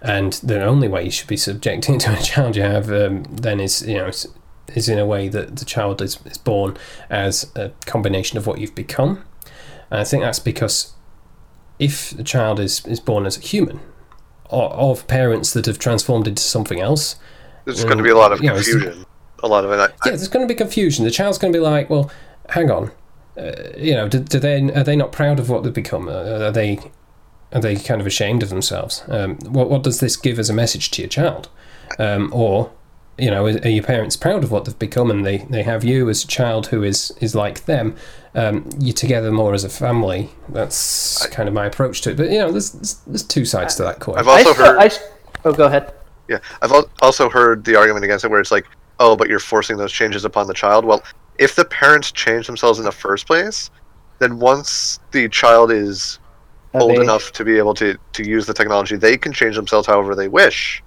And 0.00 0.34
the 0.34 0.62
only 0.62 0.88
way 0.88 1.04
you 1.04 1.10
should 1.10 1.28
be 1.28 1.36
subjecting 1.36 1.96
it 1.96 2.00
to 2.02 2.16
a 2.16 2.22
child 2.22 2.56
you 2.56 2.62
have 2.62 2.90
um, 2.92 3.24
then 3.24 3.58
is, 3.60 3.86
you 3.86 3.96
know, 3.96 4.06
is, 4.06 4.88
in 4.88 4.98
a 4.98 5.06
way 5.06 5.28
that 5.28 5.56
the 5.56 5.64
child 5.64 6.00
is, 6.00 6.20
is 6.24 6.38
born 6.38 6.76
as 7.10 7.50
a 7.56 7.70
combination 7.86 8.38
of 8.38 8.46
what 8.46 8.58
you've 8.60 8.76
become. 8.76 9.24
And 9.90 10.00
I 10.00 10.04
think 10.04 10.22
that's 10.22 10.38
because 10.38 10.92
if 11.78 12.10
the 12.10 12.22
child 12.22 12.60
is, 12.60 12.86
is 12.86 13.00
born 13.00 13.26
as 13.26 13.36
a 13.38 13.40
human, 13.40 13.80
or 14.50 14.70
of 14.70 15.06
parents 15.08 15.52
that 15.52 15.66
have 15.66 15.78
transformed 15.78 16.26
into 16.28 16.42
something 16.42 16.80
else, 16.80 17.16
there's 17.64 17.84
going 17.84 17.98
to 17.98 18.04
be 18.04 18.10
a 18.10 18.16
lot 18.16 18.32
of 18.32 18.40
confusion. 18.40 19.04
A 19.42 19.48
lot 19.48 19.64
of 19.64 19.70
it. 19.72 19.78
I, 19.78 19.86
yeah, 20.06 20.16
there's 20.16 20.28
going 20.28 20.46
to 20.46 20.52
be 20.52 20.56
confusion. 20.56 21.04
The 21.04 21.10
child's 21.10 21.38
going 21.38 21.52
to 21.52 21.58
be 21.58 21.62
like, 21.62 21.90
well, 21.90 22.10
hang 22.48 22.70
on, 22.70 22.90
uh, 23.38 23.72
you 23.76 23.94
know, 23.94 24.08
do, 24.08 24.18
do 24.20 24.38
they 24.38 24.60
are 24.72 24.84
they 24.84 24.96
not 24.96 25.12
proud 25.12 25.38
of 25.38 25.48
what 25.48 25.62
they've 25.62 25.72
become? 25.72 26.08
Uh, 26.08 26.46
are 26.46 26.52
they 26.52 26.78
are 27.52 27.60
they 27.60 27.76
kind 27.76 28.00
of 28.00 28.06
ashamed 28.06 28.42
of 28.42 28.50
themselves? 28.50 29.02
Um, 29.08 29.36
what 29.46 29.70
what 29.70 29.82
does 29.82 30.00
this 30.00 30.16
give 30.16 30.38
as 30.38 30.50
a 30.50 30.54
message 30.54 30.90
to 30.92 31.02
your 31.02 31.08
child? 31.08 31.48
Um, 31.98 32.30
or 32.32 32.70
you 33.18 33.30
know, 33.30 33.46
are 33.46 33.68
your 33.68 33.82
parents 33.82 34.16
proud 34.16 34.44
of 34.44 34.52
what 34.52 34.64
they've 34.64 34.78
become, 34.78 35.10
and 35.10 35.26
they, 35.26 35.38
they 35.50 35.64
have 35.64 35.82
you 35.82 36.08
as 36.08 36.22
a 36.22 36.26
child 36.28 36.68
who 36.68 36.84
is 36.84 37.10
is 37.20 37.34
like 37.34 37.64
them? 37.64 37.96
Um, 38.34 38.68
you're 38.78 38.94
together 38.94 39.32
more 39.32 39.54
as 39.54 39.64
a 39.64 39.68
family. 39.68 40.30
That's 40.48 41.26
kind 41.26 41.48
of 41.48 41.54
my 41.54 41.66
approach 41.66 42.00
to 42.02 42.10
it. 42.10 42.16
But 42.16 42.30
you 42.30 42.38
know, 42.38 42.52
there's 42.52 42.70
there's, 42.70 42.94
there's 43.06 43.22
two 43.24 43.44
sides 43.44 43.74
to 43.76 43.82
that 43.82 43.98
coin. 43.98 44.18
I've 44.18 44.28
also 44.28 44.50
I 44.50 44.54
heard. 44.54 44.78
I 44.78 44.86
s- 44.86 45.02
oh, 45.44 45.52
go 45.52 45.66
ahead. 45.66 45.92
Yeah, 46.28 46.38
I've 46.62 46.72
also 47.00 47.28
heard 47.28 47.64
the 47.64 47.74
argument 47.74 48.04
against 48.04 48.24
it 48.24 48.30
where 48.30 48.40
it's 48.40 48.52
like, 48.52 48.66
oh, 49.00 49.16
but 49.16 49.28
you're 49.28 49.40
forcing 49.40 49.78
those 49.78 49.92
changes 49.92 50.24
upon 50.24 50.46
the 50.46 50.54
child. 50.54 50.84
Well, 50.84 51.02
if 51.38 51.54
the 51.54 51.64
parents 51.64 52.10
change 52.12 52.46
themselves 52.46 52.78
in 52.78 52.84
the 52.84 52.92
first 52.92 53.26
place, 53.26 53.70
then 54.18 54.38
once 54.38 54.98
the 55.12 55.28
child 55.28 55.70
is 55.70 56.18
Of 56.74 56.82
old 56.82 56.92
age. 56.92 57.00
enough 57.00 57.32
to 57.32 57.44
be 57.44 57.56
able 57.58 57.74
to, 57.74 57.96
to 58.14 58.22
use 58.28 58.46
the 58.46 58.54
technology, 58.54 58.96
they 58.96 59.16
can 59.16 59.32
change 59.32 59.56
themselves 59.56 59.86
however 59.86 60.14
they 60.14 60.28
wish. 60.28 60.82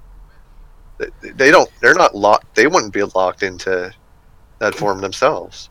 They- 0.97 1.31
They 1.31 1.51
don't. 1.51 1.69
They're 1.81 1.93
not 1.95 2.15
locked. 2.15 2.53
They 2.55 2.67
wouldn't 2.67 2.93
be 2.93 3.03
locked 3.03 3.43
into 3.43 3.91
that 4.59 4.75
form 4.75 4.99
themselves. 5.01 5.69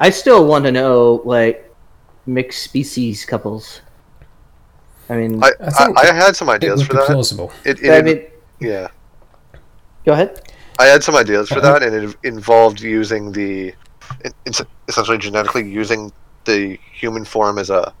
I 0.00 0.10
still 0.10 0.46
want 0.46 0.64
to 0.64 0.72
know 0.72 1.22
like 1.24 1.72
mixed 2.26 2.62
species 2.64 3.24
couples. 3.24 3.80
I 5.08 5.14
mean, 5.16 5.42
I 5.42 5.52
I 5.60 5.84
I, 5.84 5.92
I 6.10 6.12
had 6.12 6.34
some 6.34 6.48
it 6.48 6.52
ideas 6.54 6.78
would 6.80 6.86
for 6.88 6.92
be 6.94 6.98
that. 6.98 7.06
plausible. 7.06 7.52
It, 7.64 7.80
it, 7.80 7.90
I 7.92 8.02
mean, 8.02 8.26
yeah, 8.60 8.88
go 10.04 10.12
ahead. 10.14 10.42
I 10.80 10.86
had 10.86 11.04
some 11.04 11.14
ideas 11.16 11.48
for 11.48 11.58
Uh-huh. 11.60 11.78
that, 11.78 11.82
and 11.84 11.94
it 12.10 12.16
involved 12.24 12.80
using 12.80 13.30
the, 13.32 13.68
it- 13.68 13.74
it's 14.44 14.62
essentially 14.88 15.18
genetically 15.18 15.68
using 15.68 16.12
the 16.44 16.78
human 16.92 17.24
form 17.24 17.58
as 17.58 17.70
a, 17.70 17.92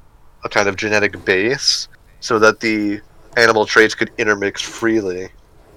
a 0.44 0.48
kind 0.48 0.68
of 0.68 0.76
genetic 0.76 1.24
base, 1.24 1.88
so 2.20 2.38
that 2.38 2.60
the 2.60 3.00
animal 3.36 3.66
traits 3.66 3.94
could 3.94 4.10
intermix 4.18 4.62
freely. 4.62 5.28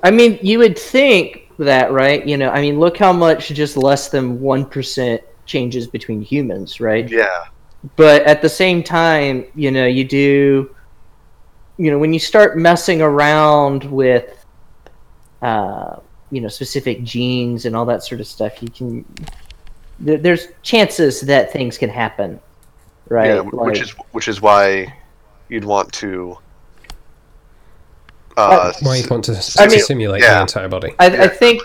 I 0.03 0.11
mean, 0.11 0.39
you 0.41 0.59
would 0.59 0.77
think 0.77 1.51
that, 1.57 1.91
right? 1.91 2.25
You 2.25 2.37
know, 2.37 2.49
I 2.51 2.61
mean, 2.61 2.79
look 2.79 2.97
how 2.97 3.11
much 3.11 3.49
just 3.49 3.75
less 3.75 4.09
than 4.09 4.39
one 4.39 4.65
percent 4.65 5.21
changes 5.45 5.87
between 5.87 6.21
humans, 6.21 6.79
right? 6.79 7.09
Yeah, 7.09 7.45
but 7.95 8.23
at 8.23 8.41
the 8.41 8.49
same 8.49 8.83
time 8.83 9.45
you 9.55 9.71
know 9.71 9.85
you 9.85 10.03
do 10.03 10.75
you 11.77 11.91
know 11.91 11.97
when 11.97 12.13
you 12.13 12.19
start 12.19 12.57
messing 12.57 13.01
around 13.01 13.83
with 13.85 14.45
uh 15.41 15.95
you 16.31 16.41
know 16.41 16.47
specific 16.47 17.03
genes 17.03 17.65
and 17.65 17.75
all 17.75 17.85
that 17.85 18.03
sort 18.03 18.19
of 18.19 18.27
stuff 18.27 18.61
you 18.61 18.69
can 18.69 19.05
there, 19.99 20.17
there's 20.17 20.47
chances 20.63 21.21
that 21.21 21.51
things 21.51 21.77
can 21.77 21.89
happen 21.89 22.39
right 23.09 23.27
yeah, 23.35 23.41
which 23.41 23.81
is 23.81 23.91
which 24.11 24.27
is 24.27 24.41
why 24.41 24.93
you'd 25.49 25.65
want 25.65 25.91
to. 25.93 26.37
Uh, 28.37 28.71
Why 28.81 28.97
you 28.97 29.07
want 29.09 29.25
to 29.25 29.33
s- 29.33 29.59
I 29.59 29.67
mean- 29.67 29.79
simulate 29.81 30.21
Yeah. 30.21 30.35
the 30.35 30.41
entire 30.41 30.67
body? 30.69 30.93
I, 30.99 31.07
Yeah. 31.09 31.23
I 31.23 31.27
think 31.27 31.61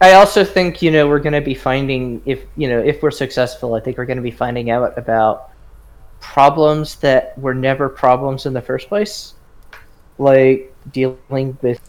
I 0.00 0.12
also 0.14 0.42
think 0.44 0.80
you 0.80 0.90
know 0.90 1.06
we're 1.06 1.18
going 1.18 1.34
to 1.34 1.40
be 1.42 1.54
finding 1.54 2.22
if 2.24 2.44
you 2.56 2.68
know 2.68 2.78
if 2.78 3.02
we're 3.02 3.10
successful 3.10 3.74
I 3.74 3.80
think 3.80 3.98
we're 3.98 4.06
going 4.06 4.16
to 4.16 4.22
be 4.22 4.30
finding 4.30 4.70
out 4.70 4.96
about 4.96 5.50
problems 6.20 6.96
that 6.96 7.36
were 7.38 7.52
never 7.54 7.88
problems 7.90 8.46
in 8.46 8.54
the 8.54 8.62
first 8.62 8.88
place 8.88 9.34
like 10.18 10.72
dealing 10.92 11.58
with 11.60 11.80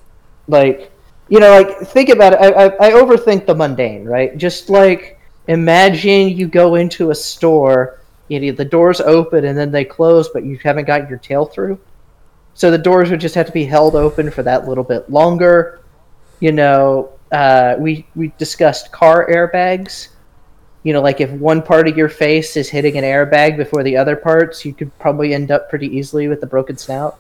like 0.50 0.92
you 1.30 1.40
know 1.40 1.52
like 1.62 1.78
think 1.88 2.10
about 2.10 2.34
it 2.34 2.40
I, 2.40 2.66
I, 2.66 2.88
I 2.88 2.92
overthink 2.92 3.46
the 3.46 3.56
mundane 3.56 4.04
right 4.04 4.36
just 4.38 4.70
like 4.70 5.15
imagine 5.48 6.30
you 6.30 6.48
go 6.48 6.76
into 6.76 7.12
a 7.12 7.16
store 7.16 8.00
you 8.28 8.40
know, 8.40 8.52
the 8.54 8.66
doors 8.66 9.02
open 9.02 9.46
and 9.46 9.58
then 9.58 9.72
they 9.72 9.86
close 9.86 10.30
but 10.30 10.44
you 10.44 10.58
haven't 10.64 10.86
got 10.86 11.10
your 11.10 11.20
tail 11.20 11.46
through. 11.46 11.80
So 12.54 12.72
the 12.72 12.78
doors 12.78 13.12
would 13.12 13.20
just 13.20 13.36
have 13.36 13.46
to 13.46 13.52
be 13.52 13.66
held 13.66 13.96
open 13.96 14.32
for 14.32 14.42
that 14.44 14.68
little 14.68 14.84
bit 14.84 15.10
longer. 15.10 15.82
You 16.40 16.52
know 16.52 17.12
uh, 17.32 17.76
we 17.78 18.08
we 18.16 18.32
discussed 18.38 18.92
car 18.92 19.30
airbags. 19.30 20.10
You 20.84 20.94
know 20.94 21.02
like 21.02 21.22
if 21.22 21.30
one 21.32 21.62
part 21.62 21.88
of 21.88 21.98
your 21.98 22.10
face 22.10 22.58
is 22.58 22.70
hitting 22.70 22.98
an 22.98 23.04
airbag 23.04 23.58
before 23.58 23.84
the 23.84 23.98
other 23.98 24.16
parts 24.16 24.66
you 24.66 24.74
could 24.74 24.98
probably 25.00 25.34
end 25.34 25.52
up 25.52 25.70
pretty 25.70 25.88
easily 25.88 26.28
with 26.28 26.42
a 26.44 26.48
broken 26.48 26.78
snout. 26.78 27.20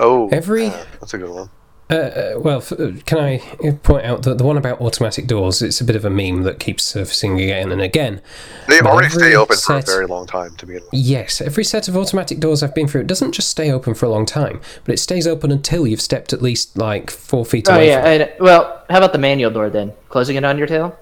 Oh, 0.00 0.28
Every- 0.30 0.66
uh, 0.66 0.84
that's 1.00 1.14
a 1.14 1.18
good 1.18 1.30
one. 1.30 1.50
Uh, 1.94 1.98
uh, 2.36 2.40
well, 2.40 2.58
uh, 2.72 2.90
can 3.06 3.18
I 3.18 3.38
point 3.82 4.04
out 4.04 4.22
that 4.24 4.38
the 4.38 4.44
one 4.44 4.56
about 4.56 4.80
automatic 4.80 5.26
doors? 5.26 5.62
It's 5.62 5.80
a 5.80 5.84
bit 5.84 5.94
of 5.94 6.04
a 6.04 6.10
meme 6.10 6.42
that 6.42 6.58
keeps 6.58 6.82
surfacing 6.82 7.40
again 7.40 7.70
and 7.70 7.80
again. 7.80 8.20
They 8.68 8.80
But 8.80 8.90
already 8.90 9.10
stay 9.10 9.34
open 9.36 9.56
for 9.56 9.76
a 9.76 9.82
very 9.82 10.06
long 10.06 10.26
time 10.26 10.56
to 10.56 10.66
begin 10.66 10.82
with. 10.82 10.90
Yes, 10.92 11.40
every 11.40 11.62
set 11.64 11.86
of 11.86 11.96
automatic 11.96 12.40
doors 12.40 12.62
I've 12.62 12.74
been 12.74 12.88
through, 12.88 13.02
it 13.02 13.06
doesn't 13.06 13.32
just 13.32 13.48
stay 13.48 13.70
open 13.70 13.94
for 13.94 14.06
a 14.06 14.08
long 14.08 14.26
time, 14.26 14.60
but 14.84 14.92
it 14.92 14.98
stays 14.98 15.26
open 15.26 15.52
until 15.52 15.86
you've 15.86 16.00
stepped 16.00 16.32
at 16.32 16.42
least 16.42 16.76
like 16.76 17.10
four 17.10 17.44
feet 17.44 17.68
oh 17.70 17.74
away 17.74 17.88
yeah 17.88 18.02
from 18.02 18.10
and, 18.22 18.32
well 18.40 18.82
how 18.90 18.98
about 18.98 19.12
the 19.12 19.18
manual 19.18 19.50
door 19.50 19.70
then 19.70 19.92
closing 20.08 20.36
it 20.36 20.44
on 20.44 20.58
your 20.58 20.66
tail 20.66 20.98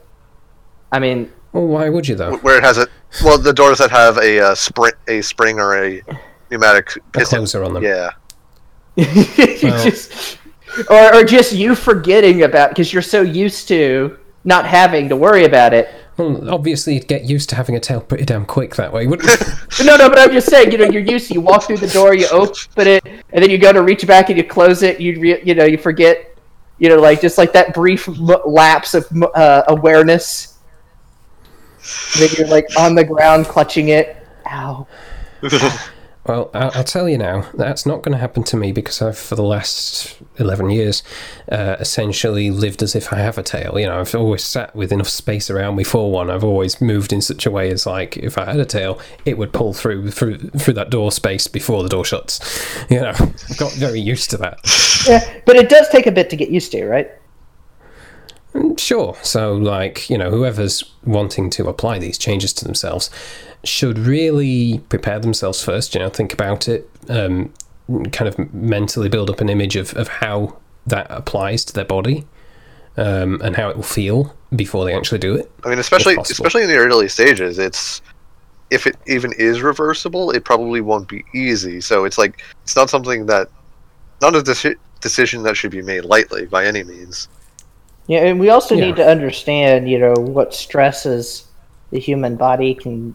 i 0.92 0.98
mean 0.98 1.32
Well, 1.52 1.66
why 1.66 1.88
would 1.88 2.06
you 2.08 2.14
though? 2.14 2.36
Where 2.38 2.58
it 2.58 2.64
has 2.64 2.78
a 2.78 2.86
well, 3.24 3.38
the 3.38 3.52
doors 3.52 3.78
that 3.78 3.90
have 3.90 4.18
a 4.18 4.40
uh, 4.40 4.54
spring, 4.54 4.92
a 5.08 5.20
spring 5.22 5.58
or 5.58 5.74
a 5.76 6.02
pneumatic 6.50 6.96
A 7.14 7.24
closer 7.24 7.62
on 7.64 7.74
them. 7.74 7.82
Yeah, 7.82 8.10
you 8.96 9.06
Well- 9.62 9.84
just 9.84 10.38
or, 10.90 11.14
or 11.16 11.24
just 11.24 11.52
you 11.52 11.74
forgetting 11.74 12.42
about 12.42 12.70
because 12.70 12.92
you're 12.92 13.02
so 13.02 13.22
used 13.22 13.68
to 13.68 14.18
not 14.44 14.66
having 14.66 15.08
to 15.08 15.16
worry 15.16 15.44
about 15.44 15.72
it 15.72 15.88
Well, 16.16 16.50
obviously 16.52 16.94
you'd 16.94 17.08
get 17.08 17.24
used 17.24 17.48
to 17.50 17.56
having 17.56 17.76
a 17.76 17.80
tail 17.80 18.00
pretty 18.00 18.24
damn 18.24 18.44
quick 18.44 18.74
that 18.76 18.92
way, 18.92 19.06
wouldn't 19.06 19.28
you? 19.30 19.84
No, 19.84 19.96
no, 19.96 20.08
but 20.08 20.18
I'm 20.18 20.32
just 20.32 20.48
saying, 20.48 20.70
you 20.72 20.78
know, 20.78 20.84
you're 20.84 21.02
used 21.02 21.28
to 21.28 21.34
you 21.34 21.40
walk 21.40 21.62
through 21.64 21.78
the 21.78 21.88
door, 21.88 22.14
you 22.14 22.26
open 22.28 22.86
it, 22.86 23.04
and 23.06 23.42
then 23.42 23.50
you 23.50 23.58
go 23.58 23.72
to 23.72 23.82
reach 23.82 24.06
back 24.06 24.28
and 24.28 24.36
you 24.36 24.44
close 24.44 24.82
it. 24.82 25.00
You 25.00 25.18
re- 25.18 25.42
you 25.42 25.54
know 25.54 25.64
you 25.64 25.78
forget, 25.78 26.36
you 26.78 26.88
know, 26.88 26.96
like 26.96 27.20
just 27.20 27.38
like 27.38 27.52
that 27.54 27.72
brief 27.74 28.08
m- 28.08 28.30
lapse 28.44 28.94
of 28.94 29.06
uh, 29.34 29.62
awareness. 29.68 30.58
Then 32.18 32.28
you're 32.36 32.48
like 32.48 32.66
on 32.78 32.94
the 32.94 33.04
ground 33.04 33.46
clutching 33.46 33.88
it. 33.88 34.16
Ow. 34.50 34.86
Well, 36.24 36.50
I'll, 36.54 36.84
tell 36.84 37.08
you 37.08 37.18
now, 37.18 37.50
that's 37.54 37.84
not 37.84 38.02
going 38.02 38.12
to 38.12 38.18
happen 38.18 38.44
to 38.44 38.56
me 38.56 38.70
because 38.70 39.02
I've, 39.02 39.18
for 39.18 39.34
the 39.34 39.42
last 39.42 40.22
11 40.38 40.70
years, 40.70 41.02
uh, 41.50 41.76
essentially 41.80 42.48
lived 42.48 42.80
as 42.80 42.94
if 42.94 43.12
I 43.12 43.16
have 43.16 43.38
a 43.38 43.42
tail. 43.42 43.76
You 43.76 43.86
know, 43.86 43.98
I've 43.98 44.14
always 44.14 44.44
sat 44.44 44.74
with 44.76 44.92
enough 44.92 45.08
space 45.08 45.50
around 45.50 45.74
me 45.74 45.82
for 45.82 46.12
one. 46.12 46.30
I've 46.30 46.44
always 46.44 46.80
moved 46.80 47.12
in 47.12 47.22
such 47.22 47.44
a 47.44 47.50
way 47.50 47.72
as, 47.72 47.86
like, 47.86 48.16
if 48.16 48.38
I 48.38 48.44
had 48.44 48.60
a 48.60 48.64
tail, 48.64 49.00
it 49.24 49.36
would 49.36 49.52
pull 49.52 49.72
through 49.72 50.12
through 50.12 50.38
through 50.38 50.74
that 50.74 50.90
door 50.90 51.10
space 51.10 51.48
before 51.48 51.82
the 51.82 51.88
door 51.88 52.04
shuts. 52.04 52.38
You 52.88 53.00
know, 53.00 53.14
I've 53.18 53.56
got 53.58 53.72
very 53.72 54.00
used 54.00 54.30
to 54.30 54.36
that. 54.36 54.60
Yeah, 55.08 55.40
but 55.44 55.56
it 55.56 55.68
does 55.68 55.88
take 55.88 56.06
a 56.06 56.12
bit 56.12 56.30
to 56.30 56.36
get 56.36 56.50
used 56.50 56.70
to, 56.72 56.86
right? 56.86 57.10
Sure. 58.76 59.16
So, 59.22 59.54
like, 59.54 60.10
you 60.10 60.18
know, 60.18 60.30
whoever's 60.30 60.84
wanting 61.04 61.50
to 61.50 61.68
apply 61.68 61.98
these 61.98 62.18
changes 62.18 62.52
to 62.54 62.64
themselves 62.64 63.10
should 63.64 63.98
really 63.98 64.80
prepare 64.88 65.18
themselves 65.18 65.62
first, 65.62 65.94
you 65.94 66.00
know, 66.00 66.08
think 66.08 66.32
about 66.32 66.68
it, 66.68 66.88
um, 67.08 67.52
kind 68.12 68.28
of 68.28 68.52
mentally 68.52 69.08
build 69.08 69.30
up 69.30 69.40
an 69.40 69.48
image 69.48 69.76
of, 69.76 69.94
of 69.96 70.08
how 70.08 70.56
that 70.86 71.06
applies 71.10 71.64
to 71.64 71.72
their 71.72 71.84
body 71.84 72.26
um, 72.96 73.40
and 73.42 73.56
how 73.56 73.68
it 73.68 73.76
will 73.76 73.82
feel 73.82 74.34
before 74.54 74.84
they 74.84 74.94
actually 74.94 75.18
do 75.18 75.34
it. 75.34 75.50
I 75.64 75.70
mean, 75.70 75.78
especially 75.78 76.16
especially 76.16 76.62
in 76.62 76.68
the 76.68 76.76
early 76.76 77.08
stages, 77.08 77.58
it's 77.58 78.02
if 78.70 78.86
it 78.86 78.96
even 79.06 79.32
is 79.38 79.62
reversible, 79.62 80.30
it 80.30 80.44
probably 80.44 80.80
won't 80.80 81.08
be 81.08 81.24
easy. 81.34 81.80
So 81.80 82.04
it's 82.04 82.18
like 82.18 82.42
it's 82.64 82.76
not 82.76 82.90
something 82.90 83.26
that 83.26 83.48
not 84.20 84.34
a 84.34 84.40
deci- 84.40 84.76
decision 85.00 85.42
that 85.44 85.56
should 85.56 85.70
be 85.70 85.82
made 85.82 86.04
lightly 86.04 86.46
by 86.46 86.66
any 86.66 86.84
means. 86.84 87.28
Yeah, 88.12 88.24
and 88.26 88.38
we 88.38 88.50
also 88.50 88.74
Yeah. 88.74 88.84
need 88.88 88.96
to 88.96 89.06
understand, 89.08 89.88
you 89.88 89.98
know, 89.98 90.12
what 90.18 90.52
stresses 90.52 91.44
the 91.92 91.98
human 91.98 92.36
body 92.36 92.74
can 92.74 93.14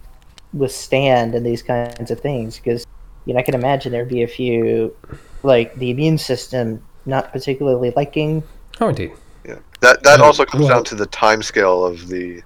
withstand 0.54 1.36
and 1.36 1.46
these 1.46 1.62
kinds 1.62 2.10
of 2.10 2.20
things. 2.20 2.58
Because, 2.58 2.84
you 3.26 3.36
know, 3.36 3.40
I 3.40 3.44
can 3.44 3.54
imagine 3.54 3.92
there'd 3.92 4.10
be 4.10 4.24
a 4.24 4.28
few, 4.28 4.96
like 5.44 5.76
the 5.76 5.92
immune 5.92 6.18
system 6.18 6.82
not 7.06 7.32
particularly 7.32 7.94
liking. 7.96 8.42
Oh, 8.82 8.88
indeed. 8.90 9.12
Yeah, 9.48 9.60
that 9.82 10.02
that 10.02 10.20
Um, 10.20 10.26
also 10.26 10.46
comes 10.46 10.62
well- 10.64 10.74
down 10.74 10.84
to 10.86 10.96
the 10.96 11.06
time 11.06 11.44
scale 11.44 11.86
of 11.86 12.08
the 12.08 12.42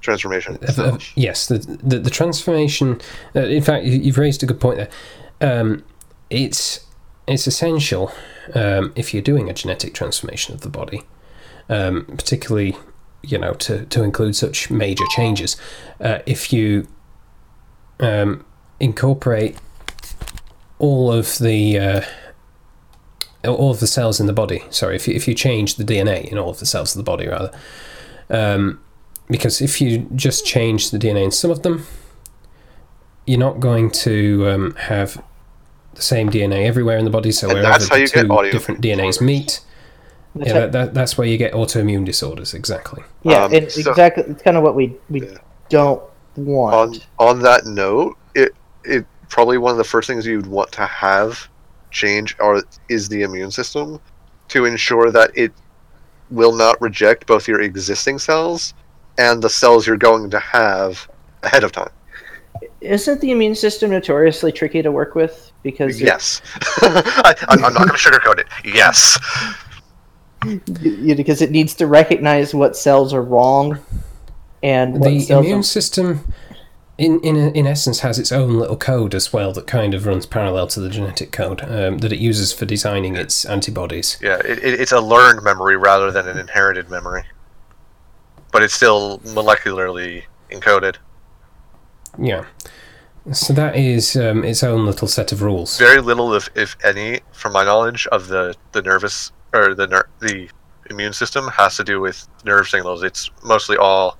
transformation. 0.00 0.58
Of- 0.62 0.78
of- 0.78 1.04
yes, 1.14 1.46
the, 1.46 1.58
the 1.82 1.98
the 1.98 2.10
transformation. 2.10 3.02
Uh, 3.36 3.40
in 3.40 3.62
fact, 3.62 3.84
you- 3.84 4.00
you've 4.00 4.16
raised 4.18 4.42
a 4.42 4.46
good 4.46 4.60
point 4.60 4.78
there. 4.78 4.88
Um, 5.42 5.84
it's 6.30 6.80
it's 7.26 7.46
essential 7.46 8.10
um, 8.54 8.92
if 8.96 9.12
you're 9.12 9.22
doing 9.22 9.50
a 9.50 9.52
genetic 9.52 9.92
transformation 9.92 10.54
of 10.54 10.62
the 10.62 10.70
body, 10.70 11.02
um, 11.68 12.04
particularly 12.06 12.76
you 13.22 13.38
know 13.38 13.54
to 13.54 13.84
to 13.86 14.02
include 14.02 14.36
such 14.36 14.70
major 14.70 15.04
changes. 15.14 15.56
Uh, 16.00 16.18
if 16.26 16.52
you 16.52 16.86
um, 18.00 18.44
incorporate 18.80 19.56
all 20.78 21.12
of 21.12 21.38
the 21.38 21.78
uh, 21.78 22.00
all 23.44 23.70
of 23.70 23.80
the 23.80 23.86
cells 23.86 24.20
in 24.20 24.26
the 24.26 24.32
body. 24.32 24.62
Sorry, 24.70 24.96
if 24.96 25.08
you, 25.08 25.14
if 25.14 25.26
you 25.26 25.34
change 25.34 25.76
the 25.76 25.84
DNA 25.84 26.24
in 26.24 26.38
all 26.38 26.50
of 26.50 26.58
the 26.58 26.66
cells 26.66 26.94
of 26.94 26.98
the 26.98 27.10
body, 27.10 27.26
rather. 27.26 27.52
Um, 28.30 28.80
because 29.28 29.60
if 29.60 29.80
you 29.80 30.08
just 30.14 30.44
change 30.44 30.90
the 30.90 30.98
DNA 30.98 31.24
in 31.24 31.30
some 31.30 31.50
of 31.50 31.62
them, 31.62 31.86
you're 33.26 33.38
not 33.38 33.60
going 33.60 33.90
to 33.90 34.48
um, 34.48 34.74
have 34.74 35.22
the 35.94 36.02
same 36.02 36.30
DNA 36.30 36.66
everywhere 36.66 36.98
in 36.98 37.04
the 37.04 37.10
body, 37.10 37.32
so 37.32 37.48
And 37.48 37.58
wherever 37.58 37.72
that's 37.72 37.88
how 37.88 37.96
the 37.96 38.02
you 38.02 38.08
get 38.08 38.26
two 38.26 38.50
different 38.50 38.80
DNAs 38.80 39.20
meet, 39.20 39.60
That's 40.34 40.48
yeah, 40.48 40.52
that, 40.60 40.72
that, 40.72 40.94
that's 40.94 41.18
where 41.18 41.26
you 41.26 41.36
get 41.36 41.52
autoimmune 41.52 42.04
disorders. 42.06 42.54
Exactly. 42.54 43.02
yeah, 43.22 43.44
Um, 43.44 43.52
it, 43.52 43.70
so- 43.72 43.90
exactly. 43.90 44.24
It's 44.24 44.42
kind 44.42 44.56
of 44.56 44.62
what 44.62 44.74
we 44.74 44.96
we 45.10 45.22
Yeah. 45.26 45.38
don't 45.68 46.02
want. 46.36 46.74
on 47.18 47.28
on 47.28 47.42
that 47.42 47.66
note, 47.66 48.16
it 48.34 48.52
it 48.84 49.04
probably 49.28 49.58
one 49.58 49.72
of 49.72 49.78
the 49.78 49.84
first 49.84 50.06
things 50.06 50.26
you'd 50.26 50.46
want 50.46 50.72
to 50.72 50.86
have 50.86 51.48
change 51.90 52.34
or 52.40 52.62
is 52.88 53.08
the 53.08 53.22
immune 53.22 53.50
system 53.50 54.00
to 54.48 54.64
ensure 54.64 55.10
that 55.10 55.30
it 55.36 55.52
will 56.30 56.52
not 56.54 56.80
reject 56.80 57.26
both 57.26 57.46
your 57.46 57.60
existing 57.60 58.18
cells 58.18 58.72
and 59.18 59.42
the 59.42 59.50
cells 59.50 59.86
you're 59.86 59.98
going 59.98 60.30
to 60.30 60.38
have 60.38 61.06
ahead 61.42 61.64
of 61.64 61.72
time. 61.72 61.90
Isn't 62.80 63.20
the 63.20 63.30
immune 63.30 63.54
system 63.54 63.90
notoriously 63.90 64.52
tricky 64.52 64.80
to 64.82 64.90
work 64.90 65.14
with? 65.14 65.52
Because 65.62 66.00
Yes, 66.00 66.40
I, 66.82 67.34
I'm, 67.48 67.64
I'm 67.64 67.72
not 67.74 67.86
going 67.86 67.98
to 67.98 68.10
sugarcoat 68.10 68.38
it. 68.38 68.46
Yes, 68.64 69.18
y- 69.22 69.54
y- 69.54 69.71
because 71.16 71.42
it 71.42 71.50
needs 71.50 71.74
to 71.74 71.86
recognize 71.86 72.54
what 72.54 72.76
cells 72.76 73.12
are 73.12 73.22
wrong 73.22 73.78
and 74.62 74.98
what 74.98 75.10
the 75.10 75.20
cells 75.20 75.44
immune 75.44 75.60
are- 75.60 75.62
system, 75.62 76.32
in 76.98 77.20
in 77.20 77.36
in 77.56 77.66
essence, 77.66 78.00
has 78.00 78.18
its 78.18 78.30
own 78.30 78.54
little 78.54 78.76
code 78.76 79.14
as 79.14 79.32
well 79.32 79.52
that 79.52 79.66
kind 79.66 79.94
of 79.94 80.06
runs 80.06 80.26
parallel 80.26 80.66
to 80.68 80.80
the 80.80 80.88
genetic 80.88 81.32
code 81.32 81.62
um, 81.62 81.98
that 81.98 82.12
it 82.12 82.18
uses 82.18 82.52
for 82.52 82.64
designing 82.64 83.16
its 83.16 83.44
antibodies. 83.44 84.18
yeah, 84.22 84.38
it, 84.44 84.58
it, 84.58 84.80
it's 84.80 84.92
a 84.92 85.00
learned 85.00 85.42
memory 85.42 85.76
rather 85.76 86.10
than 86.10 86.28
an 86.28 86.38
inherited 86.38 86.90
memory, 86.90 87.24
but 88.52 88.62
it's 88.62 88.74
still 88.74 89.18
molecularly 89.20 90.24
encoded. 90.50 90.96
Yeah. 92.18 92.44
So 93.32 93.52
that 93.54 93.76
is 93.76 94.16
um, 94.16 94.42
its 94.44 94.62
own 94.64 94.84
little 94.84 95.06
set 95.06 95.30
of 95.32 95.42
rules. 95.42 95.78
very 95.78 96.00
little, 96.00 96.34
if 96.34 96.50
if 96.54 96.76
any, 96.84 97.20
from 97.32 97.52
my 97.52 97.64
knowledge 97.64 98.06
of 98.08 98.28
the 98.28 98.54
the 98.72 98.82
nervous 98.82 99.32
or 99.54 99.74
the 99.74 99.86
ner- 99.86 100.08
the 100.20 100.48
immune 100.90 101.12
system 101.12 101.48
has 101.48 101.76
to 101.76 101.84
do 101.84 102.00
with 102.00 102.26
nerve 102.44 102.68
signals. 102.68 103.02
It's 103.02 103.30
mostly 103.44 103.76
all 103.76 104.16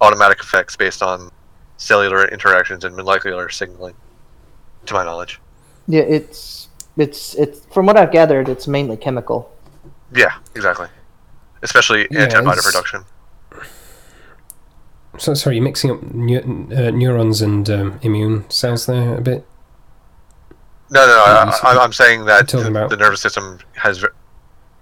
automatic 0.00 0.40
effects 0.40 0.76
based 0.76 1.02
on 1.02 1.30
cellular 1.78 2.26
interactions 2.28 2.84
and 2.84 2.94
molecular 2.96 3.48
signaling, 3.50 3.94
to 4.86 4.94
my 4.94 5.04
knowledge. 5.04 5.40
Yeah, 5.88 6.02
it's 6.02 6.68
it's 6.96 7.34
it's 7.34 7.66
from 7.72 7.86
what 7.86 7.96
I've 7.96 8.12
gathered, 8.12 8.48
it's 8.48 8.66
mainly 8.66 8.96
chemical. 8.96 9.50
Yeah, 10.14 10.34
exactly. 10.54 10.88
Especially 11.62 12.06
Yeah, 12.10 12.22
antibody 12.22 12.58
it's- 12.58 12.64
production. 12.64 13.04
So 15.18 15.32
sorry, 15.32 15.56
you're 15.56 15.64
mixing 15.64 15.90
up 15.90 16.02
neu- 16.02 16.68
uh, 16.76 16.90
neurons 16.90 17.40
and 17.40 17.68
um, 17.70 17.98
immune 18.02 18.44
cells 18.50 18.84
there 18.84 19.16
a 19.16 19.20
bit. 19.22 19.46
No, 20.90 21.00
no, 21.00 21.06
no. 21.06 21.22
I, 21.24 21.58
I, 21.62 21.82
I'm 21.82 21.92
saying 21.94 22.26
that 22.26 22.48
the, 22.48 22.66
about- 22.68 22.90
the 22.90 22.96
nervous 22.98 23.22
system 23.22 23.58
has 23.76 23.98
ve- 23.98 24.08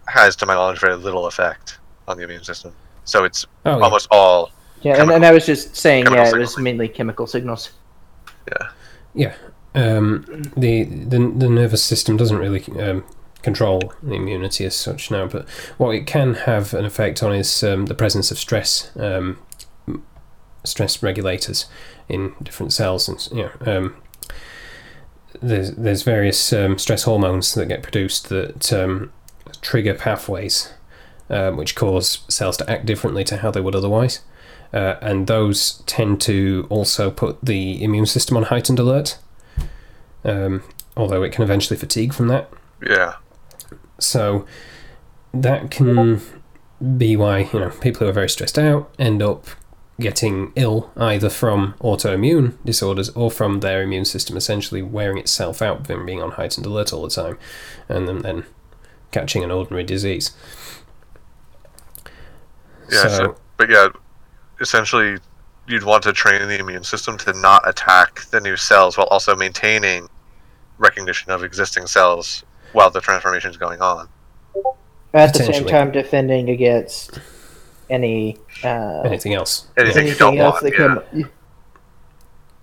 has, 0.09 0.36
to 0.36 0.47
my 0.47 0.55
knowledge, 0.55 0.81
very 0.81 0.97
little 0.97 1.26
effect 1.26 1.78
on 2.09 2.16
the 2.16 2.24
immune 2.24 2.44
system. 2.44 2.72
So 3.05 3.24
it's 3.24 3.47
Oh, 3.66 3.78
yeah. 3.78 3.85
almost 3.85 4.09
all 4.10 4.51
Yeah, 4.82 4.93
and, 4.93 4.98
Chemical- 4.98 5.16
and 5.16 5.24
I 5.26 5.32
was 5.32 5.47
just 5.47 5.76
saying, 5.76 6.05
chemical 6.05 6.24
yeah, 6.26 6.35
it 6.35 6.39
was 6.39 6.59
mainly 6.59 6.89
chemical 6.89 7.26
signals. 7.26 7.70
yeah. 8.48 8.68
Yeah, 9.16 9.35
um, 9.76 10.24
the, 10.56 10.82
the 10.85 11.18
the 11.36 11.48
nervous 11.48 11.85
system 11.85 12.16
doesn't 12.16 12.36
really 12.39 12.64
um, 12.82 13.05
control 13.43 13.81
the 14.02 14.14
immunity 14.14 14.64
as 14.64 14.74
such 14.74 15.09
now, 15.10 15.26
but 15.26 15.48
what 15.78 15.90
it 15.94 16.05
can 16.06 16.35
have 16.35 16.74
an 16.74 16.85
effect 16.85 17.22
on 17.22 17.32
is 17.32 17.62
um, 17.62 17.86
the 17.86 17.94
presence 17.94 18.32
of 18.32 18.39
stress 18.39 18.90
um, 18.97 19.39
stress 20.64 21.01
regulators 21.02 21.66
in 22.09 22.35
different 22.43 22.72
cells, 22.72 23.09
and 23.09 23.28
you 23.31 23.44
know, 23.44 23.52
um, 23.76 23.97
there's 25.40 25.72
there's 25.72 26.02
various 26.02 26.52
um, 26.52 26.76
stress 26.78 27.05
hormones 27.05 27.55
that 27.55 27.66
get 27.66 27.82
produced 27.82 28.28
that 28.31 28.72
um, 28.72 29.12
trigger 29.65 29.95
pathways 29.95 30.73
um, 31.31 31.57
which 31.57 31.74
cause 31.74 32.20
cells 32.28 32.57
to 32.59 32.70
act 32.70 32.86
differently 32.86 33.24
to 33.24 33.39
how 33.39 33.51
they 33.51 33.61
would 33.61 33.74
otherwise. 33.74 34.20
Uh, 34.73 34.97
and 35.01 35.27
those 35.27 35.82
tend 35.86 36.20
to 36.20 36.66
also 36.69 37.11
put 37.11 37.43
the 37.45 37.82
immune 37.82 38.07
system 38.07 38.36
on 38.36 38.45
heightened 38.45 38.78
alert, 38.78 39.19
um, 40.24 40.62
although 40.97 41.23
it 41.23 41.32
can 41.32 41.45
eventually 41.45 41.78
fatigue 41.78 42.12
from 42.12 42.28
that. 42.28 42.51
Yeah. 42.85 43.15
So 43.99 44.47
that 45.32 45.70
can 45.70 46.20
be 46.99 47.16
why 47.16 47.49
you 47.53 47.61
know 47.61 47.70
people 47.70 48.01
who 48.01 48.09
are 48.09 48.12
very 48.12 48.28
stressed 48.28 48.59
out 48.59 48.93
end 48.99 49.23
up 49.23 49.47
getting 50.01 50.53
ill 50.57 50.91
either 50.97 51.31
from 51.31 51.74
autoimmune 51.81 52.55
disorders 52.65 53.11
or 53.11 53.31
from 53.31 53.61
their 53.61 53.81
immune 53.81 54.05
system 54.05 54.36
essentially 54.36 54.82
wearing 54.82 55.16
itself 55.19 55.62
out 55.62 55.86
from 55.86 56.05
being 56.05 56.20
on 56.20 56.32
heightened 56.32 56.66
alert 56.66 56.93
all 56.93 57.05
the 57.05 57.09
time, 57.09 57.39
and 57.89 58.09
then, 58.09 58.19
then 58.19 58.45
catching 59.15 59.43
an 59.45 59.51
ordinary 59.51 59.85
disease. 59.85 60.32
Yeah, 62.91 63.03
so, 63.03 63.09
So- 63.09 63.36
but 63.57 63.70
yeah, 63.70 63.89
essentially, 64.61 65.19
you'd 65.69 65.85
want 65.85 66.03
to 66.03 66.12
train 66.12 66.47
the 66.47 66.59
immune 66.59 66.85
system 66.85 67.16
to 67.19 67.32
not 67.32 67.66
attack 67.66 68.24
the 68.31 68.41
new 68.41 68.57
cells 68.57 68.99
while 68.99 69.07
also 69.07 69.35
maintaining 69.35 70.09
recognition 70.78 71.31
of 71.31 71.43
existing 71.45 71.86
cells 71.86 72.45
while 72.73 72.91
the 72.91 73.01
transformation 73.01 73.51
is 73.51 73.57
going 73.57 73.81
on. 73.81 74.09
At 75.15 75.32
the 75.32 75.45
same 75.45 75.65
time, 75.65 75.93
defending 75.93 76.51
against 76.51 77.20
any 77.89 78.36
uh, 78.65 79.03
Anything 79.05 79.35
else? 79.35 79.69
Anything 79.77 80.09
you 80.09 80.15
don't 80.16 80.36
else 80.36 80.61
want. 80.61 80.65
that 80.65 80.73
Yeah. 80.78 81.23
could. 81.23 81.31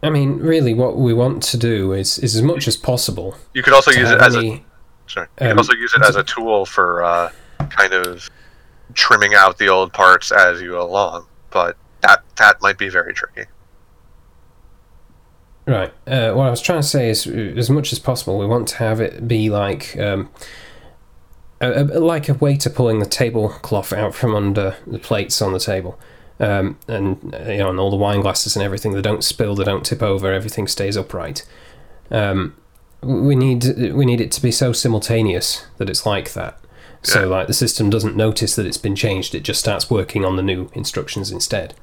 I 0.03 0.09
mean, 0.09 0.39
really, 0.39 0.73
what 0.73 0.97
we 0.97 1.13
want 1.13 1.43
to 1.43 1.57
do 1.57 1.93
is, 1.93 2.19
is 2.19 2.35
as 2.35 2.41
much 2.41 2.67
as 2.67 2.75
possible. 2.75 3.35
You 3.53 3.63
could 3.63 3.73
also 3.73 3.91
use 3.91 4.09
have 4.09 4.19
it 4.19 4.21
as 4.23 4.35
a 4.35 4.61
sorry. 5.13 5.27
You 5.39 5.47
um, 5.47 5.51
could 5.51 5.57
also 5.59 5.73
use 5.73 5.93
it 5.93 6.03
as 6.03 6.15
a 6.15 6.23
tool 6.23 6.65
for 6.65 7.03
uh, 7.03 7.31
kind 7.69 7.93
of 7.93 8.29
trimming 8.93 9.33
out 9.33 9.57
the 9.57 9.67
old 9.67 9.93
parts 9.93 10.31
as 10.31 10.61
you 10.61 10.71
go 10.71 10.85
along. 10.85 11.27
But 11.49 11.77
that 12.01 12.23
that 12.37 12.61
might 12.61 12.77
be 12.77 12.89
very 12.89 13.13
tricky. 13.13 13.45
Right. 15.65 15.93
Uh, 16.07 16.33
what 16.33 16.47
I 16.47 16.49
was 16.49 16.61
trying 16.61 16.81
to 16.81 16.87
say 16.87 17.09
is, 17.09 17.27
as 17.27 17.69
much 17.69 17.93
as 17.93 17.99
possible, 17.99 18.37
we 18.37 18.47
want 18.47 18.67
to 18.69 18.77
have 18.77 18.99
it 18.99 19.27
be 19.27 19.49
like, 19.49 19.95
um, 19.97 20.29
a, 21.61 21.83
a, 21.83 21.99
like 21.99 22.27
a 22.27 22.33
waiter 22.33 22.69
pulling 22.69 22.99
the 22.99 23.05
tablecloth 23.05 23.93
out 23.93 24.15
from 24.15 24.35
under 24.35 24.75
the 24.87 24.97
plates 24.97 25.41
on 25.41 25.53
the 25.53 25.59
table, 25.59 25.99
um, 26.39 26.79
and 26.87 27.35
you 27.47 27.57
know, 27.57 27.69
and 27.69 27.79
all 27.79 27.91
the 27.91 27.95
wine 27.95 28.21
glasses 28.21 28.55
and 28.55 28.65
everything. 28.65 28.93
They 28.93 29.01
don't 29.01 29.23
spill. 29.23 29.55
They 29.55 29.63
don't 29.63 29.85
tip 29.85 30.01
over. 30.01 30.33
Everything 30.33 30.67
stays 30.67 30.97
upright. 30.97 31.45
Um, 32.09 32.55
we 33.03 33.35
need 33.35 33.93
we 33.93 34.05
need 34.05 34.21
it 34.21 34.31
to 34.33 34.41
be 34.41 34.51
so 34.51 34.73
simultaneous 34.73 35.65
that 35.77 35.89
it's 35.89 36.05
like 36.05 36.33
that. 36.33 36.57
So, 37.03 37.21
Yeah. 37.21 37.25
like, 37.25 37.47
the 37.47 37.53
system 37.53 37.89
doesn't 37.89 38.15
notice 38.15 38.55
that 38.55 38.67
it's 38.67 38.77
been 38.77 38.95
changed. 38.95 39.33
It 39.33 39.41
just 39.41 39.59
starts 39.59 39.89
working 39.89 40.23
on 40.23 40.35
the 40.35 40.43
new 40.43 40.69
instructions 40.73 41.31
instead. 41.31 41.73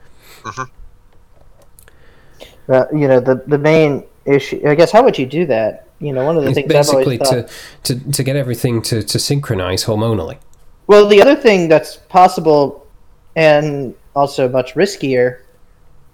Uh, 2.68 2.84
you 2.92 3.08
know, 3.08 3.18
the 3.20 3.42
the 3.46 3.58
main 3.58 4.04
issue. 4.26 4.60
I 4.66 4.74
guess 4.74 4.92
how 4.92 5.02
would 5.02 5.18
you 5.18 5.26
do 5.26 5.46
that? 5.46 5.88
You 6.00 6.12
know, 6.12 6.24
one 6.24 6.36
of 6.36 6.44
the 6.44 6.50
It's 6.50 6.54
things 6.60 6.72
I've 6.72 6.88
always 6.94 7.18
basically 7.18 7.42
thought. 7.42 7.48
to, 7.84 7.94
to, 7.98 8.12
to 8.12 8.22
get 8.22 8.36
everything 8.36 8.82
to, 8.82 9.02
to 9.02 9.18
synchronize 9.18 9.84
hormonally. 9.86 10.38
Well, 10.86 11.08
the 11.08 11.20
other 11.20 11.34
thing 11.34 11.68
that's 11.68 11.96
possible, 11.96 12.86
and 13.34 13.94
also 14.14 14.48
much 14.48 14.74
riskier, 14.74 15.40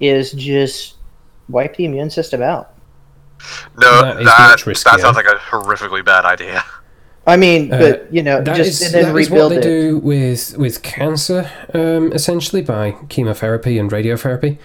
is 0.00 0.32
just 0.32 0.94
wipe 1.50 1.76
the 1.76 1.84
immune 1.84 2.08
system 2.08 2.40
out. 2.40 2.73
No, 3.76 4.02
That 4.02 4.24
that 4.24 4.66
is 4.66 4.84
that, 4.84 5.00
sounds 5.00 5.16
like 5.16 5.26
a 5.26 5.36
horrifically 5.36 6.04
bad 6.04 6.24
idea. 6.24 6.64
I 7.26 7.36
mean, 7.36 7.72
Uh, 7.72 7.78
but 7.78 8.12
you 8.12 8.22
know, 8.22 8.42
That 8.42 8.56
just 8.56 8.82
is, 8.82 8.82
and 8.82 8.94
then 8.94 9.14
that 9.14 9.20
is 9.20 9.30
what 9.30 9.48
they 9.48 9.56
it. 9.56 9.62
do 9.62 9.98
with 9.98 10.56
with 10.58 10.82
cancer, 10.82 11.50
um, 11.72 12.12
essentially 12.12 12.62
by 12.62 12.96
chemotherapy 13.08 13.78
and 13.78 13.90
radiotherapy, 13.90 14.58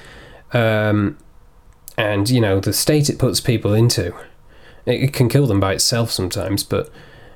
um, 0.53 1.17
and 1.97 2.29
you 2.29 2.41
know 2.41 2.59
the 2.59 2.73
state 2.73 3.09
it 3.09 3.17
puts 3.17 3.39
people 3.39 3.73
into. 3.73 4.13
It, 4.85 5.03
it 5.03 5.13
can 5.13 5.29
kill 5.29 5.47
them 5.47 5.59
by 5.59 5.73
itself 5.73 6.11
sometimes, 6.11 6.63
but 6.63 6.89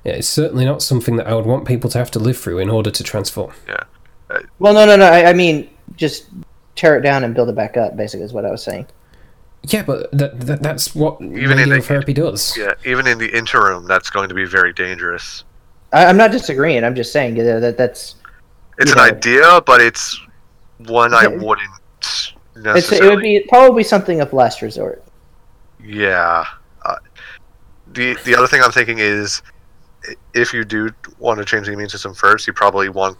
it's 0.03 0.27
certainly 0.27 0.65
not 0.65 0.81
something 0.81 1.15
that 1.15 1.27
I 1.27 1.33
would 1.35 1.45
want 1.45 1.65
people 1.65 1.89
to 1.91 1.97
have 1.97 2.11
to 2.11 2.19
live 2.19 2.37
through 2.37 2.59
in 2.59 2.69
order 2.69 2.91
to 2.91 3.03
transform. 3.03 3.53
Yeah. 3.67 3.83
Well, 4.59 4.73
no, 4.73 4.85
no, 4.85 4.95
no. 4.97 5.05
I, 5.05 5.29
I 5.29 5.33
mean, 5.33 5.69
just 5.95 6.25
tear 6.75 6.97
it 6.97 7.01
down 7.01 7.23
and 7.23 7.33
build 7.35 7.49
it 7.49 7.55
back 7.55 7.77
up. 7.77 7.95
Basically, 7.95 8.25
is 8.25 8.33
what 8.33 8.45
I 8.45 8.51
was 8.51 8.63
saying. 8.63 8.87
Yeah, 9.65 9.83
but 9.83 10.11
that, 10.11 10.39
that 10.41 10.61
that's 10.61 10.93
what 10.93 11.21
Even 11.21 11.57
in 11.57 11.69
the- 11.69 11.77
radiotherapy 11.77 12.13
does. 12.13 12.55
Yeah, 12.57 12.73
even 12.85 13.07
in 13.07 13.17
the 13.17 13.35
interim, 13.35 13.85
that's 13.87 14.09
going 14.09 14.27
to 14.29 14.35
be 14.35 14.45
very 14.45 14.73
dangerous. 14.73 15.45
I, 15.93 16.05
I'm 16.05 16.17
not 16.17 16.31
disagreeing. 16.31 16.83
I'm 16.83 16.95
just 16.95 17.13
saying 17.13 17.35
that, 17.35 17.59
that 17.61 17.77
that's 17.77 18.15
It's 18.77 18.91
an 18.91 18.97
know. 18.97 19.03
idea, 19.03 19.61
but 19.65 19.79
it's 19.81 20.19
one 20.79 21.13
I 21.13 21.27
wouldn't 21.27 21.69
it's, 21.99 22.33
necessarily. 22.57 23.07
it 23.07 23.15
would 23.15 23.21
be 23.23 23.45
probably 23.47 23.83
something 23.83 24.19
of 24.19 24.33
last 24.33 24.61
resort. 24.61 25.01
Yeah. 25.81 26.43
Uh, 26.83 26.95
the 27.93 28.17
the 28.25 28.35
other 28.35 28.47
thing 28.47 28.61
I'm 28.61 28.71
thinking 28.71 28.99
is, 28.99 29.41
if 30.33 30.53
you 30.53 30.65
do 30.65 30.89
want 31.19 31.39
to 31.39 31.45
change 31.45 31.67
the 31.67 31.73
immune 31.73 31.87
system 31.89 32.13
first, 32.13 32.47
you 32.47 32.53
probably 32.53 32.89
want 32.89 33.17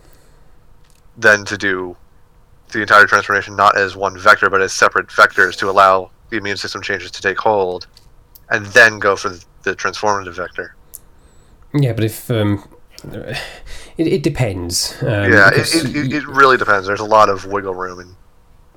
then 1.16 1.46
to 1.46 1.58
do 1.58 1.96
the 2.72 2.82
entire 2.82 3.06
transformation 3.06 3.56
not 3.56 3.78
as 3.78 3.96
one 3.96 4.18
vector, 4.18 4.50
but 4.50 4.62
as 4.62 4.74
separate 4.74 5.08
vectors 5.08 5.56
to 5.60 5.70
allow 5.70 6.10
the 6.34 6.40
immune 6.40 6.58
system 6.58 6.82
changes 6.82 7.12
to 7.12 7.22
take 7.22 7.38
hold, 7.38 7.88
and 8.50 8.66
then 8.68 9.00
go 9.00 9.16
for 9.16 9.30
the 9.64 9.76
transformative 9.76 10.34
vector. 10.34 10.76
Yeah, 11.74 11.94
but 11.94 12.04
if 12.04 12.30
um, 12.30 12.68
it, 13.98 14.08
it 14.08 14.24
depends. 14.24 14.98
Um, 15.02 15.32
yeah, 15.32 15.50
it, 15.54 15.96
it, 15.96 16.14
it, 16.14 16.28
really 16.28 16.58
depends. 16.58 16.88
There's 16.88 17.00
a 17.00 17.06
lot 17.06 17.30
of 17.30 17.46
wiggle 17.46 17.76
room 17.76 18.00
in 18.00 18.16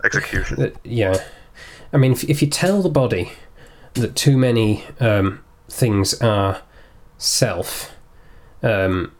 execution. 0.04 0.62
Uh, 0.62 0.70
yeah, 0.84 1.22
I 1.92 1.96
mean, 1.96 2.12
if, 2.12 2.24
if 2.24 2.42
you 2.42 2.48
tell 2.48 2.82
the 2.82 2.88
body 2.88 3.32
that 3.94 4.14
too 4.14 4.36
many 4.36 4.84
um, 5.00 5.42
things 5.68 6.20
are 6.20 6.62
self, 7.18 7.94
um, 8.62 9.12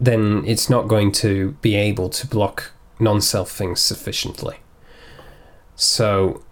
then 0.00 0.42
it's 0.46 0.68
not 0.68 0.88
going 0.88 1.12
to 1.12 1.52
be 1.62 1.76
able 1.76 2.08
to 2.10 2.26
block 2.26 2.72
non-self 2.98 3.50
things 3.50 3.80
sufficiently. 3.80 4.56
So, 5.76 6.44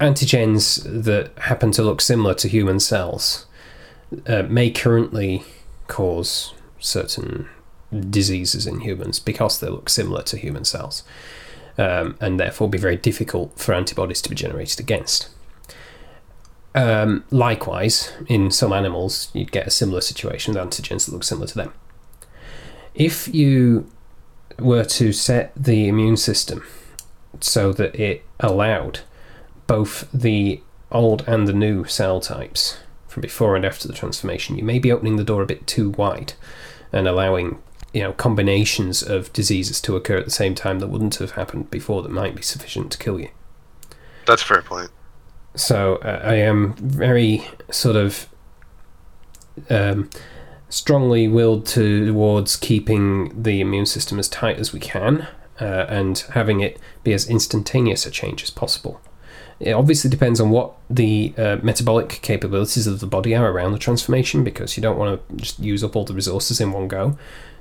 antigens 0.00 0.82
that 0.84 1.36
happen 1.38 1.72
to 1.72 1.82
look 1.82 2.00
similar 2.00 2.34
to 2.34 2.48
human 2.48 2.80
cells 2.80 3.46
uh, 4.26 4.42
may 4.42 4.70
currently 4.70 5.44
cause 5.88 6.52
certain 6.78 7.48
diseases 8.10 8.66
in 8.66 8.80
humans 8.80 9.18
because 9.18 9.60
they 9.60 9.68
look 9.68 9.88
similar 9.88 10.22
to 10.22 10.36
human 10.36 10.64
cells 10.64 11.02
um, 11.78 12.16
and 12.20 12.38
therefore 12.38 12.68
be 12.68 12.78
very 12.78 12.96
difficult 12.96 13.58
for 13.58 13.74
antibodies 13.74 14.20
to 14.22 14.28
be 14.28 14.36
generated 14.36 14.80
against. 14.80 15.28
Um, 16.74 17.24
likewise, 17.30 18.12
in 18.28 18.50
some 18.50 18.72
animals, 18.72 19.30
you'd 19.32 19.52
get 19.52 19.66
a 19.66 19.70
similar 19.70 20.02
situation 20.02 20.54
with 20.54 20.62
antigens 20.62 21.06
that 21.06 21.12
look 21.12 21.24
similar 21.24 21.46
to 21.46 21.54
them. 21.54 21.72
If 22.94 23.34
you 23.34 23.90
were 24.58 24.84
to 24.84 25.12
set 25.12 25.52
the 25.56 25.88
immune 25.88 26.16
system 26.16 26.64
so 27.40 27.72
that 27.72 27.94
it 27.94 28.24
allowed 28.40 29.00
both 29.66 30.10
the 30.12 30.60
old 30.90 31.24
and 31.26 31.48
the 31.48 31.52
new 31.52 31.84
cell 31.84 32.20
types 32.20 32.78
from 33.08 33.20
before 33.20 33.56
and 33.56 33.64
after 33.64 33.88
the 33.88 33.94
transformation, 33.94 34.56
you 34.56 34.64
may 34.64 34.78
be 34.78 34.92
opening 34.92 35.16
the 35.16 35.24
door 35.24 35.42
a 35.42 35.46
bit 35.46 35.66
too 35.66 35.90
wide 35.90 36.34
and 36.92 37.08
allowing 37.08 37.60
you 37.92 38.02
know 38.02 38.12
combinations 38.12 39.02
of 39.02 39.32
diseases 39.32 39.80
to 39.80 39.96
occur 39.96 40.18
at 40.18 40.26
the 40.26 40.30
same 40.30 40.54
time 40.54 40.80
that 40.80 40.88
wouldn't 40.88 41.14
have 41.16 41.32
happened 41.32 41.70
before 41.70 42.02
that 42.02 42.10
might 42.10 42.34
be 42.34 42.42
sufficient 42.42 42.92
to 42.92 42.98
kill 42.98 43.18
you. 43.18 43.30
That's 44.26 44.42
a 44.42 44.44
fair 44.44 44.62
point. 44.62 44.90
So 45.54 45.96
uh, 45.96 46.20
I 46.22 46.34
am 46.34 46.74
very 46.74 47.48
sort 47.70 47.96
of 47.96 48.28
um, 49.70 50.10
strongly 50.68 51.28
willed 51.28 51.64
towards 51.64 52.56
keeping 52.56 53.42
the 53.42 53.60
immune 53.60 53.86
system 53.86 54.18
as 54.18 54.28
tight 54.28 54.58
as 54.58 54.72
we 54.72 54.80
can 54.80 55.28
uh, 55.58 55.86
and 55.88 56.18
having 56.34 56.60
it 56.60 56.78
be 57.02 57.14
as 57.14 57.28
instantaneous 57.28 58.04
a 58.04 58.10
change 58.10 58.42
as 58.42 58.50
possible. 58.50 59.00
It 59.58 59.72
obviously 59.72 60.10
depends 60.10 60.38
on 60.38 60.50
what 60.50 60.74
the 60.90 61.32
uh, 61.38 61.56
metabolic 61.62 62.20
capabilities 62.22 62.86
of 62.86 63.00
the 63.00 63.06
body 63.06 63.34
are 63.34 63.50
around 63.50 63.72
the 63.72 63.78
transformation 63.78 64.44
because 64.44 64.76
you 64.76 64.82
don't 64.82 64.98
want 64.98 65.28
to 65.28 65.36
just 65.36 65.58
use 65.58 65.82
up 65.82 65.96
all 65.96 66.04
the 66.04 66.12
resources 66.12 66.60
in 66.60 66.72
one 66.72 66.88
go. 66.88 67.16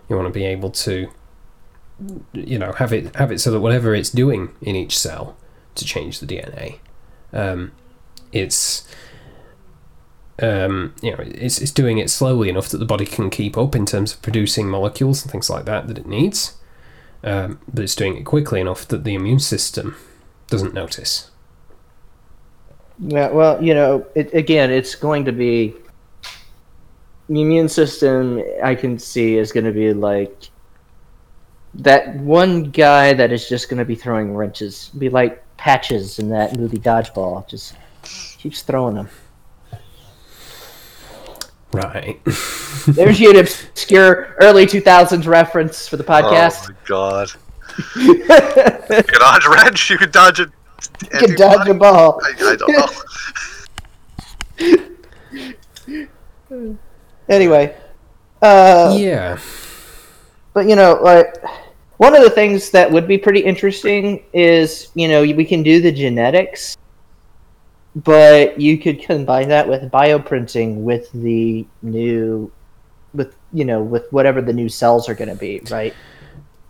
You 0.10 0.18
want 0.18 0.28
to 0.28 0.34
be 0.34 0.46
able 0.46 0.72
to, 0.72 1.10
you 2.34 2.60
know, 2.60 2.74
have 2.74 2.92
it 2.92 3.16
have 3.16 3.32
it 3.32 3.40
so 3.40 3.50
that 3.52 3.62
whatever 3.62 3.96
it's 3.96 4.10
doing 4.10 4.54
in 4.62 4.76
each 4.76 4.98
cell 4.98 5.38
to 5.76 5.86
change 5.86 6.20
the 6.20 6.26
DNA, 6.26 6.80
um, 7.32 7.72
it's 8.34 8.86
um, 10.42 10.94
you 11.02 11.12
know 11.12 11.18
it's 11.20 11.60
it's 11.60 11.72
doing 11.72 11.98
it 11.98 12.10
slowly 12.10 12.50
enough 12.50 12.68
that 12.70 12.80
the 12.80 12.86
body 12.86 13.06
can 13.06 13.30
keep 13.30 13.58
up 13.58 13.74
in 13.74 13.86
terms 13.86 14.14
of 14.14 14.22
producing 14.22 14.70
molecules 14.70 15.24
and 15.24 15.32
things 15.32 15.50
like 15.50 15.64
that 15.64 15.88
that 15.88 15.98
it 15.98 16.06
needs, 16.06 16.58
um, 17.24 17.60
but 17.74 17.86
it's 17.86 17.96
doing 17.96 18.18
it 18.18 18.26
quickly 18.26 18.60
enough 18.60 18.86
that 18.90 19.06
the 19.06 19.16
immune 19.16 19.40
system 19.40 19.96
doesn't 20.48 20.74
notice. 20.74 21.32
Yeah, 23.00 23.30
well, 23.30 23.62
you 23.62 23.74
know, 23.74 24.06
it, 24.16 24.34
again, 24.34 24.72
it's 24.72 24.96
going 24.96 25.26
to 25.26 25.32
be 25.32 25.76
the 27.28 27.42
immune 27.42 27.70
system. 27.70 28.42
I 28.64 28.76
can 28.76 28.98
see 28.98 29.38
is 29.38 29.52
going 29.52 29.66
to 29.66 29.72
be 29.72 29.94
like 29.94 30.50
that 31.76 32.16
one 32.18 32.72
guy 32.72 33.14
that 33.14 33.32
is 33.32 33.50
just 33.50 33.70
going 33.70 33.80
to 33.80 33.86
be 33.86 33.96
throwing 33.96 34.36
wrenches. 34.36 34.92
Be 34.98 35.10
like 35.10 35.44
patches 35.58 36.20
in 36.20 36.30
that 36.30 36.58
movie 36.58 36.78
Dodgeball, 36.78 37.48
just 37.48 37.76
keeps 38.38 38.62
throwing 38.62 38.96
them. 38.96 39.10
Right. 41.72 42.24
There's 42.88 43.20
your 43.20 43.38
obscure 43.38 44.36
early 44.40 44.66
2000s 44.66 45.28
reference 45.28 45.88
for 45.88 45.98
the 45.98 46.06
oh, 46.06 46.08
podcast. 46.08 46.70
Oh 46.70 46.74
my 46.74 46.78
god. 46.86 47.32
you 47.98 48.24
could 49.04 49.20
dodge 49.20 49.46
a 49.46 49.50
wrench, 49.50 49.90
you 49.90 49.98
could 49.98 50.14
dodge 50.14 50.40
a. 50.40 50.50
you 51.02 51.20
can 51.20 51.36
dodge 51.36 51.68
a 51.68 51.74
ball. 51.74 52.20
I, 52.24 52.34
I 52.52 52.56
don't 52.56 52.72
know. 54.60 54.82
Anyway, 57.28 57.76
uh, 58.44 58.96
yeah. 58.98 59.40
but 60.54 60.70
you 60.70 60.76
know, 60.76 61.00
like 61.02 61.36
one 61.98 62.16
of 62.16 62.22
the 62.24 62.30
things 62.30 62.70
that 62.70 62.92
would 62.92 63.08
be 63.08 63.18
pretty 63.18 63.40
interesting 63.40 64.24
is 64.32 64.90
you 64.94 65.08
know 65.08 65.22
we 65.22 65.44
can 65.44 65.64
do 65.64 65.82
the 65.82 65.92
genetics, 65.92 66.78
but 67.96 68.62
you 68.62 68.78
could 68.78 69.02
combine 69.02 69.48
that 69.50 69.68
with 69.68 69.90
bioprinting 69.92 70.84
with 70.84 71.12
the 71.14 71.66
new, 71.82 72.52
with 73.16 73.36
you 73.52 73.66
know 73.66 73.82
with 73.82 74.06
whatever 74.14 74.40
the 74.40 74.54
new 74.54 74.70
cells 74.70 75.10
are 75.10 75.16
going 75.16 75.30
to 75.30 75.36
be, 75.36 75.62
right? 75.72 75.96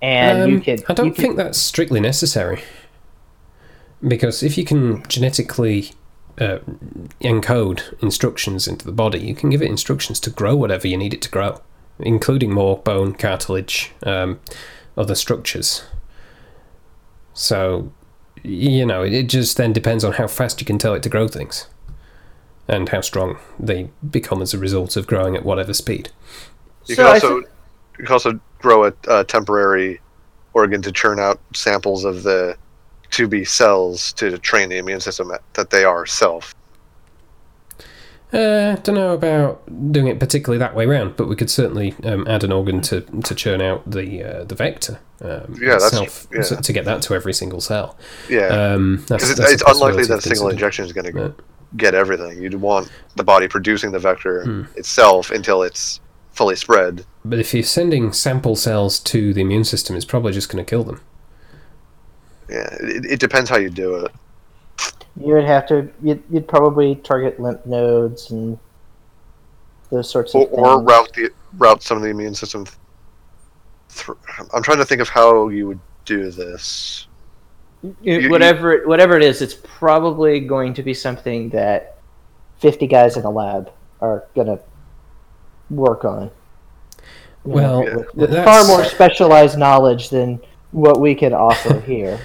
And 0.02 0.50
you 0.50 0.56
Um, 0.58 0.62
can. 0.62 0.78
I 0.88 0.94
don't 0.94 1.08
you 1.08 1.12
can- 1.12 1.22
think 1.22 1.36
that's 1.36 1.58
strictly 1.58 2.00
necessary. 2.00 2.62
Because 4.06 4.44
if 4.44 4.58
you 4.58 4.66
can 4.66 5.04
genetically 5.08 5.92
uh, 6.40 6.60
encode 7.22 8.02
instructions 8.02 8.68
into 8.68 8.86
the 8.86 8.92
body, 8.92 9.20
you 9.20 9.36
can 9.36 9.50
give 9.50 9.62
it 9.62 9.70
instructions 9.70 10.20
to 10.22 10.30
grow 10.30 10.56
whatever 10.56 10.88
you 10.88 10.98
need 10.98 11.14
it 11.14 11.22
to 11.24 11.30
grow, 11.30 11.62
including 12.00 12.52
more 12.52 12.78
bone, 12.78 13.14
cartilage, 13.14 13.92
um, 14.04 14.40
other 14.98 15.16
structures. 15.16 15.84
So, 17.34 17.92
you 18.44 18.86
know, 18.86 19.04
it 19.04 19.24
just 19.24 19.58
then 19.58 19.74
depends 19.74 20.04
on 20.04 20.14
how 20.14 20.28
fast 20.28 20.62
you 20.62 20.66
can 20.66 20.78
tell 20.78 20.94
it 20.94 21.04
to 21.04 21.10
grow 21.10 21.28
things 21.28 21.68
and 22.68 22.90
how 22.90 23.02
strong 23.02 23.38
they 23.60 23.90
become 24.10 24.42
as 24.42 24.54
a 24.54 24.58
result 24.58 24.96
of 24.98 25.08
growing 25.08 25.36
at 25.36 25.46
whatever 25.46 25.74
speed. 25.74 26.10
You 26.86 26.96
So 26.96 27.04
can 27.04 27.12
I 27.12 27.14
also 27.16 27.38
you 27.38 28.06
can 28.06 28.14
also 28.14 28.40
grow 28.60 28.86
a, 28.86 28.94
a 29.08 29.24
temporary 29.24 30.02
organ 30.54 30.82
to 30.82 30.92
churn 30.92 31.20
out 31.20 31.40
samples 31.54 32.06
of 32.06 32.24
the 32.24 32.58
to 33.16 33.28
be 33.28 33.44
cells 33.46 34.14
to 34.14 34.38
train 34.38 34.70
the 34.70 34.78
immune 34.78 35.00
system 35.00 35.32
that- 35.54 35.70
they 35.70 35.84
are 35.84 36.06
self. 36.06 36.54
Uh, 38.34 38.76
don't 38.78 38.96
know 38.96 39.14
about 39.14 39.62
doing 39.94 40.08
it 40.08 40.20
particularly 40.20 40.58
that 40.58 40.76
way 40.76 40.86
round, 40.86 41.16
but 41.16 41.30
we 41.30 41.36
could 41.36 41.50
certainly 41.50 41.96
um, 42.04 42.28
add 42.28 42.44
an 42.44 42.52
organ 42.52 42.82
to, 42.82 43.02
to 43.24 43.34
churn 43.36 43.62
out 43.62 43.90
the 43.90 44.24
uh, 44.24 44.44
the 44.44 44.56
vector 44.56 45.00
um, 45.22 45.56
Yeah, 45.62 45.78
that's- 45.78 45.94
itself 45.94 46.28
yeah. 46.34 46.42
to 46.60 46.74
get 46.74 46.84
that 46.86 47.02
to 47.04 47.14
every 47.16 47.34
single 47.34 47.62
cell. 47.62 47.98
Yeah, 48.30 48.48
Um, 48.48 48.98
that's, 49.08 49.24
because 49.24 49.30
it's, 49.32 49.40
that's 49.40 49.52
it's 49.54 49.64
unlikely 49.72 50.06
that 50.06 50.18
a 50.18 50.22
single 50.22 50.50
injection 50.50 50.84
is 50.86 50.92
going 50.92 51.06
to 51.06 51.14
But- 51.14 51.40
get 51.78 51.94
everything. 51.94 52.42
You'd 52.42 52.56
want 52.56 52.90
the 53.16 53.24
body 53.24 53.48
producing 53.48 53.92
the 53.92 54.00
vector 54.00 54.44
Hmm. 54.44 54.64
itself 54.76 55.32
until 55.32 55.62
it's 55.64 56.00
fully 56.32 56.56
spread. 56.58 57.06
But 57.24 57.40
if 57.40 57.54
you're 57.54 57.64
sending 57.64 58.12
sample 58.12 58.56
cells 58.58 59.00
to 59.00 59.34
the 59.34 59.42
immune 59.42 59.64
system, 59.64 59.96
it's 59.96 60.04
probably 60.06 60.34
just 60.34 60.50
going 60.50 60.64
to 60.66 60.70
kill 60.70 60.84
them. 60.84 61.00
Yeah, 62.50 62.68
it, 62.80 63.06
it 63.06 63.20
depends 63.20 63.50
how 63.50 63.58
you 63.58 63.70
do 63.70 63.96
it. 63.96 64.12
You 65.20 65.36
would 65.36 65.46
have 65.46 65.66
to. 65.68 65.90
You'd, 66.02 66.24
you'd 66.30 66.48
probably 66.48 66.96
target 66.96 67.40
lymph 67.40 67.66
nodes 67.66 68.32
and 68.32 68.60
those 69.90 70.10
sorts 70.10 70.36
of 70.36 70.42
or, 70.42 70.46
things. 70.48 70.60
or 70.60 70.82
route 70.82 71.14
the 71.14 71.30
route 71.58 71.82
some 71.82 71.98
of 71.98 72.04
the 72.04 72.10
immune 72.10 72.36
system. 72.36 72.66
Through. 73.90 74.18
I'm 74.54 74.62
trying 74.62 74.78
to 74.80 74.86
think 74.86 75.02
of 75.02 75.08
how 75.08 75.48
you 75.48 75.68
would 75.68 75.80
do 76.04 76.30
this. 76.32 77.08
You- 77.82 78.20
you- 78.20 78.30
whatever 78.30 78.74
it, 78.74 78.88
whatever 78.88 79.16
it 79.16 79.24
is, 79.24 79.42
it's 79.42 79.56
probably 79.64 80.40
going 80.42 80.74
to 80.74 80.84
be 80.84 80.94
something 80.94 81.50
that 81.50 81.98
fifty 82.60 82.88
guys 82.88 83.16
in 83.16 83.24
a 83.24 83.30
lab 83.30 83.72
are 84.02 84.26
gonna 84.36 84.60
work 85.70 86.04
on. 86.04 86.30
You 87.46 87.52
know, 87.56 87.80
Well, 87.80 87.84
with, 87.84 88.16
with 88.16 88.44
far 88.44 88.66
more 88.66 88.84
specialized 88.98 89.58
knowledge 89.58 90.10
than 90.10 90.42
what 90.76 91.00
we 91.00 91.16
can 91.16 91.34
offer 91.34 91.80
here. 91.88 92.20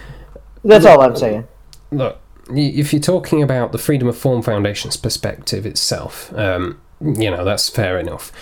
That's 0.64 0.84
all 0.84 1.00
I'm 1.00 1.16
saying. 1.16 1.46
Look, 1.92 2.18
if 2.50 2.92
you're 2.92 3.00
talking 3.00 3.42
about 3.42 3.70
the 3.70 3.78
Freedom 3.78 4.08
of 4.08 4.18
Form 4.18 4.42
Foundation's 4.42 4.96
perspective 4.96 5.64
itself, 5.64 6.32
um, 6.36 6.80
you 7.00 7.30
know, 7.30 7.44
that's 7.44 7.68
fair 7.68 7.98
enough. 7.98 8.32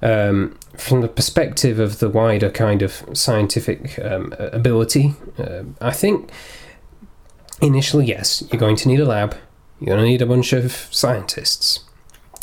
Um, 0.00 0.58
from 0.76 1.02
the 1.02 1.08
perspective 1.08 1.78
of 1.78 1.98
the 1.98 2.08
wider 2.08 2.50
kind 2.50 2.82
of 2.82 3.04
scientific 3.12 3.98
um, 3.98 4.32
ability, 4.38 5.14
um 5.38 5.76
I 5.80 5.92
think 5.92 6.30
initially, 7.60 8.06
yes, 8.06 8.42
you're 8.50 8.60
going 8.60 8.76
to 8.76 8.88
need 8.88 9.00
a 9.00 9.04
lab, 9.04 9.36
you're 9.80 9.94
going 9.94 10.04
to 10.04 10.08
need 10.08 10.22
a 10.22 10.26
bunch 10.26 10.52
of 10.52 10.72
scientists, 10.90 11.84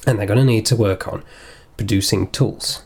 and 0.06 0.20
they're 0.20 0.28
going 0.28 0.40
to 0.40 0.46
need 0.46 0.66
to 0.68 0.76
work 0.76 1.08
on 1.08 1.24
producing 1.78 2.30
tools 2.30 2.84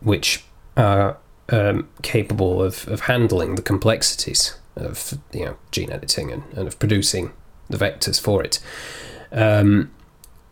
which 0.00 0.44
are 0.76 1.18
um, 1.50 1.88
capable 2.02 2.62
of, 2.62 2.86
of 2.88 3.00
handling 3.00 3.54
the 3.54 3.62
complexities 3.62 4.58
of 4.76 5.18
you 5.32 5.44
know 5.44 5.56
gene 5.70 5.90
editing 5.90 6.30
and, 6.30 6.44
and 6.54 6.68
of 6.68 6.78
producing 6.78 7.32
the 7.68 7.76
vectors 7.76 8.20
for 8.20 8.42
it. 8.42 8.60
Um, 9.32 9.90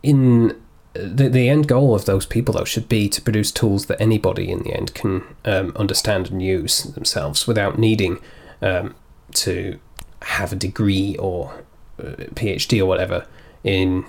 in 0.03 0.59
the 0.93 1.29
the 1.29 1.49
end 1.49 1.67
goal 1.67 1.95
of 1.95 2.05
those 2.05 2.25
people 2.25 2.53
though 2.53 2.63
should 2.63 2.89
be 2.89 3.07
to 3.09 3.21
produce 3.21 3.51
tools 3.51 3.85
that 3.85 3.99
anybody 4.01 4.51
in 4.51 4.63
the 4.63 4.73
end 4.73 4.93
can 4.93 5.23
um, 5.45 5.71
understand 5.75 6.29
and 6.29 6.41
use 6.41 6.83
themselves 6.83 7.47
without 7.47 7.77
needing 7.77 8.19
um, 8.61 8.95
to 9.33 9.79
have 10.23 10.51
a 10.51 10.55
degree 10.55 11.15
or 11.17 11.63
uh, 11.99 12.15
PhD 12.33 12.81
or 12.81 12.85
whatever 12.85 13.27
in 13.63 14.05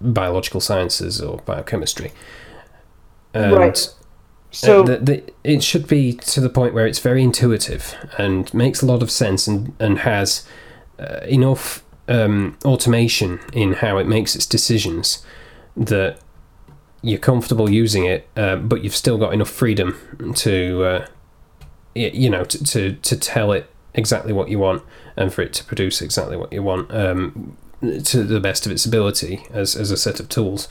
biological 0.00 0.60
sciences 0.60 1.20
or 1.20 1.38
biochemistry. 1.38 2.12
And 3.34 3.52
Right. 3.52 3.94
So 4.52 4.82
uh, 4.82 4.86
the, 4.86 4.96
the, 4.98 5.32
it 5.42 5.62
should 5.64 5.88
be 5.88 6.12
to 6.12 6.40
the 6.40 6.50
point 6.50 6.74
where 6.74 6.86
it's 6.86 6.98
very 6.98 7.22
intuitive 7.22 7.96
and 8.18 8.52
makes 8.52 8.82
a 8.82 8.86
lot 8.86 9.02
of 9.02 9.10
sense 9.10 9.46
and, 9.46 9.74
and 9.80 10.00
has 10.00 10.46
uh, 10.98 11.20
enough 11.26 11.82
um, 12.06 12.58
automation 12.64 13.40
in 13.52 13.72
how 13.74 13.96
it 13.96 14.06
makes 14.06 14.36
its 14.36 14.46
decisions 14.46 15.24
that 15.74 16.18
you're 17.00 17.18
comfortable 17.18 17.70
using 17.70 18.04
it, 18.04 18.28
uh, 18.36 18.56
but 18.56 18.84
you've 18.84 18.94
still 18.94 19.16
got 19.16 19.32
enough 19.32 19.48
freedom 19.48 20.34
to, 20.36 20.84
uh, 20.84 21.06
you 21.94 22.28
know, 22.28 22.44
to, 22.44 22.62
to, 22.62 22.92
to 22.92 23.16
tell 23.16 23.52
it 23.52 23.68
exactly 23.94 24.32
what 24.34 24.48
you 24.48 24.58
want 24.58 24.82
and 25.16 25.32
for 25.32 25.42
it 25.42 25.52
to 25.54 25.64
produce 25.64 26.02
exactly 26.02 26.36
what 26.36 26.52
you 26.52 26.62
want 26.62 26.92
um, 26.94 27.56
to 28.04 28.22
the 28.22 28.40
best 28.40 28.66
of 28.66 28.72
its 28.72 28.84
ability 28.84 29.46
as, 29.50 29.74
as 29.74 29.90
a 29.90 29.96
set 29.96 30.20
of 30.20 30.28
tools 30.28 30.68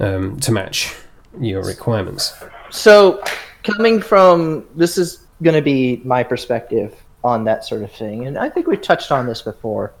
um, 0.00 0.38
to 0.40 0.52
match 0.52 0.94
your 1.40 1.62
requirements. 1.62 2.34
So, 2.70 3.22
coming 3.62 4.00
from 4.00 4.66
this 4.74 4.98
is 4.98 5.26
going 5.42 5.54
to 5.54 5.62
be 5.62 6.00
my 6.04 6.22
perspective 6.22 6.94
on 7.24 7.44
that 7.44 7.64
sort 7.64 7.82
of 7.82 7.92
thing, 7.92 8.26
and 8.26 8.38
I 8.38 8.48
think 8.48 8.66
we've 8.66 8.80
touched 8.80 9.10
on 9.10 9.26
this 9.26 9.42
before 9.42 9.92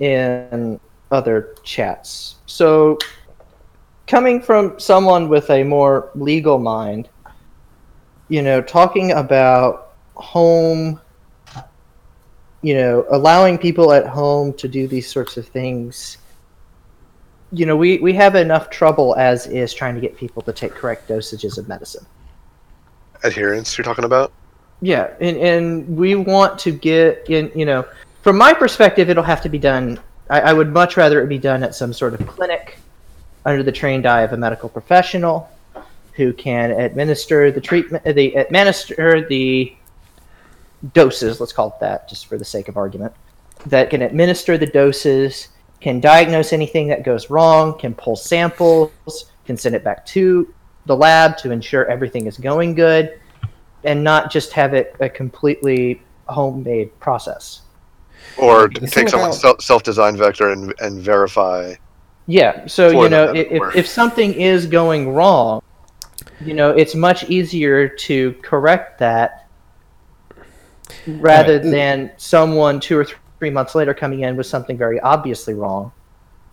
in 0.00 0.80
other 1.10 1.54
chats. 1.62 2.36
So, 2.46 2.98
coming 4.06 4.40
from 4.40 4.78
someone 4.78 5.28
with 5.28 5.50
a 5.50 5.62
more 5.62 6.10
legal 6.14 6.58
mind, 6.58 7.08
you 8.28 8.42
know, 8.42 8.60
talking 8.60 9.12
about 9.12 9.92
home, 10.14 11.00
you 12.62 12.74
know, 12.74 13.06
allowing 13.10 13.58
people 13.58 13.92
at 13.92 14.06
home 14.06 14.52
to 14.54 14.68
do 14.68 14.88
these 14.88 15.10
sorts 15.10 15.36
of 15.36 15.46
things 15.46 16.18
you 17.52 17.66
know, 17.66 17.76
we, 17.76 17.98
we 17.98 18.12
have 18.14 18.34
enough 18.34 18.70
trouble 18.70 19.16
as 19.16 19.46
is 19.46 19.72
trying 19.72 19.94
to 19.94 20.00
get 20.00 20.16
people 20.16 20.42
to 20.42 20.52
take 20.52 20.72
correct 20.72 21.08
dosages 21.08 21.58
of 21.58 21.68
medicine. 21.68 22.06
Adherence 23.24 23.76
you're 23.76 23.84
talking 23.84 24.04
about? 24.04 24.32
Yeah, 24.80 25.12
and, 25.20 25.36
and 25.38 25.96
we 25.96 26.14
want 26.14 26.58
to 26.60 26.70
get 26.70 27.28
in, 27.28 27.50
you 27.54 27.64
know, 27.64 27.84
from 28.22 28.36
my 28.36 28.52
perspective, 28.52 29.10
it'll 29.10 29.24
have 29.24 29.42
to 29.42 29.48
be 29.48 29.58
done. 29.58 29.98
I, 30.30 30.40
I 30.40 30.52
would 30.52 30.72
much 30.72 30.96
rather 30.96 31.22
it 31.22 31.28
be 31.28 31.38
done 31.38 31.62
at 31.62 31.74
some 31.74 31.92
sort 31.92 32.14
of 32.14 32.26
clinic 32.26 32.78
under 33.44 33.62
the 33.62 33.72
trained 33.72 34.06
eye 34.06 34.22
of 34.22 34.32
a 34.32 34.36
medical 34.36 34.68
professional 34.68 35.50
who 36.12 36.32
can 36.32 36.72
administer 36.72 37.50
the 37.50 37.60
treatment, 37.60 38.04
the 38.04 38.34
administer 38.34 39.26
the 39.26 39.74
doses, 40.92 41.40
let's 41.40 41.52
call 41.52 41.68
it 41.68 41.80
that, 41.80 42.08
just 42.08 42.26
for 42.26 42.36
the 42.36 42.44
sake 42.44 42.68
of 42.68 42.76
argument, 42.76 43.12
that 43.66 43.90
can 43.90 44.02
administer 44.02 44.58
the 44.58 44.66
doses, 44.66 45.48
can 45.80 46.00
diagnose 46.00 46.52
anything 46.52 46.88
that 46.88 47.04
goes 47.04 47.30
wrong, 47.30 47.78
can 47.78 47.94
pull 47.94 48.16
samples, 48.16 48.90
can 49.46 49.56
send 49.56 49.74
it 49.74 49.84
back 49.84 50.04
to 50.06 50.52
the 50.86 50.96
lab 50.96 51.36
to 51.38 51.50
ensure 51.50 51.86
everything 51.86 52.26
is 52.26 52.36
going 52.38 52.74
good, 52.74 53.20
and 53.84 54.02
not 54.02 54.30
just 54.30 54.52
have 54.52 54.74
it 54.74 54.96
a 55.00 55.08
completely 55.08 56.02
homemade 56.26 56.98
process. 57.00 57.62
Or 58.36 58.68
The 58.68 58.86
take 58.86 59.08
someone's 59.08 59.38
about- 59.40 59.62
self 59.62 59.82
designed 59.82 60.18
vector 60.18 60.50
and, 60.50 60.74
and 60.80 61.00
verify. 61.00 61.74
Yeah, 62.26 62.66
so 62.66 62.90
you 63.02 63.08
know, 63.08 63.32
if, 63.34 63.74
if 63.74 63.86
something 63.86 64.34
is 64.34 64.66
going 64.66 65.14
wrong, 65.14 65.62
you 66.40 66.52
know, 66.54 66.70
it's 66.70 66.94
much 66.94 67.24
easier 67.30 67.88
to 67.88 68.32
correct 68.42 68.98
that 68.98 69.46
rather 71.06 71.54
Right. 71.54 71.62
than 71.62 72.10
someone 72.18 72.80
two 72.80 72.98
or 72.98 73.04
th- 73.04 73.16
three 73.38 73.50
months 73.50 73.74
later 73.74 73.94
coming 73.94 74.20
in 74.20 74.36
with 74.36 74.46
something 74.46 74.76
very 74.76 74.98
obviously 75.00 75.54
wrong, 75.54 75.92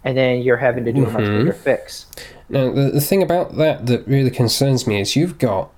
and 0.03 0.17
then 0.17 0.41
you're 0.41 0.57
having 0.57 0.85
to 0.85 0.93
do 0.93 1.05
a 1.05 1.09
much 1.09 1.23
Mhm. 1.23 1.37
bigger 1.39 1.53
fix. 1.53 2.05
Now, 2.49 2.71
the, 2.71 2.91
the 2.91 3.01
thing 3.01 3.23
about 3.23 3.57
that 3.57 3.87
that 3.87 4.07
really 4.07 4.29
concerns 4.31 4.85
me 4.85 5.01
is 5.01 5.15
you've 5.15 5.37
got 5.39 5.71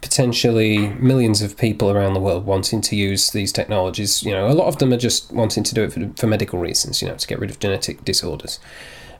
potentially 0.00 0.88
millions 0.98 1.42
of 1.42 1.56
people 1.58 1.90
around 1.90 2.14
the 2.14 2.20
world 2.20 2.46
wanting 2.46 2.80
to 2.80 2.96
use 2.96 3.30
these 3.30 3.52
technologies. 3.52 4.22
You 4.22 4.32
know, 4.32 4.48
a 4.48 4.54
lot 4.54 4.66
of 4.66 4.78
them 4.78 4.92
are 4.92 4.96
just 4.96 5.30
wanting 5.30 5.62
to 5.64 5.74
do 5.74 5.82
it 5.84 5.92
for, 5.92 6.10
for 6.16 6.26
medical 6.26 6.58
reasons, 6.58 7.02
you 7.02 7.08
know, 7.08 7.16
to 7.16 7.26
get 7.26 7.38
rid 7.38 7.50
of 7.50 7.58
genetic 7.58 8.04
disorders. 8.04 8.58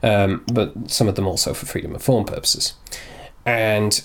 Um, 0.03 0.43
but 0.51 0.73
some 0.89 1.07
of 1.07 1.13
them 1.15 1.27
also 1.27 1.53
for 1.53 1.67
freedom 1.67 1.93
of 1.93 2.01
form 2.01 2.25
purposes. 2.25 2.73
And, 3.45 4.01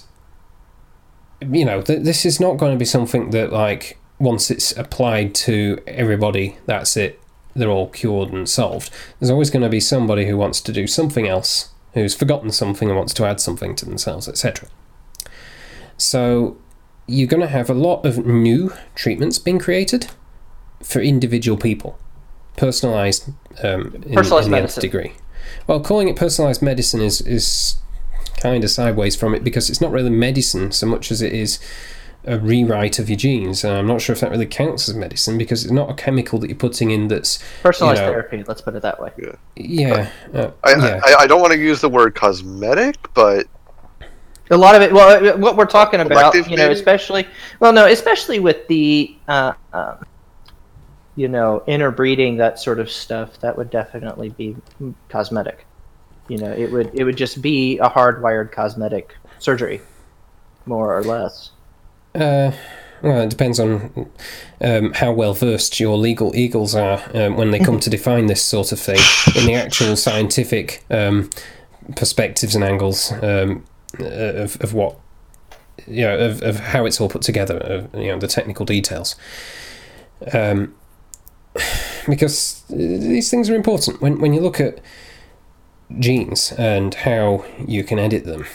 you 1.40 1.64
know, 1.64 1.80
th- 1.80 2.02
this 2.02 2.26
is 2.26 2.38
not 2.40 2.58
going 2.58 2.72
to 2.72 2.78
be 2.78 2.84
something 2.84 3.30
that, 3.30 3.52
like, 3.52 3.98
once 4.18 4.50
it's 4.50 4.76
applied 4.76 5.34
to 5.34 5.82
everybody, 5.86 6.58
that's 6.66 6.96
it, 6.96 7.20
they're 7.54 7.70
all 7.70 7.88
cured 7.88 8.32
and 8.32 8.48
solved. 8.48 8.90
There's 9.18 9.30
always 9.30 9.50
going 9.50 9.62
to 9.62 9.68
be 9.68 9.80
somebody 9.80 10.26
who 10.26 10.36
wants 10.36 10.60
to 10.62 10.72
do 10.72 10.86
something 10.86 11.26
else 11.26 11.70
who's 11.94 12.14
forgotten 12.14 12.50
something 12.50 12.88
and 12.88 12.96
wants 12.96 13.14
to 13.14 13.24
add 13.24 13.40
something 13.40 13.74
to 13.76 13.84
themselves, 13.86 14.28
etc. 14.28 14.68
So 15.96 16.58
you're 17.06 17.28
going 17.28 17.40
to 17.40 17.48
have 17.48 17.70
a 17.70 17.74
lot 17.74 18.04
of 18.04 18.26
new 18.26 18.72
treatments 18.94 19.38
being 19.38 19.58
created 19.58 20.08
for 20.82 21.00
individual 21.00 21.56
people, 21.56 21.98
personalized 22.56 23.30
um, 23.62 24.02
in, 24.06 24.14
Personalized 24.14 24.46
in 24.46 24.52
the 24.52 24.58
medicine. 24.58 24.80
degree. 24.82 25.12
Well, 25.66 25.80
calling 25.80 26.08
it 26.08 26.16
personalized 26.16 26.60
medicine 26.60 27.00
is 27.00 27.20
is 27.22 27.76
kind 28.38 28.62
of 28.62 28.70
sideways 28.70 29.16
from 29.16 29.34
it 29.34 29.42
because 29.42 29.70
it's 29.70 29.80
not 29.80 29.90
really 29.90 30.10
medicine 30.10 30.70
so 30.70 30.86
much 30.86 31.10
as 31.10 31.22
it 31.22 31.32
is 31.32 31.58
a 32.26 32.38
rewrite 32.38 32.98
of 32.98 33.08
your 33.08 33.16
genes. 33.16 33.64
And 33.64 33.74
I'm 33.74 33.86
not 33.86 34.00
sure 34.00 34.12
if 34.12 34.20
that 34.20 34.30
really 34.30 34.46
counts 34.46 34.88
as 34.88 34.94
medicine 34.94 35.38
because 35.38 35.64
it's 35.64 35.72
not 35.72 35.90
a 35.90 35.94
chemical 35.94 36.38
that 36.40 36.48
you're 36.48 36.56
putting 36.56 36.90
in 36.90 37.08
that's 37.08 37.38
Personalized 37.62 38.00
You 38.00 38.06
know. 38.06 38.12
therapy, 38.12 38.44
let's 38.46 38.60
put 38.60 38.74
it 38.74 38.82
that 38.82 39.00
way. 39.00 39.10
yeah 39.56 40.10
uh, 40.34 40.50
I, 40.64 40.70
yeah. 40.74 41.00
I, 41.04 41.14
I 41.20 41.26
don't 41.26 41.40
want 41.40 41.52
to 41.52 41.58
use 41.58 41.80
the 41.80 41.88
word 41.88 42.14
cosmetic, 42.14 42.96
but 43.14 43.46
A 44.50 44.56
lot 44.56 44.74
of 44.74 44.82
it. 44.82 44.92
Well, 44.92 45.34
uh, 45.34 45.36
what 45.38 45.56
we're 45.56 45.66
talking 45.66 46.00
about, 46.00 46.34
Elective, 46.34 46.48
you 46.48 46.56
know, 46.56 46.64
maybe? 46.68 46.74
especially 46.78 47.26
well, 47.60 47.72
no, 47.72 47.86
especially 47.86 48.38
with 48.40 48.66
the, 48.68 49.16
uh, 49.28 49.52
um, 49.72 50.04
you 51.16 51.28
know, 51.28 51.62
interbreeding 51.66 52.36
that 52.36 52.58
sort 52.58 52.78
of 52.78 52.90
stuff, 52.90 53.40
that 53.40 53.56
would 53.56 53.70
definitely 53.70 54.28
be 54.30 54.56
cosmetic. 55.08 55.66
You 56.28 56.38
know, 56.38 56.52
it 56.52 56.70
would 56.70 56.90
it 56.94 57.04
would 57.04 57.16
just 57.16 57.40
be 57.40 57.78
a 57.78 57.88
hardwired 57.88 58.52
cosmetic 58.52 59.16
surgery, 59.38 59.80
more 60.66 60.96
or 60.96 61.02
less. 61.02 61.50
Uh, 62.16 62.52
well, 63.02 63.22
it 63.22 63.30
depends 63.30 63.60
on 63.60 64.10
um, 64.62 64.92
how 64.94 65.12
well 65.12 65.34
versed 65.34 65.78
your 65.78 65.98
legal 65.98 66.34
eagles 66.34 66.74
are 66.74 67.02
um, 67.14 67.36
when 67.36 67.50
they 67.50 67.58
come 67.58 67.78
to 67.80 67.90
define 67.90 68.26
this 68.26 68.42
sort 68.42 68.72
of 68.72 68.80
thing 68.80 68.98
in 69.36 69.46
the 69.46 69.54
actual 69.54 69.96
scientific 69.96 70.82
um, 70.90 71.28
perspectives 71.94 72.54
and 72.54 72.64
angles 72.64 73.12
um, 73.22 73.64
of, 73.98 74.60
of 74.62 74.72
what 74.72 74.98
you 75.86 76.04
know 76.04 76.18
of, 76.18 76.42
of 76.42 76.58
how 76.58 76.86
it's 76.86 77.00
all 77.00 77.08
put 77.08 77.22
together, 77.22 77.58
of, 77.58 77.94
you 77.94 78.08
know 78.08 78.18
the 78.18 78.26
technical 78.26 78.64
details. 78.64 79.14
Um, 80.32 80.74
because 82.08 82.64
these 82.70 83.30
things 83.30 83.50
are 83.50 83.54
important 83.54 84.00
when 84.00 84.20
when 84.20 84.32
you 84.32 84.40
look 84.40 84.58
at 84.58 84.80
genes 85.98 86.52
and 86.52 86.94
how 86.94 87.44
you 87.66 87.84
can 87.84 87.98
edit 87.98 88.24
them. 88.24 88.46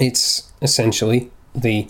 It's 0.00 0.50
essentially 0.62 1.30
the 1.54 1.88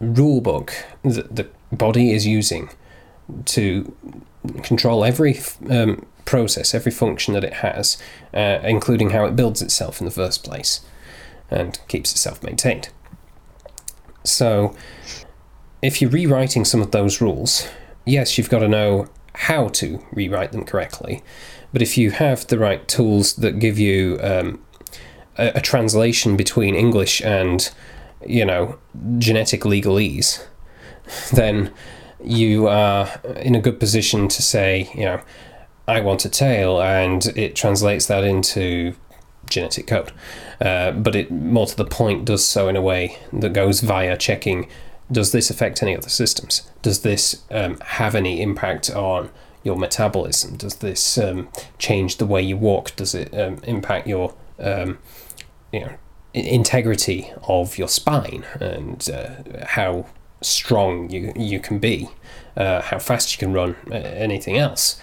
rule 0.00 0.40
book 0.40 0.72
that 1.02 1.36
the 1.36 1.48
body 1.72 2.12
is 2.12 2.26
using 2.26 2.70
to 3.46 3.94
control 4.62 5.04
every 5.04 5.38
um, 5.70 6.06
process, 6.24 6.74
every 6.74 6.92
function 6.92 7.34
that 7.34 7.44
it 7.44 7.54
has, 7.54 7.96
uh, 8.34 8.58
including 8.62 9.10
how 9.10 9.24
it 9.24 9.36
builds 9.36 9.62
itself 9.62 10.00
in 10.00 10.04
the 10.04 10.10
first 10.10 10.44
place 10.44 10.80
and 11.50 11.78
keeps 11.88 12.12
itself 12.12 12.42
maintained. 12.42 12.88
So, 14.24 14.74
if 15.82 16.02
you're 16.02 16.10
rewriting 16.10 16.64
some 16.64 16.82
of 16.82 16.90
those 16.90 17.20
rules, 17.20 17.68
yes, 18.04 18.36
you've 18.36 18.50
got 18.50 18.58
to 18.58 18.68
know 18.68 19.08
how 19.34 19.68
to 19.68 20.04
rewrite 20.12 20.52
them 20.52 20.64
correctly. 20.64 21.22
But 21.72 21.82
if 21.82 21.96
you 21.96 22.10
have 22.10 22.46
the 22.46 22.58
right 22.58 22.86
tools 22.88 23.34
that 23.36 23.58
give 23.58 23.78
you 23.78 24.18
um, 24.22 24.64
a, 25.36 25.52
a 25.56 25.60
translation 25.60 26.36
between 26.36 26.74
English 26.74 27.20
and, 27.22 27.70
you 28.28 28.44
know, 28.44 28.78
genetic 29.18 29.62
legalese, 29.62 30.44
then 31.32 31.72
you 32.22 32.66
are 32.66 33.08
in 33.36 33.54
a 33.54 33.60
good 33.60 33.78
position 33.78 34.28
to 34.28 34.42
say, 34.42 34.90
you 34.94 35.04
know, 35.04 35.20
I 35.88 36.00
want 36.00 36.24
a 36.24 36.28
tail, 36.28 36.80
and 36.80 37.24
it 37.36 37.54
translates 37.54 38.06
that 38.06 38.24
into 38.24 38.94
genetic 39.48 39.86
code. 39.86 40.12
Uh, 40.60 40.90
but 40.90 41.14
it, 41.14 41.30
more 41.30 41.66
to 41.66 41.76
the 41.76 41.84
point, 41.84 42.24
does 42.24 42.44
so 42.44 42.68
in 42.68 42.74
a 42.74 42.82
way 42.82 43.18
that 43.32 43.52
goes 43.52 43.80
via 43.80 44.16
checking 44.16 44.68
does 45.10 45.32
this 45.32 45.50
affect 45.50 45.82
any 45.82 45.96
other 45.96 46.08
systems? 46.08 46.68
Does 46.82 47.02
this 47.02 47.44
um, 47.50 47.78
have 47.80 48.14
any 48.14 48.42
impact 48.42 48.90
on 48.90 49.30
your 49.62 49.76
metabolism? 49.76 50.56
Does 50.56 50.76
this 50.76 51.18
um, 51.18 51.48
change 51.78 52.16
the 52.16 52.26
way 52.26 52.42
you 52.42 52.56
walk? 52.56 52.94
Does 52.96 53.14
it 53.14 53.32
um, 53.38 53.60
impact 53.64 54.06
your 54.06 54.34
um, 54.58 54.98
you 55.72 55.80
know 55.80 55.94
integrity 56.44 57.32
of 57.48 57.78
your 57.78 57.88
spine 57.88 58.44
and 58.60 59.08
uh, 59.10 59.64
how 59.68 60.06
strong 60.42 61.10
you 61.10 61.32
you 61.36 61.58
can 61.58 61.78
be, 61.78 62.08
uh, 62.56 62.82
how 62.82 62.98
fast 62.98 63.32
you 63.32 63.38
can 63.38 63.52
run, 63.52 63.76
uh, 63.90 63.94
anything 63.94 64.56
else. 64.56 65.00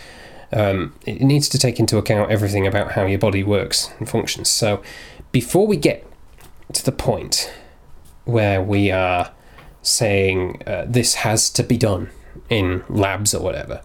Um, 0.51 0.93
it 1.05 1.21
needs 1.21 1.49
to 1.49 1.57
take 1.57 1.79
into 1.79 1.97
account 1.97 2.29
everything 2.29 2.67
about 2.67 2.91
how 2.91 3.05
your 3.05 3.17
body 3.17 3.43
works 3.43 3.91
and 3.97 4.07
functions. 4.07 4.49
So, 4.49 4.83
before 5.31 5.65
we 5.65 5.77
get 5.77 6.05
to 6.73 6.85
the 6.85 6.91
point 6.91 7.51
where 8.25 8.61
we 8.61 8.91
are 8.91 9.31
saying 9.81 10.61
uh, 10.67 10.85
this 10.87 11.15
has 11.15 11.49
to 11.49 11.63
be 11.63 11.77
done 11.77 12.09
in 12.49 12.83
labs 12.87 13.33
or 13.33 13.41
whatever, 13.41 13.81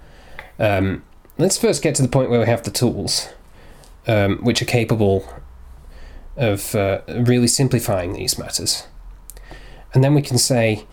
um, 0.58 1.02
let's 1.38 1.56
first 1.56 1.82
get 1.82 1.94
to 1.94 2.02
the 2.02 2.08
point 2.08 2.28
where 2.28 2.40
we 2.40 2.46
have 2.46 2.64
the 2.64 2.70
tools 2.70 3.30
um, 4.06 4.38
which 4.38 4.60
are 4.60 4.66
capable 4.66 5.26
of 6.38 6.74
uh, 6.74 7.00
really 7.08 7.48
simplifying 7.48 8.14
these 8.14 8.38
matters. 8.38 8.86
And 9.92 10.02
then 10.02 10.14
we 10.14 10.22
can 10.22 10.38
say, 10.38 10.86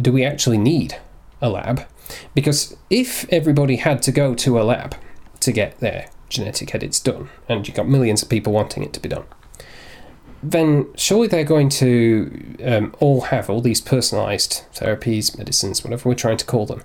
do 0.00 0.12
we 0.12 0.24
actually 0.24 0.58
need 0.58 0.96
a 1.42 1.50
lab? 1.50 1.82
Because 2.34 2.76
if 2.88 3.30
everybody 3.30 3.76
had 3.76 4.00
to 4.02 4.12
go 4.12 4.34
to 4.34 4.60
a 4.60 4.62
lab 4.62 4.94
to 5.40 5.52
get 5.52 5.80
their 5.80 6.08
genetic 6.28 6.74
edits 6.74 7.00
done, 7.00 7.28
and 7.48 7.66
you've 7.66 7.76
got 7.76 7.88
millions 7.88 8.22
of 8.22 8.28
people 8.28 8.52
wanting 8.52 8.82
it 8.82 8.92
to 8.92 9.00
be 9.00 9.08
done, 9.08 9.24
then 10.42 10.86
surely 10.96 11.26
they're 11.26 11.44
going 11.44 11.68
to 11.68 12.56
um, 12.64 12.94
all 13.00 13.22
have 13.22 13.50
all 13.50 13.60
these 13.60 13.80
personalized 13.80 14.64
therapies, 14.74 15.36
medicines, 15.36 15.82
whatever 15.82 16.08
we're 16.08 16.14
trying 16.14 16.36
to 16.36 16.44
call 16.44 16.66
them. 16.66 16.82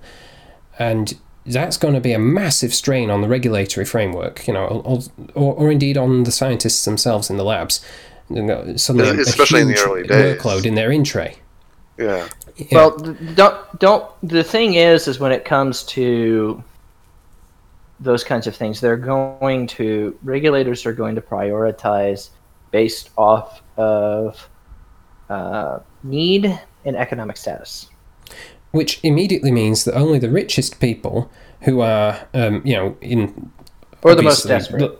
And 0.78 1.18
that's 1.46 1.76
going 1.76 1.94
to 1.94 2.00
be 2.00 2.12
a 2.12 2.18
massive 2.18 2.74
strain 2.74 3.10
on 3.10 3.20
the 3.20 3.28
regulatory 3.28 3.84
framework, 3.84 4.46
you 4.46 4.54
know, 4.54 4.66
or, 4.66 5.00
or, 5.34 5.54
or 5.54 5.70
indeed 5.70 5.96
on 5.96 6.22
the 6.24 6.32
scientists 6.32 6.84
themselves 6.84 7.30
in 7.30 7.36
the 7.36 7.44
labs. 7.44 7.84
You 8.30 8.42
know, 8.42 8.76
Suddenly, 8.76 9.08
a 9.08 9.20
Especially 9.20 9.62
in 9.62 9.68
the 9.68 9.74
huge 9.74 9.86
early 9.86 10.02
days. 10.04 10.40
workload 10.40 10.64
in 10.64 10.74
their 10.74 10.90
in 10.90 11.04
tray. 11.04 11.36
Yeah. 11.98 12.28
Yeah. 12.56 12.66
Well, 12.72 12.96
don't 13.34 13.78
don't. 13.78 14.10
The 14.22 14.44
thing 14.44 14.74
is, 14.74 15.08
is 15.08 15.18
when 15.18 15.32
it 15.32 15.44
comes 15.44 15.82
to 15.84 16.62
those 18.00 18.24
kinds 18.24 18.46
of 18.46 18.54
things, 18.56 18.80
they're 18.80 18.96
going 18.96 19.66
to 19.68 20.18
regulators 20.22 20.86
are 20.86 20.92
going 20.92 21.14
to 21.14 21.20
prioritize 21.20 22.30
based 22.70 23.10
off 23.16 23.62
of 23.76 24.48
uh, 25.28 25.80
need 26.02 26.58
and 26.84 26.96
economic 26.96 27.36
status. 27.36 27.88
Which 28.72 29.00
immediately 29.02 29.52
means 29.52 29.84
that 29.84 29.94
only 29.94 30.18
the 30.18 30.30
richest 30.30 30.80
people 30.80 31.30
who 31.62 31.80
are, 31.80 32.26
um, 32.34 32.60
you 32.64 32.74
know, 32.74 32.96
in 33.00 33.50
Or 34.02 34.14
the 34.14 34.22
most 34.22 34.46
desperate. 34.46 34.80
the- 34.80 34.98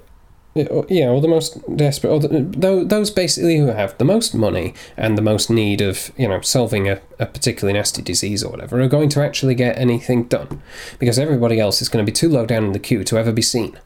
yeah, 0.55 1.09
or 1.09 1.23
the 1.23 1.28
most 1.28 1.59
desperate, 1.78 2.11
or 2.11 2.20
the, 2.20 2.85
those 2.86 3.11
basically 3.11 3.57
who 3.57 3.69
have 3.69 3.97
the 3.97 4.05
most 4.05 4.35
money 4.35 4.74
and 4.99 5.16
the 5.16 5.23
most 5.23 5.49
need 5.49 5.81
of, 5.81 6.12
you 6.19 6.28
know, 6.28 6.43
solving 6.43 6.90
a, 6.90 7.01
a 7.19 7.24
particularly 7.24 7.73
nasty 7.73 8.03
disease 8.03 8.44
or 8.44 8.51
whatever, 8.51 8.78
are 8.78 8.86
going 8.86 9.09
to 9.09 9.23
actually 9.23 9.55
get 9.55 9.78
anything 9.78 10.24
done, 10.24 10.61
because 10.99 11.19
everybody 11.19 11.59
else 11.59 11.81
is 11.81 11.89
going 11.89 12.05
to 12.05 12.12
be 12.12 12.15
too 12.15 12.28
low 12.28 12.44
down 12.44 12.65
in 12.65 12.73
the 12.73 12.78
queue 12.78 13.03
to 13.03 13.16
ever 13.16 13.32
be 13.32 13.40
seen. 13.40 13.78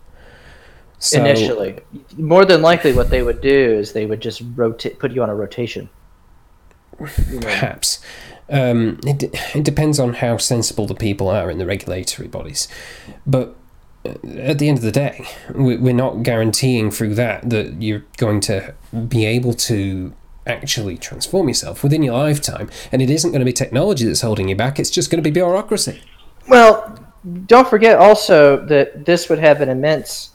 So, 0.98 1.20
Initially, 1.20 1.78
more 2.16 2.44
than 2.44 2.62
likely, 2.62 2.92
what 2.92 3.10
they 3.10 3.22
would 3.22 3.40
do 3.40 3.74
is 3.78 3.92
they 3.92 4.06
would 4.06 4.20
just 4.20 4.42
rotate, 4.56 4.98
put 4.98 5.12
you 5.12 5.22
on 5.22 5.30
a 5.30 5.36
rotation. 5.36 5.88
Perhaps. 6.98 8.00
Um, 8.48 9.00
it, 9.04 9.24
it 9.54 9.64
depends 9.64 9.98
on 9.98 10.14
how 10.14 10.36
sensible 10.36 10.86
the 10.86 10.94
people 10.94 11.28
are 11.28 11.50
in 11.50 11.58
the 11.58 11.66
regulatory 11.66 12.28
bodies. 12.28 12.68
But 13.26 13.56
uh, 14.04 14.10
at 14.38 14.58
the 14.58 14.68
end 14.68 14.78
of 14.78 14.84
the 14.84 14.92
day, 14.92 15.26
we- 15.54 15.76
we're 15.76 15.92
not 15.94 16.22
guaranteeing 16.22 16.90
through 16.90 17.14
that 17.16 17.50
that 17.50 17.82
you're 17.82 18.04
going 18.18 18.40
to 18.42 18.74
be 19.08 19.24
able 19.26 19.54
to 19.54 20.12
actually 20.46 20.96
transform 20.96 21.48
yourself 21.48 21.82
within 21.82 22.04
your 22.04 22.14
lifetime. 22.14 22.70
And 22.92 23.02
it 23.02 23.10
isn't 23.10 23.32
going 23.32 23.40
to 23.40 23.44
be 23.44 23.52
technology 23.52 24.04
that's 24.06 24.20
holding 24.20 24.48
you 24.48 24.54
back, 24.54 24.78
it's 24.78 24.90
just 24.90 25.10
going 25.10 25.22
to 25.22 25.28
be 25.28 25.32
bureaucracy. 25.32 26.00
Well, 26.48 26.96
don't 27.46 27.68
forget 27.68 27.98
also 27.98 28.64
that 28.66 29.04
this 29.04 29.28
would 29.28 29.40
have 29.40 29.60
an 29.60 29.68
immense 29.68 30.30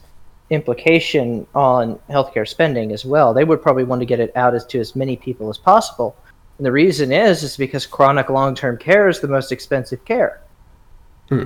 implication 0.50 1.48
on 1.56 1.98
healthcare 2.10 2.46
spending 2.46 2.92
as 2.92 3.06
well. 3.06 3.34
They 3.34 3.46
would 3.46 3.62
probably 3.62 3.86
want 3.86 4.02
to 4.02 4.06
get 4.06 4.20
it 4.20 4.36
out 4.36 4.54
as 4.54 4.66
to 4.68 4.80
as 4.82 4.98
many 4.98 5.16
people 5.16 5.50
as 5.50 5.58
possible. 5.58 6.14
And 6.62 6.66
the 6.68 6.72
reason 6.72 7.12
is 7.12 7.42
is 7.42 7.58
because 7.58 7.88
chronic 7.88 8.30
long-term 8.30 8.78
care 8.78 9.10
is 9.10 9.20
the 9.20 9.28
most 9.28 9.52
expensive 9.52 10.06
care. 10.06 10.42
Hmm. 11.28 11.46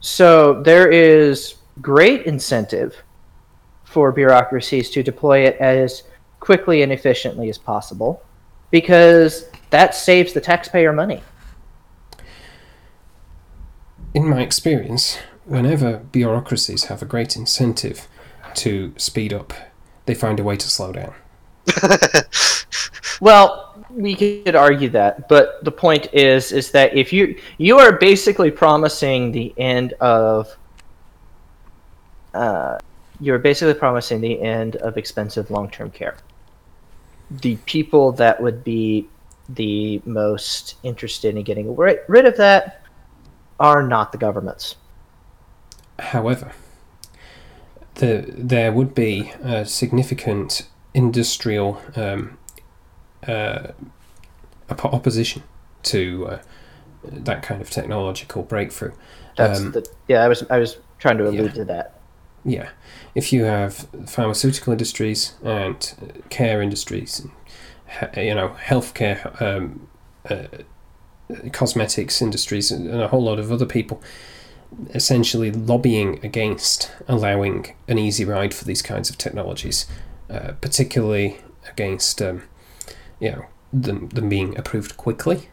So 0.00 0.60
there 0.60 0.90
is 0.90 1.54
great 1.80 2.26
incentive 2.26 2.96
for 3.84 4.10
bureaucracies 4.10 4.90
to 4.90 5.04
deploy 5.04 5.46
it 5.46 5.56
as 5.60 6.02
quickly 6.40 6.82
and 6.82 6.90
efficiently 6.90 7.48
as 7.48 7.58
possible 7.58 8.24
because 8.72 9.48
that 9.70 9.94
saves 9.94 10.32
the 10.32 10.40
taxpayer 10.40 10.92
money. 10.92 11.22
In 14.14 14.28
my 14.28 14.40
experience, 14.40 15.16
whenever 15.44 15.98
bureaucracies 15.98 16.86
have 16.86 17.02
a 17.02 17.06
great 17.06 17.36
incentive 17.36 18.08
to 18.54 18.94
speed 18.96 19.32
up, 19.32 19.52
they 20.06 20.14
find 20.16 20.40
a 20.40 20.42
way 20.42 20.56
to 20.56 20.68
slow 20.68 20.90
down. 20.90 21.14
Well, 23.20 23.69
we 23.92 24.14
could 24.14 24.54
argue 24.54 24.88
that, 24.90 25.28
but 25.28 25.62
the 25.64 25.70
point 25.70 26.12
is, 26.12 26.52
is 26.52 26.70
that 26.72 26.96
if 26.96 27.12
you 27.12 27.38
you 27.58 27.78
are 27.78 27.92
basically 27.92 28.50
promising 28.50 29.32
the 29.32 29.52
end 29.56 29.94
of, 30.00 30.56
uh, 32.34 32.78
you're 33.20 33.38
basically 33.38 33.74
promising 33.74 34.20
the 34.20 34.40
end 34.40 34.76
of 34.76 34.96
expensive 34.96 35.50
long-term 35.50 35.90
care. 35.90 36.16
The 37.30 37.56
people 37.66 38.12
that 38.12 38.40
would 38.42 38.64
be 38.64 39.08
the 39.48 40.00
most 40.04 40.76
interested 40.82 41.36
in 41.36 41.42
getting 41.42 41.74
rid 41.76 42.26
of 42.26 42.36
that 42.36 42.82
are 43.58 43.82
not 43.82 44.12
the 44.12 44.18
governments. 44.18 44.76
However, 45.98 46.52
the, 47.96 48.24
there 48.28 48.72
would 48.72 48.94
be 48.94 49.32
a 49.42 49.66
significant 49.66 50.66
industrial 50.94 51.80
um, 51.94 52.38
opposition 54.68 55.42
to 55.82 56.26
uh, 56.28 56.38
that 57.04 57.42
kind 57.42 57.60
of 57.60 57.70
technological 57.70 58.42
breakthrough. 58.42 58.92
That's 59.36 59.60
Um, 59.60 59.72
the 59.72 59.88
yeah. 60.08 60.24
I 60.24 60.28
was 60.28 60.42
I 60.50 60.58
was 60.58 60.78
trying 60.98 61.18
to 61.18 61.28
allude 61.28 61.52
yeah. 61.52 61.52
to 61.52 61.64
that. 61.66 62.00
Yeah, 62.44 62.70
if 63.14 63.32
you 63.32 63.44
have 63.44 63.86
pharmaceutical 64.06 64.72
industries 64.72 65.34
and 65.44 65.94
uh, 66.02 66.20
care 66.30 66.62
industries, 66.62 67.20
and, 67.20 67.30
you 68.16 68.34
know, 68.34 68.56
healthcare, 68.58 69.40
um, 69.42 69.86
uh, 70.30 70.44
cosmetics 71.52 72.22
industries, 72.22 72.70
and 72.70 72.88
a 72.88 73.08
whole 73.08 73.22
lot 73.22 73.38
of 73.38 73.52
other 73.52 73.66
people, 73.66 74.02
essentially 74.94 75.50
lobbying 75.50 76.18
against 76.24 76.90
allowing 77.08 77.74
an 77.88 77.98
easy 77.98 78.24
ride 78.24 78.54
for 78.54 78.64
these 78.64 78.80
kinds 78.80 79.10
of 79.10 79.18
technologies, 79.18 79.86
uh, 80.30 80.52
particularly 80.60 81.40
against, 81.68 82.22
um, 82.22 82.42
you 83.20 83.30
know, 83.32 83.46
them, 83.72 84.08
them 84.08 84.28
being 84.28 84.58
approved 84.58 84.96
quickly. 84.96 85.48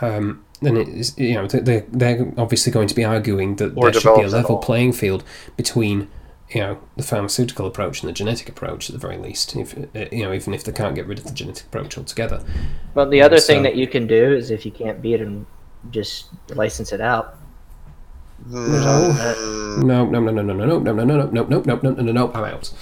Um, 0.00 0.44
then 0.60 0.76
it 0.76 0.88
is, 0.88 1.16
you 1.18 1.34
know, 1.34 1.46
they're, 1.46 1.84
they're 1.88 2.32
obviously 2.36 2.72
going 2.72 2.88
to 2.88 2.94
be 2.94 3.04
arguing 3.04 3.56
that 3.56 3.76
Or 3.76 3.90
there 3.90 4.00
should 4.00 4.16
be 4.16 4.22
a 4.22 4.28
level 4.28 4.58
playing 4.58 4.94
field 4.94 5.22
between, 5.56 6.08
you 6.48 6.60
know, 6.60 6.80
the 6.96 7.02
pharmaceutical 7.02 7.66
approach 7.66 8.02
and 8.02 8.08
the 8.08 8.12
genetic 8.12 8.48
approach 8.48 8.88
at 8.88 8.94
the 8.94 8.98
very 8.98 9.18
least. 9.18 9.54
If 9.54 9.76
uh, 9.76 10.06
you 10.10 10.24
know, 10.24 10.32
even 10.32 10.54
if 10.54 10.64
they 10.64 10.72
can't 10.72 10.94
get 10.94 11.06
rid 11.06 11.18
of 11.18 11.24
the 11.26 11.32
genetic 11.32 11.66
approach 11.66 11.96
altogether. 11.98 12.42
Well, 12.94 13.08
the 13.08 13.22
other 13.22 13.38
thing 13.38 13.62
that 13.62 13.76
you 13.76 13.86
can 13.86 14.06
do 14.06 14.34
is 14.34 14.50
if 14.50 14.64
you 14.64 14.72
can't 14.72 15.00
beat 15.02 15.20
it 15.20 15.26
and 15.26 15.46
just 15.90 16.28
license 16.50 16.92
it 16.92 17.00
out. 17.00 17.36
Mm, 18.48 19.84
No, 19.84 20.06
no, 20.06 20.20
no, 20.20 20.30
no, 20.30 20.42
no, 20.42 20.54
no, 20.54 20.78
no, 20.78 20.92
no, 20.92 20.92
no, 20.92 21.04
no, 21.04 21.16
no, 21.16 21.26
no, 21.26 21.44
no, 21.44 21.62
no, 21.62 21.76
no, 21.76 21.90
no, 21.90 22.02
no, 22.02 22.12
no, 22.12 22.32
I'm 22.32 22.44
out. 22.44 22.72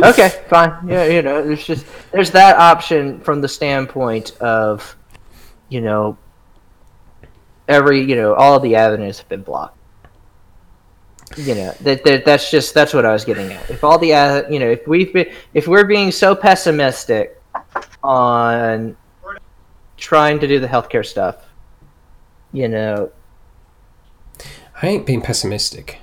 Okay, 0.00 0.44
fine. 0.48 0.88
Yeah, 0.88 1.04
you 1.06 1.22
know, 1.22 1.46
there's 1.46 1.66
just 1.66 1.86
there's 2.12 2.30
that 2.32 2.56
option 2.56 3.20
from 3.20 3.40
the 3.40 3.48
standpoint 3.48 4.36
of, 4.40 4.96
you 5.68 5.80
know, 5.80 6.16
every 7.68 8.02
you 8.02 8.16
know 8.16 8.34
all 8.34 8.58
the 8.58 8.74
avenues 8.74 9.18
have 9.18 9.28
been 9.28 9.42
blocked. 9.42 9.76
You 11.36 11.54
know 11.54 11.74
that, 11.82 12.04
that 12.04 12.24
that's 12.24 12.50
just 12.50 12.74
that's 12.74 12.94
what 12.94 13.04
I 13.04 13.12
was 13.12 13.24
getting 13.24 13.52
at. 13.52 13.70
If 13.70 13.84
all 13.84 13.98
the 13.98 14.14
uh, 14.14 14.48
you 14.48 14.58
know 14.58 14.70
if 14.70 14.86
we've 14.88 15.12
been 15.12 15.30
if 15.52 15.68
we're 15.68 15.84
being 15.84 16.10
so 16.10 16.34
pessimistic 16.34 17.40
on 18.02 18.96
trying 19.96 20.38
to 20.38 20.48
do 20.48 20.58
the 20.58 20.66
healthcare 20.66 21.04
stuff, 21.04 21.44
you 22.52 22.68
know, 22.68 23.12
I 24.82 24.88
ain't 24.88 25.06
being 25.06 25.20
pessimistic. 25.20 26.00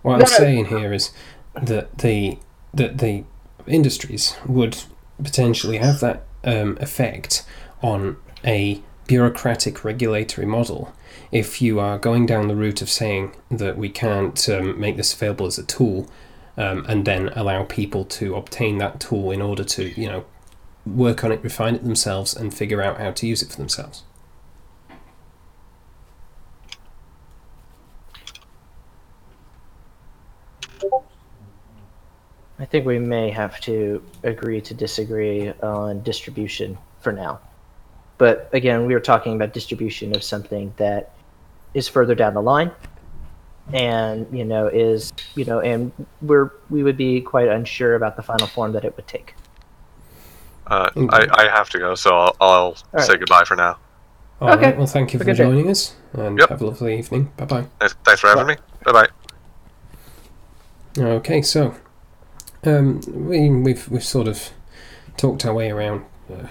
What 0.00 0.18
No, 0.18 0.24
I'm 0.24 0.30
saying 0.30 0.66
here 0.66 0.92
is 0.92 1.10
that 1.54 1.98
the 1.98 2.38
that 2.72 2.98
the 2.98 3.24
industries 3.66 4.36
would 4.46 4.78
potentially 5.22 5.78
have 5.78 6.00
that 6.00 6.24
um, 6.44 6.76
effect 6.80 7.44
on 7.82 8.16
a 8.44 8.82
bureaucratic 9.06 9.84
regulatory 9.84 10.46
model 10.46 10.92
if 11.30 11.62
you 11.62 11.80
are 11.80 11.98
going 11.98 12.26
down 12.26 12.48
the 12.48 12.56
route 12.56 12.82
of 12.82 12.90
saying 12.90 13.34
that 13.50 13.76
we 13.76 13.88
can't 13.88 14.48
um, 14.48 14.78
make 14.78 14.96
this 14.96 15.14
available 15.14 15.46
as 15.46 15.58
a 15.58 15.64
tool 15.64 16.08
um, 16.56 16.84
and 16.88 17.04
then 17.04 17.28
allow 17.30 17.64
people 17.64 18.04
to 18.04 18.34
obtain 18.34 18.78
that 18.78 19.00
tool 19.00 19.30
in 19.30 19.40
order 19.40 19.64
to, 19.64 19.98
you 20.00 20.08
know, 20.08 20.24
work 20.84 21.24
on 21.24 21.32
it, 21.32 21.42
refine 21.42 21.74
it 21.74 21.84
themselves, 21.84 22.34
and 22.34 22.52
figure 22.52 22.82
out 22.82 22.98
how 22.98 23.10
to 23.10 23.26
use 23.26 23.42
it 23.42 23.50
for 23.50 23.56
themselves. 23.56 24.02
I 32.62 32.64
think 32.64 32.86
we 32.86 33.00
may 33.00 33.28
have 33.30 33.60
to 33.62 34.00
agree 34.22 34.60
to 34.60 34.72
disagree 34.72 35.50
on 35.62 36.00
distribution 36.04 36.78
for 37.00 37.10
now. 37.12 37.40
But 38.18 38.48
again, 38.52 38.86
we 38.86 38.94
were 38.94 39.00
talking 39.00 39.34
about 39.34 39.52
distribution 39.52 40.14
of 40.14 40.22
something 40.22 40.72
that 40.76 41.10
is 41.74 41.88
further 41.88 42.14
down 42.14 42.34
the 42.34 42.42
line 42.42 42.70
and 43.72 44.26
you 44.36 44.44
know 44.44 44.66
is 44.66 45.12
you 45.36 45.44
know 45.44 45.60
and 45.60 45.92
we're 46.20 46.50
we 46.68 46.82
would 46.82 46.96
be 46.96 47.20
quite 47.20 47.46
unsure 47.48 47.94
about 47.94 48.16
the 48.16 48.22
final 48.22 48.46
form 48.48 48.72
that 48.72 48.84
it 48.84 48.94
would 48.96 49.06
take 49.06 49.34
Uh, 50.66 50.90
Mm. 50.90 51.08
I, 51.12 51.44
I 51.44 51.48
have 51.48 51.68
to 51.70 51.78
go, 51.78 51.94
so 51.94 52.10
I'll, 52.14 52.36
I'll 52.40 52.76
right. 52.92 53.02
say 53.06 53.16
goodbye 53.16 53.44
for 53.44 53.56
now. 53.56 53.76
All 54.40 54.48
right. 54.48 54.58
Okay. 54.58 54.76
Well, 54.76 54.86
thank 54.86 55.12
you 55.12 55.18
Have 55.18 55.26
for 55.26 55.30
a 55.30 55.34
good 55.34 55.42
day. 55.42 55.48
joining 55.48 55.68
us, 55.70 55.94
and 56.12 56.38
Yep. 56.38 56.48
have 56.48 56.62
a 56.62 56.66
lovely 56.66 56.98
evening. 56.98 57.32
Bye 57.36 57.44
bye. 57.46 57.66
Thanks, 57.80 57.94
thanks 58.04 58.20
for 58.20 58.28
having 58.28 58.46
me. 58.46 58.56
Bye 58.84 58.92
bye. 58.92 59.08
Okay, 60.98 61.42
so 61.42 61.74
um, 62.64 63.00
we, 63.06 63.50
we've 63.50 63.88
we've 63.88 64.04
sort 64.04 64.28
of 64.28 64.50
talked 65.16 65.44
our 65.44 65.54
way 65.54 65.70
around 65.70 66.04
uh, 66.32 66.46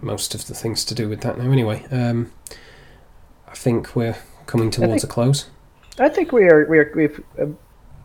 most 0.00 0.34
of 0.34 0.46
the 0.46 0.54
things 0.54 0.84
to 0.84 0.94
do 0.94 1.08
with 1.08 1.20
that 1.22 1.38
now. 1.38 1.50
Anyway, 1.50 1.84
um, 1.90 2.32
I 3.48 3.54
think 3.54 3.96
we're 3.96 4.16
coming 4.46 4.70
towards 4.70 5.02
a 5.02 5.08
close. 5.08 5.50
i 5.98 6.08
think 6.08 6.30
we 6.30 6.44
are 6.44 6.66
we 6.68 6.78
are 6.78 6.92
we've 6.94 7.20
uh, 7.38 7.46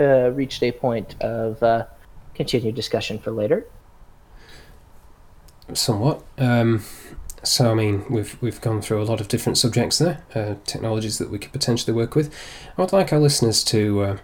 uh, 0.03 0.29
reached 0.31 0.63
a 0.63 0.71
point 0.71 1.15
of 1.21 1.61
uh, 1.61 1.85
continued 2.33 2.75
discussion 2.75 3.19
for 3.19 3.31
later 3.31 3.65
Somewhat. 5.73 6.23
Um, 6.37 6.83
so 7.43 7.71
I 7.71 7.75
mean, 7.75 8.03
we've 8.09 8.41
we've 8.41 8.59
gone 8.59 8.81
through 8.81 9.01
a 9.01 9.05
lot 9.05 9.21
of 9.21 9.27
different 9.27 9.57
subjects 9.57 9.99
there, 9.99 10.21
uh, 10.35 10.55
technologies 10.65 11.17
that 11.19 11.29
we 11.29 11.39
could 11.39 11.53
potentially 11.53 11.93
work 11.93 12.13
with. 12.15 12.33
I 12.77 12.81
would 12.81 12.91
like 12.91 13.13
our 13.13 13.19
listeners 13.19 13.63
to. 13.65 14.19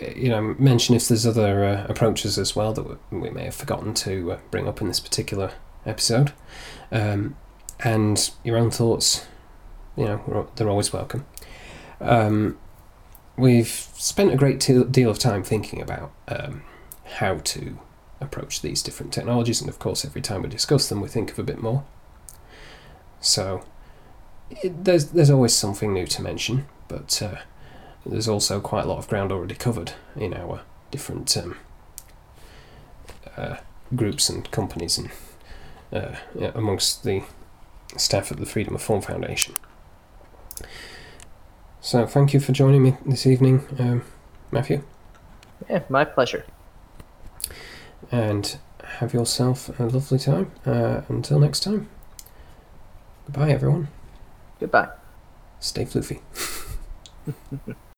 You 0.00 0.30
know, 0.30 0.54
mention 0.58 0.94
if 0.94 1.08
there's 1.08 1.26
other 1.26 1.64
uh, 1.64 1.86
approaches 1.88 2.38
as 2.38 2.56
well 2.56 2.72
that 2.72 2.98
we- 3.10 3.30
may 3.30 3.44
have 3.44 3.54
forgotten 3.54 3.92
to 3.94 4.32
uh, 4.32 4.38
bring 4.50 4.66
up 4.66 4.80
in 4.80 4.88
this 4.88 5.00
particular 5.00 5.52
episode, 5.84 6.32
um, 6.90 7.36
and 7.80 8.30
your 8.44 8.56
own 8.56 8.70
thoughts. 8.70 9.26
You 9.96 10.04
know, 10.06 10.48
they're 10.56 10.70
always 10.70 10.92
welcome. 10.92 11.26
Um, 12.00 12.58
we've 13.36 13.68
spent 13.68 14.32
a 14.32 14.36
great 14.36 14.60
deal 14.60 14.84
deal 14.84 15.10
of 15.10 15.18
time 15.18 15.42
thinking 15.42 15.82
about 15.82 16.12
um, 16.28 16.62
how 17.18 17.38
to 17.38 17.78
approach 18.20 18.62
these 18.62 18.82
different 18.82 19.12
technologies, 19.12 19.60
and 19.60 19.68
of 19.68 19.78
course, 19.78 20.04
every 20.04 20.22
time 20.22 20.42
we 20.42 20.48
discuss 20.48 20.88
them, 20.88 21.00
we 21.02 21.08
think 21.08 21.30
of 21.30 21.38
a 21.38 21.42
bit 21.42 21.60
more. 21.62 21.84
So, 23.20 23.64
it, 24.50 24.84
there's 24.84 25.06
there's 25.10 25.30
always 25.30 25.54
something 25.54 25.92
new 25.92 26.06
to 26.06 26.22
mention, 26.22 26.66
but 26.88 27.20
uh, 27.22 27.36
there's 28.04 28.28
also 28.28 28.60
quite 28.60 28.84
a 28.84 28.88
lot 28.88 28.98
of 28.98 29.08
ground 29.08 29.32
already 29.32 29.54
covered 29.54 29.92
in 30.16 30.34
our 30.34 30.62
different 30.90 31.36
um, 31.36 31.56
uh, 33.36 33.56
groups 33.94 34.28
and 34.28 34.50
companies 34.50 34.98
and 34.98 35.10
uh, 35.92 36.16
amongst 36.54 37.04
the 37.04 37.22
staff 37.96 38.32
at 38.32 38.38
the 38.38 38.46
Freedom 38.46 38.74
of 38.74 38.82
Form 38.82 39.02
Foundation. 39.02 39.54
So, 41.80 42.06
thank 42.06 42.32
you 42.32 42.40
for 42.40 42.52
joining 42.52 42.82
me 42.82 42.96
this 43.04 43.26
evening, 43.26 43.66
um, 43.78 44.04
Matthew, 44.50 44.84
yeah 45.68 45.82
my 45.88 46.04
pleasure 46.04 46.44
and 48.10 48.58
have 48.98 49.14
yourself 49.14 49.78
a 49.80 49.84
lovely 49.84 50.18
time. 50.18 50.50
Uh, 50.66 51.02
until 51.08 51.40
next 51.40 51.60
time. 51.60 51.88
Goodbye, 53.26 53.50
everyone. 53.50 53.88
goodbye 54.60 54.88
Stay 55.60 55.84
floofy. 55.84 56.20